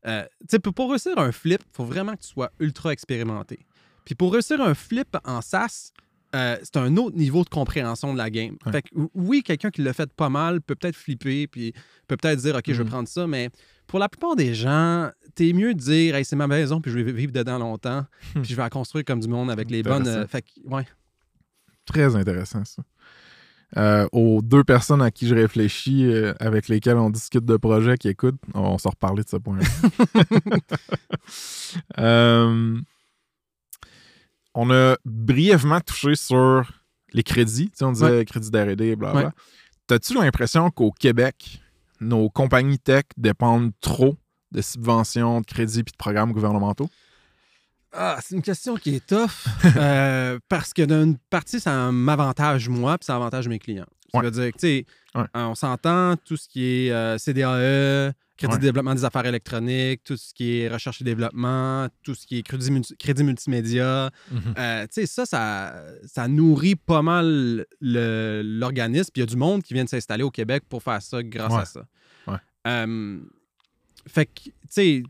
euh, 0.07 0.23
tu 0.41 0.47
sais, 0.51 0.59
pour, 0.61 0.73
pour 0.73 0.91
réussir 0.91 1.19
un 1.19 1.33
flip, 1.33 1.61
il 1.63 1.77
faut 1.77 1.85
vraiment 1.85 2.15
que 2.15 2.23
tu 2.23 2.29
sois 2.29 2.51
ultra 2.61 2.93
expérimenté. 2.93 3.67
Puis 4.05 4.15
pour 4.15 4.33
réussir 4.33 4.61
un 4.63 4.75
flip 4.75 5.15
en 5.25 5.43
SaaS, 5.43 5.93
euh, 6.35 6.57
c'est 6.63 6.77
un 6.77 6.97
autre 6.97 7.17
niveau 7.17 7.45
de 7.45 7.49
compréhension 7.49 8.13
de 8.13 8.19
la 8.19 8.31
game. 8.31 8.57
Ouais. 8.67 8.73
Fait 8.73 8.83
que, 8.83 8.89
oui, 9.15 9.43
quelqu'un 9.43 9.71
qui 9.71 9.83
l'a 9.83 9.93
fait 9.93 10.13
pas 10.13 10.29
mal 10.29 10.61
peut 10.61 10.75
peut-être 10.75 10.97
flipper, 10.97 11.47
puis 11.47 11.73
peut 12.07 12.17
peut-être 12.17 12.41
dire, 12.41 12.55
OK, 12.57 12.63
je 12.67 12.73
vais 12.73 12.85
Mhm. 12.85 12.91
prendre 12.91 13.09
ça, 13.09 13.27
mais 13.27 13.51
pour 13.87 13.99
la 13.99 14.09
plupart 14.09 14.37
des 14.37 14.55
gens, 14.55 15.11
t'es 15.35 15.53
mieux 15.53 15.75
de 15.75 15.81
dire, 15.81 16.15
hey, 16.15 16.25
c'est 16.25 16.37
ma 16.37 16.47
maison, 16.47 16.81
puis 16.81 16.93
je 16.93 16.99
vais 16.99 17.13
vivre 17.13 17.33
dedans 17.33 17.59
longtemps, 17.59 18.05
puis 18.35 18.45
je 18.45 18.55
vais 18.55 18.63
la 18.63 18.71
construire 18.71 19.05
comme 19.05 19.21
du 19.21 19.29
monde 19.29 19.51
avec 19.51 19.71
les 19.71 19.83
bonnes. 19.83 20.07
euh, 20.07 20.27
fait 20.27 20.43
que, 20.43 20.49
ouais. 20.69 20.87
Très 21.87 22.15
intéressant, 22.15 22.65
ça. 22.65 22.83
Euh, 23.77 24.09
aux 24.11 24.43
deux 24.43 24.65
personnes 24.65 25.01
à 25.01 25.13
qui 25.13 25.29
je 25.29 25.35
réfléchis, 25.35 26.05
euh, 26.05 26.35
avec 26.41 26.67
lesquelles 26.69 26.97
on 26.97 27.09
discute 27.09 27.45
de 27.45 27.57
projets 27.57 27.97
qui 27.99 28.09
écoutent, 28.09 28.41
on 28.53 28.79
s'en 28.79 28.91
reparler 28.91 29.23
de 29.23 29.29
ce 29.29 29.37
point-là. 29.37 29.65
On 34.55 34.71
a 34.71 34.97
brièvement 35.05 35.81
touché 35.81 36.15
sur 36.17 36.71
les 37.13 37.23
crédits. 37.23 37.71
Tu 37.71 37.77
sais, 37.79 37.85
on 37.85 37.93
disait 37.93 38.25
crédit 38.25 38.51
d'R&D, 38.51 38.97
blablabla. 38.97 39.29
Ouais. 39.29 39.33
T'as-tu 39.87 40.15
l'impression 40.15 40.71
qu'au 40.71 40.91
Québec, 40.93 41.61
nos 42.01 42.29
compagnies 42.31 42.79
tech 42.79 43.05
dépendent 43.17 43.73
trop 43.81 44.17
de 44.53 44.61
subventions, 44.63 45.41
de 45.41 45.47
crédits 45.47 45.83
puis 45.85 45.93
de 45.93 45.97
programmes 45.97 46.33
gouvernementaux? 46.33 46.89
Ah, 47.93 48.19
c'est 48.23 48.37
une 48.37 48.43
question 48.43 48.77
qui 48.77 48.95
est 48.97 49.07
tough 49.07 49.31
euh, 49.77 50.39
parce 50.49 50.73
que 50.73 50.83
d'une 50.83 51.17
partie, 51.29 51.59
ça 51.59 51.91
m'avantage 51.91 52.69
moi 52.69 52.97
puis 52.99 53.07
ça 53.07 53.17
avantage 53.17 53.49
mes 53.49 53.59
clients. 53.59 53.87
Ça 54.13 54.19
Ouais. 54.19 54.25
veut 54.25 54.31
dire 54.31 54.47
que, 54.53 54.59
tu 54.59 54.67
sais, 54.67 54.87
Ouais. 55.15 55.25
on 55.35 55.55
s'entend 55.57 56.15
tout 56.25 56.37
ce 56.37 56.49
qui 56.49 56.65
est 56.87 56.93
euh, 56.93 57.19
CDAE, 57.19 58.13
crédit 58.41 58.55
Ouais. 58.55 58.59
de 58.59 58.65
développement 58.65 58.95
des 58.95 59.05
affaires 59.05 59.27
électroniques, 59.27 60.03
tout 60.03 60.17
ce 60.17 60.35
qui 60.35 60.59
est 60.59 60.69
recherche 60.69 61.01
et 61.01 61.05
développement, 61.05 61.89
tout 62.03 62.15
ce 62.15 62.27
qui 62.27 62.39
est 62.39 62.43
crédit, 62.43 62.71
multi- 62.73 62.97
crédit 62.97 63.23
multimédia. 63.23 64.11
Euh, 64.59 64.83
tu 64.85 64.89
sais, 64.93 65.07
ça, 65.07 65.27
ça, 65.27 65.75
ça 66.07 66.27
nourrit 66.27 66.75
pas 66.77 67.03
mal 67.03 67.67
l'organisme. 67.81 69.11
Puis 69.13 69.21
il 69.21 69.21
y 69.21 69.23
a 69.23 69.27
du 69.27 69.37
monde 69.37 69.63
qui 69.63 69.75
vient 69.75 69.85
de 69.85 69.89
s'installer 69.89 70.23
au 70.25 70.31
Québec 70.31 70.65
pour 70.69 70.83
faire 70.83 71.01
ça 71.03 71.23
grâce 71.23 71.53
Ouais. 71.53 71.61
à 71.61 71.65
ça. 71.65 71.87
Ouais. 72.27 72.39
Euh, 72.67 73.21
fait 74.09 74.27
que, 74.27 74.41
tu 74.45 74.53
sais, 74.69 75.03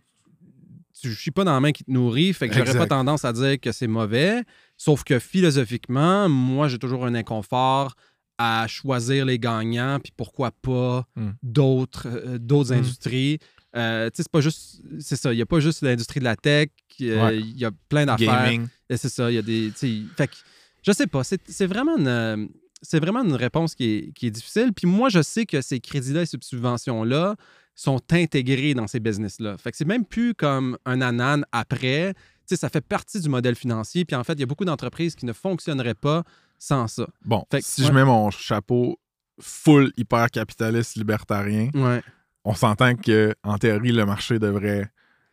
je 1.03 1.11
suis 1.13 1.31
pas 1.31 1.45
dans 1.45 1.55
la 1.55 1.61
main 1.61 1.73
qui 1.73 1.85
te 1.85 1.91
nourrit, 1.91 2.33
fait 2.35 2.49
que 2.49 2.55
j'aurais 2.55 2.77
pas 2.77 2.87
tendance 2.87 3.25
à 3.25 3.33
dire 3.33 3.59
que 3.59 3.73
c'est 3.73 3.87
mauvais. 3.87 4.43
Sauf 4.77 5.03
que 5.05 5.19
philosophiquement, 5.19 6.29
moi, 6.29 6.69
j'ai 6.69 6.79
toujours 6.79 7.07
un 7.07 7.15
inconfort 7.15 7.95
à 8.43 8.67
choisir 8.69 9.27
les 9.27 9.39
gagnants, 9.39 9.99
puis 10.03 10.13
pourquoi 10.17 10.51
pas 10.51 11.07
Mm. 11.17 11.31
d'autres 11.43 12.07
euh, 12.09 12.39
d'autres 12.39 12.75
Mm. 12.75 12.79
industries. 12.79 13.39
Euh, 13.77 14.07
tu 14.11 14.17
sais, 14.17 14.23
c'est 14.23 14.33
pas 14.33 14.41
juste, 14.41 14.81
c'est 14.99 15.17
ça, 15.17 15.33
il 15.33 15.39
y 15.39 15.43
a 15.43 15.47
pas 15.47 15.61
juste 15.61 15.83
l'industrie 15.83 16.21
de 16.21 16.25
la 16.25 16.37
tech, 16.37 16.69
euh, 17.03 17.27
Ouais. 17.27 17.39
il 17.39 17.59
y 17.59 17.65
a 17.67 17.71
plein 17.89 18.07
d'affaires. 18.07 18.45
Gaming. 18.45 18.67
Et 18.89 18.97
c'est 18.97 19.09
ça, 19.11 19.31
il 19.31 19.35
y 19.35 19.39
a 19.39 19.43
des. 19.43 19.71
Fait 20.17 20.27
que, 20.29 20.35
je 20.83 20.93
sais 20.93 21.07
pas, 21.07 21.23
c'est 21.23 21.41
c'est 21.49 21.67
vraiment 21.67 21.97
une. 21.99 22.49
C'est 22.83 22.99
vraiment 22.99 23.23
une 23.23 23.35
réponse 23.35 23.75
qui 23.75 23.85
est, 23.85 24.13
qui 24.15 24.27
est 24.27 24.31
difficile. 24.31 24.73
Puis 24.75 24.87
moi, 24.87 25.11
je 25.11 25.21
sais 25.21 25.45
que 25.45 25.61
ces 25.61 25.81
crédits-là 25.81 26.23
et 26.23 26.27
ces 26.27 26.39
subventions-là 26.41 27.37
sont 27.75 28.01
intégrés 28.11 28.73
dans 28.73 28.87
ces 28.87 29.01
business-là. 29.01 29.59
Fait 29.59 29.71
que 29.71 29.77
c'est 29.77 29.85
même 29.87 30.07
plus 30.07 30.33
comme 30.35 30.79
un 30.87 31.03
anan 31.03 31.43
après. 31.53 32.15
Tu 32.15 32.21
sais, 32.47 32.57
ça 32.57 32.71
fait 32.71 32.81
partie 32.81 33.21
du 33.21 33.29
modèle 33.29 33.55
financier. 33.55 34.07
Puis 34.07 34.17
en 34.17 34.25
fait, 34.25 34.33
il 34.33 34.41
y 34.41 34.43
a 34.45 34.47
beaucoup 34.47 34.65
d'entreprises 34.65 35.15
qui 35.15 35.27
ne 35.27 35.35
fonctionneraient 35.35 35.95
pas 35.95 36.25
sans 36.61 36.87
ça. 36.87 37.09
Bon, 37.25 37.43
Fait 37.51 37.59
que- 37.61 37.67
si 37.67 37.81
ouais. 37.81 37.89
je 37.89 37.93
mets 37.93 38.05
mon 38.05 38.31
chapeau 38.31 39.01
full 39.41 39.91
hyper 39.97 40.31
capitaliste 40.31 40.95
libertarien, 40.97 41.71
Ouais. 41.75 42.03
on 42.45 42.55
s'entend 42.55 42.95
que 42.95 43.35
en 43.43 43.59
théorie, 43.59 43.91
le 43.93 44.05
marché 44.07 44.39
devrait 44.39 44.89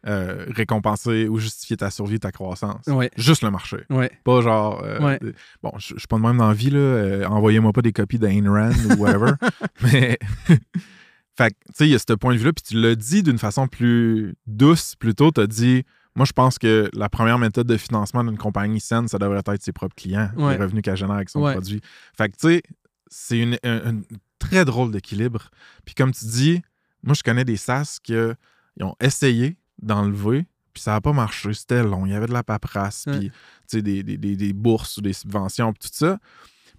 euh, 0.05 0.45
récompenser 0.49 1.27
ou 1.27 1.37
justifier 1.37 1.75
ta 1.75 1.89
survie, 1.89 2.17
ta 2.19 2.31
croissance. 2.31 2.85
Ouais. 2.87 3.09
Juste 3.17 3.41
le 3.41 3.51
marché. 3.51 3.77
Ouais. 3.89 4.09
Pas 4.23 4.39
genre. 4.41 4.81
euh, 4.85 4.99
Ouais. 5.01 5.19
Bon, 5.61 5.71
je 5.79 5.95
suis 5.97 6.07
pas 6.07 6.15
de 6.17 6.21
même 6.21 6.37
dans 6.37 6.47
la 6.47 6.53
vie, 6.53 6.69
là. 6.69 6.79
euh, 6.79 7.25
Envoyez-moi 7.25 7.73
pas 7.73 7.81
des 7.81 7.91
copies 7.91 8.19
d'Ayn 8.19 8.47
Rand 8.49 8.71
ou 8.71 9.01
whatever. 9.01 9.31
mais. 9.81 10.17
fait 11.37 11.49
que, 11.49 11.55
tu 11.67 11.73
sais, 11.73 11.87
il 11.87 11.91
y 11.91 11.95
a 11.95 11.99
ce 11.99 12.13
point 12.13 12.33
de 12.33 12.37
vue-là. 12.39 12.53
Puis 12.53 12.63
tu 12.63 12.79
l'as 12.81 12.95
dit 12.95 13.21
d'une 13.23 13.37
façon 13.39 13.67
plus 13.67 14.35
douce, 14.45 14.95
plutôt. 14.95 15.31
Tu 15.31 15.41
as 15.41 15.47
dit. 15.47 15.83
Moi, 16.17 16.25
je 16.25 16.33
pense 16.33 16.57
que 16.59 16.89
la 16.93 17.07
première 17.07 17.37
méthode 17.37 17.67
de 17.67 17.77
financement 17.77 18.23
d'une 18.23 18.37
compagnie 18.37 18.81
saine, 18.81 19.07
ça 19.07 19.17
devrait 19.19 19.37
être 19.45 19.61
ses 19.63 19.71
propres 19.71 19.95
clients, 19.95 20.29
Ouais. 20.35 20.57
les 20.57 20.63
revenus 20.63 20.81
qu'elle 20.83 20.97
génère 20.97 21.15
avec 21.15 21.29
son 21.29 21.41
Ouais. 21.43 21.53
produit. 21.53 21.79
Fait 22.17 22.27
que, 22.27 22.35
tu 22.35 22.47
sais, 22.49 22.63
c'est 23.07 23.37
une, 23.39 23.57
un, 23.63 23.91
un 23.95 24.01
très 24.39 24.65
drôle 24.65 24.91
d'équilibre. 24.91 25.49
Puis 25.85 25.93
comme 25.95 26.11
tu 26.11 26.25
dis, 26.25 26.61
moi, 27.03 27.13
je 27.13 27.21
connais 27.23 27.45
des 27.45 27.55
SaaS 27.55 27.99
qui 28.03 28.13
euh, 28.15 28.33
ils 28.77 28.83
ont 28.83 28.95
essayé 28.99 29.57
d'enlever, 29.81 30.45
puis 30.73 30.81
ça 30.83 30.91
n'a 30.91 31.01
pas 31.01 31.13
marché. 31.13 31.53
C'était 31.53 31.83
long. 31.83 32.05
Il 32.07 32.11
y 32.11 32.15
avait 32.15 32.25
de 32.27 32.33
la 32.33 32.43
paperasse, 32.43 33.05
Ouais. 33.07 33.19
puis 33.19 33.29
tu 33.29 33.35
sais, 33.67 33.81
des, 33.83 34.01
des- 34.03 34.17
des- 34.17 34.35
des 34.35 34.53
bourses 34.53 34.97
ou 34.97 35.01
des 35.01 35.13
subventions, 35.13 35.71
puis 35.71 35.87
tout 35.89 35.95
ça. 35.95 36.17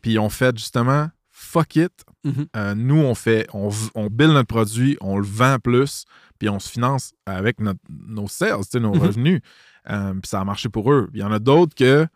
Puis 0.03 0.13
ils 0.13 0.19
ont 0.19 0.29
fait 0.31 0.57
justement 0.59 1.11
fuck 1.41 1.77
it. 1.77 1.93
Mhm. 2.25 2.47
Euh, 2.57 2.75
nous, 2.75 2.97
on 2.97 3.15
fait, 3.15 3.47
on, 3.53 3.71
build 4.11 4.33
notre 4.33 4.49
produit, 4.49 4.97
on 5.01 5.19
le 5.19 5.25
vend 5.25 5.59
plus, 5.63 6.05
puis 6.39 6.49
on 6.49 6.59
se 6.59 6.69
finance 6.69 7.13
avec 7.27 7.61
notre- 7.61 7.79
nos 7.89 8.27
sales, 8.29 8.61
nos 8.75 8.95
Mhm. 8.95 9.01
revenus. 9.01 9.41
Euh, 9.89 10.13
puis 10.15 10.29
ça 10.29 10.41
a 10.41 10.45
marché 10.45 10.69
pour 10.69 10.93
eux. 10.93 11.09
Il 11.15 11.21
y 11.21 11.23
en 11.23 11.33
a 11.33 11.39
d'autres 11.39 11.75
que 11.75 12.07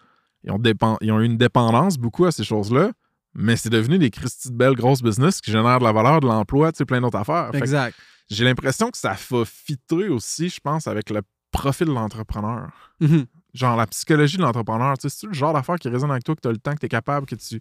ils 0.45 0.51
ont, 0.51 0.59
dépen- 0.59 0.99
ils 1.01 1.13
ont 1.13 1.21
eu 1.21 1.25
une 1.25 1.39
dépendance 1.39 1.97
beaucoup 1.97 2.25
à 2.25 2.33
ces 2.33 2.43
choses-là, 2.45 2.91
mais 3.35 3.57
c'est 3.57 3.71
devenu 3.71 3.99
des 3.99 4.11
Christy 4.11 4.51
de 4.51 4.57
belles 4.57 4.75
grosses 4.75 5.03
business 5.03 5.41
qui 5.41 5.53
génèrent 5.53 5.79
de 5.79 5.85
la 5.85 5.93
valeur, 5.93 6.21
de 6.21 6.27
l'emploi, 6.27 6.73
plein 6.73 7.01
d'autres 7.01 7.19
affaires. 7.19 7.51
Exact. 7.55 7.97
j'ai 8.31 8.45
l'impression 8.45 8.91
que 8.91 8.97
ça 8.99 9.15
va 9.31 9.45
fitrer 9.45 10.09
aussi, 10.09 10.49
je 10.49 10.59
pense, 10.61 10.87
avec 10.87 11.11
le 11.11 11.21
profil 11.51 11.87
de 11.87 11.93
l'entrepreneur. 11.93 12.71
Mhm. 13.01 13.27
Genre 13.55 13.77
la 13.77 13.87
psychologie 13.87 14.37
de 14.39 14.43
l'entrepreneur. 14.43 14.95
C'est 14.99 15.27
le 15.27 15.33
genre 15.35 15.53
d'affaire 15.53 15.77
qui 15.77 15.89
résonne 15.89 16.11
avec 16.11 16.25
toi, 16.25 16.35
que 16.35 16.41
tu 16.41 16.49
as 16.49 16.53
le 16.53 16.57
temps, 16.59 16.73
que 16.75 16.79
tu 16.81 16.87
es 16.87 16.89
capable, 16.89 17.27
que 17.27 17.35
tu. 17.35 17.61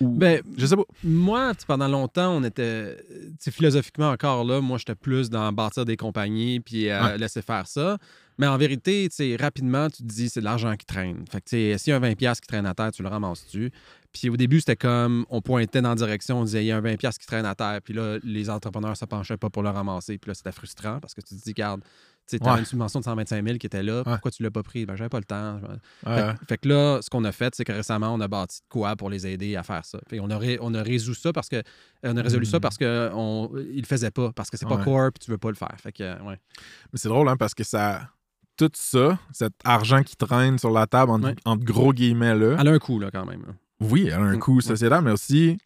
Ou... 0.00 0.08
Ben, 0.16 0.42
je 0.56 0.66
sais 0.66 0.76
pas. 0.76 0.84
Moi, 1.04 1.52
pendant 1.66 1.88
longtemps, 1.88 2.36
on 2.36 2.44
était, 2.44 2.96
philosophiquement 3.50 4.10
encore 4.10 4.44
là, 4.44 4.60
moi, 4.60 4.78
j'étais 4.78 4.94
plus 4.94 5.30
dans 5.30 5.52
bâtir 5.52 5.84
des 5.84 5.96
compagnies 5.96 6.60
puis 6.60 6.88
euh, 6.90 7.02
Ouais. 7.02 7.18
laisser 7.18 7.42
faire 7.42 7.66
ça. 7.66 7.98
Mais 8.38 8.46
en 8.46 8.58
vérité, 8.58 9.08
rapidement, 9.40 9.88
tu 9.88 10.02
te 10.02 10.08
dis, 10.08 10.28
c'est 10.28 10.40
de 10.40 10.44
l'argent 10.44 10.74
qui 10.76 10.84
traîne. 10.84 11.24
Fait 11.30 11.40
que, 11.40 11.48
s'il 11.48 11.90
y 11.90 11.92
a 11.92 11.96
un 11.96 12.00
20$ 12.00 12.16
piastres 12.16 12.42
qui 12.42 12.48
traîne 12.48 12.66
à 12.66 12.74
terre, 12.74 12.92
tu 12.92 13.02
le 13.02 13.08
ramasses-tu? 13.08 13.70
Puis 14.12 14.28
au 14.28 14.36
début, 14.36 14.60
c'était 14.60 14.76
comme, 14.76 15.24
on 15.30 15.40
pointait 15.40 15.80
dans 15.80 15.90
la 15.90 15.94
direction, 15.94 16.40
on 16.40 16.44
disait, 16.44 16.62
il 16.64 16.66
y 16.66 16.72
a 16.72 16.76
un 16.76 16.82
20$ 16.82 16.96
piastres 16.98 17.20
qui 17.20 17.26
traîne 17.26 17.46
à 17.46 17.54
terre. 17.54 17.80
Puis 17.82 17.94
là, 17.94 18.18
les 18.22 18.50
entrepreneurs 18.50 18.96
se 18.96 19.04
penchaient 19.06 19.36
pas 19.38 19.48
pour 19.48 19.62
le 19.62 19.70
ramasser. 19.70 20.18
Puis 20.18 20.28
là, 20.30 20.34
c'était 20.34 20.52
frustrant 20.52 21.00
parce 21.00 21.14
que 21.14 21.20
tu 21.22 21.34
te 21.34 21.42
dis, 21.42 21.50
regarde, 21.50 21.80
tu 22.26 22.36
Ouais. 22.42 22.58
une 22.58 22.64
subvention 22.64 23.00
de 23.00 23.04
125 23.04 23.44
000 23.44 23.58
qui 23.58 23.66
était 23.66 23.82
là, 23.82 24.02
pourquoi 24.04 24.30
tu 24.30 24.42
l'as 24.42 24.50
pas 24.50 24.62
pris? 24.62 24.84
Ben, 24.86 24.96
j'avais 24.96 25.08
pas 25.08 25.18
le 25.18 25.24
temps. 25.24 25.60
Fait, 26.04 26.10
Ouais. 26.10 26.34
que- 26.40 26.46
fait 26.46 26.58
que 26.58 26.68
là, 26.68 26.98
ce 27.02 27.08
qu'on 27.10 27.24
a 27.24 27.32
fait, 27.32 27.54
c'est 27.54 27.64
que 27.64 27.72
récemment, 27.72 28.12
on 28.14 28.20
a 28.20 28.28
bâti 28.28 28.60
de 28.60 28.64
quoi 28.68 28.96
pour 28.96 29.10
les 29.10 29.26
aider 29.26 29.56
à 29.56 29.62
faire 29.62 29.84
ça. 29.84 29.98
Puis 30.08 30.18
on 30.20 30.28
a, 30.30 30.38
ré- 30.38 30.58
on 30.60 30.74
a 30.74 30.82
résolu 30.82 31.14
ça 31.16 31.32
parce 31.32 31.48
que 31.48 31.62
on 32.02 32.16
a 32.16 32.22
résolu 32.22 32.44
ça 32.46 32.58
Mm. 32.58 32.60
parce 32.60 32.76
on, 32.82 33.50
il 33.72 33.80
le 33.80 33.86
faisait 33.86 34.10
pas, 34.10 34.32
parce 34.32 34.50
que 34.50 34.56
c'est 34.56 34.66
pas 34.68 34.76
Ouais. 34.76 34.84
core, 34.84 35.10
puis 35.12 35.24
tu 35.24 35.30
veux 35.30 35.38
pas 35.38 35.48
le 35.50 35.54
faire. 35.56 35.74
Fait 35.78 35.92
que 35.92 36.02
euh, 36.02 36.14
ouais. 36.22 36.38
Mais 36.92 36.98
c'est 36.98 37.08
drôle, 37.08 37.28
hein, 37.28 37.36
parce 37.36 37.54
que 37.54 37.64
ça. 37.64 38.08
Tout 38.58 38.70
ça, 38.72 39.18
cet 39.32 39.52
argent 39.64 40.02
qui 40.02 40.16
traîne 40.16 40.58
sur 40.58 40.70
la 40.70 40.86
table, 40.86 41.10
entre, 41.12 41.26
Ouais. 41.26 41.36
entre 41.44 41.62
gros 41.62 41.92
guillemets, 41.92 42.34
là. 42.34 42.56
Elle 42.58 42.68
a 42.68 42.72
un 42.72 42.78
coût 42.78 42.98
là 42.98 43.10
quand 43.12 43.26
même. 43.26 43.44
Oui, 43.80 44.04
elle 44.06 44.14
a 44.14 44.20
un 44.20 44.36
Mm, 44.36 44.38
coût 44.38 44.56
ouais. 44.56 44.62
sociétal, 44.62 45.02
mais 45.04 45.10
aussi. 45.10 45.58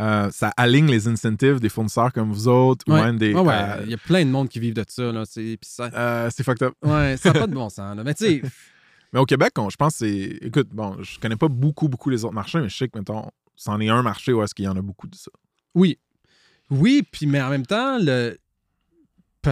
Euh, 0.00 0.30
ça 0.30 0.52
aligne 0.56 0.86
les 0.90 1.08
incentives 1.08 1.58
des 1.60 1.68
fournisseurs 1.68 2.12
comme 2.12 2.30
vous 2.32 2.48
autres, 2.48 2.84
ou 2.88 2.92
Ouais. 2.92 3.04
même 3.04 3.18
des. 3.18 3.34
Ouais, 3.34 3.40
ouais, 3.40 3.54
euh, 3.54 3.80
il 3.84 3.90
y 3.90 3.94
a 3.94 3.98
plein 3.98 4.24
de 4.24 4.30
monde 4.30 4.48
qui 4.48 4.60
vivent 4.60 4.74
de 4.74 4.84
ça 4.88 5.10
là. 5.12 5.24
c'est- 5.24 5.58
ça, 5.62 5.90
euh, 5.94 6.28
c'est 6.34 6.42
fucked 6.44 6.62
up. 6.66 6.74
ouais, 6.82 7.16
ça 7.16 7.32
n'a 7.32 7.40
pas 7.40 7.46
de 7.46 7.54
bon 7.54 7.68
sens. 7.70 7.96
Là. 7.96 8.04
Mais 8.04 8.14
tu 8.14 8.24
sais, 8.26 8.42
Mais 9.12 9.20
au 9.20 9.24
Québec, 9.24 9.52
on- 9.58 9.70
je 9.70 9.76
pense 9.76 9.92
que 9.94 9.98
c'est. 10.00 10.38
Écoute, 10.42 10.68
bon, 10.72 10.96
je 11.02 11.18
connais 11.20 11.36
pas 11.36 11.48
beaucoup, 11.48 11.88
beaucoup 11.88 12.10
les 12.10 12.24
autres 12.24 12.34
marchés, 12.34 12.60
mais 12.60 12.68
je 12.68 12.76
sais 12.76 12.88
que, 12.88 12.98
mettons, 12.98 13.30
c'en 13.54 13.80
est 13.80 13.88
un 13.88 14.02
marché 14.02 14.32
où 14.32 14.42
est-ce 14.42 14.54
qu'il 14.54 14.64
y 14.64 14.68
en 14.68 14.76
a 14.76 14.82
beaucoup 14.82 15.06
de 15.06 15.14
ça. 15.14 15.30
oui, 15.74 15.98
oui, 16.70 17.02
puis 17.10 17.26
mais 17.26 17.40
en 17.40 17.48
même 17.50 17.64
temps 17.64 17.96
le 17.98 18.36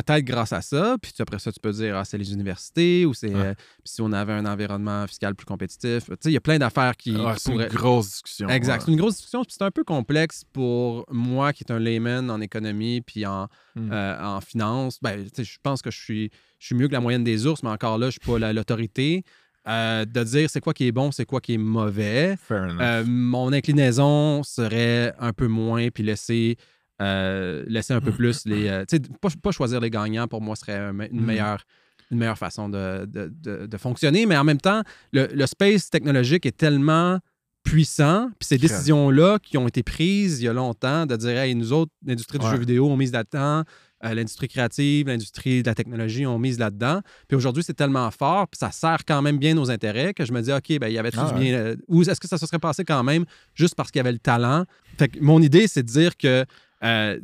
Peut-être 0.03 0.25
grâce 0.25 0.53
à 0.53 0.61
ça, 0.61 0.97
puis 1.01 1.13
après 1.21 1.39
ça, 1.39 1.53
tu 1.53 1.61
peux 1.61 1.71
dire, 1.73 1.97
ah, 1.97 2.05
c'est 2.05 2.19
les 2.19 2.33
universités, 2.33 3.07
ou 3.07 3.15
c'est 3.15 3.29
Ouais. 3.35 3.41
euh, 3.41 3.55
puis 3.55 3.85
si 3.95 4.01
on 4.03 4.13
avait 4.13 4.33
un 4.33 4.45
environnement 4.45 5.07
fiscal 5.07 5.35
plus 5.37 5.45
compétitif. 5.47 6.05
Tu 6.07 6.13
sais, 6.21 6.31
il 6.31 6.33
y 6.33 6.37
a 6.37 6.41
plein 6.41 6.59
d'affaires 6.59 6.97
qui, 6.97 7.13
qui 7.15 7.21
c'est 7.39 7.53
pourraient- 7.53 7.69
une 7.69 7.73
grosse 7.75 8.07
discussion. 8.11 8.49
Exact. 8.49 8.79
ouais. 8.81 8.83
C'est 8.87 8.91
une 8.93 8.99
grosse 8.99 9.15
discussion. 9.15 9.43
puis 9.45 9.55
C'est 9.57 9.65
un 9.65 9.71
peu 9.71 9.85
complexe 9.85 10.43
pour 10.53 11.07
moi 11.11 11.53
qui 11.53 11.63
est 11.63 11.73
un 11.73 11.79
layman 11.79 12.31
en 12.31 12.41
économie 12.41 13.01
puis 13.03 13.25
en, 13.27 13.49
Hmm. 13.77 13.91
euh, 13.93 14.23
en 14.23 14.41
finance. 14.41 14.99
Ben, 15.03 15.23
tu 15.25 15.31
sais, 15.37 15.45
je 15.45 15.59
pense 15.63 15.81
que 15.83 15.91
je 15.91 15.99
suis, 16.01 16.31
je 16.59 16.67
suis 16.67 16.75
mieux 16.75 16.89
que 16.89 16.93
la 16.93 17.01
moyenne 17.01 17.25
des 17.25 17.47
ours, 17.47 17.63
mais 17.63 17.71
encore 17.71 17.99
là, 17.99 18.07
je 18.07 18.19
suis 18.21 18.21
pas 18.33 18.39
la- 18.39 18.53
l'autorité. 18.53 19.23
euh, 19.67 20.05
de 20.05 20.23
dire 20.25 20.51
c'est 20.51 20.61
quoi 20.61 20.75
qui 20.75 20.87
est 20.87 20.93
bon, 20.93 21.11
c'est 21.11 21.25
quoi 21.25 21.41
qui 21.41 21.55
est 21.55 21.59
mauvais. 21.59 22.37
Fair 22.37 22.65
enough. 22.65 23.07
Mon 23.09 23.51
inclinaison 23.51 24.43
serait 24.43 25.15
un 25.19 25.33
peu 25.33 25.47
moins, 25.47 25.89
puis 25.89 26.03
laisser, 26.05 26.59
euh, 27.03 27.65
laisser 27.67 27.93
un 27.95 28.01
peu 28.01 28.13
plus 28.13 28.45
les. 28.47 28.69
euh, 28.69 28.85
tu 28.89 28.97
sais, 28.97 29.03
pas, 29.21 29.29
pas 29.43 29.51
choisir 29.51 29.81
les 29.81 29.91
gagnants, 29.91 30.29
pour 30.29 30.41
moi, 30.41 30.55
serait 30.57 30.79
une, 30.79 30.93
Mhm. 30.97 31.25
meilleure, 31.25 31.65
une 32.11 32.19
meilleure 32.19 32.39
façon 32.39 32.69
de, 32.69 33.05
de- 33.07 33.33
de- 33.43 33.67
de 33.67 33.77
fonctionner. 33.77 34.27
Mais 34.27 34.37
en 34.37 34.45
même 34.45 34.61
temps, 34.61 34.83
le, 35.13 35.27
le 35.33 35.47
space 35.47 35.91
technologique 35.91 36.47
est 36.47 36.57
tellement 36.57 37.19
puissant, 37.65 38.29
puis 38.39 38.47
ces 38.47 38.59
décisions-là 38.59 39.39
qui 39.43 39.57
ont 39.57 39.67
été 39.67 39.83
prises 39.83 40.41
il 40.41 40.45
y 40.45 40.49
a 40.49 40.53
longtemps, 40.53 41.07
de 41.07 41.17
dire, 41.17 41.31
hey, 41.39 41.55
nous 41.55 41.73
autres, 41.73 41.91
l'industrie 42.05 42.39
du 42.39 42.45
Ouais. 42.45 42.51
jeu 42.53 42.59
vidéo, 42.59 42.87
on 42.91 42.97
mise 42.97 43.11
là-dedans, 43.11 43.65
euh, 44.05 44.13
l'industrie 44.15 44.49
créative, 44.49 45.07
l'industrie 45.09 45.63
de 45.63 45.67
la 45.69 45.75
technologie, 45.75 46.27
on 46.27 46.39
mise 46.39 46.59
là-dedans. 46.59 47.01
Puis 47.27 47.37
aujourd'hui, 47.37 47.63
c'est 47.63 47.73
tellement 47.73 48.11
fort, 48.11 48.49
puis 48.49 48.59
ça 48.59 48.71
sert 48.71 48.99
quand 49.09 49.23
même 49.23 49.39
bien 49.39 49.55
nos 49.55 49.71
intérêts 49.71 50.13
que 50.13 50.27
je 50.27 50.33
me 50.33 50.43
dis, 50.43 50.53
OK, 50.53 50.79
ben, 50.79 50.89
il 50.89 50.93
y 50.93 50.99
avait 50.99 51.11
tout 51.11 51.21
Ah 51.23 51.33
bien. 51.33 51.55
euh, 51.55 51.77
ou 51.89 52.03
est-ce 52.03 52.21
que 52.21 52.29
ça 52.29 52.37
se 52.37 52.45
serait 52.47 52.59
passé 52.59 52.85
quand 52.85 53.03
même 53.03 53.25
juste 53.55 53.75
parce 53.77 53.91
qu'il 53.91 53.99
y 53.99 54.01
avait 54.01 54.13
le 54.13 54.19
talent? 54.19 54.67
Fait 54.99 55.09
que 55.09 55.19
mon 55.21 55.41
idée, 55.41 55.67
c'est 55.67 55.83
de 55.83 55.89
dire 55.89 56.19
que 56.19 56.45
euh, 56.85 57.19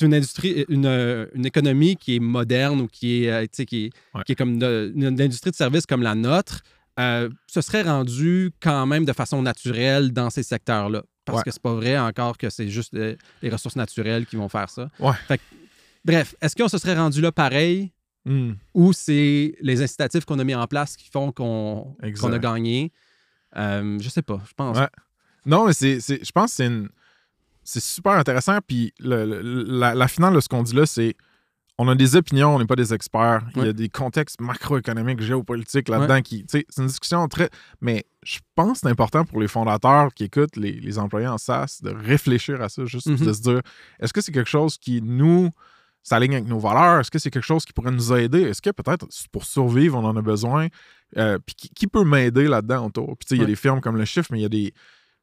une 0.00 0.12
industrie, 0.14 0.64
une, 0.68 0.84
euh, 0.86 1.26
une 1.34 1.46
économie 1.46 1.96
qui 1.96 2.16
est 2.16 2.20
moderne 2.20 2.80
ou 2.82 2.86
qui 2.86 3.24
est, 3.24 3.30
euh, 3.30 3.46
qui 3.46 3.90
Ouais. 4.14 4.22
qui 4.26 4.32
est 4.32 4.34
comme 4.34 4.58
de- 4.58 4.92
une, 4.94 5.04
une 5.04 5.20
industrie 5.20 5.50
de 5.50 5.56
services 5.56 5.86
comme 5.86 6.02
la 6.02 6.14
nôtre, 6.14 6.60
euh, 7.00 7.28
se 7.46 7.60
serait 7.62 7.82
rendue 7.82 8.50
quand 8.60 8.84
même 8.86 9.04
de 9.04 9.12
façon 9.12 9.40
naturelle 9.42 10.12
dans 10.12 10.28
ces 10.30 10.42
secteurs-là. 10.42 11.02
Parce 11.24 11.38
Ouais. 11.38 11.44
que 11.44 11.50
c'est 11.50 11.62
pas 11.62 11.74
vrai 11.74 11.98
encore 11.98 12.36
que 12.38 12.50
c'est 12.50 12.68
juste 12.68 12.92
les 12.94 13.48
ressources 13.50 13.76
naturelles 13.76 14.26
qui 14.26 14.36
vont 14.36 14.48
faire 14.48 14.68
ça. 14.70 14.88
Ouais. 15.00 15.12
Fait 15.26 15.38
que, 15.38 15.42
bref, 16.04 16.34
est-ce 16.40 16.54
qu'on 16.54 16.68
se 16.68 16.78
serait 16.78 16.96
rendu 16.96 17.20
là 17.20 17.32
pareil 17.32 17.90
Hmm. 18.28 18.54
ou 18.74 18.92
c'est 18.92 19.54
les 19.60 19.82
incitatifs 19.82 20.24
qu'on 20.24 20.38
a 20.40 20.44
mis 20.44 20.54
en 20.54 20.66
place 20.66 20.96
qui 20.96 21.08
font 21.10 21.30
qu'on 21.32 21.96
qu'on 22.20 22.32
a 22.32 22.38
gagné? 22.40 22.92
Euh, 23.56 23.98
je 24.00 24.08
sais 24.08 24.22
pas, 24.22 24.42
je 24.48 24.52
pense. 24.54 24.76
Non, 25.44 25.66
mais 25.66 25.72
c'est- 25.72 26.00
je 26.00 26.32
pense 26.32 26.50
que 26.50 26.56
c'est 26.56 26.66
une. 26.66 26.88
C'est 27.68 27.82
super 27.82 28.12
intéressant. 28.12 28.58
Puis 28.66 28.94
le- 29.00 29.24
le- 29.26 29.62
la, 29.64 29.94
la 29.94 30.08
finale 30.08 30.34
de 30.34 30.40
ce 30.40 30.48
qu'on 30.48 30.62
dit 30.62 30.74
là, 30.74 30.86
c'est 30.86 31.16
on 31.78 31.88
a 31.88 31.94
des 31.94 32.16
opinions, 32.16 32.54
on 32.54 32.58
n'est 32.58 32.64
pas 32.66 32.74
des 32.76 32.94
experts. 32.94 33.42
Il 33.56 33.64
y 33.64 33.68
a 33.68 33.72
des 33.74 33.90
contextes 33.90 34.40
macroéconomiques, 34.40 35.20
géopolitiques 35.20 35.88
là-dedans 35.90 36.22
qui. 36.22 36.46
C'est 36.48 36.64
une 36.78 36.86
discussion 36.86 37.28
très. 37.28 37.50
Mais 37.82 38.04
je 38.22 38.38
pense 38.54 38.72
que 38.74 38.78
c'est 38.84 38.88
important 38.88 39.24
pour 39.26 39.40
les 39.40 39.48
fondateurs 39.48 40.14
qui 40.14 40.24
écoutent 40.24 40.56
les, 40.56 40.72
les 40.72 40.98
employés 40.98 41.26
en 41.28 41.36
SaaS 41.36 41.80
de 41.82 41.90
réfléchir 41.90 42.62
à 42.62 42.70
ça, 42.70 42.86
juste 42.86 43.08
Mhm. 43.08 43.26
de 43.26 43.32
se 43.34 43.42
dire 43.42 43.60
est-ce 44.00 44.14
que 44.14 44.22
c'est 44.22 44.32
quelque 44.32 44.48
chose 44.48 44.78
qui 44.78 45.02
nous 45.02 45.50
s'aligne 46.02 46.36
avec 46.36 46.46
nos 46.48 46.58
valeurs? 46.60 47.00
Est-ce 47.00 47.10
que 47.10 47.18
c'est 47.18 47.30
quelque 47.30 47.42
chose 47.44 47.64
qui 47.66 47.74
pourrait 47.74 47.90
nous 47.90 48.12
aider? 48.14 48.40
Est-ce 48.42 48.62
que 48.62 48.70
peut-être 48.70 49.06
pour 49.30 49.44
survivre, 49.44 49.98
on 49.98 50.04
en 50.04 50.16
a 50.16 50.22
besoin? 50.22 50.68
Euh, 51.18 51.38
puis 51.44 51.54
qui, 51.56 51.68
qui 51.68 51.86
peut 51.88 52.04
m'aider 52.04 52.48
là-dedans 52.48 52.86
autour? 52.86 53.18
Puis 53.18 53.26
tu 53.26 53.28
sais, 53.30 53.34
il 53.34 53.38
y 53.38 53.40
a 53.42 53.44
Ouais. 53.44 53.50
des 53.50 53.56
firmes 53.56 53.80
comme 53.82 53.96
le 53.98 54.04
Chiffre, 54.06 54.28
mais 54.32 54.38
il 54.38 54.42
y 54.42 54.46
a 54.46 54.48
des. 54.48 54.72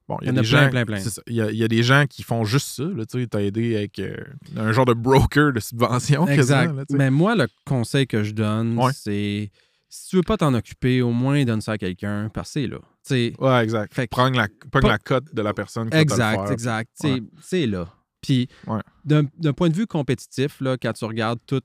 Bon, 0.10 0.18
il 0.22 0.26
y 0.26 0.30
a, 0.30 0.32
des 0.34 0.42
plein, 0.42 0.44
gens, 0.66 0.70
plein, 0.70 0.86
plein. 0.86 1.00
ça. 1.00 1.22
Il 1.28 1.36
y, 1.36 1.42
a, 1.42 1.50
il 1.50 1.56
y 1.58 1.64
a 1.64 1.68
des 1.70 1.82
gens 1.82 2.06
qui 2.10 2.24
font 2.24 2.44
juste 2.44 2.68
ça. 2.68 2.84
Tu 3.10 3.22
sais, 3.22 3.28
t'as 3.28 3.40
aidé 3.42 3.78
avec 3.78 4.00
euh, 4.00 4.18
un 4.58 4.72
genre 4.74 4.86
de 4.86 4.94
broker 4.94 5.54
de 5.54 5.60
subvention. 5.62 6.28
Exact. 6.28 6.74
là. 6.76 6.84
Mais 6.90 7.10
moi, 7.10 7.36
le 7.36 7.48
conseil 7.66 8.06
que 8.06 8.22
je 8.24 8.32
donne, 8.34 8.78
Ouais. 8.78 8.92
c'est 8.94 9.50
si 9.90 10.10
tu 10.10 10.16
veux 10.18 10.24
pas 10.24 10.38
t'en 10.38 10.54
occuper, 10.56 11.02
au 11.02 11.12
moins 11.12 11.46
donne 11.46 11.62
ça 11.62 11.74
à 11.74 11.78
quelqu'un, 11.78 12.30
parce 12.34 12.50
que 12.50 12.54
c'est 12.62 12.68
là. 12.68 12.78
Tu 12.80 12.84
sais, 13.04 13.34
Ouais, 13.40 13.64
exact. 13.64 13.94
Fait 13.94 14.08
que- 14.08 14.10
Prendre 14.12 14.36
la, 14.36 14.48
prendre 14.72 14.88
Pas- 14.88 14.94
la 14.94 14.98
cote 14.98 15.34
de 15.34 15.42
la 15.42 15.54
personne 15.54 15.90
qui 15.90 15.96
va 15.96 16.04
te 16.04 16.10
le 16.10 16.14
Exact, 16.14 16.36
faire. 16.44 16.52
exact. 16.52 16.92
Ouais. 17.04 17.24
C'est- 17.42 17.68
là. 17.68 17.88
Puis, 18.22 18.48
Ouais. 18.68 18.80
d'un 19.06 19.54
point 19.54 19.70
de 19.70 19.76
vue 19.76 19.86
compétitif, 19.88 20.60
là, 20.62 20.78
quand 20.82 20.94
tu 20.94 21.06
regardes 21.06 21.40
tout, 21.46 21.62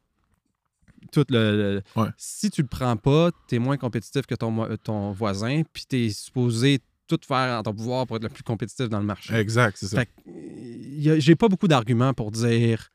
tout 1.12 1.24
le. 1.30 1.56
le- 1.96 2.00
Ouais. 2.00 2.08
Si 2.16 2.50
tu 2.50 2.62
le 2.62 2.68
prends 2.68 2.96
pas, 2.96 3.30
tu 3.48 3.54
es 3.54 3.58
moins 3.58 3.76
compétitif 3.76 4.26
que 4.26 4.34
ton, 4.34 4.68
ton 4.82 5.12
voisin, 5.12 5.62
puis 5.72 5.84
tu 5.88 5.96
es 6.06 6.10
supposé 6.10 6.80
tout 7.08 7.18
faire 7.26 7.58
en 7.58 7.62
ton 7.62 7.74
pouvoir 7.74 8.06
pour 8.06 8.16
être 8.16 8.22
le 8.22 8.28
plus 8.28 8.42
compétitif 8.44 8.88
dans 8.88 9.00
le 9.00 9.04
marché. 9.06 9.34
Exact, 9.34 9.76
c'est 9.78 9.86
ça. 9.88 10.00
A- 10.02 11.18
j'ai 11.18 11.34
pas 11.36 11.48
beaucoup 11.48 11.68
d'arguments 11.68 12.12
pour 12.14 12.30
dire 12.30 12.90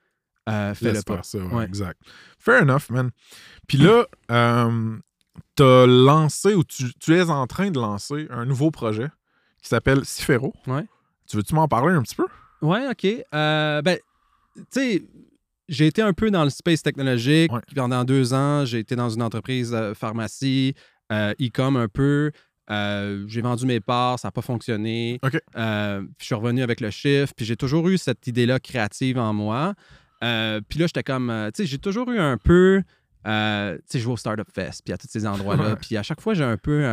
euh, 0.50 0.74
fais-le 0.76 1.02
pas. 1.04 1.16
faire 1.16 1.26
ça, 1.26 1.38
ouais, 1.40 1.54
Ouais. 1.54 1.66
exact. 1.66 2.00
Fair 2.40 2.62
enough, 2.64 2.90
man. 2.90 3.12
Puis 3.68 3.78
là, 3.78 4.06
euh, 4.32 4.98
t'as 5.56 5.86
lancé 5.88 6.54
ou 6.54 6.64
tu, 6.64 6.94
tu 7.00 7.16
es 7.16 7.30
en 7.30 7.48
train 7.48 7.72
de 7.72 7.80
lancer 7.80 8.28
un 8.30 8.46
nouveau 8.46 8.70
projet 8.72 9.08
qui 9.62 9.70
s'appelle 9.70 10.04
Cifero. 10.06 10.54
Ouais. 10.68 10.86
Tu 11.28 11.38
veux-tu 11.38 11.56
m'en 11.56 11.68
parler 11.68 11.94
un 11.96 12.02
petit 12.02 12.16
peu? 12.16 12.26
Ouais, 12.62 12.88
OK. 12.90 13.06
Euh, 13.34 13.82
ben, 13.82 13.98
tu 14.56 14.64
sais, 14.72 15.04
j'ai 15.70 15.88
été 15.88 16.02
un 16.02 16.12
peu 16.12 16.30
dans 16.30 16.44
le 16.44 16.50
space 16.50 16.84
technologique 16.84 17.52
Ouais. 17.54 17.62
pendant 17.74 18.04
deux 18.04 18.34
ans. 18.34 18.66
J'ai 18.66 18.80
été 18.80 18.98
dans 18.98 19.10
une 19.10 19.22
entreprise 19.22 19.72
de 19.72 19.94
pharmacie, 19.94 20.76
euh, 21.14 21.34
e-com 21.42 21.78
un 21.78 21.88
peu. 21.88 22.32
Euh, 22.70 23.26
j'ai 23.28 23.42
vendu 23.42 23.66
mes 23.66 23.80
parts, 23.80 24.20
ça 24.20 24.30
n'a 24.30 24.32
pas 24.32 24.42
fonctionné. 24.42 25.20
Euh, 25.58 26.02
puis 26.02 26.16
je 26.20 26.26
suis 26.26 26.36
revenu 26.36 26.64
avec 26.64 26.80
le 26.80 26.90
chiffre, 26.90 27.34
puis 27.36 27.46
j'ai 27.46 27.58
toujours 27.58 27.88
eu 27.90 27.98
cette 27.98 28.26
idée-là 28.28 28.60
créative 28.60 29.18
en 29.18 29.34
moi. 29.34 29.74
Euh, 30.24 30.62
puis 30.68 30.80
là, 30.80 30.88
j'étais 30.88 31.04
comme, 31.04 31.32
tu 31.54 31.64
sais, 31.64 31.70
j'ai 31.70 31.78
toujours 31.78 32.10
eu 32.12 32.20
un 32.20 32.38
peu, 32.38 32.82
tu 33.26 33.30
sais, 33.30 34.00
je 34.00 34.06
vais 34.06 34.12
au 34.12 34.18
Startup 34.18 34.48
Fest, 34.54 34.82
puis 34.86 34.94
à 34.94 34.98
tous 34.98 35.08
ces 35.10 35.26
endroits-là. 35.28 35.76
Puis 35.76 35.98
à 35.98 36.04
chaque 36.04 36.22
fois, 36.22 36.34
j'ai 36.34 36.46
un 36.46 36.58
peu 36.58 36.86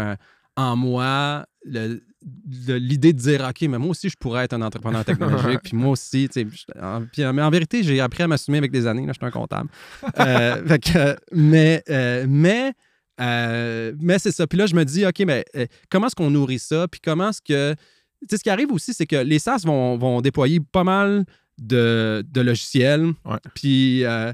en 0.57 0.77
moi 0.77 1.47
l'idée 1.65 3.13
de 3.13 3.19
dire, 3.19 3.47
OK, 3.49 3.63
mais 3.63 3.79
moi 3.79 3.91
aussi, 3.91 4.09
je 4.09 4.17
pourrais 4.19 4.45
être 4.45 4.53
un 4.55 4.63
entrepreneur 4.63 5.05
technologique, 5.07 5.61
puis 5.63 5.77
moi 5.77 5.93
aussi, 5.93 6.29
tu 6.29 6.43
sais, 6.43 6.47
en, 6.83 7.03
puis, 7.03 7.23
mais 7.33 7.43
en 7.43 7.51
vérité, 7.51 7.85
j'ai 7.85 8.01
appris 8.01 8.25
à 8.25 8.29
m'assumer 8.29 8.59
avec 8.59 8.73
des 8.73 8.89
années, 8.89 9.07
là, 9.07 9.13
je 9.13 9.19
suis 9.19 9.27
un 9.27 9.31
comptable. 9.31 9.71
Fait 10.17 10.79
que, 10.81 11.17
mais, 11.33 11.85
mais, 12.27 12.73
euh, 13.21 13.93
mais 14.01 14.19
c'est 14.19 14.33
ça. 14.33 14.47
Puis 14.47 14.59
là, 14.59 14.67
je 14.67 14.75
me 14.75 14.85
dis, 14.85 15.05
OK, 15.07 15.21
mais 15.27 15.45
euh, 15.57 15.67
comment 15.91 16.07
est-ce 16.07 16.15
qu'on 16.17 16.31
nourrit 16.31 16.59
ça? 16.59 16.87
Puis 16.89 17.01
comment 17.03 17.31
est-ce 17.31 17.43
que. 17.43 17.75
Tu 18.23 18.27
sais, 18.31 18.37
ce 18.39 18.43
qui 18.43 18.51
arrive 18.51 18.71
aussi, 18.73 18.93
c'est 18.95 19.07
que 19.07 19.17
les 19.17 19.39
SaaS 19.39 19.63
vont, 19.65 19.97
vont 19.97 20.21
déployer 20.21 20.61
pas 20.61 20.85
mal 20.85 21.25
de, 21.59 22.25
de 22.31 22.41
logiciels. 22.43 23.13
Ouais. 23.25 23.39
Puis 23.55 24.05
euh, 24.05 24.33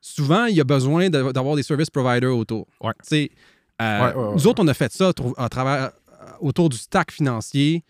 souvent, 0.00 0.44
il 0.46 0.54
y 0.56 0.60
a 0.60 0.64
besoin 0.64 1.08
de- 1.10 1.32
d'avoir 1.32 1.56
des 1.56 1.62
service 1.64 1.90
providers 1.90 2.36
autour. 2.36 2.66
Ouais. 2.80 2.92
Tu 3.02 3.08
sais, 3.08 3.30
Ouais, 3.78 4.14
nous 4.34 4.46
autres, 4.46 4.62
on 4.62 4.68
a 4.68 4.74
fait 4.74 4.90
ça 4.92 5.12
à 5.36 5.48
travers, 5.48 5.90
autour 6.40 6.68
du 6.70 6.76
stack 6.78 7.10
financier. 7.10 7.84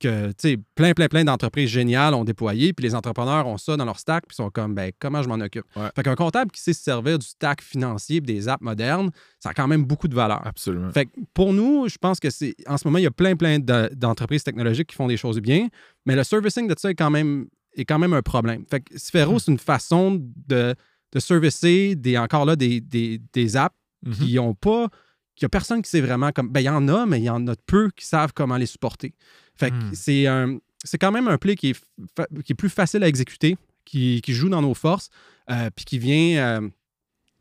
Que, 0.00 0.32
plein, 0.74 0.92
plein, 0.94 1.08
plein 1.08 1.24
d'entreprises 1.24 1.68
géniales 1.70 2.14
ont 2.14 2.24
déployé, 2.24 2.72
puis 2.72 2.84
les 2.84 2.94
entrepreneurs 2.94 3.46
ont 3.46 3.58
ça 3.58 3.76
dans 3.76 3.84
leur 3.84 3.98
stack, 3.98 4.26
puis 4.26 4.34
sont 4.34 4.50
comme, 4.50 4.74
ben, 4.74 4.90
comment 4.98 5.22
je 5.22 5.28
m'en 5.28 5.36
occupe? 5.36 5.64
Ouais. 5.76 5.88
Fait 5.94 6.02
qu'un 6.02 6.14
comptable 6.16 6.50
qui 6.50 6.60
sait 6.60 6.72
se 6.72 6.82
servir 6.82 7.18
du 7.18 7.26
stack 7.26 7.62
financier 7.62 8.20
des 8.20 8.48
apps 8.48 8.62
modernes, 8.62 9.10
ça 9.38 9.50
a 9.50 9.54
quand 9.54 9.68
même 9.68 9.84
beaucoup 9.84 10.08
de 10.08 10.14
valeur. 10.14 10.44
Absolument. 10.46 10.90
Fait 10.90 11.06
que 11.06 11.10
pour 11.34 11.52
nous, 11.52 11.88
je 11.88 11.98
pense 11.98 12.18
que 12.18 12.30
c'est. 12.30 12.54
En 12.66 12.76
ce 12.78 12.86
moment, 12.88 12.98
il 12.98 13.04
y 13.04 13.06
a 13.06 13.10
plein, 13.12 13.36
plein 13.36 13.58
de- 13.58 13.90
d'entreprises 13.94 14.42
technologiques 14.42 14.88
qui 14.88 14.96
font 14.96 15.06
des 15.06 15.16
choses 15.16 15.38
bien, 15.40 15.68
mais 16.06 16.16
le 16.16 16.24
servicing 16.24 16.66
de 16.66 16.74
ça 16.78 16.90
est 16.90 16.94
quand 16.94 17.10
même, 17.10 17.46
est 17.76 17.84
quand 17.84 17.98
même 17.98 18.12
un 18.14 18.22
problème. 18.22 18.64
Fait 18.68 18.80
que 18.80 18.98
Sphero, 18.98 19.38
c'est 19.38 19.52
une 19.52 19.58
façon 19.58 20.18
de, 20.48 20.74
de 21.12 21.20
servicer 21.20 21.94
des, 21.94 22.16
encore 22.18 22.44
là 22.44 22.56
des, 22.56 22.80
des, 22.80 23.20
des 23.32 23.56
apps 23.56 23.76
Mhm. 24.02 24.12
qui 24.14 24.38
ont 24.38 24.54
pas. 24.54 24.88
qu'il 25.36 25.44
y 25.44 25.46
a 25.46 25.50
personne 25.50 25.82
qui 25.82 25.90
sait 25.90 26.00
vraiment 26.00 26.32
comme. 26.32 26.48
Ben, 26.48 26.60
il 26.60 26.64
y 26.64 26.68
en 26.70 26.88
a, 26.88 27.04
mais 27.04 27.18
il 27.20 27.24
y 27.24 27.28
en 27.30 27.46
a 27.48 27.54
peu 27.66 27.90
qui 27.94 28.06
savent 28.06 28.32
comment 28.34 28.56
les 28.56 28.64
supporter. 28.64 29.12
Fait 29.60 29.70
que 29.70 29.76
Hmm. 29.76 29.94
c'est 29.94 30.26
un. 30.26 30.58
C'est 30.82 30.96
quand 30.98 31.12
même 31.12 31.28
un 31.28 31.36
play 31.38 31.54
qui 31.56 31.70
est, 31.70 31.80
fa- 32.16 32.26
qui 32.44 32.52
est 32.52 32.56
plus 32.56 32.70
facile 32.70 33.04
à 33.04 33.08
exécuter, 33.08 33.58
qui, 33.84 34.22
qui 34.22 34.32
joue 34.32 34.48
dans 34.48 34.62
nos 34.62 34.72
forces, 34.74 35.10
euh, 35.50 35.68
puis 35.76 35.84
qui 35.84 35.98
vient, 35.98 36.62
euh, 36.62 36.68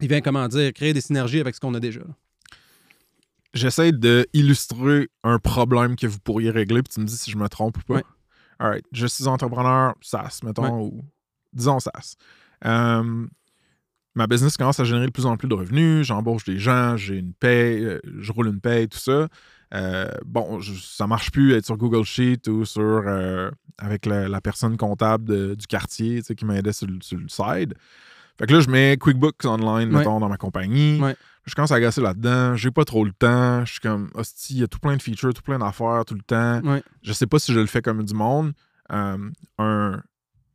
il 0.02 0.10
vient, 0.10 0.20
comment 0.20 0.46
dire, 0.50 0.74
créer 0.74 0.92
des 0.94 1.00
synergies 1.02 1.40
avec 1.40 1.56
ce 1.56 1.62
qu'on 1.62 1.74
a 1.74 1.80
déjà. 1.80 2.02
J'essaie 3.54 3.92
de 3.92 4.28
illustrer 4.34 5.10
un 5.24 5.40
problème 5.40 5.96
que 5.96 6.06
vous 6.06 6.20
pourriez 6.20 6.52
régler, 6.52 6.84
puis 6.84 6.94
tu 6.94 7.00
me 7.00 7.06
dis 7.06 7.18
si 7.18 7.32
je 7.32 7.38
me 7.38 7.48
trompe 7.50 7.78
ou 7.78 7.82
pas. 7.82 7.94
Ouais. 7.96 8.04
All 8.60 8.70
right. 8.72 8.86
Je 8.92 9.08
suis 9.08 9.28
entrepreneur 9.28 9.96
SaaS, 10.02 10.42
mettons, 10.44 10.64
Ouais. 10.64 10.84
ou 10.84 11.04
disons 11.54 11.80
SaaS. 11.80 12.16
Euh, 12.66 13.26
ma 14.16 14.28
business 14.28 14.56
commence 14.58 14.80
à 14.80 14.84
générer 14.84 15.08
de 15.08 15.12
plus 15.12 15.26
en 15.26 15.36
plus 15.38 15.48
de 15.48 15.56
revenus. 15.56 16.06
J'embauche 16.06 16.44
des 16.44 16.60
gens, 16.60 16.96
j'ai 16.96 17.16
une 17.18 17.34
paye, 17.34 17.88
je 18.20 18.32
roule 18.32 18.48
une 18.50 18.60
paye, 18.62 18.88
tout 18.88 19.00
ça. 19.00 19.30
Euh, 19.74 20.10
bon, 20.26 20.60
je- 20.60 20.74
ça 20.82 21.06
marche 21.08 21.32
plus 21.32 21.54
être 21.54 21.66
sur 21.66 21.78
Google 21.78 22.04
Sheet 22.04 22.48
ou 22.48 22.66
sur 22.66 22.82
euh, 22.82 23.52
avec 23.78 24.06
la, 24.08 24.28
la 24.28 24.42
personne 24.42 24.78
comptable 24.78 25.26
de- 25.26 25.56
du 25.56 25.68
quartier 25.68 26.18
tu 26.22 26.26
sais, 26.28 26.36
qui 26.36 26.46
m'aidait 26.46 26.74
sur, 26.74 26.88
le- 26.88 27.00
sur 27.02 27.18
le 27.20 27.28
side. 27.30 27.76
Fait 28.40 28.48
que 28.48 28.54
là, 28.54 28.62
je 28.62 28.70
mets 28.70 28.98
QuickBooks 28.98 29.46
Online, 29.46 29.90
Ouais. 29.92 30.00
mettons, 30.00 30.20
dans 30.20 30.30
ma 30.30 30.38
compagnie. 30.38 31.00
Ouais. 31.02 31.16
Je 31.46 31.56
commence 31.56 31.72
à 31.72 31.76
agacer 31.76 32.02
là-dedans. 32.02 32.56
J'ai 32.56 32.72
pas 32.72 32.86
trop 32.86 33.04
le 33.06 33.12
temps. 33.12 33.66
Je 33.66 33.72
suis 33.74 33.80
comme, 33.82 34.10
hostie, 34.14 34.56
il 34.56 34.60
y 34.60 34.64
a 34.64 34.68
tout 34.68 34.80
plein 34.80 34.96
de 34.96 35.02
features, 35.02 35.34
tout 35.34 35.42
plein 35.42 35.60
d'affaires 35.60 36.04
tout 36.06 36.14
le 36.16 36.22
temps. 36.22 36.62
Ouais. 36.64 36.82
Je 37.04 37.12
sais 37.14 37.28
pas 37.28 37.38
si 37.40 37.54
je 37.54 37.60
le 37.60 37.66
fais 37.66 37.82
comme 37.82 38.04
du 38.04 38.14
monde. 38.14 38.54
Euh, 38.92 39.18
un, 39.58 40.02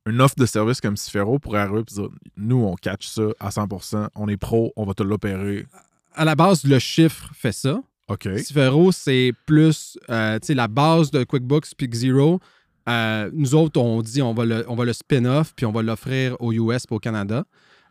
une 0.07 0.21
offre 0.21 0.35
de 0.37 0.47
service 0.47 0.81
comme 0.81 0.97
Cifero 0.97 1.39
pourrait 1.39 1.61
arriver 1.61 1.81
et 1.81 1.85
dire 1.85 2.09
nous, 2.37 2.65
on 2.65 2.75
catch 2.75 3.07
ça 3.07 3.23
à 3.41 3.51
100%, 3.51 4.09
on 4.17 4.29
est 4.29 4.37
pro, 4.37 4.73
on 4.77 4.85
va 4.85 4.95
te 4.95 5.03
l'opérer. 5.03 5.67
À 6.15 6.25
la 6.25 6.35
base, 6.35 6.65
le 6.65 6.79
chiffre 6.79 7.31
fait 7.35 7.53
ça. 7.53 7.81
OK. 8.09 8.29
Cifero, 8.39 8.93
c'est 8.93 9.33
plus 9.47 9.99
euh, 10.11 10.39
tu 10.39 10.49
sais, 10.49 10.55
la 10.55 10.69
base 10.69 11.11
de 11.11 11.25
QuickBooks 11.25 11.75
puis 11.77 11.89
Xero. 11.89 12.41
Euh, 12.89 13.31
nous 13.33 13.55
autres, 13.55 13.81
on 13.81 14.03
dit 14.03 14.21
on 14.21 14.35
va 14.35 14.45
le, 14.45 14.65
on 14.69 14.75
va 14.75 14.85
le 14.85 14.93
spin-off 14.93 15.55
puis 15.57 15.65
on 15.65 15.73
va 15.73 15.83
l'offrir 15.83 16.37
aux 16.41 16.53
US 16.53 16.85
et 16.91 16.95
au 16.95 16.99
Canada. 16.99 17.45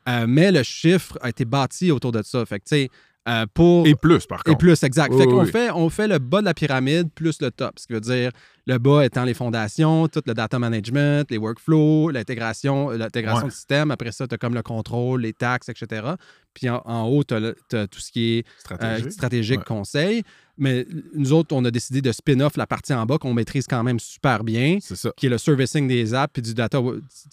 Euh, 0.07 0.25
mais 0.27 0.51
le 0.51 0.63
chiffre 0.63 1.17
a 1.21 1.29
été 1.29 1.45
bâti 1.45 1.91
autour 1.91 2.11
de 2.11 2.21
ça. 2.23 2.45
Fait 2.45 2.59
que, 2.59 2.65
tu 2.65 2.75
sais, 2.75 2.89
euh, 3.27 3.45
pour. 3.53 3.87
Et 3.87 3.95
plus, 3.95 4.25
par 4.25 4.41
Et 4.41 4.49
contre. 4.49 4.57
plus, 4.57 4.83
exact. 4.83 5.11
Oui, 5.13 5.19
fait 5.21 5.27
oui, 5.27 5.33
qu'on 5.33 5.45
oui. 5.45 5.51
fait, 5.51 5.71
on 5.71 5.89
fait 5.89 6.07
le 6.07 6.19
bas 6.19 6.41
de 6.41 6.45
la 6.45 6.53
pyramide 6.53 7.09
plus 7.13 7.41
le 7.41 7.51
top. 7.51 7.79
Ce 7.79 7.87
qui 7.87 7.93
veut 7.93 8.01
dire 8.01 8.31
le 8.65 8.77
bas 8.77 9.03
étant 9.05 9.23
les 9.25 9.33
fondations, 9.33 10.07
tout 10.07 10.21
le 10.25 10.33
data 10.33 10.57
management, 10.59 11.29
les 11.29 11.37
workflows, 11.37 12.09
l'intégration, 12.11 12.89
l'intégration 12.91 13.43
Ouais. 13.43 13.49
de 13.49 13.53
système. 13.53 13.91
Après 13.91 14.11
ça, 14.11 14.27
tu 14.27 14.35
as 14.35 14.37
comme 14.37 14.53
le 14.53 14.61
contrôle, 14.63 15.21
les 15.21 15.33
taxes, 15.33 15.69
etc. 15.69 16.11
Puis 16.53 16.69
en, 16.69 16.81
en 16.85 17.03
haut, 17.07 17.23
tu 17.23 17.33
as, 17.33 17.87
tout 17.87 17.99
ce 17.99 18.11
qui 18.11 18.37
est 18.39 18.45
euh, 18.81 19.09
Stratégique. 19.09 19.59
Ouais. 19.59 19.65
conseil. 19.65 20.23
Mais 20.55 20.85
nous 21.15 21.33
autres, 21.33 21.55
on 21.55 21.65
a 21.65 21.71
décidé 21.71 21.99
de 21.99 22.11
spin-off 22.11 22.57
la 22.57 22.67
partie 22.67 22.93
en 22.93 23.07
bas 23.07 23.17
qu'on 23.17 23.33
maîtrise 23.33 23.65
quand 23.65 23.81
même 23.81 23.99
super 23.99 24.43
bien, 24.43 24.77
C'est 24.81 24.95
ça. 24.95 25.11
qui 25.17 25.25
est 25.25 25.29
le 25.29 25.39
servicing 25.39 25.87
des 25.87 26.13
apps, 26.13 26.31
puis 26.31 26.43
du 26.43 26.53
data, 26.53 26.79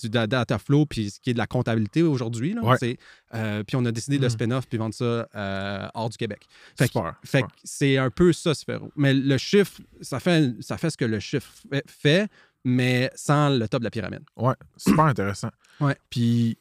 du 0.02 0.08
da- 0.08 0.26
data 0.26 0.58
flow, 0.58 0.86
puis 0.86 1.10
ce 1.10 1.20
qui 1.20 1.28
est 1.28 1.32
de 1.34 1.38
la 1.38 1.46
comptabilité 1.46 2.00
aujourd'hui. 2.02 2.56
Ouais. 2.62 2.96
Euh, 3.34 3.62
puis 3.62 3.76
on 3.76 3.84
a 3.84 3.92
décidé 3.92 4.18
de 4.18 4.24
Mm. 4.24 4.30
spin-off 4.30 4.66
puis 4.66 4.78
vendre 4.78 4.94
ça 4.94 5.28
euh, 5.36 5.86
hors 5.92 6.08
du 6.08 6.16
Québec. 6.16 6.40
Fait 6.78 6.86
que- 6.86 6.92
Super. 6.92 7.14
Fait 7.22 7.38
super. 7.40 7.48
que 7.54 7.60
c'est 7.62 7.98
un 7.98 8.08
peu 8.10 8.32
ça, 8.32 8.54
Sphero. 8.54 8.90
Mais 8.96 9.12
le 9.12 9.36
chiffre, 9.36 9.82
ça 10.00 10.18
fait, 10.18 10.54
ça 10.60 10.78
fait 10.78 10.88
ce 10.88 10.96
que 10.96 11.04
le 11.04 11.19
chiffre 11.20 11.50
fait- 11.86 12.28
mais 12.64 13.10
sans 13.14 13.48
le 13.50 13.66
top 13.68 13.80
de 13.80 13.84
la 13.84 13.90
pyramide. 13.90 14.22
Ouais, 14.36 14.54
super 14.76 15.04
intéressant. 15.06 15.50
Ouais. 15.80 15.96
Puis, 16.10 16.58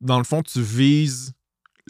dans 0.00 0.18
le 0.18 0.24
fond, 0.24 0.42
tu 0.42 0.60
vises 0.60 1.32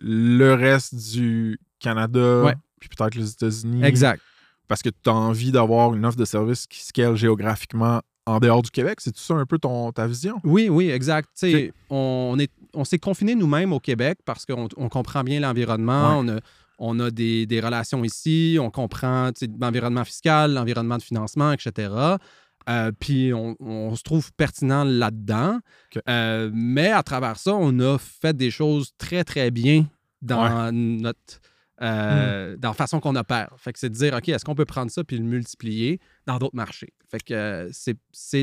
le 0.01 0.55
reste 0.55 0.95
du 1.13 1.59
Canada, 1.79 2.43
Ouais. 2.43 2.55
puis 2.81 2.89
peut-être 2.89 3.15
les 3.15 3.31
États-Unis. 3.31 3.85
Exact. 3.85 4.23
Parce 4.67 4.81
que 4.83 4.89
tu 4.89 5.11
as 5.11 5.15
envie 5.15 5.53
d'avoir 5.53 5.95
une 5.95 6.07
offre 6.07 6.17
de 6.17 6.25
service 6.25 6.67
qui 6.67 6.83
scale 6.83 7.17
géographiquement 7.17 8.01
en 8.27 8.39
dehors 8.41 8.63
du 8.63 8.71
Québec. 8.71 9.01
C'est 9.03 9.13
tout 9.13 9.21
ça 9.21 9.35
un 9.35 9.45
peu 9.45 9.59
ton, 9.59 9.93
ta 9.93 10.07
vision? 10.07 10.41
Oui, 10.45 10.71
oui, 10.71 10.89
exact. 10.89 11.29
Tu 11.39 11.51
sais, 11.51 11.69
Ok. 11.69 11.75
on, 11.91 12.37
est, 12.39 12.51
on 12.73 12.85
s'est 12.85 12.99
confiné 12.99 13.35
nous-mêmes 13.35 13.75
au 13.75 13.81
Québec 13.81 14.19
parce 14.25 14.47
qu'on 14.47 14.69
on 14.79 14.89
comprend 14.89 15.23
bien 15.23 15.41
l'environnement. 15.41 16.19
Ouais. 16.21 16.25
On 16.33 16.37
a, 16.37 16.41
on 16.79 16.99
a 17.01 17.11
des, 17.11 17.47
des 17.47 17.61
relations 17.61 18.03
ici. 18.05 18.59
On 18.61 18.71
comprend 18.71 19.31
l'environnement 19.61 20.05
fiscal, 20.05 20.53
l'environnement 20.55 20.99
de 20.99 21.03
financement, 21.03 21.53
etc. 21.53 21.93
Euh, 22.69 22.93
puis 22.99 23.33
on, 23.35 23.57
on 23.61 23.95
se 23.95 24.03
trouve 24.03 24.33
pertinent 24.33 24.85
là-dedans. 24.85 25.59
Euh, 26.09 26.51
mais 26.53 26.91
à 26.91 27.03
travers 27.03 27.37
ça, 27.39 27.55
on 27.55 27.79
a 27.81 27.99
fait 27.99 28.37
des 28.37 28.51
choses 28.51 28.93
très, 28.99 29.23
très 29.25 29.51
bien 29.51 29.87
dans 30.23 30.73
notre. 30.73 31.41
euh, 31.83 32.57
dans 32.57 32.69
la 32.69 32.75
façon 32.75 33.01
qu'on 33.01 33.17
opère. 33.17 33.51
Fait 33.59 33.73
que 33.73 33.79
c'est 33.79 33.91
de 33.91 33.95
dire, 33.95 34.15
OK, 34.15 34.29
est-ce 34.29 34.45
qu'on 34.45 34.55
peut 34.55 34.65
prendre 34.65 34.91
ça 34.91 35.05
puis 35.05 35.19
le 35.19 35.25
multiplier 35.25 36.01
dans 36.27 36.39
d'autres 36.39 36.57
marchés? 36.57 36.95
Fait 37.11 37.21
que 37.23 37.69
c'est 37.73 37.99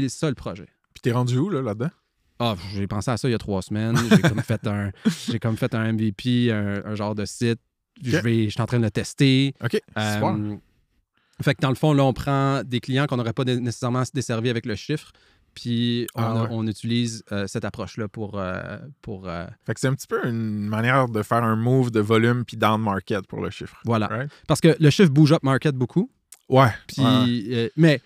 ça 0.10 0.30
le 0.30 0.36
projet. 0.36 0.68
Puis 0.94 1.02
t'es 1.02 1.12
rendu 1.12 1.38
où 1.38 1.50
là, 1.50 1.62
là-dedans? 1.62 1.90
Ah, 2.40 2.56
j'ai 2.74 2.88
pensé 2.88 3.10
à 3.12 3.18
ça 3.18 3.28
il 3.28 3.32
y 3.32 3.36
a 3.36 3.38
trois 3.40 3.62
semaines. 3.62 3.96
J'ai 4.10 4.22
comme 4.22 4.42
fait 4.44 4.66
un, 4.68 4.92
j'ai 5.28 5.40
comme 5.40 5.58
fait 5.58 5.74
un 5.74 5.94
MVP, 5.94 6.52
un, 6.52 6.84
un 6.86 6.96
genre 6.96 7.16
de 7.16 7.26
site. 7.26 7.60
Je 8.04 8.18
Ok. 8.18 8.24
vais, 8.24 8.46
je 8.46 8.50
suis 8.50 8.62
en 8.62 8.66
train 8.66 8.80
de 8.80 8.84
le 8.84 8.92
tester. 8.92 9.54
OK, 9.64 9.80
Euh, 9.98 10.56
fait 11.42 11.56
que 11.56 11.62
dans 11.62 11.70
le 11.70 11.76
fond, 11.76 11.94
là, 11.94 12.04
on 12.04 12.14
prend 12.14 12.64
des 12.64 12.80
clients 12.80 13.08
qu'on 13.08 13.18
n'aurait 13.18 13.34
pas 13.34 13.44
nécessairement 13.46 14.04
desservis 14.14 14.50
avec 14.50 14.66
le 14.66 14.76
chiffre, 14.76 15.12
puis 15.56 16.08
on, 16.16 16.22
Ah 16.22 16.32
a- 16.32 16.44
ouais. 16.44 16.48
on 16.52 16.68
utilise 16.68 17.24
euh, 17.32 17.48
cette 17.48 17.66
approche-là 17.66 18.08
pour. 18.08 18.40
euh, 18.40 18.78
pour 19.02 19.28
euh, 19.28 19.46
Fait 19.66 19.74
que 19.74 19.80
c'est 19.80 19.88
un 19.88 19.94
petit 19.96 20.08
peu 20.08 20.26
une 20.26 20.68
manière 20.68 21.10
de 21.10 21.22
faire 21.24 21.44
un 21.44 21.56
move 21.56 21.92
de 21.92 22.00
volume 22.00 22.46
puis 22.46 22.58
down 22.58 22.82
market 22.82 23.26
pour 23.28 23.42
le 23.42 23.50
chiffre. 23.50 23.80
voilà. 23.86 24.08
Right? 24.08 24.32
Parce 24.48 24.62
que 24.62 24.76
le 24.80 24.90
chiffre 24.90 25.10
bouge 25.12 25.32
up 25.34 25.44
market 25.44 25.76
beaucoup. 25.76 26.10
Ouais. 26.48 26.70
Puis, 26.88 27.02
ouais. 27.02 27.72
mais 27.76 28.02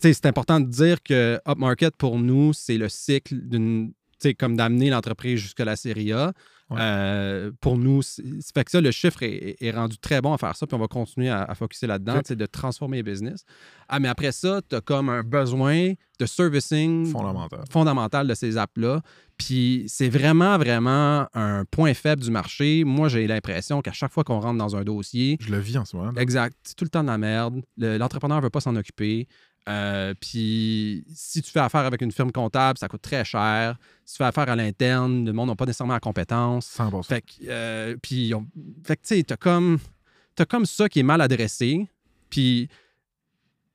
c'est 0.00 0.24
important 0.26 0.58
de 0.60 0.66
dire 0.68 1.02
que 1.02 1.40
up 1.46 1.58
market 1.58 1.94
pour 1.96 2.18
nous, 2.18 2.52
c'est 2.52 2.78
le 2.78 2.88
cycle 2.88 3.36
d'une. 3.36 3.92
Comme 4.38 4.54
d'amener 4.54 4.90
l'entreprise 4.90 5.40
jusqu'à 5.40 5.64
la 5.64 5.76
série 5.76 6.12
A. 6.12 6.34
Ouais. 6.70 6.76
Euh, 6.80 7.50
pour 7.60 7.76
nous, 7.76 8.00
c'est 8.02 8.22
c'est 8.40 8.54
fait 8.54 8.64
que 8.64 8.70
ça, 8.70 8.80
le 8.80 8.90
chiffre 8.92 9.22
est, 9.22 9.56
est 9.60 9.70
rendu 9.72 9.98
très 9.98 10.20
bon 10.20 10.32
à 10.32 10.38
faire 10.38 10.54
ça, 10.54 10.66
puis 10.66 10.76
on 10.76 10.78
va 10.80 10.86
continuer 10.88 11.28
à, 11.28 11.42
à 11.42 11.54
focuser 11.54 11.86
là-dedans, 11.86 12.20
sais, 12.24 12.36
de 12.36 12.46
transformer 12.46 12.98
les 12.98 13.02
business. 13.02 13.44
Ah, 13.88 13.98
mais 13.98 14.08
après 14.08 14.30
ça, 14.32 14.60
tu 14.68 14.76
as 14.76 14.80
comme 14.80 15.08
un 15.08 15.22
besoin 15.22 15.92
de 16.20 16.26
servicing 16.26 17.06
Fondamental. 17.06 17.64
fondamental 17.70 18.26
de 18.28 18.34
ces 18.34 18.56
apps-là. 18.56 19.00
Puis 19.36 19.84
c'est 19.88 20.10
vraiment, 20.10 20.58
vraiment 20.58 21.26
un 21.34 21.64
point 21.70 21.94
faible 21.94 22.22
du 22.22 22.30
marché. 22.30 22.84
Moi, 22.84 23.08
j'ai 23.08 23.26
l'impression 23.26 23.80
qu'à 23.80 23.92
chaque 23.92 24.12
fois 24.12 24.22
qu'on 24.22 24.38
rentre 24.38 24.58
dans 24.58 24.76
un 24.76 24.84
dossier, 24.84 25.38
Je 25.40 25.50
le 25.50 25.58
vis 25.58 25.78
en 25.78 25.84
ce 25.86 25.96
moment. 25.96 26.12
là. 26.12 26.20
Exact. 26.20 26.54
C'est 26.62 26.76
tout 26.76 26.84
le 26.84 26.90
temps 26.90 27.02
de 27.02 27.08
la 27.08 27.16
merde. 27.18 27.62
Le- 27.78 27.96
L'entrepreneur 27.96 28.36
ne 28.38 28.42
veut 28.42 28.50
pas 28.50 28.60
s'en 28.60 28.76
occuper. 28.76 29.26
Euh, 29.70 30.14
puis 30.20 31.04
si 31.14 31.42
tu 31.42 31.50
fais 31.50 31.60
affaire 31.60 31.82
avec 31.82 32.00
une 32.02 32.10
firme 32.12 32.32
comptable, 32.32 32.78
ça 32.78 32.88
coûte 32.88 33.02
très 33.02 33.24
cher. 33.24 33.76
Si 34.04 34.14
tu 34.14 34.18
fais 34.18 34.24
affaire 34.24 34.48
à 34.48 34.56
l'interne, 34.56 35.24
le 35.24 35.32
monde 35.32 35.48
n'a 35.50 35.54
pas 35.54 35.66
nécessairement 35.66 35.94
la 35.94 36.00
compétence. 36.00 36.66
100%. 36.66 37.02
Fait 37.06 37.20
que, 37.22 37.26
euh, 37.48 37.96
puis 38.02 38.34
on- 38.34 38.46
fait 38.84 38.96
que, 38.96 39.02
tu 39.06 39.16
sais, 39.16 39.22
t'as 39.22 39.36
comme, 39.36 39.78
t'as 40.34 40.44
comme 40.46 40.66
ça 40.66 40.88
qui 40.88 40.98
est 41.00 41.04
mal 41.04 41.20
adressé. 41.20 41.86
Puis 42.30 42.68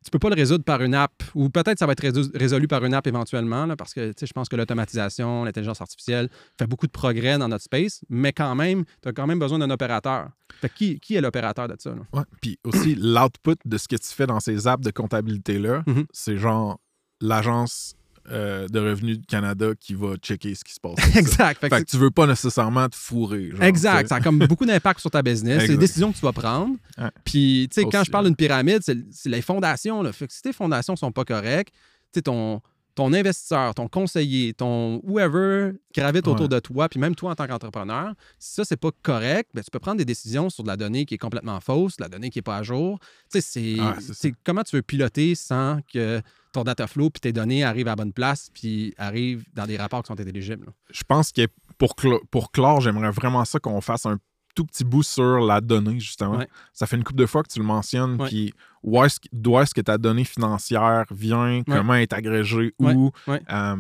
tu 0.06 0.12
peux 0.12 0.20
pas 0.20 0.30
le 0.30 0.36
résoudre 0.36 0.64
par 0.64 0.82
une 0.84 0.94
app, 0.94 1.12
ou 1.34 1.50
peut-être 1.50 1.80
ça 1.80 1.86
va 1.88 1.94
être 1.94 2.04
résolu, 2.38 2.68
par 2.68 2.86
une 2.86 2.94
app 2.94 3.08
éventuellement, 3.08 3.66
là, 3.66 3.76
parce 3.76 3.94
que 3.94 4.14
je 4.20 4.32
pense 4.34 4.48
que 4.48 4.56
l'automatisation, 4.56 5.44
l'intelligence 5.44 5.82
artificielle 5.82 6.30
fait 6.60 6.68
beaucoup 6.68 6.86
de 6.86 6.92
progrès 6.92 7.38
dans 7.40 7.48
notre 7.48 7.64
space, 7.64 8.02
mais 8.08 8.32
quand 8.32 8.54
même, 8.56 8.86
tu 9.02 9.10
as 9.10 9.14
quand 9.14 9.26
même 9.26 9.40
besoin 9.40 9.58
d'un 9.60 9.70
opérateur. 9.72 10.30
Fait 10.62 10.72
qui, 10.74 11.00
qui 11.00 11.16
est 11.16 11.22
l'opérateur 11.22 11.68
de 11.68 11.76
ça? 11.80 11.96
Ouais. 12.14 12.22
Puis 12.40 12.60
aussi, 12.64 12.96
l'output 13.00 13.56
de 13.66 13.78
ce 13.78 13.88
que 13.88 13.96
tu 13.96 14.08
fais 14.10 14.28
dans 14.28 14.40
ces 14.40 14.68
apps 14.68 14.86
de 14.86 14.92
comptabilité-là, 14.92 15.84
Mhm. 15.88 16.06
c'est 16.14 16.38
genre 16.38 16.80
l'agence 17.22 17.96
euh, 18.32 18.68
de 18.68 18.80
revenus 18.80 19.20
du 19.20 19.26
Canada 19.26 19.72
qui 19.80 19.94
va 19.94 20.16
checker 20.16 20.56
ce 20.56 20.64
qui 20.64 20.74
se 20.74 20.80
passe. 20.80 20.96
Exact. 21.16 21.60
Fait 21.62 21.70
que 21.70 21.76
Fait 21.76 21.84
que 21.84 21.90
tu 21.90 21.98
veux 21.98 22.12
pas 22.12 22.26
nécessairement 22.26 22.88
te 22.90 22.96
fourrer. 22.96 23.52
genre, 23.52 23.64
Exact. 23.64 24.10
Ça 24.10 24.16
a 24.16 24.22
comme 24.22 24.40
beaucoup 24.40 24.66
d'impact 24.66 25.00
sur 25.00 25.12
ta 25.12 25.22
business. 25.22 25.62
C'est 25.62 25.68
des 25.68 25.74
Exact. 25.74 25.80
décisions 25.80 26.12
que 26.12 26.18
tu 26.18 26.24
vas 26.24 26.34
prendre. 26.34 26.76
Ouais. 26.98 27.10
Puis, 27.26 27.68
tu 27.70 27.82
sais, 27.82 27.88
quand 27.92 28.06
je 28.06 28.12
parle 28.12 28.26
d'une 28.26 28.38
pyramide, 28.38 28.80
c'est 28.82 28.98
c'est 29.12 29.28
les 29.28 29.42
fondations. 29.42 30.02
Là. 30.02 30.14
Fait 30.14 30.28
que 30.28 30.34
si 30.34 30.42
tes 30.42 30.54
fondations 30.54 30.96
sont 30.96 31.12
pas 31.12 31.26
correctes, 31.26 31.74
tu 31.74 32.20
sais, 32.20 32.22
ton, 32.22 32.62
ton 32.96 33.12
investisseur, 33.12 33.76
ton 33.76 33.88
conseiller, 33.88 34.54
ton 34.54 35.02
whoever 35.04 35.74
gravite 35.94 36.28
autour 36.28 36.48
de 36.48 36.60
toi, 36.60 36.88
puis 36.88 37.00
même 37.00 37.14
toi 37.14 37.32
en 37.32 37.36
tant 37.36 37.46
qu'entrepreneur, 37.46 38.14
si 38.40 38.54
ça, 38.54 38.64
c'est 38.64 38.80
pas 38.80 38.92
correct, 39.04 39.52
ben, 39.54 39.62
tu 39.64 39.70
peux 39.70 39.80
prendre 39.80 39.98
des 39.98 40.06
décisions 40.06 40.50
sur 40.50 40.64
de 40.64 40.70
la 40.70 40.78
donnée 40.78 41.06
qui 41.06 41.16
est 41.16 41.20
complètement 41.20 41.60
fausse, 41.60 41.98
de 41.98 42.04
la 42.04 42.10
donnée 42.10 42.30
qui 42.30 42.40
est 42.40 42.42
pas 42.42 42.58
à 42.58 42.64
jour. 42.64 43.00
Tu 43.32 43.42
sais, 43.42 43.42
c'est 43.42 43.76
Ouais, 43.76 44.34
comment 44.44 44.64
tu 44.64 44.78
veux 44.78 44.82
piloter 44.82 45.36
sans 45.36 45.80
que 45.94 46.22
ton 46.54 46.64
data 46.64 46.88
flow 46.88 47.10
puis 47.10 47.20
tes 47.20 47.34
données 47.34 47.64
arrivent 47.66 47.88
à 47.88 47.92
la 47.92 47.96
bonne 47.98 48.14
place 48.14 48.50
puis 48.54 48.94
arrivent 48.98 49.44
dans 49.54 49.66
des 49.66 49.76
rapports 49.76 50.02
qui 50.02 50.08
sont 50.08 50.20
intelligibles. 50.20 50.68
là? 50.68 50.72
Je 50.90 51.04
pense 51.04 51.34
que 51.34 51.48
pour, 51.78 51.96
pour 52.32 52.52
clore, 52.52 52.80
j'aimerais 52.80 53.12
vraiment 53.12 53.44
ça 53.44 53.60
qu'on 53.60 53.82
fasse 53.82 54.06
un 54.06 54.18
tout 54.56 54.66
petit 54.66 54.84
bout 54.84 55.04
sur 55.04 55.40
la 55.42 55.62
donnée, 55.62 56.00
justement. 56.00 56.38
Ouais. 56.38 56.48
Ça 56.74 56.88
fait 56.88 56.96
une 56.96 57.04
couple 57.04 57.20
de 57.20 57.26
fois 57.28 57.44
que 57.44 57.50
tu 57.52 57.60
le 57.60 57.66
mentionnes, 57.66 58.18
puis 58.26 58.54
où 58.82 59.04
est-ce 59.04 59.20
que- 59.20 59.28
d'où 59.32 59.60
est-ce 59.60 59.74
que 59.76 59.82
ta 59.82 59.98
donnée 59.98 60.24
financière 60.24 61.06
vient, 61.12 61.62
comment 61.76 61.96
est 61.96 62.14
agrégée, 62.14 62.74
où. 62.80 63.12
Euh, 63.52 63.76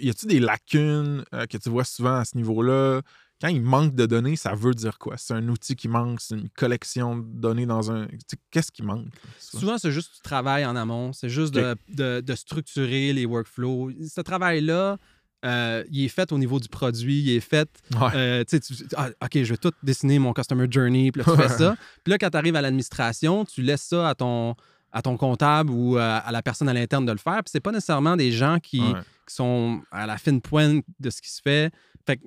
y 0.00 0.10
a-tu 0.10 0.26
des 0.26 0.40
lacunes 0.40 1.24
euh, 1.34 1.46
que 1.46 1.56
tu 1.56 1.70
vois 1.70 1.84
souvent 1.84 2.16
à 2.16 2.24
ce 2.24 2.36
niveau-là? 2.36 3.00
Quand 3.40 3.46
il 3.48 3.62
manque 3.62 3.94
de 3.94 4.04
données, 4.04 4.34
ça 4.34 4.52
veut 4.56 4.74
dire 4.74 4.98
quoi? 4.98 5.16
C'est 5.16 5.32
un 5.32 5.48
outil 5.48 5.76
qui 5.76 5.86
manque, 5.86 6.20
c'est 6.20 6.34
une 6.34 6.48
collection 6.50 7.18
de 7.18 7.22
données 7.24 7.66
dans 7.66 7.92
un. 7.92 8.08
Qu'est-ce 8.50 8.72
qui 8.72 8.82
manque? 8.82 9.06
souvent? 9.38 9.60
Souvent, 9.60 9.78
c'est 9.78 9.92
juste 9.92 10.14
du 10.16 10.20
travail 10.22 10.66
en 10.66 10.74
amont. 10.74 11.12
C'est 11.12 11.28
juste 11.28 11.54
de, 11.54 11.76
de- 11.94 12.20
de 12.20 12.34
structurer 12.34 13.12
les 13.12 13.26
workflows. 13.26 13.92
Ce 14.12 14.20
travail-là, 14.20 14.96
euh, 15.44 15.84
il 15.90 16.04
est 16.04 16.08
fait 16.08 16.32
au 16.32 16.38
niveau 16.38 16.58
du 16.60 16.68
produit. 16.68 17.20
Il 17.20 17.30
est 17.30 17.40
fait. 17.40 17.68
Ouais. 17.92 18.08
euh, 18.14 18.44
tu 18.44 18.58
sais, 18.58 18.60
tu- 18.60 18.84
ah, 18.96 19.08
OK, 19.22 19.30
je 19.42 19.50
vais 19.52 19.56
tout 19.56 19.72
dessiner 19.82 20.18
mon 20.18 20.32
customer 20.32 20.66
journey. 20.70 21.12
Puis 21.12 21.22
là, 21.24 21.32
tu 21.32 21.40
fais 21.40 21.48
ça. 21.48 21.76
Puis 22.04 22.10
là, 22.10 22.18
quand 22.18 22.30
tu 22.30 22.36
arrives 22.36 22.56
à 22.56 22.60
l'administration, 22.62 23.44
tu 23.44 23.62
laisses 23.62 23.82
ça 23.82 24.08
à 24.08 24.14
ton, 24.14 24.54
à 24.92 25.02
ton 25.02 25.16
comptable 25.16 25.70
ou 25.70 25.96
à, 25.96 26.16
à 26.16 26.32
la 26.32 26.42
personne 26.42 26.68
à 26.68 26.72
l'interne 26.72 27.06
de 27.06 27.12
le 27.12 27.18
faire. 27.18 27.36
Puis 27.44 27.50
c'est 27.52 27.60
pas 27.60 27.72
nécessairement 27.72 28.16
des 28.16 28.32
gens 28.32 28.58
qui, 28.58 28.80
Ouais. 28.80 29.00
qui 29.28 29.34
sont 29.34 29.80
à 29.92 30.06
la 30.06 30.16
fine 30.18 30.40
pointe 30.40 30.84
de 30.98 31.10
ce 31.10 31.20
qui 31.22 31.30
se 31.30 31.40
fait. 31.42 31.72
Fait, 32.06 32.16
que- 32.16 32.22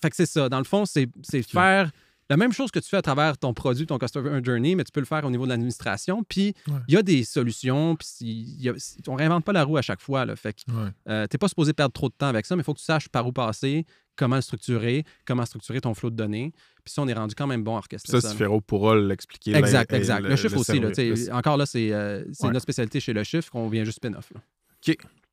fait 0.00 0.10
que 0.10 0.16
c'est 0.16 0.26
ça. 0.26 0.48
Dans 0.48 0.58
le 0.58 0.64
fond, 0.64 0.84
c'est 0.86 1.08
c'est 1.22 1.42
faire 1.42 1.90
la 2.32 2.38
même 2.38 2.52
chose 2.54 2.70
que 2.70 2.78
tu 2.78 2.88
fais 2.88 2.96
à 2.96 3.02
travers 3.02 3.36
ton 3.36 3.52
produit, 3.52 3.84
ton 3.84 3.98
customer 3.98 4.40
journey, 4.42 4.74
mais 4.74 4.84
tu 4.84 4.90
peux 4.90 5.00
le 5.00 5.06
faire 5.06 5.22
au 5.24 5.30
niveau 5.30 5.44
de 5.44 5.50
l'administration. 5.50 6.24
Puis 6.26 6.54
il 6.66 6.72
Ouais. 6.72 6.80
y 6.88 6.96
a 6.96 7.02
des 7.02 7.24
solutions. 7.24 7.94
Puis 7.94 8.06
il 8.20 8.62
y 8.62 8.70
a- 8.70 8.74
on 9.08 9.14
réinvente 9.16 9.44
pas 9.44 9.52
la 9.52 9.64
roue 9.64 9.76
à 9.76 9.82
chaque 9.82 10.00
fois. 10.00 10.24
Là. 10.24 10.34
Fait 10.34 10.54
que 10.54 10.60
Ouais. 10.72 10.88
euh, 11.10 11.26
t'es 11.26 11.36
pas 11.36 11.48
supposé 11.48 11.74
perdre 11.74 11.92
trop 11.92 12.08
de 12.08 12.14
temps 12.14 12.28
avec 12.28 12.46
ça, 12.46 12.56
mais 12.56 12.62
il 12.62 12.64
faut 12.64 12.72
que 12.72 12.78
tu 12.78 12.84
saches 12.86 13.08
par 13.10 13.26
où 13.26 13.32
passer, 13.32 13.84
comment 14.16 14.36
le 14.36 14.42
structurer, 14.42 15.04
comment 15.26 15.44
structurer 15.44 15.80
ton 15.82 15.92
flot 15.92 16.08
de 16.10 16.16
données. 16.16 16.52
Puis 16.84 16.94
ça, 16.94 17.02
on 17.02 17.08
est 17.08 17.12
rendu 17.12 17.34
quand 17.34 17.46
même 17.46 17.62
bon 17.64 17.74
à 17.74 17.78
orchestrer 17.78 18.20
Ça, 18.20 18.30
ça. 18.30 18.46
pourra 18.66 18.96
l'expliquer. 18.96 19.54
Exact, 19.54 19.92
et 19.92 19.96
exact. 19.96 20.22
Le, 20.22 20.34
chiffre 20.36 20.56
aussi. 20.56 20.80
Là, 20.80 20.90
tu 20.90 21.30
encore 21.32 21.56
là, 21.58 21.66
c'est 21.66 21.92
euh, 21.92 22.24
Ouais. 22.40 22.48
notre 22.48 22.60
spécialité 22.62 22.98
chez 22.98 23.12
le 23.12 23.24
chiffre 23.24 23.50
qu'on 23.50 23.68
vient 23.68 23.84
juste 23.84 23.96
spin-off. 23.98 24.30
là. 24.34 24.40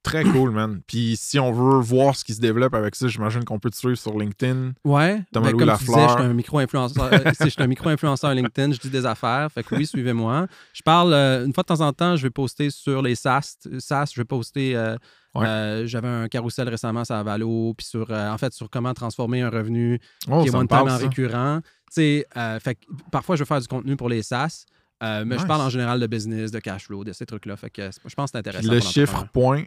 Très 0.01 0.23
cool, 0.23 0.51
man. 0.51 0.81
Puis 0.87 1.15
si 1.19 1.39
on 1.39 1.51
veut 1.51 1.79
voir 1.81 2.15
ce 2.15 2.23
qui 2.23 2.33
se 2.33 2.39
développe 2.39 2.73
avec 2.73 2.95
ça, 2.95 3.07
j'imagine 3.09 3.43
qu'on 3.43 3.59
peut 3.59 3.69
te 3.69 3.75
suivre 3.75 3.97
sur 3.97 4.17
LinkedIn. 4.17 4.71
Ouais. 4.85 5.21
Thomas 5.33 5.51
ben, 5.51 5.57
comme 5.57 5.67
Lafleur. 5.67 5.77
tu 5.77 5.85
disais, 5.93 6.07
je 6.07 6.13
suis 6.13 6.21
un 6.29 6.33
micro-influenceur. 6.33 7.09
euh, 7.13 7.31
je 7.41 7.49
suis 7.49 7.61
un 7.61 7.67
micro-influenceur 7.67 8.33
LinkedIn, 8.33 8.71
je 8.73 8.79
dis 8.79 8.89
des 8.89 9.05
affaires. 9.05 9.49
Fait 9.51 9.61
que 9.61 9.75
oui, 9.75 9.85
suivez-moi. 9.85 10.47
Je 10.73 10.81
parle 10.83 11.13
euh, 11.13 11.45
une 11.45 11.53
fois 11.53 11.63
de 11.63 11.67
temps 11.67 11.81
en 11.81 11.91
temps, 11.91 12.15
je 12.15 12.23
vais 12.23 12.29
poster 12.29 12.69
sur 12.69 13.01
les 13.01 13.15
SaaS. 13.15 13.57
SaaS, 13.79 14.11
je 14.15 14.21
vais 14.21 14.25
poster. 14.25 14.75
euh, 14.75 14.95
Ouais. 15.35 15.45
euh, 15.45 15.85
J'avais 15.85 16.07
un 16.07 16.27
carrousel 16.27 16.67
récemment 16.69 17.05
sur 17.05 17.23
Valo, 17.23 17.75
puis 17.77 17.85
sur, 17.85 18.09
euh, 18.09 18.31
en 18.31 18.37
fait, 18.39 18.51
sur 18.51 18.67
comment 18.67 18.95
transformer 18.95 19.41
un 19.43 19.49
revenu 19.51 19.99
Oh, 20.27 20.41
qui 20.41 20.47
est 20.47 20.51
ça 20.51 20.57
one 20.57 20.67
time 20.67 20.79
en 20.79 20.87
ça. 20.89 20.97
récurrent. 20.97 21.59
Tu 21.61 21.67
sais, 21.91 22.25
euh, 22.35 22.59
fait 22.59 22.73
que 22.75 22.85
parfois, 23.11 23.35
je 23.35 23.43
vais 23.43 23.47
faire 23.47 23.61
du 23.61 23.67
contenu 23.67 23.95
pour 23.95 24.09
les 24.09 24.23
SaaS. 24.23 24.65
Euh, 25.03 25.23
mais 25.27 25.35
Nice. 25.35 25.43
je 25.43 25.47
parle 25.47 25.61
en 25.61 25.69
général 25.69 25.99
de 25.99 26.07
business, 26.07 26.49
de 26.49 26.57
cash 26.59 26.85
flow, 26.87 27.03
de 27.03 27.13
ces 27.13 27.27
trucs-là. 27.27 27.55
Fait 27.57 27.69
que 27.69 27.91
je 28.05 28.15
pense 28.15 28.31
que 28.31 28.37
c'est 28.39 28.41
Puis 28.41 28.49
intéressant. 28.57 28.73
le 28.73 28.79
chiffre 28.79 29.25
point, 29.31 29.63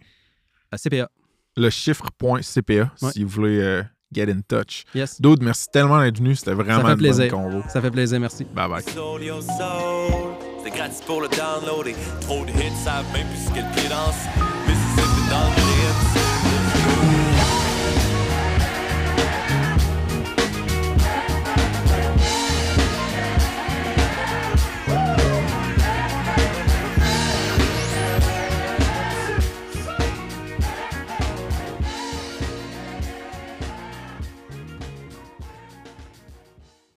CPA. 0.76 1.08
le 1.56 1.70
chiffre 1.70 2.06
point 2.18 2.40
CPA, 2.42 2.90
Ouais. 3.02 3.10
si 3.12 3.24
vous 3.24 3.30
voulez 3.30 3.60
euh, 3.60 3.82
get 4.14 4.30
in 4.30 4.40
touch. 4.46 4.84
Yes. 4.94 5.20
Dude, 5.20 5.42
merci 5.42 5.66
tellement 5.72 6.00
d'être 6.02 6.18
venu. 6.18 6.34
C'était 6.34 6.54
vraiment 6.54 6.82
bonne 6.82 6.96
plaisir. 6.98 7.30
convo. 7.30 7.62
Ça 7.68 7.80
fait 7.80 7.90
plaisir, 7.90 8.18
merci. 8.20 8.44
Bye 8.44 8.68
bye. 8.68 8.82
Soul, 8.82 9.22
yo, 9.22 9.40
soul. 9.40 10.34
C'est 10.64 10.70
gratis 10.70 11.00
pour 11.02 11.20
le 11.20 11.28
download 11.28 11.86
et 11.88 11.96
trop 12.20 12.44
de 12.44 12.50
hits 12.50 12.76
savent 12.84 13.04
même 13.12 13.26
plus 13.26 13.48
ce 13.48 13.52
qu'est 13.52 13.62
le 13.62 13.74
pied 13.74 13.88
danse. 13.88 14.14
Mississippi 14.68 15.28
dans 15.30 15.48
le 15.48 16.31